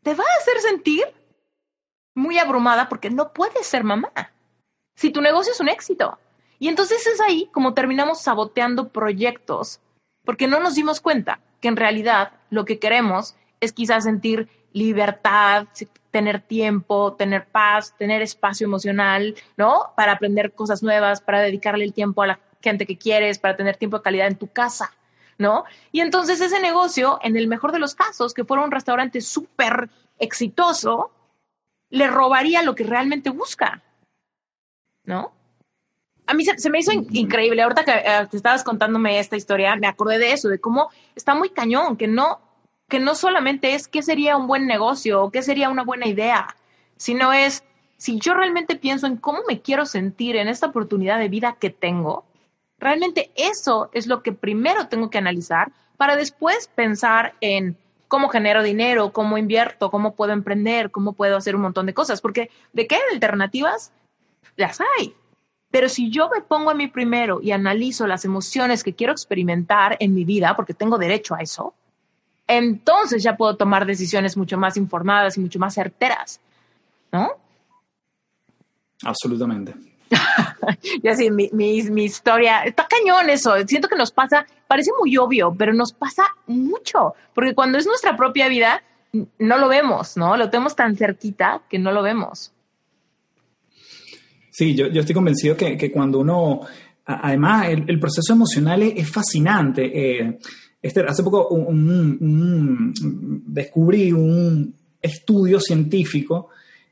Te 0.04 0.14
va 0.14 0.24
a 0.24 0.40
hacer 0.40 0.60
sentir 0.62 1.04
muy 2.14 2.38
abrumada 2.38 2.90
porque 2.90 3.10
no 3.10 3.34
puedes 3.34 3.66
ser 3.66 3.84
mamá 3.84 4.12
si 4.96 5.12
tu 5.12 5.22
negocio 5.22 5.52
es 5.52 5.60
un 5.60 5.70
éxito. 5.70 6.18
Y 6.60 6.68
entonces 6.68 7.06
es 7.08 7.22
ahí 7.22 7.50
como 7.52 7.74
terminamos 7.74 8.22
saboteando 8.22 8.90
proyectos, 8.90 9.80
porque 10.26 10.48
no 10.48 10.60
nos 10.60 10.76
dimos 10.76 11.02
cuenta 11.02 11.40
que 11.62 11.68
en 11.68 11.76
realidad 11.76 12.34
lo 12.50 12.66
que 12.66 12.80
queremos 12.80 13.36
es 13.60 13.74
quizás 13.74 14.04
sentir 14.04 14.50
libertad, 14.74 15.68
tener 16.12 16.42
tiempo, 16.42 17.14
tener 17.14 17.48
paz, 17.48 17.96
tener 17.98 18.22
espacio 18.22 18.66
emocional, 18.66 19.36
¿no? 19.56 19.94
Para 19.96 20.14
aprender 20.14 20.54
cosas 20.54 20.84
nuevas, 20.84 21.22
para 21.22 21.42
dedicarle 21.42 21.84
el 21.84 21.94
tiempo 21.94 22.22
a 22.22 22.28
la 22.28 22.40
gente 22.62 22.86
que 22.86 22.98
quieres, 22.98 23.40
para 23.40 23.56
tener 23.56 23.78
tiempo 23.78 23.98
de 23.98 24.04
calidad 24.04 24.28
en 24.28 24.36
tu 24.36 24.48
casa, 24.48 24.92
¿no? 25.38 25.66
Y 25.92 26.02
entonces 26.02 26.42
ese 26.42 26.60
negocio, 26.60 27.20
en 27.22 27.38
el 27.38 27.48
mejor 27.48 27.72
de 27.72 27.80
los 27.80 27.96
casos, 27.96 28.34
que 28.34 28.46
fuera 28.46 28.64
un 28.64 28.72
restaurante 28.72 29.22
súper 29.22 29.90
exitoso, 30.20 31.12
le 31.90 32.08
robaría 32.08 32.64
lo 32.64 32.76
que 32.76 32.84
realmente 32.84 33.30
busca, 33.30 33.82
¿no? 35.04 35.37
A 36.28 36.34
mí 36.34 36.44
se, 36.46 36.70
me 36.70 36.80
hizo 36.80 36.92
increíble. 36.92 37.62
Ahorita 37.62 37.86
que 37.86 37.92
eh, 37.92 38.28
te 38.30 38.38
estabas 38.38 38.64
contándome 38.64 39.20
esta 39.20 39.38
historia, 39.38 39.76
me 39.78 39.88
acordé 39.88 40.20
de 40.20 40.34
eso, 40.34 40.50
de 40.50 40.60
cómo 40.60 40.90
está 41.16 41.34
muy 41.34 41.50
cañón, 41.50 41.96
que 41.96 42.08
no, 42.08 42.42
que 42.90 43.00
no 43.00 43.16
solamente 43.16 43.74
es 43.74 43.88
qué 43.88 44.04
sería 44.04 44.38
un 44.38 44.48
buen 44.48 44.68
negocio 44.68 45.24
o 45.24 45.32
qué 45.32 45.42
sería 45.42 45.70
una 45.70 45.84
buena 45.84 46.08
idea, 46.08 46.56
sino 46.98 47.32
es 47.32 47.64
si 47.98 48.20
yo 48.20 48.34
realmente 48.34 48.76
pienso 48.76 49.08
en 49.08 49.18
cómo 49.18 49.40
me 49.48 49.62
quiero 49.62 49.86
sentir 49.86 50.36
en 50.36 50.48
esta 50.48 50.68
oportunidad 50.68 51.18
de 51.18 51.30
vida 51.30 51.58
que 51.60 51.70
tengo, 51.70 52.26
realmente 52.78 53.32
eso 53.36 53.90
es 53.94 54.06
lo 54.06 54.22
que 54.22 54.34
primero 54.34 54.88
tengo 54.88 55.10
que 55.10 55.18
analizar 55.18 55.72
para 55.96 56.16
después 56.16 56.70
pensar 56.76 57.34
en 57.42 57.78
cómo 58.08 58.30
genero 58.30 58.64
dinero, 58.64 59.12
cómo 59.12 59.38
invierto, 59.38 59.90
cómo 59.90 60.16
puedo 60.16 60.34
emprender, 60.34 60.92
cómo 60.92 61.14
puedo 61.14 61.38
hacer 61.38 61.56
un 61.56 61.64
montón 61.64 61.86
de 61.86 61.94
cosas, 61.94 62.22
porque 62.22 62.52
de 62.74 62.86
qué 62.86 63.00
alternativas 63.12 63.92
las 64.56 64.80
hay. 64.82 65.16
Pero 65.70 65.90
si 65.90 66.10
yo 66.10 66.30
me 66.30 66.42
pongo 66.42 66.70
a 66.70 66.74
mí 66.74 66.88
primero 66.88 67.42
y 67.42 67.52
analizo 67.52 68.08
las 68.08 68.24
emociones 68.26 68.84
que 68.84 68.94
quiero 68.94 69.12
experimentar 69.12 69.98
en 70.00 70.14
mi 70.14 70.24
vida, 70.24 70.56
porque 70.56 70.74
tengo 70.74 70.98
derecho 70.98 71.36
a 71.36 71.40
eso, 71.40 71.74
entonces 72.48 73.22
ya 73.22 73.36
puedo 73.36 73.58
tomar 73.58 73.86
decisiones 73.86 74.38
mucho 74.38 74.58
más 74.58 74.78
informadas 74.78 75.38
y 75.38 75.42
mucho 75.42 75.60
más 75.60 75.74
certeras, 75.74 76.40
¿no? 77.12 77.32
Absolutamente. 79.04 79.76
ya 81.04 81.16
sí, 81.16 81.30
mi, 81.30 81.50
mi, 81.52 82.04
historia, 82.06 82.64
está 82.64 82.88
cañón 82.88 83.30
eso, 83.30 83.54
siento 83.68 83.90
que 83.90 83.98
nos 83.98 84.12
pasa, 84.12 84.46
parece 84.68 84.92
muy 84.98 85.18
obvio, 85.18 85.54
pero 85.58 85.74
nos 85.74 85.92
pasa 85.92 86.24
mucho, 86.48 87.14
porque 87.34 87.54
cuando 87.54 87.78
es 87.78 87.86
nuestra 87.86 88.16
propia 88.16 88.48
vida, 88.48 88.82
no 89.12 89.58
lo 89.58 89.68
vemos, 89.68 90.16
¿no? 90.16 90.38
Lo 90.38 90.50
tenemos 90.50 90.76
tan 90.76 90.96
cerquita 90.96 91.62
que 91.70 91.80
no 91.80 91.92
lo 91.92 92.02
vemos. 92.02 92.54
Sí, 94.58 94.74
yo, 94.74 94.88
yo 94.88 95.02
estoy 95.02 95.14
convencido 95.14 95.56
que, 95.56 95.78
que 95.78 95.92
cuando 95.92 96.18
uno, 96.18 96.62
además, 97.06 97.68
el, 97.70 98.00
proceso 98.00 98.34
emocional 98.34 98.82
es, 98.82 99.08
fascinante. 99.08 99.92
Eh, 99.94 100.40
este, 100.82 101.02
hace 101.02 101.22
poco 101.22 101.50
un, 101.50 102.92
descubrí 103.46 104.12
un 104.12 104.74
estudio 105.00 105.60
científico 105.60 106.50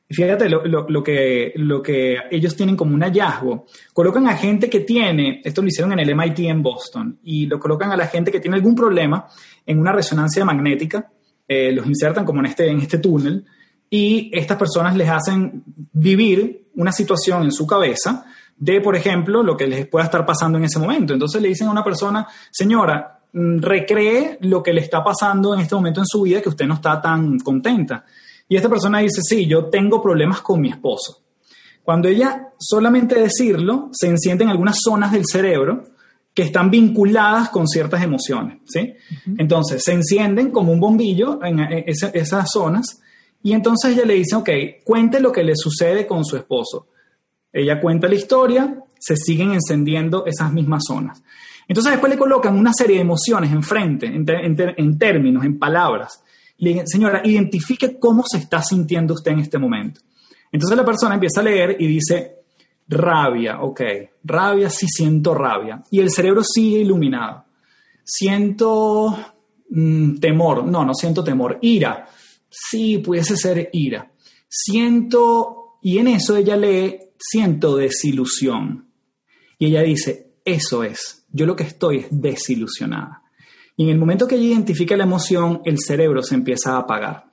fíjate 0.08 0.48
lo, 0.48 0.64
lo, 0.64 1.04
que, 1.04 1.54
lo 1.56 1.82
que 1.82 2.18
ellos 2.30 2.56
tienen 2.56 2.76
como 2.76 2.94
un 2.94 3.02
hallazgo. 3.02 3.66
Colocan 3.94 4.28
a 4.28 4.38
gente 4.38 4.70
que 4.70 4.82
tiene, 4.82 5.42
esto 5.44 5.64
lo 5.64 5.68
hicieron 5.68 5.92
en 5.94 6.08
el 6.08 6.16
MIT 6.16 6.42
en 6.42 6.62
Boston, 6.62 7.18
y 7.24 7.48
lo 7.48 7.60
colocan 7.60 7.92
a 7.92 7.98
la 7.98 8.06
gente 8.06 8.32
que 8.32 8.40
tiene 8.40 8.58
algún 8.58 8.76
problema 8.76 9.26
en 9.66 9.80
una 9.80 9.92
resonancia 9.92 10.46
magnética, 10.46 11.12
eh, 11.48 11.72
los 11.72 11.88
insertan 11.88 12.26
como 12.26 12.42
en 12.42 12.46
este, 12.46 12.70
en 12.70 12.80
este 12.80 13.00
túnel, 13.00 13.44
y 13.98 14.30
estas 14.34 14.58
personas 14.58 14.94
les 14.98 15.10
hacen 15.10 15.64
vivir 15.94 16.68
una 16.76 16.92
situación 16.92 17.44
en 17.44 17.52
su 17.54 17.66
cabeza 17.66 18.26
de, 18.58 18.82
por 18.82 18.94
ejemplo, 18.94 19.42
lo 19.42 19.56
que 19.56 19.68
les 19.68 19.88
pueda 19.88 20.04
estar 20.04 20.26
pasando 20.26 20.58
en 20.58 20.66
ese 20.66 20.80
momento. 20.80 21.14
Entonces 21.14 21.42
le 21.42 21.48
dicen 21.48 21.70
a 21.70 21.72
una 21.72 21.84
persona, 21.84 22.28
señora, 22.52 23.22
mm, 23.32 23.60
recree 23.60 24.38
lo 24.42 24.62
que 24.62 24.74
le 24.74 24.82
está 24.82 25.02
pasando 25.02 25.54
en 25.54 25.62
este 25.62 25.76
momento 25.76 26.02
en 26.02 26.08
su 26.08 26.24
vida 26.24 26.42
que 26.42 26.50
usted 26.50 26.66
no 26.66 26.74
está 26.74 27.02
tan 27.02 27.40
contenta. 27.40 28.04
Y 28.50 28.58
esta 28.58 28.68
persona 28.68 29.00
dice, 29.00 29.22
sí, 29.24 29.48
yo 29.48 29.68
tengo 29.68 30.02
problemas 30.02 30.42
con 30.42 30.60
mi 30.60 30.72
esposo. 30.72 31.22
Cuando 31.82 32.10
ella 32.10 32.50
solamente 32.60 33.16
decirlo, 33.16 33.92
se 33.94 34.08
encienden 34.08 34.50
algunas 34.50 34.78
zonas 34.84 35.14
del 35.14 35.24
cerebro 35.26 35.86
que 36.34 36.44
están 36.44 36.70
vinculadas 36.70 37.48
con 37.48 37.66
ciertas 37.66 38.04
emociones, 38.04 38.58
¿sí? 38.66 38.94
Entonces, 39.38 39.82
se 39.86 39.94
encienden 39.94 40.52
como 40.52 40.74
un 40.74 40.82
bombillo 40.82 41.40
en 41.42 41.60
esas 41.88 42.50
zonas 42.52 43.00
y 43.46 43.54
entonces 43.54 43.94
ella 43.94 44.06
le 44.06 44.16
dice, 44.16 44.36
ok, 44.36 44.50
cuente 44.84 45.20
lo 45.20 45.32
que 45.32 45.44
le 45.44 45.54
sucede 45.56 46.08
con 46.08 46.26
su 46.26 46.36
esposo. 46.36 46.88
Ella 47.54 47.80
cuenta 47.80 48.08
la 48.08 48.16
historia, 48.16 48.84
se 48.98 49.16
siguen 49.16 49.52
encendiendo 49.52 50.26
esas 50.26 50.52
mismas 50.52 50.82
zonas. 50.88 51.22
Entonces 51.68 51.92
después 51.92 52.12
le 52.12 52.18
colocan 52.18 52.58
una 52.58 52.74
serie 52.74 52.96
de 52.96 53.04
emociones 53.04 53.52
enfrente, 53.52 54.08
en, 54.08 54.26
en 54.28 54.98
términos, 54.98 55.46
en 55.46 55.60
palabras. 55.60 56.24
Le 56.58 56.88
señora, 56.88 57.22
identifique 57.24 58.00
cómo 58.00 58.24
se 58.26 58.40
está 58.40 58.64
sintiendo 58.64 59.14
usted 59.14 59.34
en 59.34 59.42
este 59.42 59.60
momento. 59.60 60.02
Entonces 60.52 60.76
la 60.76 60.84
persona 60.84 61.14
empieza 61.14 61.42
a 61.42 61.44
leer 61.44 61.76
y 61.78 61.86
dice, 61.86 62.38
rabia, 62.88 63.62
ok, 63.62 63.82
rabia, 64.24 64.72
sí 64.72 64.88
siento 64.90 65.36
rabia. 65.36 65.84
Y 65.92 66.00
el 66.00 66.10
cerebro 66.10 66.44
sigue 66.44 66.80
iluminado. 66.80 67.46
Siento 68.04 69.16
mm, 69.70 70.16
temor, 70.16 70.66
no, 70.66 70.84
no 70.84 70.96
siento 70.96 71.24
temor, 71.24 71.60
ira 71.62 72.08
sí, 72.56 73.00
pudiese 73.00 73.36
ser 73.36 73.70
ira. 73.74 74.12
Siento, 74.48 75.78
y 75.82 75.98
en 75.98 76.08
eso 76.08 76.36
ella 76.38 76.56
lee, 76.56 77.00
siento 77.20 77.76
desilusión. 77.76 78.90
Y 79.58 79.68
ella 79.68 79.82
dice, 79.82 80.36
eso 80.44 80.84
es, 80.84 81.26
yo 81.32 81.46
lo 81.46 81.56
que 81.56 81.64
estoy 81.64 81.98
es 81.98 82.08
desilusionada. 82.12 83.24
Y 83.78 83.84
en 83.84 83.90
el 83.90 83.98
momento 83.98 84.28
que 84.28 84.36
ella 84.36 84.46
identifica 84.46 84.96
la 84.96 85.04
emoción, 85.04 85.62
el 85.66 85.78
cerebro 85.80 86.24
se 86.24 86.36
empieza 86.36 86.74
a 86.74 86.80
apagar. 86.80 87.26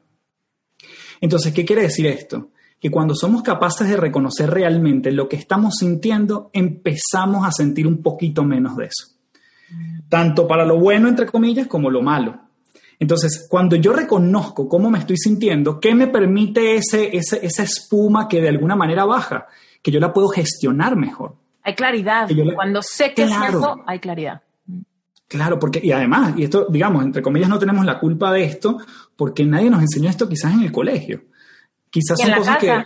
Entonces, 1.21 1.53
¿qué 1.53 1.65
quiere 1.65 1.83
decir 1.83 2.07
esto? 2.07 2.51
Que 2.81 2.91
cuando 2.91 3.15
somos 3.15 3.43
capaces 3.43 3.89
de 3.89 3.97
reconocer 3.97 4.51
realmente 4.51 5.13
lo 5.13 5.29
que 5.29 5.37
estamos 5.37 5.77
sintiendo, 5.79 6.51
empezamos 6.53 7.47
a 7.47 7.53
sentir 7.53 7.87
un 7.87 8.03
poquito 8.03 8.43
menos 8.43 8.77
de 8.77 8.87
eso. 8.87 9.07
Tanto 10.09 10.49
para 10.49 10.65
lo 10.65 10.79
bueno, 10.81 11.09
entre 11.09 11.27
comillas, 11.27 11.69
como 11.69 11.91
lo 11.91 12.03
malo. 12.03 12.41
Entonces, 13.03 13.49
cuando 13.51 13.75
yo 13.75 13.93
reconozco 13.93 14.69
cómo 14.69 14.89
me 14.89 15.01
estoy 15.01 15.17
sintiendo, 15.17 15.81
¿qué 15.81 15.93
me 15.93 16.07
permite 16.07 16.77
ese, 16.77 17.11
esa 17.13 17.63
espuma 17.65 18.29
que 18.29 18.41
de 18.41 18.49
alguna 18.49 18.77
manera 18.77 19.05
baja? 19.05 19.49
Que 19.83 19.91
yo 19.91 19.99
la 19.99 20.13
puedo 20.13 20.29
gestionar 20.29 20.95
mejor. 20.95 21.35
Hay 21.65 21.75
claridad. 21.75 22.31
Cuando 22.55 22.81
sé 22.81 23.13
que 23.13 23.25
es 23.25 23.33
eso, 23.49 23.83
hay 23.89 23.99
claridad. 23.99 24.41
Claro, 25.27 25.59
porque, 25.59 25.81
y 25.83 25.91
además, 25.91 26.35
y 26.37 26.45
esto, 26.45 26.69
digamos, 26.71 27.03
entre 27.03 27.23
comillas, 27.23 27.49
no 27.49 27.59
tenemos 27.59 27.85
la 27.85 27.99
culpa 27.99 28.31
de 28.31 28.45
esto, 28.45 28.79
porque 29.17 29.45
nadie 29.45 29.69
nos 29.69 29.83
enseñó 29.83 30.09
esto 30.09 30.29
quizás 30.29 30.55
en 30.55 30.61
el 30.63 30.71
colegio. 30.71 31.25
Quizás 31.91 32.17
son 32.21 32.33
cosas 32.35 32.59
que. 32.59 32.85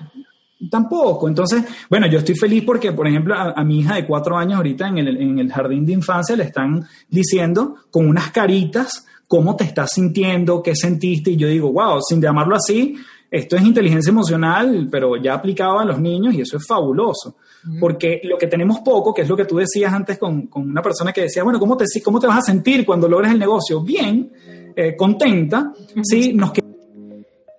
Tampoco. 0.71 1.29
Entonces, 1.29 1.63
bueno, 1.91 2.07
yo 2.07 2.21
estoy 2.21 2.37
feliz 2.37 2.65
porque, 2.65 2.91
por 2.93 3.07
ejemplo, 3.07 3.35
a, 3.35 3.63
mi 3.65 3.81
hija 3.81 3.97
de 3.97 4.07
cuatro 4.07 4.39
años 4.39 4.57
ahorita 4.57 4.89
en 4.89 4.97
el, 4.97 5.21
en 5.21 5.39
el 5.41 5.53
jardín 5.53 5.85
de 5.85 5.93
infancia 5.93 6.35
le 6.35 6.45
están 6.45 6.87
diciendo 7.11 7.77
con 7.91 8.09
unas 8.09 8.31
caritas 8.31 9.05
cómo 9.27 9.57
te 9.57 9.65
estás 9.65 9.91
sintiendo, 9.93 10.63
qué 10.63 10.75
sentiste, 10.75 11.31
y 11.33 11.37
yo 11.37 11.49
digo, 11.49 11.73
wow, 11.73 12.01
sin 12.01 12.21
llamarlo 12.21 12.57
así, 12.57 12.97
esto 13.31 13.57
es 13.57 13.63
inteligencia 13.63 14.11
emocional, 14.11 14.89
pero 14.91 15.17
ya 15.17 15.35
aplicado 15.35 15.79
a 15.79 15.85
los 15.85 16.01
niños 16.01 16.35
y 16.35 16.41
eso 16.43 16.57
es 16.57 16.67
fabuloso. 16.67 17.37
Porque 17.81 18.21
lo 18.23 18.39
que 18.39 18.47
tenemos 18.47 18.79
poco, 18.81 19.13
que 19.13 19.23
es 19.23 19.29
lo 19.29 19.37
que 19.37 19.45
tú 19.45 19.57
decías 19.57 19.93
antes 19.93 20.19
con, 20.19 20.47
con 20.47 20.71
una 20.71 20.81
persona 20.81 21.13
que 21.13 21.23
decía, 21.23 21.43
bueno, 21.43 21.59
¿cómo 21.59 21.77
te, 21.77 21.85
¿cómo 22.01 22.21
te 22.21 22.29
vas 22.29 22.39
a 22.39 22.43
sentir 22.43 22.87
cuando 22.87 23.09
logres 23.09 23.33
el 23.33 23.41
negocio? 23.41 23.81
Bien, 23.81 24.31
eh, 24.77 24.95
contenta, 24.97 25.73
¿sí? 26.05 26.33
Nos 26.33 26.53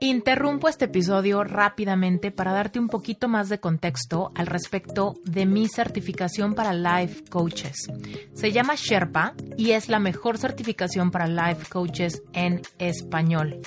Interrumpo 0.10 0.70
este 0.70 0.86
episodio 0.86 1.44
rápidamente 1.44 2.32
para 2.32 2.54
darte 2.54 2.80
un 2.80 2.88
poquito 2.88 3.28
más 3.28 3.50
de 3.50 3.60
contexto 3.60 4.32
al 4.36 4.48
respecto 4.48 5.16
de 5.26 5.46
mi 5.46 5.68
certificación 5.68 6.56
para 6.56 6.72
Life 6.74 7.26
Coaches. 7.30 7.92
Se 8.34 8.54
llama 8.54 8.76
Sherpa 8.78 9.34
y 9.58 9.72
es 9.72 9.90
la 9.90 10.00
mejor 10.00 10.38
certificación 10.38 11.12
para 11.12 11.28
Life 11.28 11.66
Coaches 11.70 12.24
en 12.32 12.62
español. 12.80 13.60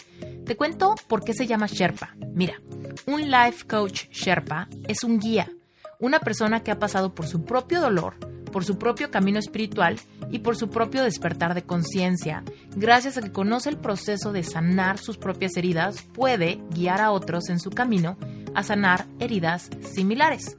Te 0.46 0.56
cuento 0.56 0.94
por 1.08 1.22
qué 1.24 1.34
se 1.34 1.46
llama 1.46 1.66
Sherpa. 1.66 2.16
Mira, 2.32 2.54
un 3.06 3.30
Life 3.30 3.66
Coach 3.68 4.08
Sherpa 4.10 4.66
es 4.88 5.04
un 5.04 5.18
guía, 5.18 5.52
una 5.98 6.20
persona 6.20 6.62
que 6.62 6.70
ha 6.70 6.78
pasado 6.78 7.14
por 7.14 7.26
su 7.26 7.44
propio 7.44 7.82
dolor, 7.82 8.14
por 8.50 8.64
su 8.64 8.78
propio 8.78 9.10
camino 9.10 9.38
espiritual 9.38 9.96
y 10.30 10.40
por 10.40 10.56
su 10.56 10.68
propio 10.68 11.02
despertar 11.02 11.54
de 11.54 11.62
conciencia. 11.62 12.44
Gracias 12.76 13.16
a 13.16 13.22
que 13.22 13.32
conoce 13.32 13.70
el 13.70 13.76
proceso 13.76 14.32
de 14.32 14.42
sanar 14.42 14.98
sus 14.98 15.18
propias 15.18 15.56
heridas, 15.56 16.02
puede 16.14 16.60
guiar 16.70 17.00
a 17.00 17.10
otros 17.10 17.48
en 17.48 17.60
su 17.60 17.70
camino 17.70 18.16
a 18.54 18.62
sanar 18.62 19.06
heridas 19.18 19.70
similares. 19.82 20.56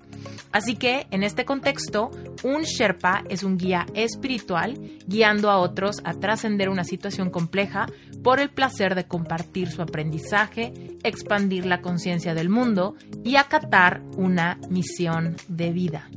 Así 0.51 0.75
que, 0.75 1.07
en 1.11 1.23
este 1.23 1.45
contexto, 1.45 2.11
un 2.43 2.63
Sherpa 2.63 3.23
es 3.29 3.43
un 3.43 3.57
guía 3.57 3.85
espiritual 3.93 4.77
guiando 5.07 5.49
a 5.49 5.57
otros 5.57 6.01
a 6.03 6.13
trascender 6.13 6.69
una 6.69 6.83
situación 6.83 7.29
compleja 7.29 7.87
por 8.21 8.39
el 8.39 8.49
placer 8.49 8.95
de 8.95 9.05
compartir 9.05 9.71
su 9.71 9.81
aprendizaje, 9.81 10.73
expandir 11.03 11.65
la 11.65 11.81
conciencia 11.81 12.33
del 12.33 12.49
mundo 12.49 12.95
y 13.23 13.37
acatar 13.37 14.01
una 14.17 14.59
misión 14.69 15.37
de 15.47 15.71
vida. 15.71 16.09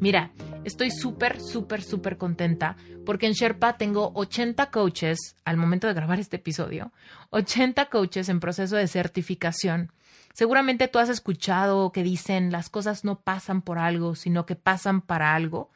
Mira, 0.00 0.32
estoy 0.68 0.90
súper, 0.90 1.40
súper, 1.40 1.82
súper 1.82 2.16
contenta 2.16 2.76
porque 3.04 3.26
en 3.26 3.32
Sherpa 3.32 3.76
tengo 3.76 4.12
80 4.14 4.70
coaches 4.70 5.36
al 5.44 5.56
momento 5.56 5.86
de 5.86 5.94
grabar 5.94 6.20
este 6.20 6.36
episodio, 6.36 6.92
80 7.30 7.86
coaches 7.86 8.28
en 8.28 8.38
proceso 8.38 8.76
de 8.76 8.86
certificación. 8.86 9.92
Seguramente 10.34 10.86
tú 10.86 10.98
has 10.98 11.08
escuchado 11.08 11.90
que 11.90 12.02
dicen 12.02 12.52
las 12.52 12.70
cosas 12.70 13.04
no 13.04 13.20
pasan 13.20 13.62
por 13.62 13.78
algo, 13.78 14.14
sino 14.14 14.46
que 14.46 14.54
pasan 14.54 15.00
para 15.00 15.34
algo. 15.34 15.70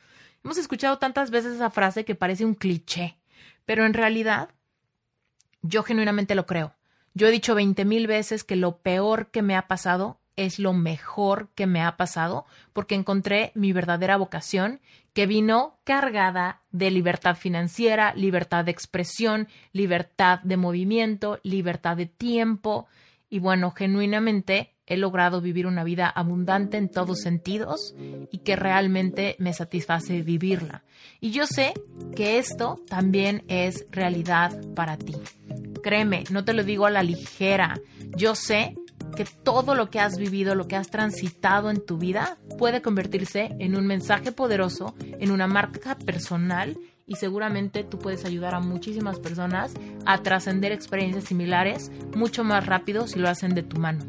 Hemos 0.45 0.59
escuchado 0.59 0.99
tantas 0.99 1.31
veces 1.31 1.55
esa 1.55 1.71
frase 1.71 2.05
que 2.05 2.15
parece 2.15 2.45
un 2.45 2.55
cliché, 2.55 3.19
pero 3.65 3.85
en 3.87 3.95
realidad 3.95 4.51
yo 5.63 5.83
genuinamente 5.83 6.35
lo 6.35 6.47
creo. 6.47 6.75
Yo 7.15 7.27
he 7.27 7.31
dicho 7.31 7.55
veinte 7.55 7.85
mil 7.85 8.07
veces 8.07 8.45
que 8.45 8.57
lo 8.57 8.79
peor 8.79 9.31
que 9.31 9.43
me 9.43 9.57
ha 9.57 9.69
pasado 9.69 10.21
es 10.37 10.59
lo 10.59 10.73
mejor 10.73 11.51
que 11.55 11.67
me 11.67 11.83
ha 11.83 11.97
pasado 11.97 12.47
porque 12.73 12.95
encontré 12.95 13.53
mi 13.55 13.73
verdadera 13.73 14.17
vocación 14.17 14.81
que 15.13 15.27
vino 15.27 15.79
cargada 15.85 16.63
de 16.71 16.91
libertad 16.91 17.37
financiera, 17.37 18.15
libertad 18.15 18.65
de 18.65 18.71
expresión, 18.71 19.49
libertad 19.73 20.41
de 20.41 20.57
movimiento, 20.57 21.39
libertad 21.43 21.97
de 21.97 22.07
tiempo 22.07 22.87
y 23.29 23.39
bueno, 23.39 23.71
genuinamente 23.71 24.75
he 24.87 24.97
logrado 24.97 25.41
vivir 25.41 25.67
una 25.67 25.85
vida 25.85 26.09
abundante 26.09 26.77
en 26.77 26.91
todos 26.91 27.21
sentidos 27.21 27.95
y 28.31 28.39
que 28.39 28.57
realmente 28.57 29.37
me 29.39 29.55
satisface 29.55 30.21
vivirla. 30.23 30.83
Y 31.21 31.31
yo 31.31 31.47
sé 31.47 31.73
que 32.15 32.39
esto 32.39 32.79
también 32.89 33.45
es 33.49 33.87
realidad 33.91 34.53
para 34.75 34.99
ti. 34.99 35.15
Créeme, 35.83 36.25
no 36.31 36.45
te 36.45 36.53
lo 36.53 36.63
digo 36.63 36.85
a 36.85 36.91
la 36.91 37.03
ligera. 37.03 37.81
Yo 38.17 38.35
sé 38.35 38.77
que 39.17 39.25
todo 39.25 39.75
lo 39.75 39.91
que 39.91 40.01
has 40.01 40.17
vivido, 40.17 40.55
lo 40.55 40.69
que 40.69 40.77
has 40.77 40.91
transitado 40.91 41.71
en 41.71 41.85
tu 41.85 41.99
vida, 41.99 42.39
puede 42.59 42.83
convertirse 42.83 43.55
en 43.59 43.77
un 43.77 43.87
mensaje 43.87 44.33
poderoso, 44.33 44.95
en 45.01 45.31
una 45.31 45.47
marca 45.47 45.97
personal 45.97 46.77
y 47.07 47.17
seguramente 47.17 47.85
tú 47.85 47.99
puedes 47.99 48.25
ayudar 48.25 48.55
a 48.55 48.61
muchísimas 48.61 49.19
personas 49.19 49.75
a 50.07 50.23
trascender 50.23 50.73
experiencias 50.73 51.25
similares 51.25 51.91
mucho 52.15 52.45
más 52.45 52.67
rápido 52.67 53.07
si 53.07 53.19
lo 53.19 53.29
hacen 53.29 53.55
de 53.55 53.63
tu 53.63 53.79
mano. 53.79 54.05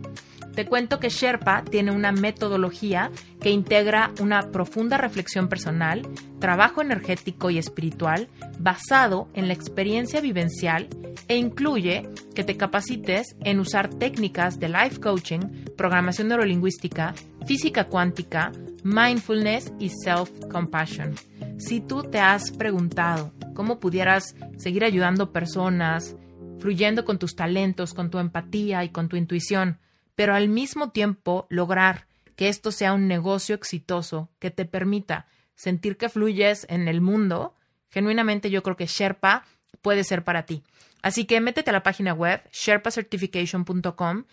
Te 0.56 0.68
cuento 0.68 0.99
que 0.99 1.10
Sherpa 1.10 1.64
tiene 1.64 1.91
una 1.91 2.12
metodología 2.12 3.10
que 3.41 3.49
integra 3.49 4.12
una 4.22 4.51
profunda 4.51 4.97
reflexión 4.97 5.49
personal, 5.49 6.08
trabajo 6.39 6.82
energético 6.82 7.49
y 7.49 7.58
espiritual 7.58 8.28
basado 8.60 9.30
en 9.34 9.47
la 9.47 9.54
experiencia 9.54 10.22
vivencial 10.22 10.89
e 11.28 11.38
incluye 11.38 12.08
que 12.36 12.43
te 12.43 12.56
capacites 12.56 13.36
en 13.43 13.60
usar 13.60 13.89
técnicas 13.89 14.60
de 14.60 14.70
life 14.70 14.99
coaching, 14.99 15.39
programación 15.76 16.28
neurolingüística, 16.28 17.16
física 17.47 17.86
cuántica, 17.86 18.51
mindfulness 18.84 19.74
y 19.80 19.89
self-compassion. 19.89 21.16
Si 21.58 21.82
tú 21.82 22.04
te 22.04 22.20
has 22.20 22.51
preguntado 22.51 23.34
cómo 23.56 23.80
pudieras 23.80 24.36
seguir 24.58 24.84
ayudando 24.84 25.32
personas, 25.32 26.16
fluyendo 26.60 27.06
con 27.06 27.18
tus 27.18 27.36
talentos, 27.36 27.93
con 27.93 28.12
tu 28.12 28.20
empatía 28.20 28.84
y 28.84 28.89
con 28.89 29.10
tu 29.10 29.16
intuición, 29.16 29.80
pero 30.16 30.36
al 30.36 30.49
mismo 30.49 30.91
tiempo 30.91 31.47
lograr 31.49 32.07
que 32.36 32.49
esto 32.49 32.72
sea 32.72 32.93
un 32.93 33.07
negocio 33.07 33.55
exitoso 33.55 34.30
que 34.39 34.51
te 34.51 34.66
permita 34.66 35.28
sentir 35.55 35.97
que 35.97 36.09
fluyes 36.09 36.66
en 36.70 36.88
el 36.88 37.01
mundo, 37.01 37.55
genuinamente 37.89 38.49
yo 38.49 38.64
creo 38.64 38.76
que 38.76 38.88
Sherpa 38.88 39.45
puede 39.82 40.03
ser 40.03 40.24
para 40.24 40.45
ti. 40.45 40.64
Así 41.01 41.26
que 41.26 41.41
métete 41.41 41.70
a 41.70 41.74
la 41.74 41.84
página 41.84 42.14
web 42.14 42.41
sherpacertification.com, 42.51 44.24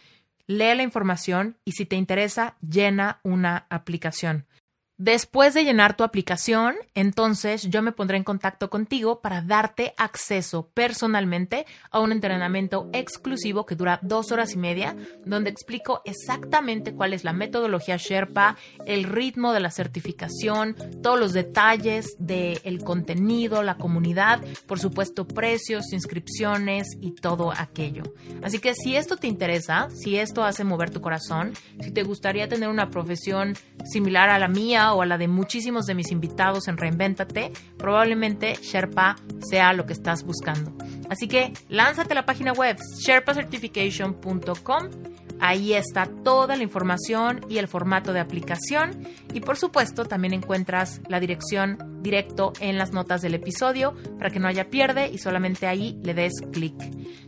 lee 0.47 0.75
la 0.75 0.83
información 0.83 1.59
y 1.65 1.73
si 1.73 1.85
te 1.85 1.97
interesa, 1.97 2.57
llena 2.61 3.21
una 3.23 3.67
aplicación. 3.71 4.47
Después 5.03 5.55
de 5.55 5.65
llenar 5.65 5.97
tu 5.97 6.05
aplicación, 6.05 6.75
entonces 6.95 7.71
yo 7.71 7.81
me 7.81 7.93
pondré 7.93 8.19
en 8.19 8.23
contacto 8.23 8.69
contigo 8.69 9.23
para 9.23 9.41
darte 9.41 9.95
acceso 9.97 10.69
personalmente 10.75 11.65
a 11.91 12.01
un 12.01 12.13
entrenamiento 12.13 12.91
exclusivo 12.93 13.65
que 13.65 13.77
dura 13.77 13.99
dos 14.03 14.31
horas 14.31 14.53
y 14.53 14.59
media, 14.59 14.95
donde 15.25 15.49
explico 15.49 16.03
exactamente 16.05 16.93
cuál 16.93 17.15
es 17.15 17.25
la 17.25 17.33
metodología 17.33 17.97
Sherpa, 17.97 18.59
el 18.85 19.05
ritmo 19.05 19.55
de 19.55 19.61
la 19.61 19.71
certificación, 19.71 20.77
todos 21.03 21.19
los 21.19 21.33
detalles 21.33 22.15
del 22.19 22.85
contenido, 22.85 23.63
la 23.63 23.79
comunidad, 23.79 24.45
por 24.67 24.81
supuesto 24.81 25.27
precios, 25.27 25.95
inscripciones 25.95 26.89
y 27.01 27.13
todo 27.13 27.55
aquello. 27.57 28.03
Así 28.43 28.59
que 28.59 28.75
si 28.75 28.97
esto 28.97 29.17
te 29.17 29.29
interesa, 29.29 29.89
si 29.95 30.19
esto 30.19 30.45
hace 30.45 30.63
mover 30.63 30.91
tu 30.91 31.01
corazón, 31.01 31.55
si 31.81 31.91
te 31.91 32.03
gustaría 32.03 32.51
tener 32.51 32.69
una 32.69 32.91
profesión 32.91 33.57
similar 33.91 34.29
a 34.29 34.39
la 34.39 34.49
mía, 34.49 34.90
o 34.93 35.03
a 35.03 35.07
la 35.07 35.19
de 35.19 35.29
muchísimos 35.29 35.87
de 35.87 35.95
mis 35.95 36.11
invitados 36.11 36.69
en 36.69 36.77
Reinvéntate, 36.77 37.53
probablemente 37.77 38.55
Sherpa 38.55 39.17
sea 39.41 39.73
lo 39.73 39.87
que 39.87 39.93
estás 39.93 40.25
buscando. 40.25 40.73
Así 41.09 41.29
que 41.29 41.53
lánzate 41.69 42.13
a 42.13 42.17
la 42.17 42.27
página 42.27 42.53
web 42.53 42.77
sherpacertification.com. 43.05 44.89
Ahí 45.43 45.73
está 45.73 46.07
toda 46.23 46.55
la 46.55 46.63
información 46.63 47.41
y 47.49 47.57
el 47.59 47.67
formato 47.67 48.13
de 48.13 48.21
aplicación. 48.21 49.09
Y 49.33 49.41
por 49.41 49.57
supuesto, 49.57 50.05
también 50.05 50.35
encuentras 50.35 51.01
la 51.09 51.19
dirección 51.19 52.03
directo 52.03 52.53
en 52.61 52.77
las 52.77 52.93
notas 52.93 53.23
del 53.23 53.35
episodio 53.35 53.95
para 54.19 54.29
que 54.31 54.39
no 54.39 54.49
haya 54.49 54.69
pierde 54.69 55.09
y 55.09 55.17
solamente 55.17 55.67
ahí 55.67 55.99
le 56.03 56.13
des 56.13 56.35
clic. 56.53 56.75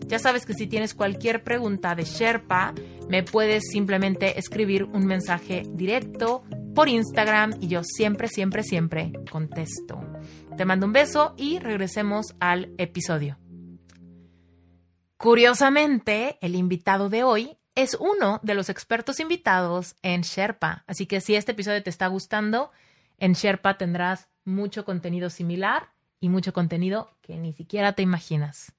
Ya 0.06 0.18
sabes 0.18 0.44
que 0.44 0.52
si 0.52 0.66
tienes 0.66 0.94
cualquier 0.94 1.43
pregunta 1.43 1.94
de 1.94 2.05
Sherpa, 2.05 2.74
me 3.09 3.22
puedes 3.22 3.64
simplemente 3.70 4.39
escribir 4.39 4.84
un 4.84 5.06
mensaje 5.06 5.62
directo 5.72 6.44
por 6.74 6.88
Instagram 6.88 7.54
y 7.60 7.68
yo 7.68 7.82
siempre, 7.84 8.28
siempre, 8.28 8.62
siempre 8.62 9.12
contesto. 9.30 10.00
Te 10.56 10.64
mando 10.64 10.86
un 10.86 10.92
beso 10.92 11.34
y 11.36 11.58
regresemos 11.58 12.34
al 12.40 12.72
episodio. 12.78 13.38
Curiosamente, 15.16 16.38
el 16.40 16.54
invitado 16.54 17.08
de 17.08 17.22
hoy 17.22 17.58
es 17.74 17.96
uno 17.98 18.40
de 18.42 18.54
los 18.54 18.68
expertos 18.68 19.20
invitados 19.20 19.94
en 20.02 20.22
Sherpa, 20.22 20.84
así 20.86 21.06
que 21.06 21.20
si 21.20 21.34
este 21.34 21.52
episodio 21.52 21.82
te 21.82 21.90
está 21.90 22.06
gustando, 22.08 22.70
en 23.18 23.34
Sherpa 23.34 23.78
tendrás 23.78 24.28
mucho 24.44 24.84
contenido 24.84 25.30
similar 25.30 25.90
y 26.20 26.28
mucho 26.28 26.52
contenido 26.52 27.16
que 27.20 27.36
ni 27.36 27.52
siquiera 27.52 27.92
te 27.92 28.02
imaginas. 28.02 28.72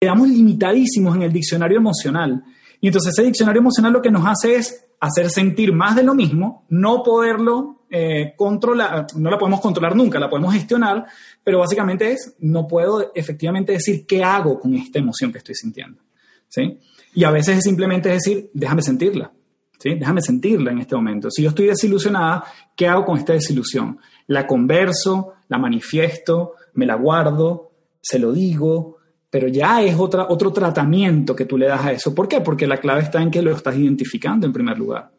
Quedamos 0.00 0.28
limitadísimos 0.28 1.14
en 1.14 1.22
el 1.22 1.32
diccionario 1.32 1.78
emocional. 1.78 2.42
Y 2.82 2.88
entonces 2.88 3.12
ese 3.16 3.22
diccionario 3.22 3.60
emocional 3.60 3.92
lo 3.92 4.02
que 4.02 4.10
nos 4.10 4.26
hace 4.26 4.56
es 4.56 4.86
hacer 4.98 5.30
sentir 5.30 5.72
más 5.72 5.94
de 5.94 6.02
lo 6.02 6.16
mismo, 6.16 6.66
no 6.68 7.04
poderlo 7.04 7.84
eh, 7.88 8.34
controlar, 8.36 9.06
no 9.14 9.30
la 9.30 9.38
podemos 9.38 9.60
controlar 9.60 9.94
nunca, 9.94 10.18
la 10.18 10.28
podemos 10.28 10.52
gestionar, 10.52 11.06
pero 11.44 11.60
básicamente 11.60 12.10
es, 12.10 12.34
no 12.40 12.66
puedo 12.66 13.12
efectivamente 13.14 13.72
decir 13.72 14.04
qué 14.04 14.24
hago 14.24 14.58
con 14.58 14.74
esta 14.74 14.98
emoción 14.98 15.30
que 15.30 15.38
estoy 15.38 15.54
sintiendo. 15.54 16.02
¿sí? 16.48 16.76
Y 17.14 17.22
a 17.22 17.30
veces 17.30 17.58
es 17.58 17.64
simplemente 17.64 18.08
decir, 18.08 18.50
déjame 18.52 18.82
sentirla, 18.82 19.30
¿sí? 19.78 19.94
Déjame 19.94 20.20
sentirla 20.20 20.72
en 20.72 20.78
este 20.78 20.96
momento. 20.96 21.30
Si 21.30 21.42
yo 21.42 21.50
estoy 21.50 21.66
desilusionada, 21.66 22.44
¿qué 22.74 22.88
hago 22.88 23.04
con 23.04 23.16
esta 23.16 23.32
desilusión? 23.32 24.00
La 24.26 24.44
converso, 24.44 25.34
la 25.46 25.58
manifiesto, 25.58 26.54
me 26.74 26.84
la 26.84 26.96
guardo, 26.96 27.70
se 28.00 28.18
lo 28.18 28.32
digo, 28.32 28.96
pero 29.32 29.48
ya 29.48 29.80
es 29.80 29.98
otra, 29.98 30.26
otro 30.28 30.52
tratamiento 30.52 31.34
que 31.34 31.46
tú 31.46 31.56
le 31.56 31.66
das 31.66 31.82
a 31.82 31.92
eso. 31.92 32.14
¿Por 32.14 32.28
qué? 32.28 32.42
Porque 32.42 32.66
la 32.66 32.76
clave 32.76 33.00
está 33.00 33.22
en 33.22 33.30
que 33.30 33.40
lo 33.40 33.50
estás 33.56 33.74
identificando 33.74 34.46
en 34.46 34.52
primer 34.52 34.76
lugar. 34.76 35.10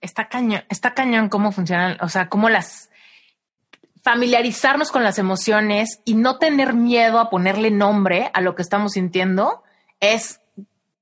Está 0.00 0.28
cañón, 0.28 0.62
está 0.68 0.94
cañón 0.94 1.28
cómo 1.28 1.50
funcionan, 1.50 1.96
o 2.00 2.08
sea, 2.08 2.28
cómo 2.28 2.48
las 2.48 2.90
familiarizarnos 4.04 4.92
con 4.92 5.02
las 5.02 5.18
emociones 5.18 6.00
y 6.04 6.14
no 6.14 6.38
tener 6.38 6.74
miedo 6.74 7.18
a 7.18 7.28
ponerle 7.28 7.72
nombre 7.72 8.30
a 8.34 8.40
lo 8.40 8.54
que 8.54 8.62
estamos 8.62 8.92
sintiendo 8.92 9.64
es, 9.98 10.40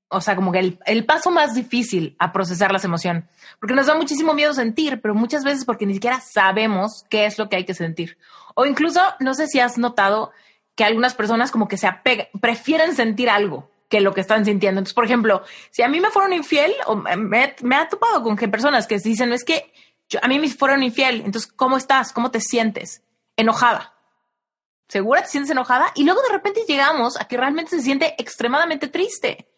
o 0.07 0.21
sea, 0.21 0.35
como 0.35 0.51
que 0.51 0.57
el, 0.57 0.79
el, 0.87 1.05
paso 1.05 1.29
más 1.29 1.53
difícil 1.53 2.15
a 2.17 2.33
procesar 2.33 2.71
las 2.71 2.83
emociones. 2.83 3.25
Porque 3.59 3.75
nos 3.75 3.85
da 3.85 3.93
muchísimo 3.93 4.33
miedo 4.33 4.55
sentir, 4.55 4.99
pero 5.01 5.13
muchas 5.13 5.43
veces 5.43 5.65
porque 5.65 5.85
ni 5.85 5.93
siquiera 5.93 6.19
sabemos 6.19 7.05
qué 7.11 7.27
es 7.27 7.37
lo 7.37 7.47
que 7.47 7.57
hay 7.57 7.65
que 7.65 7.75
sentir. 7.75 8.17
O 8.55 8.65
incluso, 8.65 9.01
no 9.19 9.35
sé 9.35 9.45
si 9.45 9.59
has 9.59 9.77
notado 9.77 10.31
que 10.75 10.83
algunas 10.83 11.13
personas 11.13 11.51
como 11.51 11.67
que 11.67 11.77
se 11.77 11.87
apegan, 11.87 12.27
prefieren 12.39 12.95
sentir 12.95 13.29
algo 13.29 13.69
que 13.89 14.01
lo 14.01 14.13
que 14.13 14.21
están 14.21 14.45
sintiendo. 14.45 14.79
Entonces, 14.79 14.93
por 14.93 15.05
ejemplo, 15.05 15.43
si 15.69 15.81
a 15.81 15.89
mí 15.89 15.99
me 15.99 16.09
fueron 16.09 16.33
infiel, 16.33 16.73
o 16.85 16.95
me, 16.95 17.55
me 17.61 17.75
ha 17.75 17.89
topado 17.89 18.23
con 18.23 18.37
que 18.37 18.47
personas 18.47 18.87
que 18.87 18.97
dicen, 18.97 19.33
es 19.33 19.43
que 19.43 19.71
a 20.21 20.27
mí 20.27 20.39
me 20.39 20.49
fueron 20.49 20.81
infiel, 20.81 21.21
entonces, 21.25 21.51
¿cómo 21.51 21.77
estás? 21.77 22.13
¿Cómo 22.13 22.31
te 22.31 22.39
sientes? 22.39 23.03
Enojada. 23.35 23.93
¿Segura 24.87 25.21
te 25.21 25.27
sientes 25.27 25.51
enojada? 25.51 25.91
Y 25.95 26.03
luego 26.03 26.21
de 26.21 26.33
repente 26.33 26.65
llegamos 26.67 27.19
a 27.19 27.25
que 27.25 27.37
realmente 27.37 27.71
se 27.71 27.81
siente 27.81 28.15
extremadamente 28.17 28.87
triste. 28.87 29.49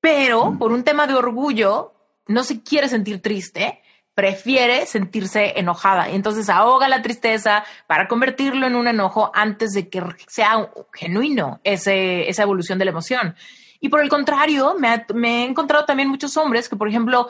Pero 0.00 0.50
mm. 0.50 0.58
por 0.58 0.72
un 0.72 0.84
tema 0.84 1.06
de 1.06 1.14
orgullo, 1.14 1.94
no 2.26 2.44
se 2.44 2.62
quiere 2.62 2.88
sentir 2.88 3.22
triste, 3.22 3.82
prefiere 4.14 4.86
sentirse 4.86 5.54
enojada. 5.56 6.08
Entonces 6.08 6.48
ahoga 6.48 6.88
la 6.88 7.02
tristeza 7.02 7.64
para 7.86 8.06
convertirlo 8.08 8.66
en 8.66 8.76
un 8.76 8.86
enojo 8.86 9.30
antes 9.34 9.72
de 9.72 9.88
que 9.88 10.02
sea 10.28 10.70
genuino 10.92 11.60
ese, 11.64 12.28
esa 12.28 12.42
evolución 12.42 12.78
de 12.78 12.84
la 12.84 12.92
emoción. 12.92 13.34
Y 13.80 13.88
por 13.88 14.00
el 14.00 14.08
contrario, 14.08 14.76
me, 14.78 15.42
he 15.42 15.44
encontrado 15.44 15.84
también 15.84 16.08
muchos 16.08 16.36
hombres 16.36 16.68
que, 16.68 16.76
por 16.76 16.88
ejemplo, 16.88 17.28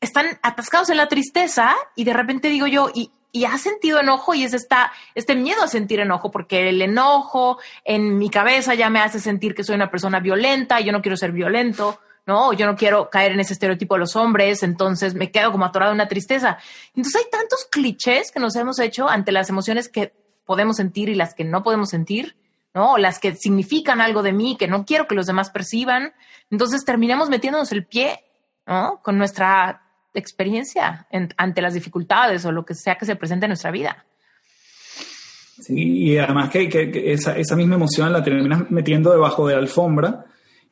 están 0.00 0.38
atascados 0.42 0.90
en 0.90 0.98
la 0.98 1.08
tristeza 1.08 1.74
y 1.96 2.04
de 2.04 2.12
repente 2.12 2.48
digo 2.48 2.66
yo, 2.66 2.90
y, 2.94 3.10
y 3.32 3.44
has 3.44 3.62
sentido 3.62 3.98
enojo 3.98 4.34
y 4.34 4.44
es 4.44 4.54
esta, 4.54 4.92
este 5.14 5.34
miedo 5.34 5.62
a 5.62 5.68
sentir 5.68 6.00
enojo, 6.00 6.30
porque 6.30 6.68
el 6.68 6.80
enojo 6.82 7.58
en 7.84 8.18
mi 8.18 8.30
cabeza 8.30 8.74
ya 8.74 8.90
me 8.90 9.00
hace 9.00 9.20
sentir 9.20 9.54
que 9.54 9.64
soy 9.64 9.74
una 9.74 9.90
persona 9.90 10.20
violenta 10.20 10.80
y 10.80 10.84
yo 10.84 10.92
no 10.92 11.02
quiero 11.02 11.16
ser 11.16 11.32
violento, 11.32 11.98
¿no? 12.26 12.52
Yo 12.52 12.66
no 12.66 12.76
quiero 12.76 13.10
caer 13.10 13.32
en 13.32 13.40
ese 13.40 13.52
estereotipo 13.52 13.94
de 13.94 14.00
los 14.00 14.16
hombres, 14.16 14.62
entonces 14.62 15.14
me 15.14 15.30
quedo 15.30 15.52
como 15.52 15.64
atorado 15.64 15.92
en 15.92 15.96
una 15.96 16.08
tristeza. 16.08 16.58
Entonces 16.94 17.22
hay 17.22 17.30
tantos 17.30 17.66
clichés 17.70 18.30
que 18.32 18.40
nos 18.40 18.56
hemos 18.56 18.78
hecho 18.78 19.08
ante 19.08 19.32
las 19.32 19.48
emociones 19.50 19.88
que 19.88 20.12
podemos 20.44 20.76
sentir 20.76 21.08
y 21.08 21.14
las 21.14 21.34
que 21.34 21.44
no 21.44 21.62
podemos 21.62 21.90
sentir, 21.90 22.36
¿no? 22.74 22.98
las 22.98 23.18
que 23.18 23.34
significan 23.34 24.00
algo 24.00 24.22
de 24.22 24.32
mí, 24.32 24.56
que 24.58 24.68
no 24.68 24.84
quiero 24.84 25.06
que 25.06 25.14
los 25.14 25.26
demás 25.26 25.50
perciban. 25.50 26.12
Entonces 26.50 26.84
terminamos 26.84 27.28
metiéndonos 27.28 27.72
el 27.72 27.86
pie, 27.86 28.24
¿no? 28.66 29.00
Con 29.02 29.18
nuestra 29.18 29.82
experiencia 30.14 31.06
ante 31.36 31.62
las 31.62 31.74
dificultades 31.74 32.44
o 32.44 32.52
lo 32.52 32.64
que 32.64 32.74
sea 32.74 32.96
que 32.96 33.06
se 33.06 33.16
presente 33.16 33.46
en 33.46 33.50
nuestra 33.50 33.70
vida. 33.70 34.04
Sí, 35.60 35.74
y 35.76 36.18
además 36.18 36.50
que, 36.50 36.68
que, 36.68 37.12
esa, 37.12 37.36
esa, 37.36 37.54
misma 37.54 37.74
emoción 37.74 38.12
la 38.12 38.22
terminas 38.22 38.70
metiendo 38.70 39.12
debajo 39.12 39.46
de 39.46 39.54
la 39.54 39.60
alfombra 39.60 40.24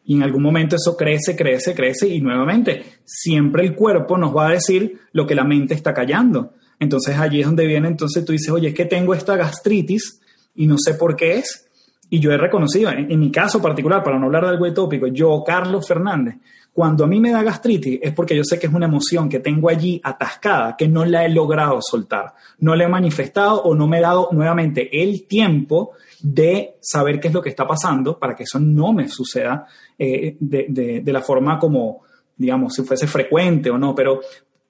y 0.08 0.14
en 0.14 0.22
algún 0.22 0.42
momento 0.42 0.74
eso 0.76 0.96
crece, 0.96 1.36
crece, 1.36 1.74
crece 1.74 2.08
y 2.08 2.22
nuevamente 2.22 2.82
siempre 3.04 3.62
el 3.62 3.74
cuerpo 3.74 4.16
nos 4.16 4.34
va 4.34 4.48
a 4.48 4.52
decir 4.52 5.00
lo 5.12 5.26
que 5.26 5.34
la 5.34 5.44
mente 5.44 5.74
está 5.74 5.92
callando. 5.92 6.54
Entonces 6.80 7.18
allí 7.18 7.40
es 7.40 7.46
donde 7.46 7.66
viene, 7.66 7.88
entonces 7.88 8.24
tú 8.24 8.32
dices, 8.32 8.48
oye, 8.48 8.68
es 8.68 8.74
que 8.74 8.86
tengo 8.86 9.12
esta 9.12 9.36
gastritis 9.36 10.22
y 10.54 10.66
no 10.66 10.78
sé 10.78 10.94
por 10.94 11.14
qué 11.14 11.36
es, 11.36 11.68
y 12.08 12.20
yo 12.20 12.32
he 12.32 12.38
reconocido, 12.38 12.90
en, 12.90 13.20
mi 13.20 13.30
caso 13.30 13.60
particular, 13.60 14.02
para 14.02 14.18
no 14.18 14.26
hablar 14.26 14.44
de 14.44 14.48
algo 14.48 14.72
tópico, 14.72 15.08
yo, 15.08 15.44
Carlos 15.44 15.86
Fernández, 15.86 16.36
cuando 16.72 17.04
a 17.04 17.06
mí 17.06 17.20
me 17.20 17.30
da 17.30 17.42
gastritis 17.42 17.98
es 18.00 18.14
porque 18.14 18.34
yo 18.34 18.44
sé 18.44 18.58
que 18.58 18.66
es 18.66 18.72
una 18.72 18.86
emoción 18.86 19.28
que 19.28 19.40
tengo 19.40 19.68
allí 19.68 20.00
atascada, 20.02 20.74
que 20.74 20.88
no 20.88 21.04
la 21.04 21.26
he 21.26 21.28
logrado 21.28 21.80
soltar, 21.82 22.32
no 22.60 22.74
la 22.74 22.84
he 22.84 22.88
manifestado 22.88 23.62
o 23.62 23.74
no 23.74 23.86
me 23.86 23.98
he 23.98 24.00
dado 24.00 24.30
nuevamente 24.32 25.02
el 25.02 25.26
tiempo 25.26 25.92
de 26.22 26.76
saber 26.80 27.20
qué 27.20 27.28
es 27.28 27.34
lo 27.34 27.42
que 27.42 27.50
está 27.50 27.66
pasando 27.66 28.18
para 28.18 28.34
que 28.34 28.42
eso 28.42 28.58
no 28.58 28.92
me 28.92 29.08
suceda 29.08 29.66
eh, 29.98 30.36
de, 30.38 30.66
de, 30.68 31.00
de, 31.00 31.12
la 31.12 31.22
forma 31.22 31.58
como, 31.58 32.02
digamos, 32.36 32.74
si 32.74 32.82
fuese 32.82 33.06
frecuente 33.06 33.70
o 33.70 33.78
no, 33.78 33.94
pero 33.94 34.20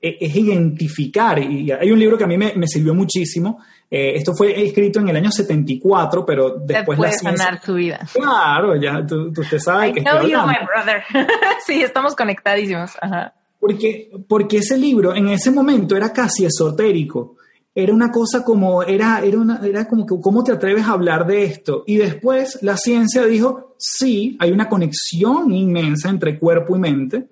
e, 0.00 0.18
es 0.20 0.36
identificar, 0.36 1.38
y 1.38 1.70
hay 1.70 1.90
un 1.90 1.98
libro 1.98 2.16
que 2.16 2.24
a 2.24 2.28
mí 2.28 2.38
me, 2.38 2.54
me 2.54 2.66
sirvió 2.66 2.94
muchísimo, 2.94 3.60
eh, 3.90 4.12
esto 4.16 4.34
fue 4.34 4.62
escrito 4.62 5.00
en 5.00 5.08
el 5.08 5.16
año 5.16 5.30
74, 5.30 6.26
pero 6.26 6.56
después 6.58 6.96
puede 6.98 7.10
la 7.10 7.16
ciencia... 7.16 7.44
sanar 7.44 7.60
tu 7.62 7.74
vida. 7.74 8.06
Claro, 8.12 8.76
ya 8.76 9.04
tú, 9.06 9.32
tú 9.32 9.42
te 9.48 9.58
sabes 9.58 9.90
I 9.90 9.94
que 9.94 10.02
know 10.02 10.22
you, 10.22 10.38
my 10.46 10.58
brother. 10.66 11.02
sí, 11.66 11.82
estamos 11.82 12.14
conectadísimos. 12.14 12.92
Ajá. 13.00 13.32
Porque, 13.58 14.10
porque 14.28 14.58
ese 14.58 14.76
libro 14.76 15.14
en 15.14 15.28
ese 15.28 15.50
momento 15.50 15.96
era 15.96 16.12
casi 16.12 16.44
esotérico. 16.44 17.37
Era 17.80 17.94
una 17.94 18.10
cosa 18.10 18.42
como, 18.42 18.82
era, 18.82 19.20
era, 19.20 19.60
era 19.62 19.86
como 19.86 20.04
que, 20.04 20.20
¿cómo 20.20 20.42
te 20.42 20.52
atreves 20.52 20.84
a 20.84 20.92
hablar 20.92 21.26
de 21.26 21.44
esto? 21.44 21.84
Y 21.86 21.96
después 21.96 22.58
la 22.62 22.76
ciencia 22.76 23.24
dijo, 23.26 23.74
sí, 23.78 24.36
hay 24.40 24.50
una 24.50 24.68
conexión 24.68 25.52
inmensa 25.52 26.08
entre 26.08 26.38
cuerpo 26.38 26.74
y 26.74 26.80
mente 26.80 27.28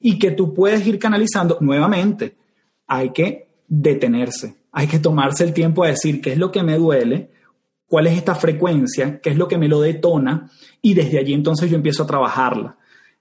y 0.00 0.18
que 0.18 0.30
tú 0.30 0.54
puedes 0.54 0.86
ir 0.86 0.98
canalizando 0.98 1.58
nuevamente. 1.60 2.36
Hay 2.86 3.10
que 3.10 3.48
detenerse 3.68 4.60
hay 4.72 4.86
que 4.86 4.98
tomarse 4.98 5.44
el 5.44 5.52
tiempo 5.52 5.84
a 5.84 5.88
decir 5.88 6.20
qué 6.20 6.32
es 6.32 6.38
lo 6.38 6.50
que 6.50 6.62
me 6.62 6.76
duele, 6.76 7.30
cuál 7.86 8.06
es 8.06 8.16
esta 8.16 8.34
frecuencia, 8.34 9.20
qué 9.20 9.30
es 9.30 9.36
lo 9.36 9.48
que 9.48 9.58
me 9.58 9.68
lo 9.68 9.80
detona, 9.80 10.50
y 10.80 10.94
desde 10.94 11.18
allí 11.18 11.32
entonces 11.32 11.70
yo 11.70 11.76
empiezo 11.76 12.04
a 12.04 12.06
trabajarla. 12.06 12.76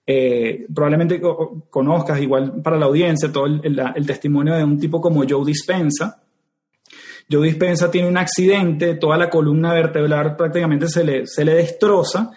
Eh, 0.05 0.65
probablemente 0.73 1.21
conozcas, 1.69 2.19
igual 2.19 2.61
para 2.63 2.77
la 2.77 2.87
audiencia, 2.87 3.31
todo 3.31 3.45
el, 3.45 4.05
testimonio 4.07 4.55
de 4.55 4.63
un 4.63 4.79
tipo 4.79 4.99
como 4.99 5.23
Joe 5.27 5.45
Dispensa. 5.45 6.23
Joe 7.31 7.45
Dispensa 7.45 7.91
tiene 7.91 8.07
un 8.07 8.17
accidente, 8.17 8.95
toda 8.95 9.17
la 9.17 9.29
columna 9.29 9.73
vertebral 9.73 10.35
prácticamente 10.35 10.87
se 10.87 11.03
le, 11.03 11.27
se 11.27 11.45
le 11.45 11.53
destroza 11.53 12.31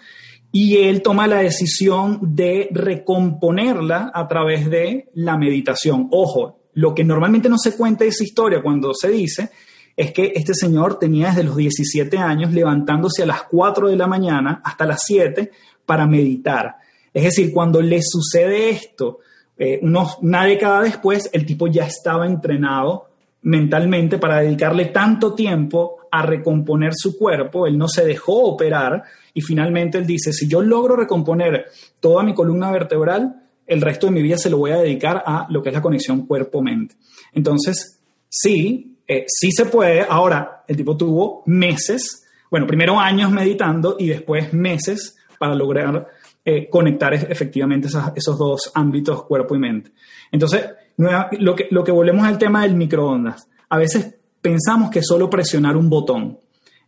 y 0.51 0.77
él 0.77 1.01
toma 1.01 1.25
la 1.25 1.37
decisión 1.37 2.19
de 2.21 2.69
recomponerla 2.71 4.11
a 4.13 4.27
través 4.27 4.69
de 4.69 5.09
la 5.15 5.35
meditación. 5.35 6.09
Ojo, 6.11 6.59
lo 6.73 6.93
que 6.93 7.03
normalmente 7.03 7.49
no 7.49 7.57
se 7.57 7.75
cuenta 7.75 8.05
esa 8.05 8.23
historia 8.23 8.61
cuando 8.61 8.93
se 8.93 9.09
dice 9.09 9.49
es 9.97 10.11
que 10.11 10.31
este 10.35 10.53
señor 10.53 10.99
tenía 10.99 11.29
desde 11.29 11.43
los 11.43 11.55
17 11.55 12.17
años 12.19 12.51
levantándose 12.51 13.23
a 13.23 13.27
las 13.27 13.43
4 13.43 13.89
de 13.89 13.97
la 13.97 14.05
mañana 14.05 14.61
hasta 14.63 14.85
las 14.85 15.01
7 15.05 15.51
para 15.87 16.05
meditar. 16.05 16.75
Es 17.11 17.23
decir, 17.23 17.51
cuando 17.51 17.81
le 17.81 18.01
sucede 18.03 18.69
esto, 18.69 19.19
eh, 19.57 19.79
unos, 19.81 20.17
una 20.21 20.45
década 20.45 20.81
después, 20.81 21.29
el 21.33 21.45
tipo 21.45 21.67
ya 21.67 21.85
estaba 21.85 22.25
entrenado 22.27 23.12
mentalmente 23.43 24.17
para 24.17 24.39
dedicarle 24.39 24.85
tanto 24.85 25.33
tiempo 25.33 25.97
a 26.11 26.21
recomponer 26.21 26.93
su 26.95 27.17
cuerpo, 27.17 27.67
él 27.67 27.77
no 27.77 27.87
se 27.87 28.05
dejó 28.05 28.43
operar 28.43 29.03
y 29.33 29.41
finalmente 29.41 29.97
él 29.97 30.05
dice, 30.05 30.31
si 30.31 30.47
yo 30.47 30.61
logro 30.61 30.95
recomponer 30.95 31.65
toda 31.99 32.23
mi 32.23 32.33
columna 32.33 32.71
vertebral, 32.71 33.43
el 33.65 33.81
resto 33.81 34.07
de 34.07 34.13
mi 34.13 34.21
vida 34.21 34.37
se 34.37 34.49
lo 34.49 34.57
voy 34.57 34.71
a 34.71 34.77
dedicar 34.77 35.23
a 35.25 35.47
lo 35.49 35.61
que 35.61 35.69
es 35.69 35.75
la 35.75 35.81
conexión 35.81 36.25
cuerpo-mente. 36.25 36.95
Entonces, 37.33 37.99
sí, 38.29 38.97
eh, 39.07 39.25
sí 39.27 39.51
se 39.51 39.65
puede. 39.65 40.05
Ahora, 40.07 40.63
el 40.67 40.77
tipo 40.77 40.95
tuvo 40.95 41.43
meses, 41.45 42.25
bueno, 42.51 42.67
primero 42.67 42.99
años 42.99 43.31
meditando 43.31 43.95
y 43.97 44.07
después 44.07 44.53
meses 44.53 45.17
para 45.39 45.55
lograr 45.55 46.07
eh, 46.45 46.69
conectar 46.69 47.13
efectivamente 47.13 47.87
esos 48.15 48.37
dos 48.37 48.71
ámbitos, 48.75 49.23
cuerpo 49.23 49.55
y 49.55 49.59
mente. 49.59 49.91
Entonces, 50.31 50.65
lo 50.97 51.55
que, 51.55 51.67
lo 51.71 51.83
que 51.83 51.91
volvemos 51.91 52.25
al 52.25 52.37
tema 52.37 52.63
del 52.63 52.75
microondas. 52.75 53.47
A 53.69 53.77
veces 53.77 54.15
pensamos 54.41 54.89
que 54.89 55.01
solo 55.01 55.29
presionar 55.29 55.75
un 55.77 55.89
botón. 55.89 56.39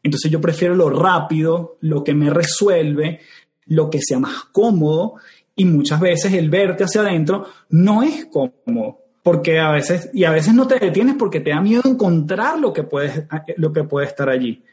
Entonces 0.03 0.31
yo 0.31 0.39
prefiero 0.39 0.75
lo 0.75 0.89
rápido, 0.89 1.77
lo 1.81 2.03
que 2.03 2.13
me 2.13 2.29
resuelve, 2.29 3.21
lo 3.65 3.89
que 3.89 3.99
sea 4.01 4.19
más 4.19 4.45
cómodo 4.51 5.15
y 5.55 5.65
muchas 5.65 5.99
veces 5.99 6.33
el 6.33 6.49
verte 6.49 6.83
hacia 6.83 7.01
adentro 7.01 7.47
no 7.69 8.03
es 8.03 8.25
cómodo, 8.25 8.99
porque 9.23 9.59
a 9.59 9.71
veces, 9.71 10.09
y 10.13 10.25
a 10.25 10.31
veces 10.31 10.53
no 10.53 10.67
te 10.67 10.77
detienes 10.77 11.15
porque 11.17 11.39
te 11.39 11.51
da 11.51 11.61
miedo 11.61 11.83
encontrar 11.85 12.59
lo 12.59 12.73
que, 12.73 12.83
puedes, 12.83 13.23
lo 13.57 13.71
que 13.71 13.83
puede 13.83 14.07
estar 14.07 14.29
allí. 14.29 14.63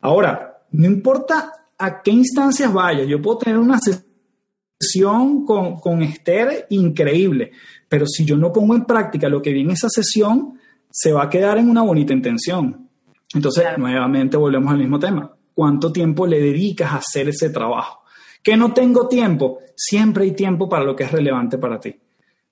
Ahora, 0.00 0.58
no 0.72 0.86
importa 0.86 1.52
a 1.78 2.02
qué 2.02 2.10
instancias 2.10 2.72
vayas, 2.72 3.06
yo 3.06 3.22
puedo 3.22 3.38
tener 3.38 3.58
una 3.58 3.78
sesión 3.78 5.46
con, 5.46 5.76
con 5.76 6.02
Esther 6.02 6.66
increíble, 6.70 7.52
pero 7.94 8.08
si 8.08 8.24
yo 8.24 8.36
no 8.36 8.52
pongo 8.52 8.74
en 8.74 8.86
práctica 8.86 9.28
lo 9.28 9.40
que 9.40 9.52
vi 9.52 9.60
en 9.60 9.70
esa 9.70 9.88
sesión, 9.88 10.58
se 10.90 11.12
va 11.12 11.22
a 11.22 11.30
quedar 11.30 11.58
en 11.58 11.70
una 11.70 11.82
bonita 11.82 12.12
intención. 12.12 12.88
Entonces, 13.32 13.66
nuevamente 13.78 14.36
volvemos 14.36 14.72
al 14.72 14.78
mismo 14.78 14.98
tema. 14.98 15.30
¿Cuánto 15.54 15.92
tiempo 15.92 16.26
le 16.26 16.40
dedicas 16.40 16.90
a 16.90 16.96
hacer 16.96 17.28
ese 17.28 17.50
trabajo? 17.50 18.00
Que 18.42 18.56
no 18.56 18.74
tengo 18.74 19.06
tiempo. 19.06 19.60
Siempre 19.76 20.24
hay 20.24 20.32
tiempo 20.32 20.68
para 20.68 20.82
lo 20.82 20.96
que 20.96 21.04
es 21.04 21.12
relevante 21.12 21.56
para 21.56 21.78
ti. 21.78 21.94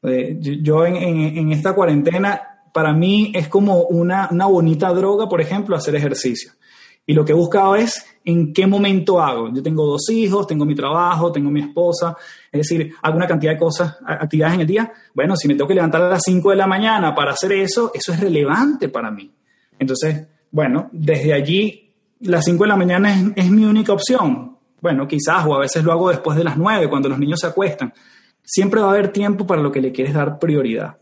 Eh, 0.04 0.38
yo 0.38 0.86
en, 0.86 1.50
esta 1.50 1.74
cuarentena, 1.74 2.40
para 2.72 2.92
mí 2.92 3.32
es 3.34 3.48
como 3.48 3.82
una, 3.86 4.28
una 4.30 4.46
bonita 4.46 4.90
droga, 4.90 5.28
por 5.28 5.40
ejemplo, 5.40 5.74
hacer 5.74 5.96
ejercicio. 5.96 6.52
Y 7.04 7.14
lo 7.14 7.24
que 7.24 7.32
he 7.32 7.34
buscado 7.34 7.74
es 7.74 8.04
en 8.24 8.52
qué 8.52 8.66
momento 8.66 9.20
hago. 9.20 9.52
Yo 9.52 9.62
tengo 9.62 9.84
dos 9.86 10.08
hijos, 10.10 10.46
tengo 10.46 10.64
mi 10.64 10.74
trabajo, 10.74 11.32
tengo 11.32 11.50
mi 11.50 11.60
esposa, 11.60 12.16
es 12.50 12.60
decir, 12.60 12.94
hago 13.02 13.16
una 13.16 13.26
cantidad 13.26 13.52
de 13.52 13.58
cosas, 13.58 13.96
actividades 14.06 14.54
en 14.54 14.60
el 14.60 14.66
día. 14.66 14.92
Bueno, 15.14 15.36
si 15.36 15.48
me 15.48 15.54
tengo 15.54 15.66
que 15.66 15.74
levantar 15.74 16.02
a 16.02 16.08
las 16.08 16.22
5 16.24 16.50
de 16.50 16.56
la 16.56 16.66
mañana 16.66 17.14
para 17.14 17.32
hacer 17.32 17.52
eso, 17.52 17.90
eso 17.92 18.12
es 18.12 18.20
relevante 18.20 18.88
para 18.88 19.10
mí. 19.10 19.30
Entonces, 19.78 20.26
bueno, 20.50 20.88
desde 20.92 21.32
allí, 21.32 21.90
las 22.20 22.44
5 22.44 22.62
de 22.62 22.68
la 22.68 22.76
mañana 22.76 23.32
es, 23.34 23.50
mi 23.50 23.64
única 23.64 23.92
opción. 23.92 24.56
Bueno, 24.80 25.08
quizás, 25.08 25.44
o 25.46 25.54
a 25.54 25.60
veces 25.60 25.82
lo 25.82 25.92
hago 25.92 26.10
después 26.10 26.36
de 26.36 26.44
las 26.44 26.56
9, 26.56 26.88
cuando 26.88 27.08
los 27.08 27.18
niños 27.18 27.40
se 27.40 27.48
acuestan. 27.48 27.92
Siempre 28.44 28.80
va 28.80 28.88
a 28.88 28.90
haber 28.90 29.08
tiempo 29.08 29.46
para 29.46 29.62
lo 29.62 29.72
que 29.72 29.80
le 29.80 29.92
quieres 29.92 30.14
dar 30.14 30.38
prioridad. 30.38 30.98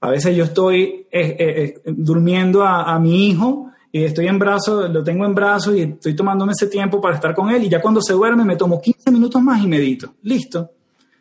A 0.00 0.10
veces 0.10 0.34
yo 0.34 0.44
estoy 0.44 1.06
eh, 1.10 1.36
eh, 1.36 1.36
eh, 1.38 1.74
durmiendo 1.84 2.64
a 2.64 2.98
mi 2.98 3.28
hijo 3.28 3.71
y 3.92 4.04
estoy 4.04 4.26
en 4.26 4.38
brazos, 4.38 4.90
lo 4.90 5.04
tengo 5.04 5.26
en 5.26 5.34
brazos 5.34 5.76
y 5.76 5.82
estoy 5.82 6.16
tomándome 6.16 6.52
ese 6.52 6.66
tiempo 6.66 6.98
para 6.98 7.16
estar 7.16 7.34
con 7.34 7.50
él 7.50 7.64
y 7.64 7.68
ya 7.68 7.80
cuando 7.82 8.00
se 8.00 8.14
duerme 8.14 8.42
me 8.42 8.56
tomo 8.56 8.80
15 8.80 9.10
minutos 9.10 9.42
más 9.42 9.62
y 9.62 9.66
medito. 9.66 10.14
Listo. 10.22 10.70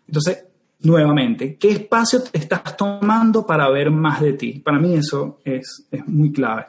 Entonces, 0.08 0.46
nuevamente, 0.80 1.58
¿qué 1.58 1.72
espacio 1.72 2.24
te 2.24 2.38
estás 2.38 2.78
tomando 2.78 3.46
para 3.46 3.70
ver 3.70 3.92
más 3.92 4.22
de 4.22 4.34
ti? 4.34 4.54
Para 4.60 4.80
mí 4.80 4.96
eso 4.96 5.40
es, 5.44 5.86
es 5.92 6.08
muy 6.08 6.32
clave. 6.32 6.66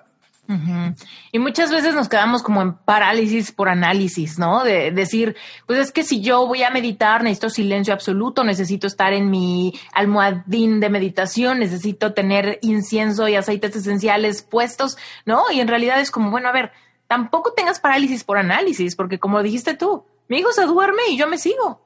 Y 1.32 1.39
muchas 1.39 1.70
veces 1.70 1.94
nos 1.94 2.09
quedamos 2.09 2.43
como 2.43 2.60
en 2.60 2.74
parálisis 2.74 3.52
por 3.52 3.69
análisis, 3.69 4.39
¿no? 4.39 4.64
De 4.64 4.90
decir, 4.90 5.36
pues 5.66 5.78
es 5.78 5.93
que 5.93 6.02
si 6.02 6.20
yo 6.20 6.47
voy 6.47 6.62
a 6.62 6.70
meditar, 6.70 7.23
necesito 7.23 7.48
silencio 7.48 7.94
absoluto, 7.94 8.44
necesito 8.44 8.86
estar 8.86 9.12
en 9.12 9.31
mi 9.31 9.73
almohadín 9.94 10.81
de 10.81 10.90
meditación, 10.90 11.60
necesito 11.60 12.12
tener 12.12 12.59
incienso 12.60 13.28
y 13.28 13.36
aceites 13.36 13.77
esenciales 13.77 14.43
puestos, 14.43 14.98
¿no? 15.24 15.44
Y 15.51 15.60
en 15.60 15.69
realidad 15.69 16.01
es 16.01 16.10
como, 16.10 16.31
bueno, 16.31 16.48
a 16.48 16.52
ver, 16.52 16.73
tampoco 17.06 17.52
tengas 17.52 17.81
parálisis 17.81 18.24
por 18.24 18.36
análisis, 18.36 18.97
porque 18.97 19.19
como 19.19 19.43
dijiste 19.43 19.74
tú, 19.74 20.05
mi 20.28 20.39
hijo 20.39 20.52
se 20.52 20.66
duerme 20.66 21.02
y 21.10 21.16
yo 21.16 21.28
me 21.28 21.39
sigo. 21.39 21.81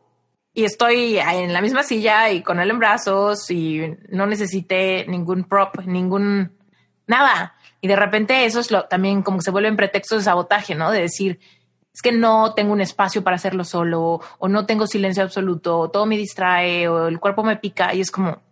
Y 0.55 0.65
estoy 0.65 1.19
en 1.19 1.53
la 1.53 1.61
misma 1.61 1.83
silla 1.83 2.31
y 2.31 2.43
con 2.43 2.59
él 2.61 2.71
en 2.71 2.79
brazos 2.79 3.51
y 3.51 3.83
no 4.09 4.27
necesité 4.27 5.05
ningún 5.07 5.45
prop, 5.45 5.81
ningún 5.85 6.57
nada. 7.07 7.56
Y 7.87 7.89
de 7.89 7.95
repente 7.95 8.47
eso 8.47 8.59
es 8.59 8.73
lo 8.73 8.87
también 8.87 9.23
como 9.23 9.39
que 9.39 9.45
se 9.45 9.53
vuelven 9.53 9.77
pretextos 9.77 10.19
de 10.19 10.25
sabotaje, 10.25 10.75
¿no? 10.75 10.91
De 10.91 11.03
decir, 11.03 11.39
es 11.95 12.03
que 12.03 12.11
no 12.11 12.53
tengo 12.53 12.73
un 12.73 12.81
espacio 12.81 13.23
para 13.23 13.37
hacerlo 13.37 13.63
solo, 13.63 14.21
o 14.39 14.49
no 14.49 14.67
tengo 14.67 14.89
silencio 14.89 15.23
absoluto, 15.23 15.79
o 15.79 15.89
todo 15.89 16.05
me 16.05 16.17
distrae, 16.17 16.89
o 16.89 17.07
el 17.07 17.21
cuerpo 17.21 17.45
me 17.45 17.59
pica, 17.59 17.95
y 17.95 18.01
es 18.01 18.11
como 18.11 18.43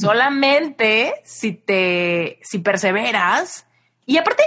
solamente 0.00 1.14
si 1.22 1.52
te, 1.52 2.40
si 2.42 2.58
perseveras, 2.58 3.68
y 4.04 4.16
aparte, 4.16 4.42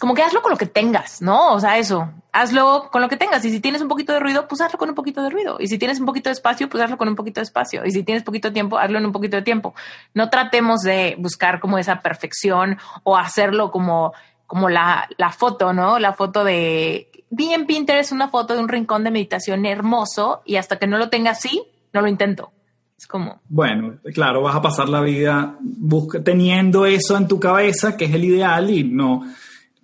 como 0.00 0.12
que 0.12 0.22
hazlo 0.24 0.42
con 0.42 0.50
lo 0.50 0.58
que 0.58 0.66
tengas, 0.66 1.22
¿no? 1.22 1.52
O 1.52 1.60
sea, 1.60 1.78
eso, 1.78 2.12
hazlo 2.40 2.88
con 2.92 3.02
lo 3.02 3.08
que 3.08 3.16
tengas. 3.16 3.44
Y 3.44 3.50
si 3.50 3.60
tienes 3.60 3.80
un 3.82 3.88
poquito 3.88 4.12
de 4.12 4.20
ruido, 4.20 4.46
pues 4.46 4.60
hazlo 4.60 4.78
con 4.78 4.88
un 4.88 4.94
poquito 4.94 5.22
de 5.22 5.30
ruido. 5.30 5.56
Y 5.58 5.68
si 5.68 5.78
tienes 5.78 6.00
un 6.00 6.06
poquito 6.06 6.28
de 6.28 6.34
espacio, 6.34 6.68
pues 6.68 6.82
hazlo 6.82 6.98
con 6.98 7.08
un 7.08 7.16
poquito 7.16 7.40
de 7.40 7.44
espacio. 7.44 7.84
Y 7.84 7.90
si 7.90 8.02
tienes 8.02 8.22
poquito 8.22 8.48
de 8.48 8.54
tiempo, 8.54 8.78
hazlo 8.78 8.98
en 8.98 9.06
un 9.06 9.12
poquito 9.12 9.36
de 9.36 9.42
tiempo. 9.42 9.74
No 10.14 10.28
tratemos 10.28 10.82
de 10.82 11.16
buscar 11.18 11.60
como 11.60 11.78
esa 11.78 12.00
perfección 12.00 12.78
o 13.04 13.16
hacerlo 13.16 13.70
como, 13.70 14.12
como 14.46 14.68
la, 14.68 15.08
la 15.16 15.30
foto, 15.30 15.72
¿no? 15.72 15.98
La 15.98 16.12
foto 16.12 16.44
de, 16.44 17.10
vi 17.30 17.52
en 17.52 17.66
Pinterest 17.66 18.12
una 18.12 18.28
foto 18.28 18.54
de 18.54 18.60
un 18.60 18.68
rincón 18.68 19.04
de 19.04 19.10
meditación 19.10 19.66
hermoso 19.66 20.42
y 20.44 20.56
hasta 20.56 20.78
que 20.78 20.86
no 20.86 20.98
lo 20.98 21.08
tenga 21.08 21.30
así, 21.30 21.62
no 21.92 22.02
lo 22.02 22.08
intento. 22.08 22.52
Es 22.98 23.06
como... 23.06 23.40
Bueno, 23.48 23.96
claro, 24.14 24.42
vas 24.42 24.56
a 24.56 24.62
pasar 24.62 24.88
la 24.88 25.02
vida 25.02 25.58
teniendo 26.24 26.86
eso 26.86 27.16
en 27.16 27.28
tu 27.28 27.38
cabeza, 27.38 27.96
que 27.96 28.06
es 28.06 28.14
el 28.14 28.24
ideal, 28.24 28.70
y 28.70 28.84
no, 28.84 29.22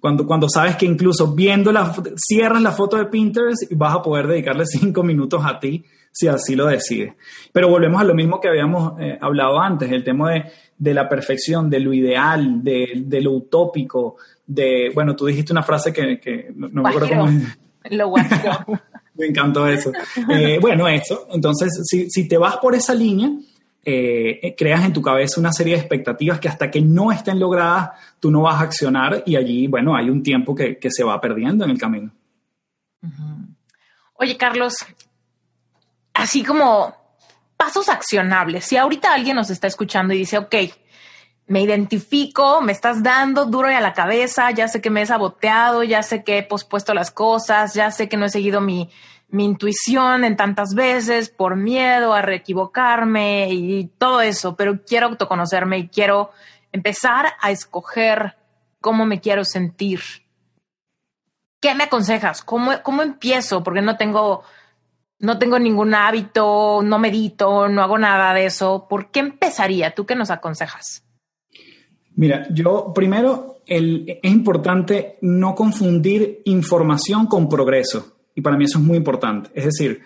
cuando, 0.02 0.26
cuando 0.26 0.48
sabes 0.48 0.74
que 0.74 0.84
incluso 0.84 1.32
viendo 1.32 1.70
la, 1.70 1.94
cierras 2.16 2.60
la 2.60 2.72
foto 2.72 2.96
de 2.96 3.06
Pinterest 3.06 3.70
y 3.70 3.76
vas 3.76 3.94
a 3.94 4.02
poder 4.02 4.26
dedicarle 4.26 4.66
cinco 4.66 5.04
minutos 5.04 5.40
a 5.44 5.60
ti 5.60 5.84
si 6.10 6.26
así 6.26 6.56
lo 6.56 6.66
decides. 6.66 7.14
Pero 7.52 7.68
volvemos 7.68 8.00
a 8.00 8.04
lo 8.04 8.12
mismo 8.12 8.40
que 8.40 8.48
habíamos 8.48 9.00
eh, 9.00 9.16
hablado 9.20 9.60
antes, 9.60 9.92
el 9.92 10.02
tema 10.02 10.32
de, 10.32 10.44
de, 10.76 10.92
la 10.92 11.08
perfección, 11.08 11.70
de 11.70 11.78
lo 11.78 11.94
ideal, 11.94 12.64
de, 12.64 13.04
de, 13.06 13.20
lo 13.20 13.30
utópico, 13.30 14.16
de, 14.44 14.90
bueno, 14.92 15.14
tú 15.14 15.26
dijiste 15.26 15.52
una 15.52 15.62
frase 15.62 15.92
que, 15.92 16.18
que 16.18 16.52
no, 16.52 16.82
me 16.82 16.88
acuerdo 16.88 17.08
cómo 17.08 17.28
es. 17.28 17.58
Lo 17.92 18.12
me 19.14 19.26
encantó 19.26 19.68
eso. 19.68 19.92
Eh, 20.28 20.58
bueno, 20.60 20.88
eso. 20.88 21.28
Entonces, 21.32 21.80
si, 21.84 22.10
si 22.10 22.26
te 22.26 22.36
vas 22.36 22.56
por 22.56 22.74
esa 22.74 22.92
línea, 22.92 23.30
eh, 23.84 24.54
creas 24.56 24.84
en 24.84 24.92
tu 24.92 25.02
cabeza 25.02 25.40
una 25.40 25.52
serie 25.52 25.74
de 25.74 25.80
expectativas 25.80 26.38
que 26.38 26.48
hasta 26.48 26.70
que 26.70 26.80
no 26.80 27.10
estén 27.10 27.40
logradas, 27.40 27.90
tú 28.20 28.30
no 28.30 28.42
vas 28.42 28.60
a 28.60 28.64
accionar 28.64 29.24
y 29.26 29.34
allí, 29.36 29.66
bueno, 29.66 29.96
hay 29.96 30.08
un 30.08 30.22
tiempo 30.22 30.54
que, 30.54 30.78
se 30.88 31.02
va 31.02 31.20
perdiendo 31.20 31.64
en 31.64 31.70
el 31.70 31.78
camino. 31.78 32.12
Oye, 34.14 34.36
Carlos, 34.36 34.76
así 36.14 36.44
como 36.44 36.94
pasos 37.56 37.88
accionables, 37.88 38.64
si 38.64 38.76
ahorita 38.76 39.12
alguien 39.12 39.34
nos 39.34 39.50
está 39.50 39.66
escuchando 39.66 40.14
y 40.14 40.18
dice, 40.18 40.38
ok, 40.38 40.54
me 41.48 41.60
identifico, 41.62 42.62
me 42.62 42.70
estás 42.70 43.02
dando 43.02 43.46
duro 43.46 43.68
y 43.68 43.74
a 43.74 43.80
la 43.80 43.92
cabeza, 43.92 44.52
ya 44.52 44.68
sé 44.68 44.80
que 44.80 44.90
me 44.90 45.02
he 45.02 45.06
saboteado, 45.06 45.82
ya 45.82 46.04
sé 46.04 46.22
que 46.22 46.38
he 46.38 46.42
pospuesto 46.44 46.94
las 46.94 47.10
cosas, 47.10 47.74
ya 47.74 47.90
sé 47.90 48.08
que 48.08 48.16
no 48.16 48.26
he 48.26 48.30
seguido 48.30 48.60
mi, 48.60 48.90
mi 49.32 49.46
intuición 49.46 50.24
en 50.24 50.36
tantas 50.36 50.74
veces 50.74 51.30
por 51.30 51.56
miedo 51.56 52.12
a 52.12 52.20
reequivocarme 52.20 53.48
y 53.50 53.86
todo 53.98 54.20
eso, 54.20 54.54
pero 54.56 54.84
quiero 54.84 55.06
autoconocerme 55.06 55.78
y 55.78 55.88
quiero 55.88 56.30
empezar 56.70 57.32
a 57.40 57.50
escoger 57.50 58.36
cómo 58.80 59.06
me 59.06 59.20
quiero 59.20 59.44
sentir. 59.44 60.00
¿Qué 61.60 61.74
me 61.74 61.84
aconsejas? 61.84 62.42
¿Cómo, 62.42 62.72
cómo 62.82 63.00
empiezo? 63.00 63.62
Porque 63.62 63.80
no 63.80 63.96
tengo, 63.96 64.42
no 65.18 65.38
tengo 65.38 65.58
ningún 65.58 65.94
hábito, 65.94 66.82
no 66.82 66.98
medito, 66.98 67.68
no 67.68 67.82
hago 67.82 67.96
nada 67.96 68.34
de 68.34 68.46
eso. 68.46 68.86
¿Por 68.86 69.10
qué 69.10 69.20
empezaría? 69.20 69.94
¿Tú 69.94 70.04
qué 70.04 70.14
nos 70.14 70.30
aconsejas? 70.30 71.04
Mira, 72.16 72.46
yo 72.50 72.92
primero 72.94 73.62
el, 73.66 74.18
es 74.22 74.30
importante 74.30 75.16
no 75.22 75.54
confundir 75.54 76.42
información 76.44 77.26
con 77.26 77.48
progreso. 77.48 78.18
Y 78.34 78.40
para 78.40 78.56
mí 78.56 78.64
eso 78.64 78.78
es 78.78 78.84
muy 78.84 78.96
importante. 78.96 79.50
Es 79.54 79.64
decir, 79.64 80.00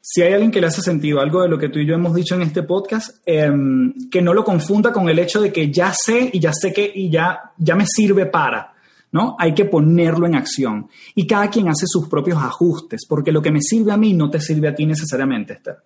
si 0.00 0.22
hay 0.22 0.32
alguien 0.32 0.50
que 0.50 0.60
le 0.60 0.68
hace 0.68 0.82
sentido 0.82 1.20
algo 1.20 1.42
de 1.42 1.48
lo 1.48 1.58
que 1.58 1.68
tú 1.68 1.78
y 1.78 1.86
yo 1.86 1.94
hemos 1.94 2.14
dicho 2.14 2.34
en 2.34 2.42
este 2.42 2.62
podcast, 2.62 3.20
em, 3.26 3.92
que 4.10 4.22
no 4.22 4.32
lo 4.32 4.44
confunda 4.44 4.92
con 4.92 5.08
el 5.08 5.18
hecho 5.18 5.40
de 5.40 5.52
que 5.52 5.72
ya 5.72 5.92
sé 5.92 6.30
y 6.32 6.38
ya 6.38 6.52
sé 6.52 6.72
que 6.72 6.90
y 6.94 7.10
ya, 7.10 7.52
ya 7.58 7.74
me 7.74 7.86
sirve 7.86 8.26
para. 8.26 8.72
¿no? 9.12 9.34
Hay 9.38 9.54
que 9.54 9.64
ponerlo 9.64 10.26
en 10.26 10.34
acción. 10.34 10.88
Y 11.14 11.26
cada 11.26 11.48
quien 11.48 11.68
hace 11.68 11.86
sus 11.86 12.08
propios 12.08 12.38
ajustes, 12.38 13.06
porque 13.08 13.32
lo 13.32 13.40
que 13.40 13.50
me 13.50 13.62
sirve 13.62 13.92
a 13.92 13.96
mí 13.96 14.12
no 14.12 14.28
te 14.28 14.40
sirve 14.40 14.68
a 14.68 14.74
ti 14.74 14.84
necesariamente, 14.84 15.54
Esther. 15.54 15.76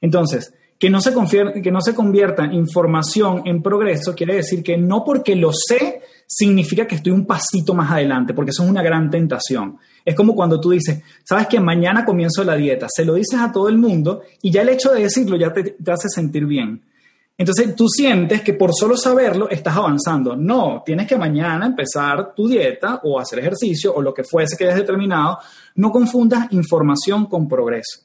Entonces, 0.00 0.52
que 0.78 0.90
no, 0.90 1.00
se 1.00 1.14
que 1.62 1.70
no 1.70 1.80
se 1.80 1.94
convierta 1.94 2.44
información 2.46 3.42
en 3.44 3.62
progreso 3.62 4.14
quiere 4.14 4.34
decir 4.34 4.62
que 4.62 4.76
no 4.76 5.04
porque 5.04 5.36
lo 5.36 5.50
sé 5.52 6.02
significa 6.26 6.86
que 6.86 6.96
estoy 6.96 7.12
un 7.12 7.26
pasito 7.26 7.74
más 7.74 7.90
adelante, 7.90 8.34
porque 8.34 8.50
eso 8.50 8.64
es 8.64 8.70
una 8.70 8.82
gran 8.82 9.10
tentación. 9.10 9.78
Es 10.04 10.14
como 10.14 10.34
cuando 10.34 10.60
tú 10.60 10.70
dices, 10.70 11.02
sabes 11.22 11.46
que 11.46 11.60
mañana 11.60 12.04
comienzo 12.04 12.44
la 12.44 12.56
dieta, 12.56 12.86
se 12.90 13.04
lo 13.04 13.14
dices 13.14 13.40
a 13.40 13.50
todo 13.50 13.68
el 13.68 13.78
mundo 13.78 14.22
y 14.42 14.50
ya 14.50 14.62
el 14.62 14.68
hecho 14.68 14.92
de 14.92 15.02
decirlo 15.02 15.36
ya 15.36 15.52
te, 15.52 15.76
hace 15.86 16.08
sentir 16.08 16.46
bien. 16.46 16.82
Entonces 17.36 17.74
tú 17.74 17.88
sientes 17.88 18.42
que 18.42 18.54
por 18.54 18.72
solo 18.72 18.96
saberlo 18.96 19.48
estás 19.48 19.76
avanzando. 19.76 20.36
No, 20.36 20.82
tienes 20.86 21.08
que 21.08 21.16
mañana 21.16 21.66
empezar 21.66 22.34
tu 22.34 22.46
dieta 22.46 23.00
o 23.02 23.18
hacer 23.18 23.40
ejercicio 23.40 23.92
o 23.94 24.00
lo 24.00 24.14
que 24.14 24.22
fuese 24.22 24.56
que 24.56 24.64
hayas 24.64 24.76
determinado. 24.76 25.38
No 25.74 25.90
confundas 25.90 26.52
información 26.52 27.26
con 27.26 27.48
progreso. 27.48 28.02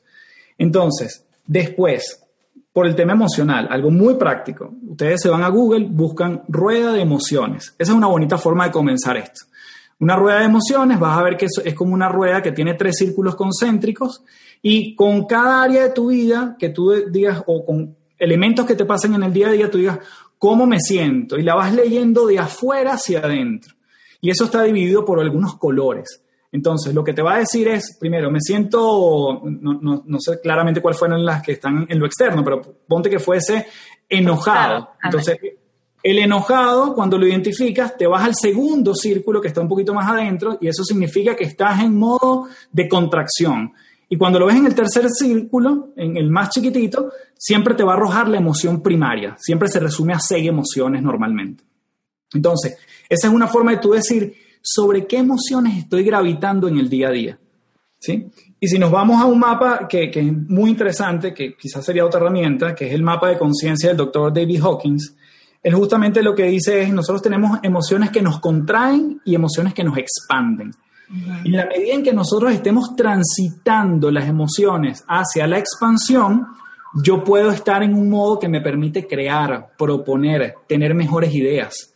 Entonces, 0.57 1.25
después, 1.45 2.23
por 2.71 2.85
el 2.85 2.95
tema 2.95 3.13
emocional, 3.13 3.67
algo 3.69 3.91
muy 3.91 4.15
práctico. 4.15 4.73
Ustedes 4.87 5.21
se 5.21 5.29
van 5.29 5.43
a 5.43 5.49
Google, 5.49 5.87
buscan 5.89 6.43
rueda 6.47 6.93
de 6.93 7.01
emociones. 7.01 7.75
Esa 7.77 7.91
es 7.91 7.97
una 7.97 8.07
bonita 8.07 8.37
forma 8.37 8.65
de 8.65 8.71
comenzar 8.71 9.17
esto. 9.17 9.45
Una 9.99 10.15
rueda 10.15 10.39
de 10.39 10.45
emociones, 10.45 10.99
vas 10.99 11.17
a 11.17 11.23
ver 11.23 11.35
que 11.35 11.45
es, 11.45 11.73
como 11.73 11.93
una 11.93 12.07
rueda 12.07 12.41
que 12.41 12.53
tiene 12.53 12.75
tres 12.75 12.97
círculos 12.97 13.35
concéntricos 13.35 14.23
y 14.61 14.95
con 14.95 15.25
cada 15.25 15.61
área 15.61 15.83
de 15.83 15.89
tu 15.89 16.07
vida 16.07 16.55
que 16.57 16.69
tú 16.69 16.91
digas 17.11 17.43
o 17.47 17.65
con 17.65 17.97
elementos 18.17 18.65
que 18.65 18.75
te 18.75 18.85
pasen 18.85 19.13
en 19.15 19.23
el 19.23 19.33
día 19.33 19.49
a 19.49 19.51
día, 19.51 19.69
tú 19.69 19.77
digas, 19.77 19.99
¿cómo 20.37 20.65
me 20.65 20.79
siento? 20.79 21.37
Y 21.37 21.43
la 21.43 21.55
vas 21.55 21.73
leyendo 21.73 22.27
de 22.27 22.39
afuera 22.39 22.93
hacia 22.93 23.19
adentro. 23.19 23.73
Y 24.21 24.29
eso 24.29 24.45
está 24.45 24.63
dividido 24.63 25.03
por 25.05 25.19
algunos 25.19 25.55
colores. 25.55 26.23
Entonces, 26.51 26.93
lo 26.93 27.03
que 27.03 27.13
te 27.13 27.21
va 27.21 27.35
a 27.35 27.39
decir 27.39 27.67
es, 27.67 27.95
primero, 27.99 28.31
me 28.31 28.39
siento, 28.41 29.41
no, 29.43 30.19
sé 30.19 30.39
claramente 30.41 30.81
cuáles 30.81 30.99
fueron 30.99 31.23
las 31.23 31.43
que 31.43 31.53
están 31.53 31.85
en 31.87 31.99
lo 31.99 32.05
externo, 32.05 32.43
pero 32.43 32.61
ponte 32.87 33.09
que 33.09 33.19
fuese 33.19 33.67
enojado. 34.07 34.89
Entonces, 35.03 35.37
el 36.01 36.17
enojado, 36.17 36.95
cuando 36.95 37.17
lo 37.17 37.27
identificas, 37.27 37.95
te 37.97 38.07
vas 38.07 38.23
al 38.23 38.33
segundo 38.35 38.95
círculo 38.95 39.41
que 39.41 39.49
está 39.49 39.61
un 39.61 39.67
poquito 39.67 39.93
más 39.93 40.09
adentro 40.09 40.57
y 40.59 40.67
eso 40.67 40.83
significa 40.83 41.35
que 41.35 41.43
estás 41.43 41.81
en 41.81 41.95
modo 41.95 42.47
de 42.71 42.87
contracción. 42.87 43.73
Y 44.07 44.17
cuando 44.17 44.39
lo 44.39 44.47
ves 44.47 44.55
en 44.55 44.65
el 44.65 44.73
tercer 44.73 45.07
círculo, 45.09 45.89
en 45.95 46.17
el 46.17 46.31
más 46.31 46.49
chiquitito, 46.49 47.11
siempre 47.37 47.75
te 47.75 47.83
va 47.83 47.93
a 47.93 47.95
arrojar 47.95 48.27
la 48.27 48.37
emoción 48.37 48.81
primaria. 48.81 49.35
Siempre 49.37 49.69
se 49.69 49.79
resume 49.79 50.13
a 50.13 50.19
seis 50.19 50.47
emociones 50.47 51.03
normalmente. 51.03 51.63
Entonces, 52.33 52.77
esa 53.07 53.27
es 53.27 53.33
una 53.33 53.47
forma 53.47 53.71
de 53.71 53.77
tú 53.77 53.91
decir 53.91 54.33
sobre 54.61 55.07
qué 55.07 55.17
emociones 55.17 55.77
estoy 55.77 56.03
gravitando 56.03 56.67
en 56.67 56.77
el 56.77 56.89
día 56.89 57.09
a 57.09 57.11
día. 57.11 57.39
¿sí? 57.99 58.29
Y 58.59 58.67
si 58.67 58.77
nos 58.77 58.91
vamos 58.91 59.21
a 59.21 59.25
un 59.25 59.39
mapa 59.39 59.87
que, 59.87 60.11
que, 60.11 60.19
es 60.19 60.33
muy 60.33 60.69
interesante, 60.69 61.33
que 61.33 61.55
quizás 61.55 61.85
sería 61.85 62.05
otra 62.05 62.19
herramienta, 62.19 62.75
que 62.75 62.87
es 62.87 62.93
el 62.93 63.03
mapa 63.03 63.29
de 63.29 63.37
conciencia 63.37 63.89
del 63.89 63.97
doctor 63.97 64.33
David 64.33 64.61
Hawkins, 64.61 65.15
él 65.61 65.73
justamente 65.73 66.23
lo 66.23 66.33
que 66.33 66.43
dice 66.43 66.81
es, 66.81 66.91
nosotros 66.91 67.21
tenemos 67.21 67.59
emociones 67.63 68.11
que 68.11 68.21
nos 68.21 68.39
contraen 68.39 69.21
y 69.25 69.35
emociones 69.35 69.73
que 69.73 69.83
nos 69.83 69.97
expanden. 69.97 70.71
Y 71.43 71.49
en 71.49 71.57
la 71.57 71.65
medida 71.65 71.95
en 71.95 72.03
que 72.03 72.13
nosotros 72.13 72.53
estemos 72.53 72.95
transitando 72.95 74.11
las 74.11 74.27
emociones 74.27 75.03
hacia 75.07 75.47
la 75.47 75.57
expansión, 75.57 76.45
yo 77.03 77.23
puedo 77.23 77.51
estar 77.51 77.83
en 77.83 77.93
un 77.93 78.09
modo 78.09 78.39
que 78.39 78.47
me 78.47 78.61
permite 78.61 79.07
crear, 79.07 79.71
proponer, 79.77 80.55
tener 80.67 80.93
mejores 80.93 81.33
ideas. 81.33 81.88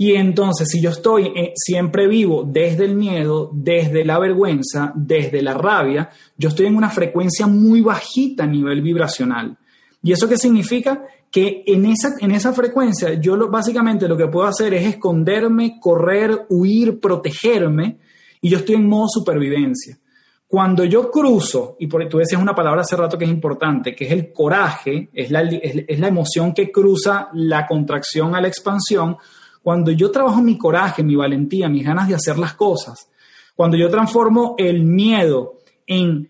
Y 0.00 0.14
entonces, 0.14 0.68
si 0.70 0.80
yo 0.80 0.90
estoy 0.90 1.32
eh, 1.34 1.52
siempre 1.56 2.06
vivo 2.06 2.44
desde 2.46 2.84
el 2.84 2.94
miedo, 2.94 3.50
desde 3.52 4.04
la 4.04 4.20
vergüenza, 4.20 4.92
desde 4.94 5.42
la 5.42 5.54
rabia, 5.54 6.08
yo 6.36 6.50
estoy 6.50 6.66
en 6.66 6.76
una 6.76 6.88
frecuencia 6.88 7.48
muy 7.48 7.80
bajita 7.80 8.44
a 8.44 8.46
nivel 8.46 8.80
vibracional. 8.80 9.58
¿Y 10.00 10.12
eso 10.12 10.28
qué 10.28 10.38
significa? 10.38 11.02
Que 11.32 11.64
en 11.66 11.84
esa, 11.86 12.10
en 12.20 12.30
esa 12.30 12.52
frecuencia 12.52 13.14
yo 13.14 13.50
básicamente 13.50 14.06
lo 14.06 14.16
que 14.16 14.28
puedo 14.28 14.46
hacer 14.46 14.72
es 14.72 14.86
esconderme, 14.86 15.80
correr, 15.80 16.46
huir, 16.48 17.00
protegerme, 17.00 17.98
y 18.40 18.50
yo 18.50 18.58
estoy 18.58 18.76
en 18.76 18.88
modo 18.88 19.08
supervivencia. 19.08 19.98
Cuando 20.46 20.84
yo 20.84 21.10
cruzo, 21.10 21.76
y 21.80 21.88
por, 21.88 22.08
tú 22.08 22.18
decías 22.18 22.40
una 22.40 22.54
palabra 22.54 22.82
hace 22.82 22.96
rato 22.96 23.18
que 23.18 23.24
es 23.24 23.30
importante, 23.32 23.96
que 23.96 24.06
es 24.06 24.12
el 24.12 24.32
coraje, 24.32 25.10
es 25.12 25.32
la, 25.32 25.42
es 25.42 25.98
la 25.98 26.06
emoción 26.06 26.54
que 26.54 26.70
cruza 26.70 27.30
la 27.34 27.66
contracción 27.66 28.36
a 28.36 28.40
la 28.40 28.46
expansión, 28.46 29.16
cuando 29.62 29.90
yo 29.90 30.10
trabajo 30.10 30.40
mi 30.40 30.56
coraje, 30.56 31.02
mi 31.02 31.16
valentía, 31.16 31.68
mis 31.68 31.84
ganas 31.84 32.08
de 32.08 32.14
hacer 32.14 32.38
las 32.38 32.54
cosas, 32.54 33.08
cuando 33.54 33.76
yo 33.76 33.88
transformo 33.90 34.54
el 34.58 34.84
miedo 34.84 35.58
en 35.86 36.28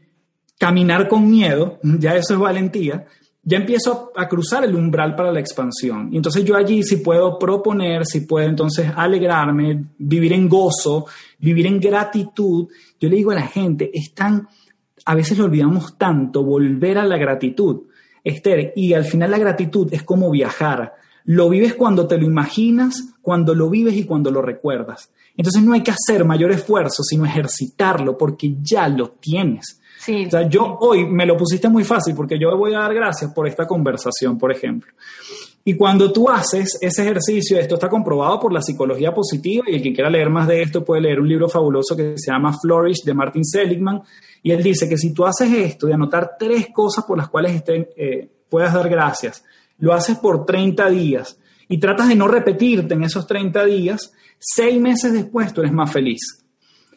caminar 0.59 1.09
con 1.09 1.31
miedo, 1.31 1.79
ya 1.83 2.17
eso 2.17 2.35
es 2.35 2.41
valentía, 2.41 3.07
ya 3.49 3.57
empiezo 3.57 4.13
a, 4.15 4.29
cruzar 4.29 4.65
el 4.65 4.75
umbral 4.75 5.15
para 5.15 5.33
la 5.33 5.41
expansión. 5.41 6.11
Y 6.13 6.17
entonces 6.17 6.45
yo 6.45 6.55
allí 6.55 6.83
sí 6.83 6.97
puedo 6.97 7.39
proponer, 7.39 8.05
si 8.05 8.21
puedo 8.21 8.47
entonces 8.47 8.93
alegrarme, 8.95 9.87
vivir 9.97 10.35
en 10.35 10.49
gozo, 10.51 11.07
vivir 11.39 11.67
en 11.67 11.81
gratitud. 11.81 12.69
Yo 13.01 13.09
le 13.09 13.17
digo 13.17 13.31
a 13.31 13.37
la 13.37 13.47
gente, 13.47 13.91
es 13.95 14.13
tan, 14.13 14.49
a 15.07 15.15
veces 15.15 15.39
lo 15.39 15.47
olvidamos 15.47 15.97
tanto, 15.97 16.43
volver 16.43 16.99
a 16.99 17.07
la 17.07 17.17
gratitud, 17.17 17.85
Esther, 18.23 18.75
y 18.77 18.93
al 18.93 19.05
final 19.05 19.31
la 19.31 19.39
gratitud 19.39 19.89
es 19.93 20.03
como 20.03 20.31
viajar. 20.31 20.93
Lo 21.25 21.49
vives 21.49 21.73
cuando 21.73 22.07
te 22.07 22.19
lo 22.19 22.27
imaginas, 22.27 23.15
cuando 23.29 23.55
lo 23.55 23.69
vives 23.69 23.95
y 23.95 24.05
cuando 24.05 24.31
lo 24.31 24.41
recuerdas. 24.41 25.11
Entonces 25.37 25.63
no 25.63 25.75
hay 25.75 25.83
que 25.83 25.91
hacer 25.91 26.25
mayor 26.25 26.51
esfuerzo, 26.51 27.03
sino 27.03 27.27
ejercitarlo, 27.27 28.17
porque 28.17 28.57
ya 28.63 28.89
lo 28.89 29.11
tienes. 29.11 29.83
Sí. 30.01 30.25
O 30.25 30.31
sea, 30.31 30.49
yo 30.49 30.79
hoy 30.81 31.05
me 31.05 31.27
lo 31.27 31.37
pusiste 31.37 31.69
muy 31.69 31.85
fácil 31.85 32.15
porque 32.15 32.39
yo 32.39 32.57
voy 32.57 32.73
a 32.73 32.79
dar 32.79 32.95
gracias 32.95 33.31
por 33.35 33.47
esta 33.47 33.67
conversación, 33.67 34.39
por 34.39 34.51
ejemplo. 34.51 34.91
Y 35.63 35.75
cuando 35.75 36.11
tú 36.11 36.31
haces 36.31 36.79
ese 36.81 37.03
ejercicio, 37.03 37.59
esto 37.59 37.75
está 37.75 37.91
comprobado 37.91 38.41
por 38.41 38.51
la 38.51 38.63
psicología 38.63 39.13
positiva 39.13 39.67
y 39.69 39.75
el 39.75 39.83
que 39.83 39.93
quiera 39.93 40.09
leer 40.09 40.31
más 40.31 40.49
de 40.49 40.63
esto 40.63 40.83
puede 40.83 41.03
leer 41.03 41.21
un 41.21 41.29
libro 41.29 41.51
fabuloso 41.51 41.95
que 41.95 42.15
se 42.17 42.31
llama 42.33 42.57
Flourish 42.59 43.05
de 43.05 43.13
Martin 43.13 43.45
Seligman. 43.45 44.01
Y 44.43 44.53
él 44.53 44.63
dice 44.63 44.89
que 44.89 44.97
si 44.97 45.13
tú 45.13 45.27
haces 45.27 45.53
esto 45.53 45.87
de 45.87 45.93
anotar 45.93 46.31
tres 46.39 46.69
cosas 46.73 47.05
por 47.05 47.19
las 47.19 47.29
cuales 47.29 47.57
estén, 47.57 47.89
eh, 47.95 48.27
puedas 48.49 48.73
dar 48.73 48.89
gracias, 48.89 49.45
lo 49.81 49.93
haces 49.93 50.17
por 50.17 50.47
30 50.47 50.89
días 50.89 51.39
y 51.69 51.79
tratas 51.79 52.09
de 52.09 52.17
no 52.17 52.29
repetirte 52.29 52.95
en 52.95 53.05
esos 53.05 53.27
30 53.27 53.65
días, 53.67 54.13
seis 54.39 54.81
meses 54.81 55.13
después 55.13 55.53
tú 55.53 55.61
eres 55.61 55.73
más 55.73 55.93
feliz. 55.93 56.45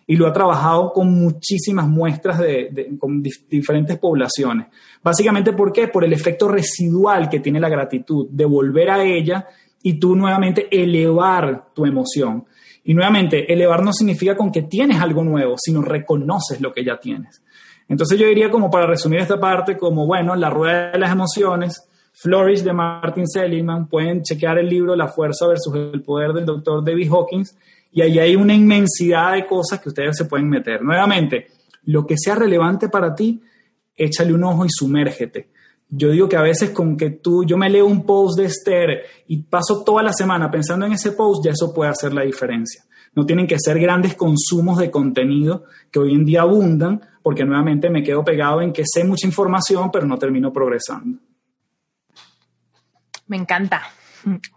Y 0.07 0.15
lo 0.15 0.27
ha 0.27 0.33
trabajado 0.33 0.91
con 0.91 1.13
muchísimas 1.13 1.87
muestras 1.87 2.39
de, 2.39 2.95
con 2.99 3.21
diferentes 3.21 3.97
poblaciones. 3.97 4.67
Básicamente, 5.03 5.53
¿por 5.53 5.71
qué? 5.71 5.87
Por 5.87 6.03
el 6.03 6.13
efecto 6.13 6.47
residual 6.47 7.29
que 7.29 7.39
tiene 7.39 7.59
la 7.59 7.69
gratitud, 7.69 8.27
de 8.29 8.45
volver 8.45 8.89
a 8.89 9.03
ella 9.03 9.47
y 9.83 9.93
tú 9.93 10.15
nuevamente 10.15 10.67
elevar 10.71 11.73
tu 11.73 11.85
emoción. 11.85 12.45
Y 12.83 12.93
nuevamente, 12.93 13.51
elevar 13.51 13.83
no 13.83 13.93
significa 13.93 14.35
con 14.35 14.51
que 14.51 14.63
tienes 14.63 14.99
algo 14.99 15.23
nuevo, 15.23 15.55
sino 15.57 15.81
reconoces 15.81 16.59
lo 16.59 16.73
que 16.73 16.83
ya 16.83 16.97
tienes. 16.97 17.41
Entonces 17.87 18.17
yo 18.17 18.27
diría 18.27 18.49
como 18.49 18.69
para 18.71 18.87
resumir 18.87 19.19
esta 19.19 19.39
parte, 19.39 19.77
como 19.77 20.07
bueno, 20.07 20.35
la 20.35 20.49
rueda 20.49 20.91
de 20.91 20.99
las 20.99 21.11
emociones, 21.11 21.87
Flourish 22.13 22.61
de 22.61 22.73
Martin 22.73 23.27
Seligman, 23.27 23.87
pueden 23.87 24.21
chequear 24.21 24.59
el 24.59 24.69
libro 24.69 24.95
La 24.95 25.07
fuerza 25.07 25.47
versus 25.47 25.73
el 25.75 26.01
poder 26.01 26.33
del 26.33 26.45
doctor 26.45 26.83
David 26.83 27.09
Hawkins 27.11 27.57
y 27.91 28.01
ahí 28.01 28.19
hay 28.19 28.35
una 28.35 28.53
inmensidad 28.53 29.33
de 29.33 29.45
cosas 29.45 29.79
que 29.79 29.89
ustedes 29.89 30.17
se 30.17 30.25
pueden 30.25 30.49
meter. 30.49 30.81
Nuevamente, 30.81 31.47
lo 31.85 32.05
que 32.05 32.15
sea 32.17 32.35
relevante 32.35 32.89
para 32.89 33.13
ti, 33.13 33.41
échale 33.95 34.33
un 34.33 34.43
ojo 34.43 34.65
y 34.65 34.69
sumérgete. 34.69 35.49
Yo 35.89 36.09
digo 36.11 36.29
que 36.29 36.37
a 36.37 36.41
veces 36.41 36.69
con 36.69 36.95
que 36.95 37.09
tú, 37.09 37.43
yo 37.43 37.57
me 37.57 37.69
leo 37.69 37.85
un 37.85 38.05
post 38.05 38.39
de 38.39 38.45
Esther 38.45 39.01
y 39.27 39.43
paso 39.43 39.83
toda 39.83 40.01
la 40.01 40.13
semana 40.13 40.49
pensando 40.49 40.85
en 40.85 40.93
ese 40.93 41.11
post, 41.11 41.43
ya 41.43 41.51
eso 41.51 41.73
puede 41.73 41.91
hacer 41.91 42.13
la 42.13 42.21
diferencia. 42.21 42.83
No 43.13 43.25
tienen 43.25 43.45
que 43.45 43.57
ser 43.59 43.77
grandes 43.77 44.15
consumos 44.15 44.77
de 44.77 44.89
contenido 44.89 45.65
que 45.91 45.99
hoy 45.99 46.13
en 46.13 46.23
día 46.23 46.43
abundan, 46.43 47.01
porque 47.21 47.43
nuevamente 47.43 47.89
me 47.89 48.03
quedo 48.03 48.23
pegado 48.23 48.61
en 48.61 48.71
que 48.71 48.83
sé 48.85 49.03
mucha 49.03 49.27
información, 49.27 49.91
pero 49.91 50.07
no 50.07 50.17
termino 50.17 50.53
progresando. 50.53 51.19
Me 53.31 53.37
encanta. 53.37 53.81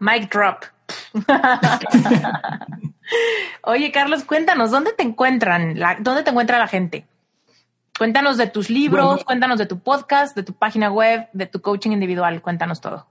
Mic 0.01 0.29
drop. 0.33 0.65
Oye, 3.63 3.93
Carlos, 3.93 4.25
cuéntanos, 4.25 4.73
¿dónde 4.73 4.93
te 4.93 5.05
encuentran? 5.05 5.79
¿Dónde 6.01 6.25
te 6.25 6.31
encuentra 6.31 6.59
la 6.59 6.67
gente? 6.67 7.07
Cuéntanos 7.97 8.37
de 8.37 8.49
tus 8.49 8.71
libros, 8.71 9.23
cuéntanos 9.23 9.61
de 9.61 9.67
tu 9.67 9.79
podcast, 9.79 10.35
de 10.35 10.43
tu 10.43 10.55
página 10.55 10.91
web, 10.91 11.29
de 11.33 11.47
tu 11.47 11.61
coaching 11.61 11.93
individual, 11.93 12.43
cuéntanos 12.43 12.81
todo. 12.81 13.07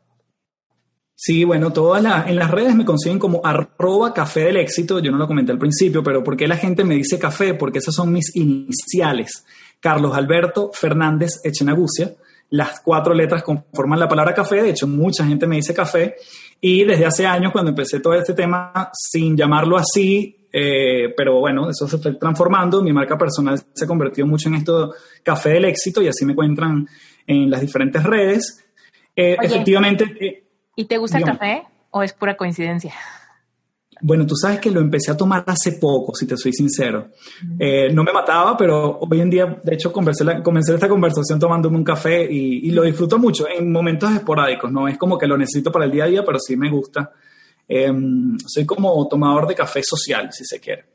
Sí, 1.16 1.46
bueno, 1.46 1.72
todas 1.72 2.04
en 2.28 2.36
las 2.36 2.52
redes 2.52 2.76
me 2.76 2.84
consiguen 2.84 3.18
como 3.18 3.40
arroba 3.46 4.14
café 4.14 4.42
del 4.42 4.58
éxito, 4.58 5.00
yo 5.00 5.14
no 5.14 5.18
lo 5.18 5.28
comenté 5.28 5.54
al 5.54 5.60
principio, 5.60 6.04
pero 6.04 6.26
¿por 6.26 6.36
qué 6.36 6.46
la 6.46 6.58
gente 6.58 6.84
me 6.84 6.96
dice 6.96 7.18
café? 7.18 7.54
Porque 7.54 7.78
esas 7.78 7.96
son 7.96 8.12
mis 8.12 8.36
iniciales. 8.36 9.46
Carlos 9.80 10.14
Alberto 10.14 10.72
Fernández 10.74 11.40
Echenagucia 11.46 12.16
las 12.54 12.82
cuatro 12.82 13.16
letras 13.16 13.42
conforman 13.42 14.00
la 14.00 14.08
palabra 14.08 14.32
café, 14.32 14.62
de 14.62 14.70
hecho 14.70 14.86
mucha 14.86 15.26
gente 15.26 15.48
me 15.48 15.56
dice 15.56 15.74
café, 15.74 16.16
y 16.62 16.84
desde 16.84 17.08
hace 17.08 17.26
años 17.26 17.52
cuando 17.52 17.72
empecé 17.72 18.00
todo 18.00 18.14
este 18.14 18.36
tema, 18.36 18.92
sin 18.94 19.36
llamarlo 19.36 19.76
así, 19.76 20.48
eh, 20.52 21.12
pero 21.18 21.40
bueno, 21.40 21.72
eso 21.72 21.88
se 21.88 21.98
fue 21.98 22.14
transformando, 22.14 22.84
mi 22.84 22.94
marca 22.94 23.18
personal 23.18 23.60
se 23.74 23.88
convirtió 23.88 24.28
mucho 24.28 24.50
en 24.50 24.56
esto, 24.56 24.94
café 25.24 25.50
del 25.50 25.66
éxito, 25.66 26.00
y 26.04 26.10
así 26.10 26.26
me 26.26 26.34
encuentran 26.34 26.88
en 27.26 27.50
las 27.50 27.60
diferentes 27.60 28.04
redes. 28.04 28.64
Eh, 29.16 29.36
efectivamente... 29.42 30.16
Eh, 30.20 30.44
¿Y 30.76 30.86
te 30.86 31.00
gusta 31.00 31.18
el 31.18 31.24
café 31.24 31.64
o 31.90 32.04
es 32.04 32.14
pura 32.14 32.38
coincidencia? 32.38 32.94
Bueno, 34.06 34.28
tú 34.28 34.36
sabes 34.36 34.60
que 34.60 34.70
lo 34.70 34.82
empecé 34.82 35.12
a 35.12 35.16
tomar 35.16 35.46
hace 35.48 35.72
poco, 35.80 36.14
si 36.14 36.28
te 36.28 36.36
soy 36.36 36.52
sincero. 36.52 37.08
Eh, 37.58 37.90
no 37.94 38.04
me 38.04 38.12
mataba, 38.12 38.58
pero 38.58 39.00
hoy 39.00 39.22
en 39.22 39.30
día, 39.30 39.62
de 39.64 39.76
hecho, 39.76 39.94
comencé, 39.94 40.26
esta 40.26 40.90
conversación 40.90 41.40
tomándome 41.40 41.78
un 41.78 41.86
café 41.86 42.30
y, 42.30 42.70
lo 42.72 42.84
disfruto 42.84 43.18
mucho 43.18 43.48
en 43.48 43.72
momentos 43.72 44.12
esporádicos, 44.12 44.70
¿no? 44.70 44.90
Es 44.90 44.98
como 44.98 45.18
que 45.18 45.26
lo 45.26 45.38
necesito 45.38 45.72
para 45.72 45.86
el 45.86 45.92
día 45.92 46.04
a 46.04 46.08
día, 46.08 46.26
pero 46.26 46.38
sí 46.38 46.58
me 46.58 46.70
gusta. 46.70 47.14
Em, 47.66 48.38
soy 48.46 48.66
como 48.66 49.08
tomador 49.08 49.48
de 49.48 49.56
café 49.56 49.82
social, 49.82 50.34
si 50.34 50.44
se 50.44 50.60
quiere. 50.60 50.88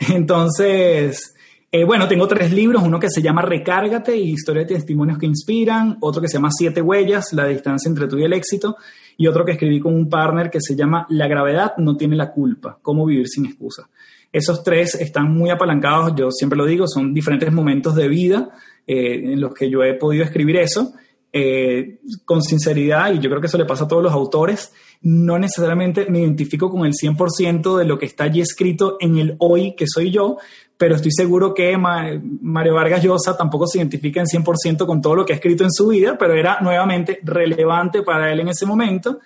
Entonces, 0.12 1.35
eh, 1.76 1.84
bueno, 1.84 2.08
tengo 2.08 2.26
tres 2.26 2.54
libros, 2.54 2.82
uno 2.82 2.98
que 2.98 3.10
se 3.10 3.20
llama 3.20 3.42
Recárgate 3.42 4.16
y 4.16 4.30
Historia 4.30 4.62
de 4.62 4.74
Testimonios 4.76 5.18
que 5.18 5.26
Inspiran, 5.26 5.98
otro 6.00 6.22
que 6.22 6.28
se 6.28 6.38
llama 6.38 6.48
Siete 6.50 6.80
Huellas, 6.80 7.34
la 7.34 7.46
distancia 7.46 7.90
entre 7.90 8.08
tú 8.08 8.16
y 8.16 8.24
el 8.24 8.32
éxito, 8.32 8.78
y 9.18 9.26
otro 9.26 9.44
que 9.44 9.52
escribí 9.52 9.78
con 9.78 9.94
un 9.94 10.08
partner 10.08 10.48
que 10.48 10.62
se 10.62 10.74
llama 10.74 11.06
La 11.10 11.28
gravedad 11.28 11.74
no 11.76 11.94
tiene 11.94 12.16
la 12.16 12.32
culpa, 12.32 12.78
cómo 12.80 13.04
vivir 13.04 13.28
sin 13.28 13.44
excusa. 13.44 13.90
Esos 14.32 14.62
tres 14.62 14.94
están 14.94 15.30
muy 15.30 15.50
apalancados, 15.50 16.14
yo 16.16 16.30
siempre 16.30 16.56
lo 16.56 16.64
digo, 16.64 16.88
son 16.88 17.12
diferentes 17.12 17.52
momentos 17.52 17.94
de 17.94 18.08
vida 18.08 18.48
eh, 18.86 19.32
en 19.32 19.38
los 19.38 19.52
que 19.52 19.68
yo 19.68 19.82
he 19.82 19.92
podido 19.92 20.24
escribir 20.24 20.56
eso 20.56 20.94
eh, 21.38 21.98
con 22.24 22.40
sinceridad, 22.40 23.12
y 23.12 23.18
yo 23.18 23.28
creo 23.28 23.42
que 23.42 23.48
eso 23.48 23.58
le 23.58 23.66
pasa 23.66 23.84
a 23.84 23.88
todos 23.88 24.02
los 24.02 24.14
autores, 24.14 24.72
no 25.02 25.38
necesariamente 25.38 26.06
me 26.08 26.20
identifico 26.20 26.70
con 26.70 26.86
el 26.86 26.94
100% 26.94 27.76
de 27.76 27.84
lo 27.84 27.98
que 27.98 28.06
está 28.06 28.24
allí 28.24 28.40
escrito 28.40 28.96
en 29.00 29.18
el 29.18 29.36
hoy 29.38 29.74
que 29.76 29.84
soy 29.86 30.10
yo, 30.10 30.38
pero 30.78 30.96
estoy 30.96 31.10
seguro 31.10 31.54
que 31.54 31.76
Mario 31.78 32.74
Vargas 32.74 33.02
Llosa 33.02 33.36
tampoco 33.36 33.66
se 33.66 33.78
identifica 33.78 34.20
en 34.20 34.26
100% 34.26 34.86
con 34.86 35.00
todo 35.00 35.16
lo 35.16 35.24
que 35.24 35.32
ha 35.32 35.36
escrito 35.36 35.64
en 35.64 35.72
su 35.72 35.88
vida, 35.88 36.16
pero 36.18 36.34
era 36.34 36.60
nuevamente 36.60 37.18
relevante 37.22 38.02
para 38.02 38.30
él 38.32 38.40
en 38.40 38.48
ese 38.48 38.66
momento. 38.66 39.20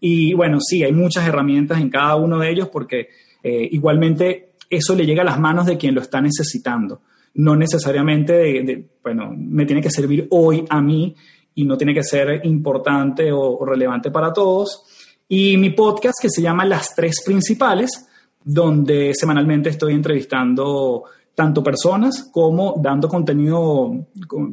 Y 0.00 0.34
bueno, 0.34 0.58
sí, 0.60 0.82
hay 0.82 0.92
muchas 0.92 1.26
herramientas 1.26 1.80
en 1.80 1.90
cada 1.90 2.16
uno 2.16 2.38
de 2.38 2.50
ellos 2.50 2.68
porque 2.68 3.08
eh, 3.42 3.68
igualmente 3.70 4.50
eso 4.68 4.94
le 4.94 5.06
llega 5.06 5.22
a 5.22 5.24
las 5.24 5.38
manos 5.38 5.66
de 5.66 5.78
quien 5.78 5.94
lo 5.94 6.00
está 6.00 6.20
necesitando. 6.20 7.02
no 7.34 7.54
necesariamente 7.54 8.86
bueno, 9.02 9.32
me 9.36 9.66
tiene 9.66 9.82
que 9.82 9.90
servir 9.90 10.26
hoy 10.30 10.64
a 10.68 10.80
mí 10.80 11.14
y 11.54 11.64
no 11.64 11.76
tiene 11.76 11.94
que 11.94 12.02
ser 12.02 12.44
importante 12.44 13.30
o, 13.32 13.64
relevante 13.64 14.10
para 14.10 14.32
todos. 14.32 14.84
Y 15.28 15.56
mi 15.56 15.70
podcast 15.70 16.16
que 16.20 16.28
se 16.28 16.42
llama 16.42 16.64
Las 16.64 16.94
Tres 16.94 17.22
Principales, 17.24 18.06
donde 18.48 19.12
semanalmente 19.12 19.70
estoy 19.70 19.92
entrevistando 19.92 21.02
tanto 21.34 21.64
personas 21.64 22.30
como 22.32 22.76
dando 22.80 23.08
contenido 23.08 24.06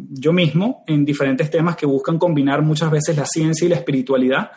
yo 0.09 0.33
mismo 0.33 0.83
en 0.87 1.05
diferentes 1.05 1.49
temas 1.51 1.75
que 1.75 1.85
buscan 1.85 2.17
combinar 2.17 2.63
muchas 2.63 2.89
veces 2.89 3.15
la 3.15 3.25
ciencia 3.25 3.67
y 3.67 3.69
la 3.69 3.75
espiritualidad 3.75 4.51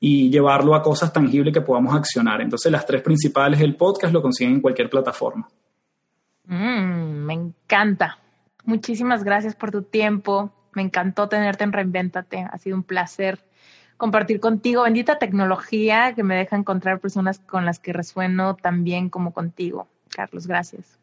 y 0.00 0.28
llevarlo 0.28 0.74
a 0.74 0.82
cosas 0.82 1.12
tangibles 1.12 1.54
que 1.54 1.60
podamos 1.60 1.94
accionar. 1.94 2.40
Entonces, 2.40 2.72
las 2.72 2.84
tres 2.84 3.00
principales 3.00 3.60
del 3.60 3.76
podcast 3.76 4.12
lo 4.12 4.22
consiguen 4.22 4.54
en 4.54 4.60
cualquier 4.60 4.90
plataforma. 4.90 5.48
Mm, 6.46 7.24
me 7.26 7.34
encanta. 7.34 8.18
Muchísimas 8.64 9.22
gracias 9.22 9.54
por 9.54 9.70
tu 9.70 9.82
tiempo. 9.82 10.50
Me 10.74 10.82
encantó 10.82 11.28
tenerte 11.28 11.62
en 11.62 11.72
Reinvéntate. 11.72 12.44
Ha 12.50 12.58
sido 12.58 12.76
un 12.76 12.82
placer 12.82 13.38
compartir 14.00 14.40
contigo. 14.40 14.82
Bendita 14.82 15.20
tecnología 15.20 16.14
que 16.16 16.24
me 16.24 16.34
deja 16.34 16.56
encontrar 16.56 16.98
personas 16.98 17.38
con 17.38 17.64
las 17.64 17.78
que 17.78 17.92
resueno 17.92 18.56
tan 18.56 18.82
bien 18.82 19.08
como 19.10 19.32
contigo. 19.32 19.86
Carlos, 20.08 20.48
gracias. 20.48 20.98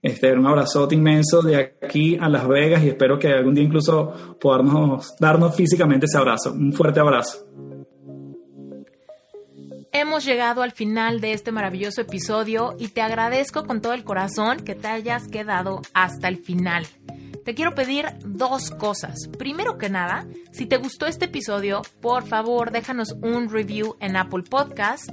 Este, 0.00 0.32
un 0.32 0.46
abrazote 0.46 0.94
inmenso 0.94 1.42
de 1.42 1.56
aquí 1.56 2.16
a 2.20 2.28
Las 2.28 2.46
Vegas 2.46 2.84
y 2.84 2.90
espero 2.90 3.18
que 3.18 3.32
algún 3.32 3.54
día 3.54 3.64
incluso 3.64 4.36
podamos 4.38 5.16
darnos 5.18 5.56
físicamente 5.56 6.06
ese 6.06 6.18
abrazo. 6.18 6.52
Un 6.52 6.72
fuerte 6.72 7.00
abrazo. 7.00 7.48
Hemos 9.90 10.24
llegado 10.24 10.62
al 10.62 10.72
final 10.72 11.20
de 11.20 11.32
este 11.32 11.52
maravilloso 11.52 12.02
episodio 12.02 12.74
y 12.78 12.88
te 12.88 13.00
agradezco 13.00 13.64
con 13.64 13.80
todo 13.80 13.94
el 13.94 14.04
corazón 14.04 14.58
que 14.58 14.74
te 14.74 14.88
hayas 14.88 15.28
quedado 15.28 15.80
hasta 15.94 16.28
el 16.28 16.36
final 16.36 16.84
te 17.44 17.54
quiero 17.54 17.74
pedir 17.74 18.06
dos 18.24 18.70
cosas. 18.70 19.28
Primero 19.38 19.78
que 19.78 19.90
nada, 19.90 20.26
si 20.52 20.66
te 20.66 20.78
gustó 20.78 21.06
este 21.06 21.26
episodio, 21.26 21.82
por 22.00 22.26
favor 22.26 22.70
déjanos 22.70 23.12
un 23.22 23.50
review 23.50 23.96
en 24.00 24.16
Apple 24.16 24.44
Podcast. 24.48 25.10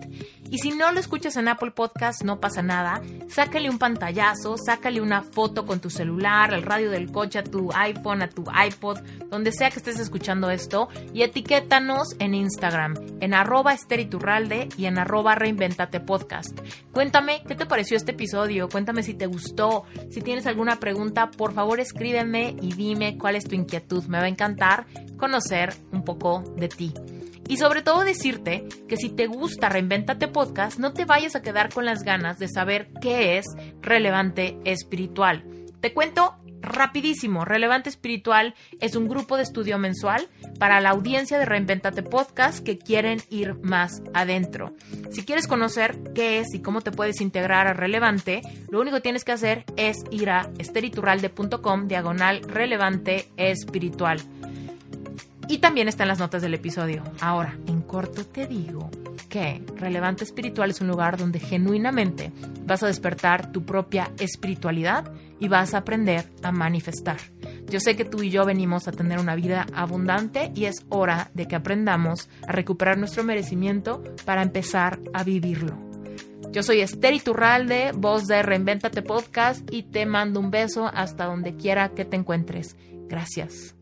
Y 0.49 0.57
si 0.57 0.71
no 0.71 0.91
lo 0.91 0.99
escuchas 0.99 1.37
en 1.37 1.47
Apple 1.47 1.71
Podcast, 1.71 2.23
no 2.23 2.41
pasa 2.41 2.61
nada. 2.61 3.01
Sácale 3.29 3.69
un 3.69 3.79
pantallazo, 3.79 4.57
sácale 4.57 4.99
una 4.99 5.21
foto 5.21 5.65
con 5.65 5.79
tu 5.79 5.89
celular, 5.89 6.53
al 6.53 6.63
radio 6.63 6.89
del 6.89 7.09
coche, 7.09 7.39
a 7.39 7.43
tu 7.43 7.71
iPhone, 7.73 8.21
a 8.21 8.29
tu 8.29 8.43
iPod, 8.43 8.99
donde 9.29 9.53
sea 9.53 9.69
que 9.69 9.77
estés 9.77 9.99
escuchando 9.99 10.49
esto. 10.49 10.89
Y 11.13 11.23
etiquétanos 11.23 12.15
en 12.19 12.33
Instagram, 12.33 12.95
en 13.21 13.33
arroba 13.33 13.73
esteriturralde 13.73 14.67
y 14.77 14.85
en 14.85 14.97
arroba 14.97 15.35
reinventate 15.35 16.01
podcast. 16.01 16.59
Cuéntame 16.91 17.43
qué 17.47 17.55
te 17.55 17.65
pareció 17.65 17.95
este 17.95 18.11
episodio, 18.11 18.67
cuéntame 18.67 19.03
si 19.03 19.13
te 19.13 19.27
gustó, 19.27 19.85
si 20.09 20.21
tienes 20.21 20.47
alguna 20.47 20.79
pregunta, 20.79 21.31
por 21.31 21.53
favor 21.53 21.79
escribe 21.79 22.20
y 22.61 22.73
dime 22.73 23.18
cuál 23.18 23.35
es 23.35 23.45
tu 23.45 23.56
inquietud. 23.56 24.03
Me 24.06 24.19
va 24.19 24.26
a 24.26 24.30
encantar 24.30 24.85
conocer 25.18 25.73
un 25.91 26.03
poco 26.03 26.43
de 26.57 26.68
ti. 26.68 26.93
Y 27.48 27.57
sobre 27.57 27.81
todo 27.81 28.03
decirte 28.03 28.65
que 28.88 28.95
si 28.95 29.10
te 29.10 29.27
gusta 29.27 29.69
Reinventate 29.69 30.27
Podcast, 30.27 30.80
no 30.80 30.93
te 30.93 31.06
vayas 31.06 31.35
a 31.35 31.41
quedar 31.41 31.73
con 31.73 31.85
las 31.85 32.03
ganas 32.03 32.39
de 32.39 32.48
saber 32.48 32.91
qué 33.02 33.38
es 33.38 33.45
relevante 33.81 34.57
espiritual. 34.64 35.43
Te 35.81 35.93
cuento 35.93 36.35
rapidísimo. 36.61 37.45
Relevante 37.45 37.89
Espiritual 37.89 38.55
es 38.79 38.95
un 38.95 39.07
grupo 39.07 39.38
de 39.38 39.43
estudio 39.43 39.77
mensual 39.77 40.27
para 40.59 40.81
la 40.81 40.89
audiencia 40.89 41.39
de 41.39 41.45
Reinventate 41.45 42.03
Podcast 42.03 42.63
que 42.63 42.77
quieren 42.77 43.21
ir 43.29 43.55
más 43.61 44.01
adentro. 44.13 44.73
Si 45.11 45.23
quieres 45.23 45.47
conocer 45.47 45.99
qué 46.13 46.39
es 46.39 46.53
y 46.53 46.61
cómo 46.61 46.81
te 46.81 46.91
puedes 46.91 47.21
integrar 47.21 47.67
a 47.67 47.73
Relevante, 47.73 48.41
lo 48.69 48.79
único 48.79 48.97
que 48.97 49.01
tienes 49.01 49.23
que 49.23 49.31
hacer 49.31 49.65
es 49.77 49.97
ir 50.11 50.29
a 50.29 50.49
esteriturralde.com 50.57 51.88
diagonal 51.88 52.41
relevante 52.43 53.27
espiritual. 53.38 54.19
Y 55.47 55.57
también 55.57 55.89
está 55.89 56.03
en 56.03 56.09
las 56.09 56.19
notas 56.19 56.41
del 56.41 56.53
episodio. 56.53 57.03
Ahora, 57.19 57.57
en 57.67 57.81
corto 57.81 58.25
te 58.25 58.47
digo 58.47 58.89
que 59.27 59.61
Relevante 59.75 60.23
Espiritual 60.23 60.69
es 60.69 60.81
un 60.81 60.88
lugar 60.88 61.17
donde 61.17 61.39
genuinamente 61.39 62.31
vas 62.65 62.83
a 62.83 62.88
despertar 62.88 63.51
tu 63.51 63.65
propia 63.65 64.11
espiritualidad 64.19 65.11
y 65.41 65.49
vas 65.49 65.73
a 65.73 65.80
aprender 65.80 66.30
a 66.43 66.53
manifestar. 66.53 67.18
Yo 67.69 67.81
sé 67.81 67.97
que 67.97 68.05
tú 68.05 68.23
y 68.23 68.30
yo 68.30 68.45
venimos 68.45 68.88
a 68.88 68.93
tener 68.93 69.19
una 69.19 69.35
vida 69.35 69.65
abundante 69.73 70.51
y 70.55 70.65
es 70.65 70.85
hora 70.88 71.31
de 71.34 71.47
que 71.47 71.55
aprendamos 71.57 72.30
a 72.47 72.53
recuperar 72.53 72.97
nuestro 72.97 73.23
merecimiento 73.26 74.01
para 74.23 74.43
empezar 74.43 74.99
a 75.13 75.26
vivirlo. 75.26 75.77
Yo 76.51 76.63
soy 76.63 76.81
Esther 76.81 77.13
Iturralde, 77.13 77.91
voz 77.93 78.27
de 78.27 78.43
Reinventate 78.43 79.01
Podcast 79.01 79.68
y 79.73 79.84
te 79.84 80.05
mando 80.05 80.39
un 80.39 80.51
beso 80.51 80.89
hasta 80.93 81.26
donde 81.26 81.55
quiera 81.55 81.89
que 81.89 82.05
te 82.05 82.18
encuentres. 82.18 82.76
Gracias. 83.07 83.76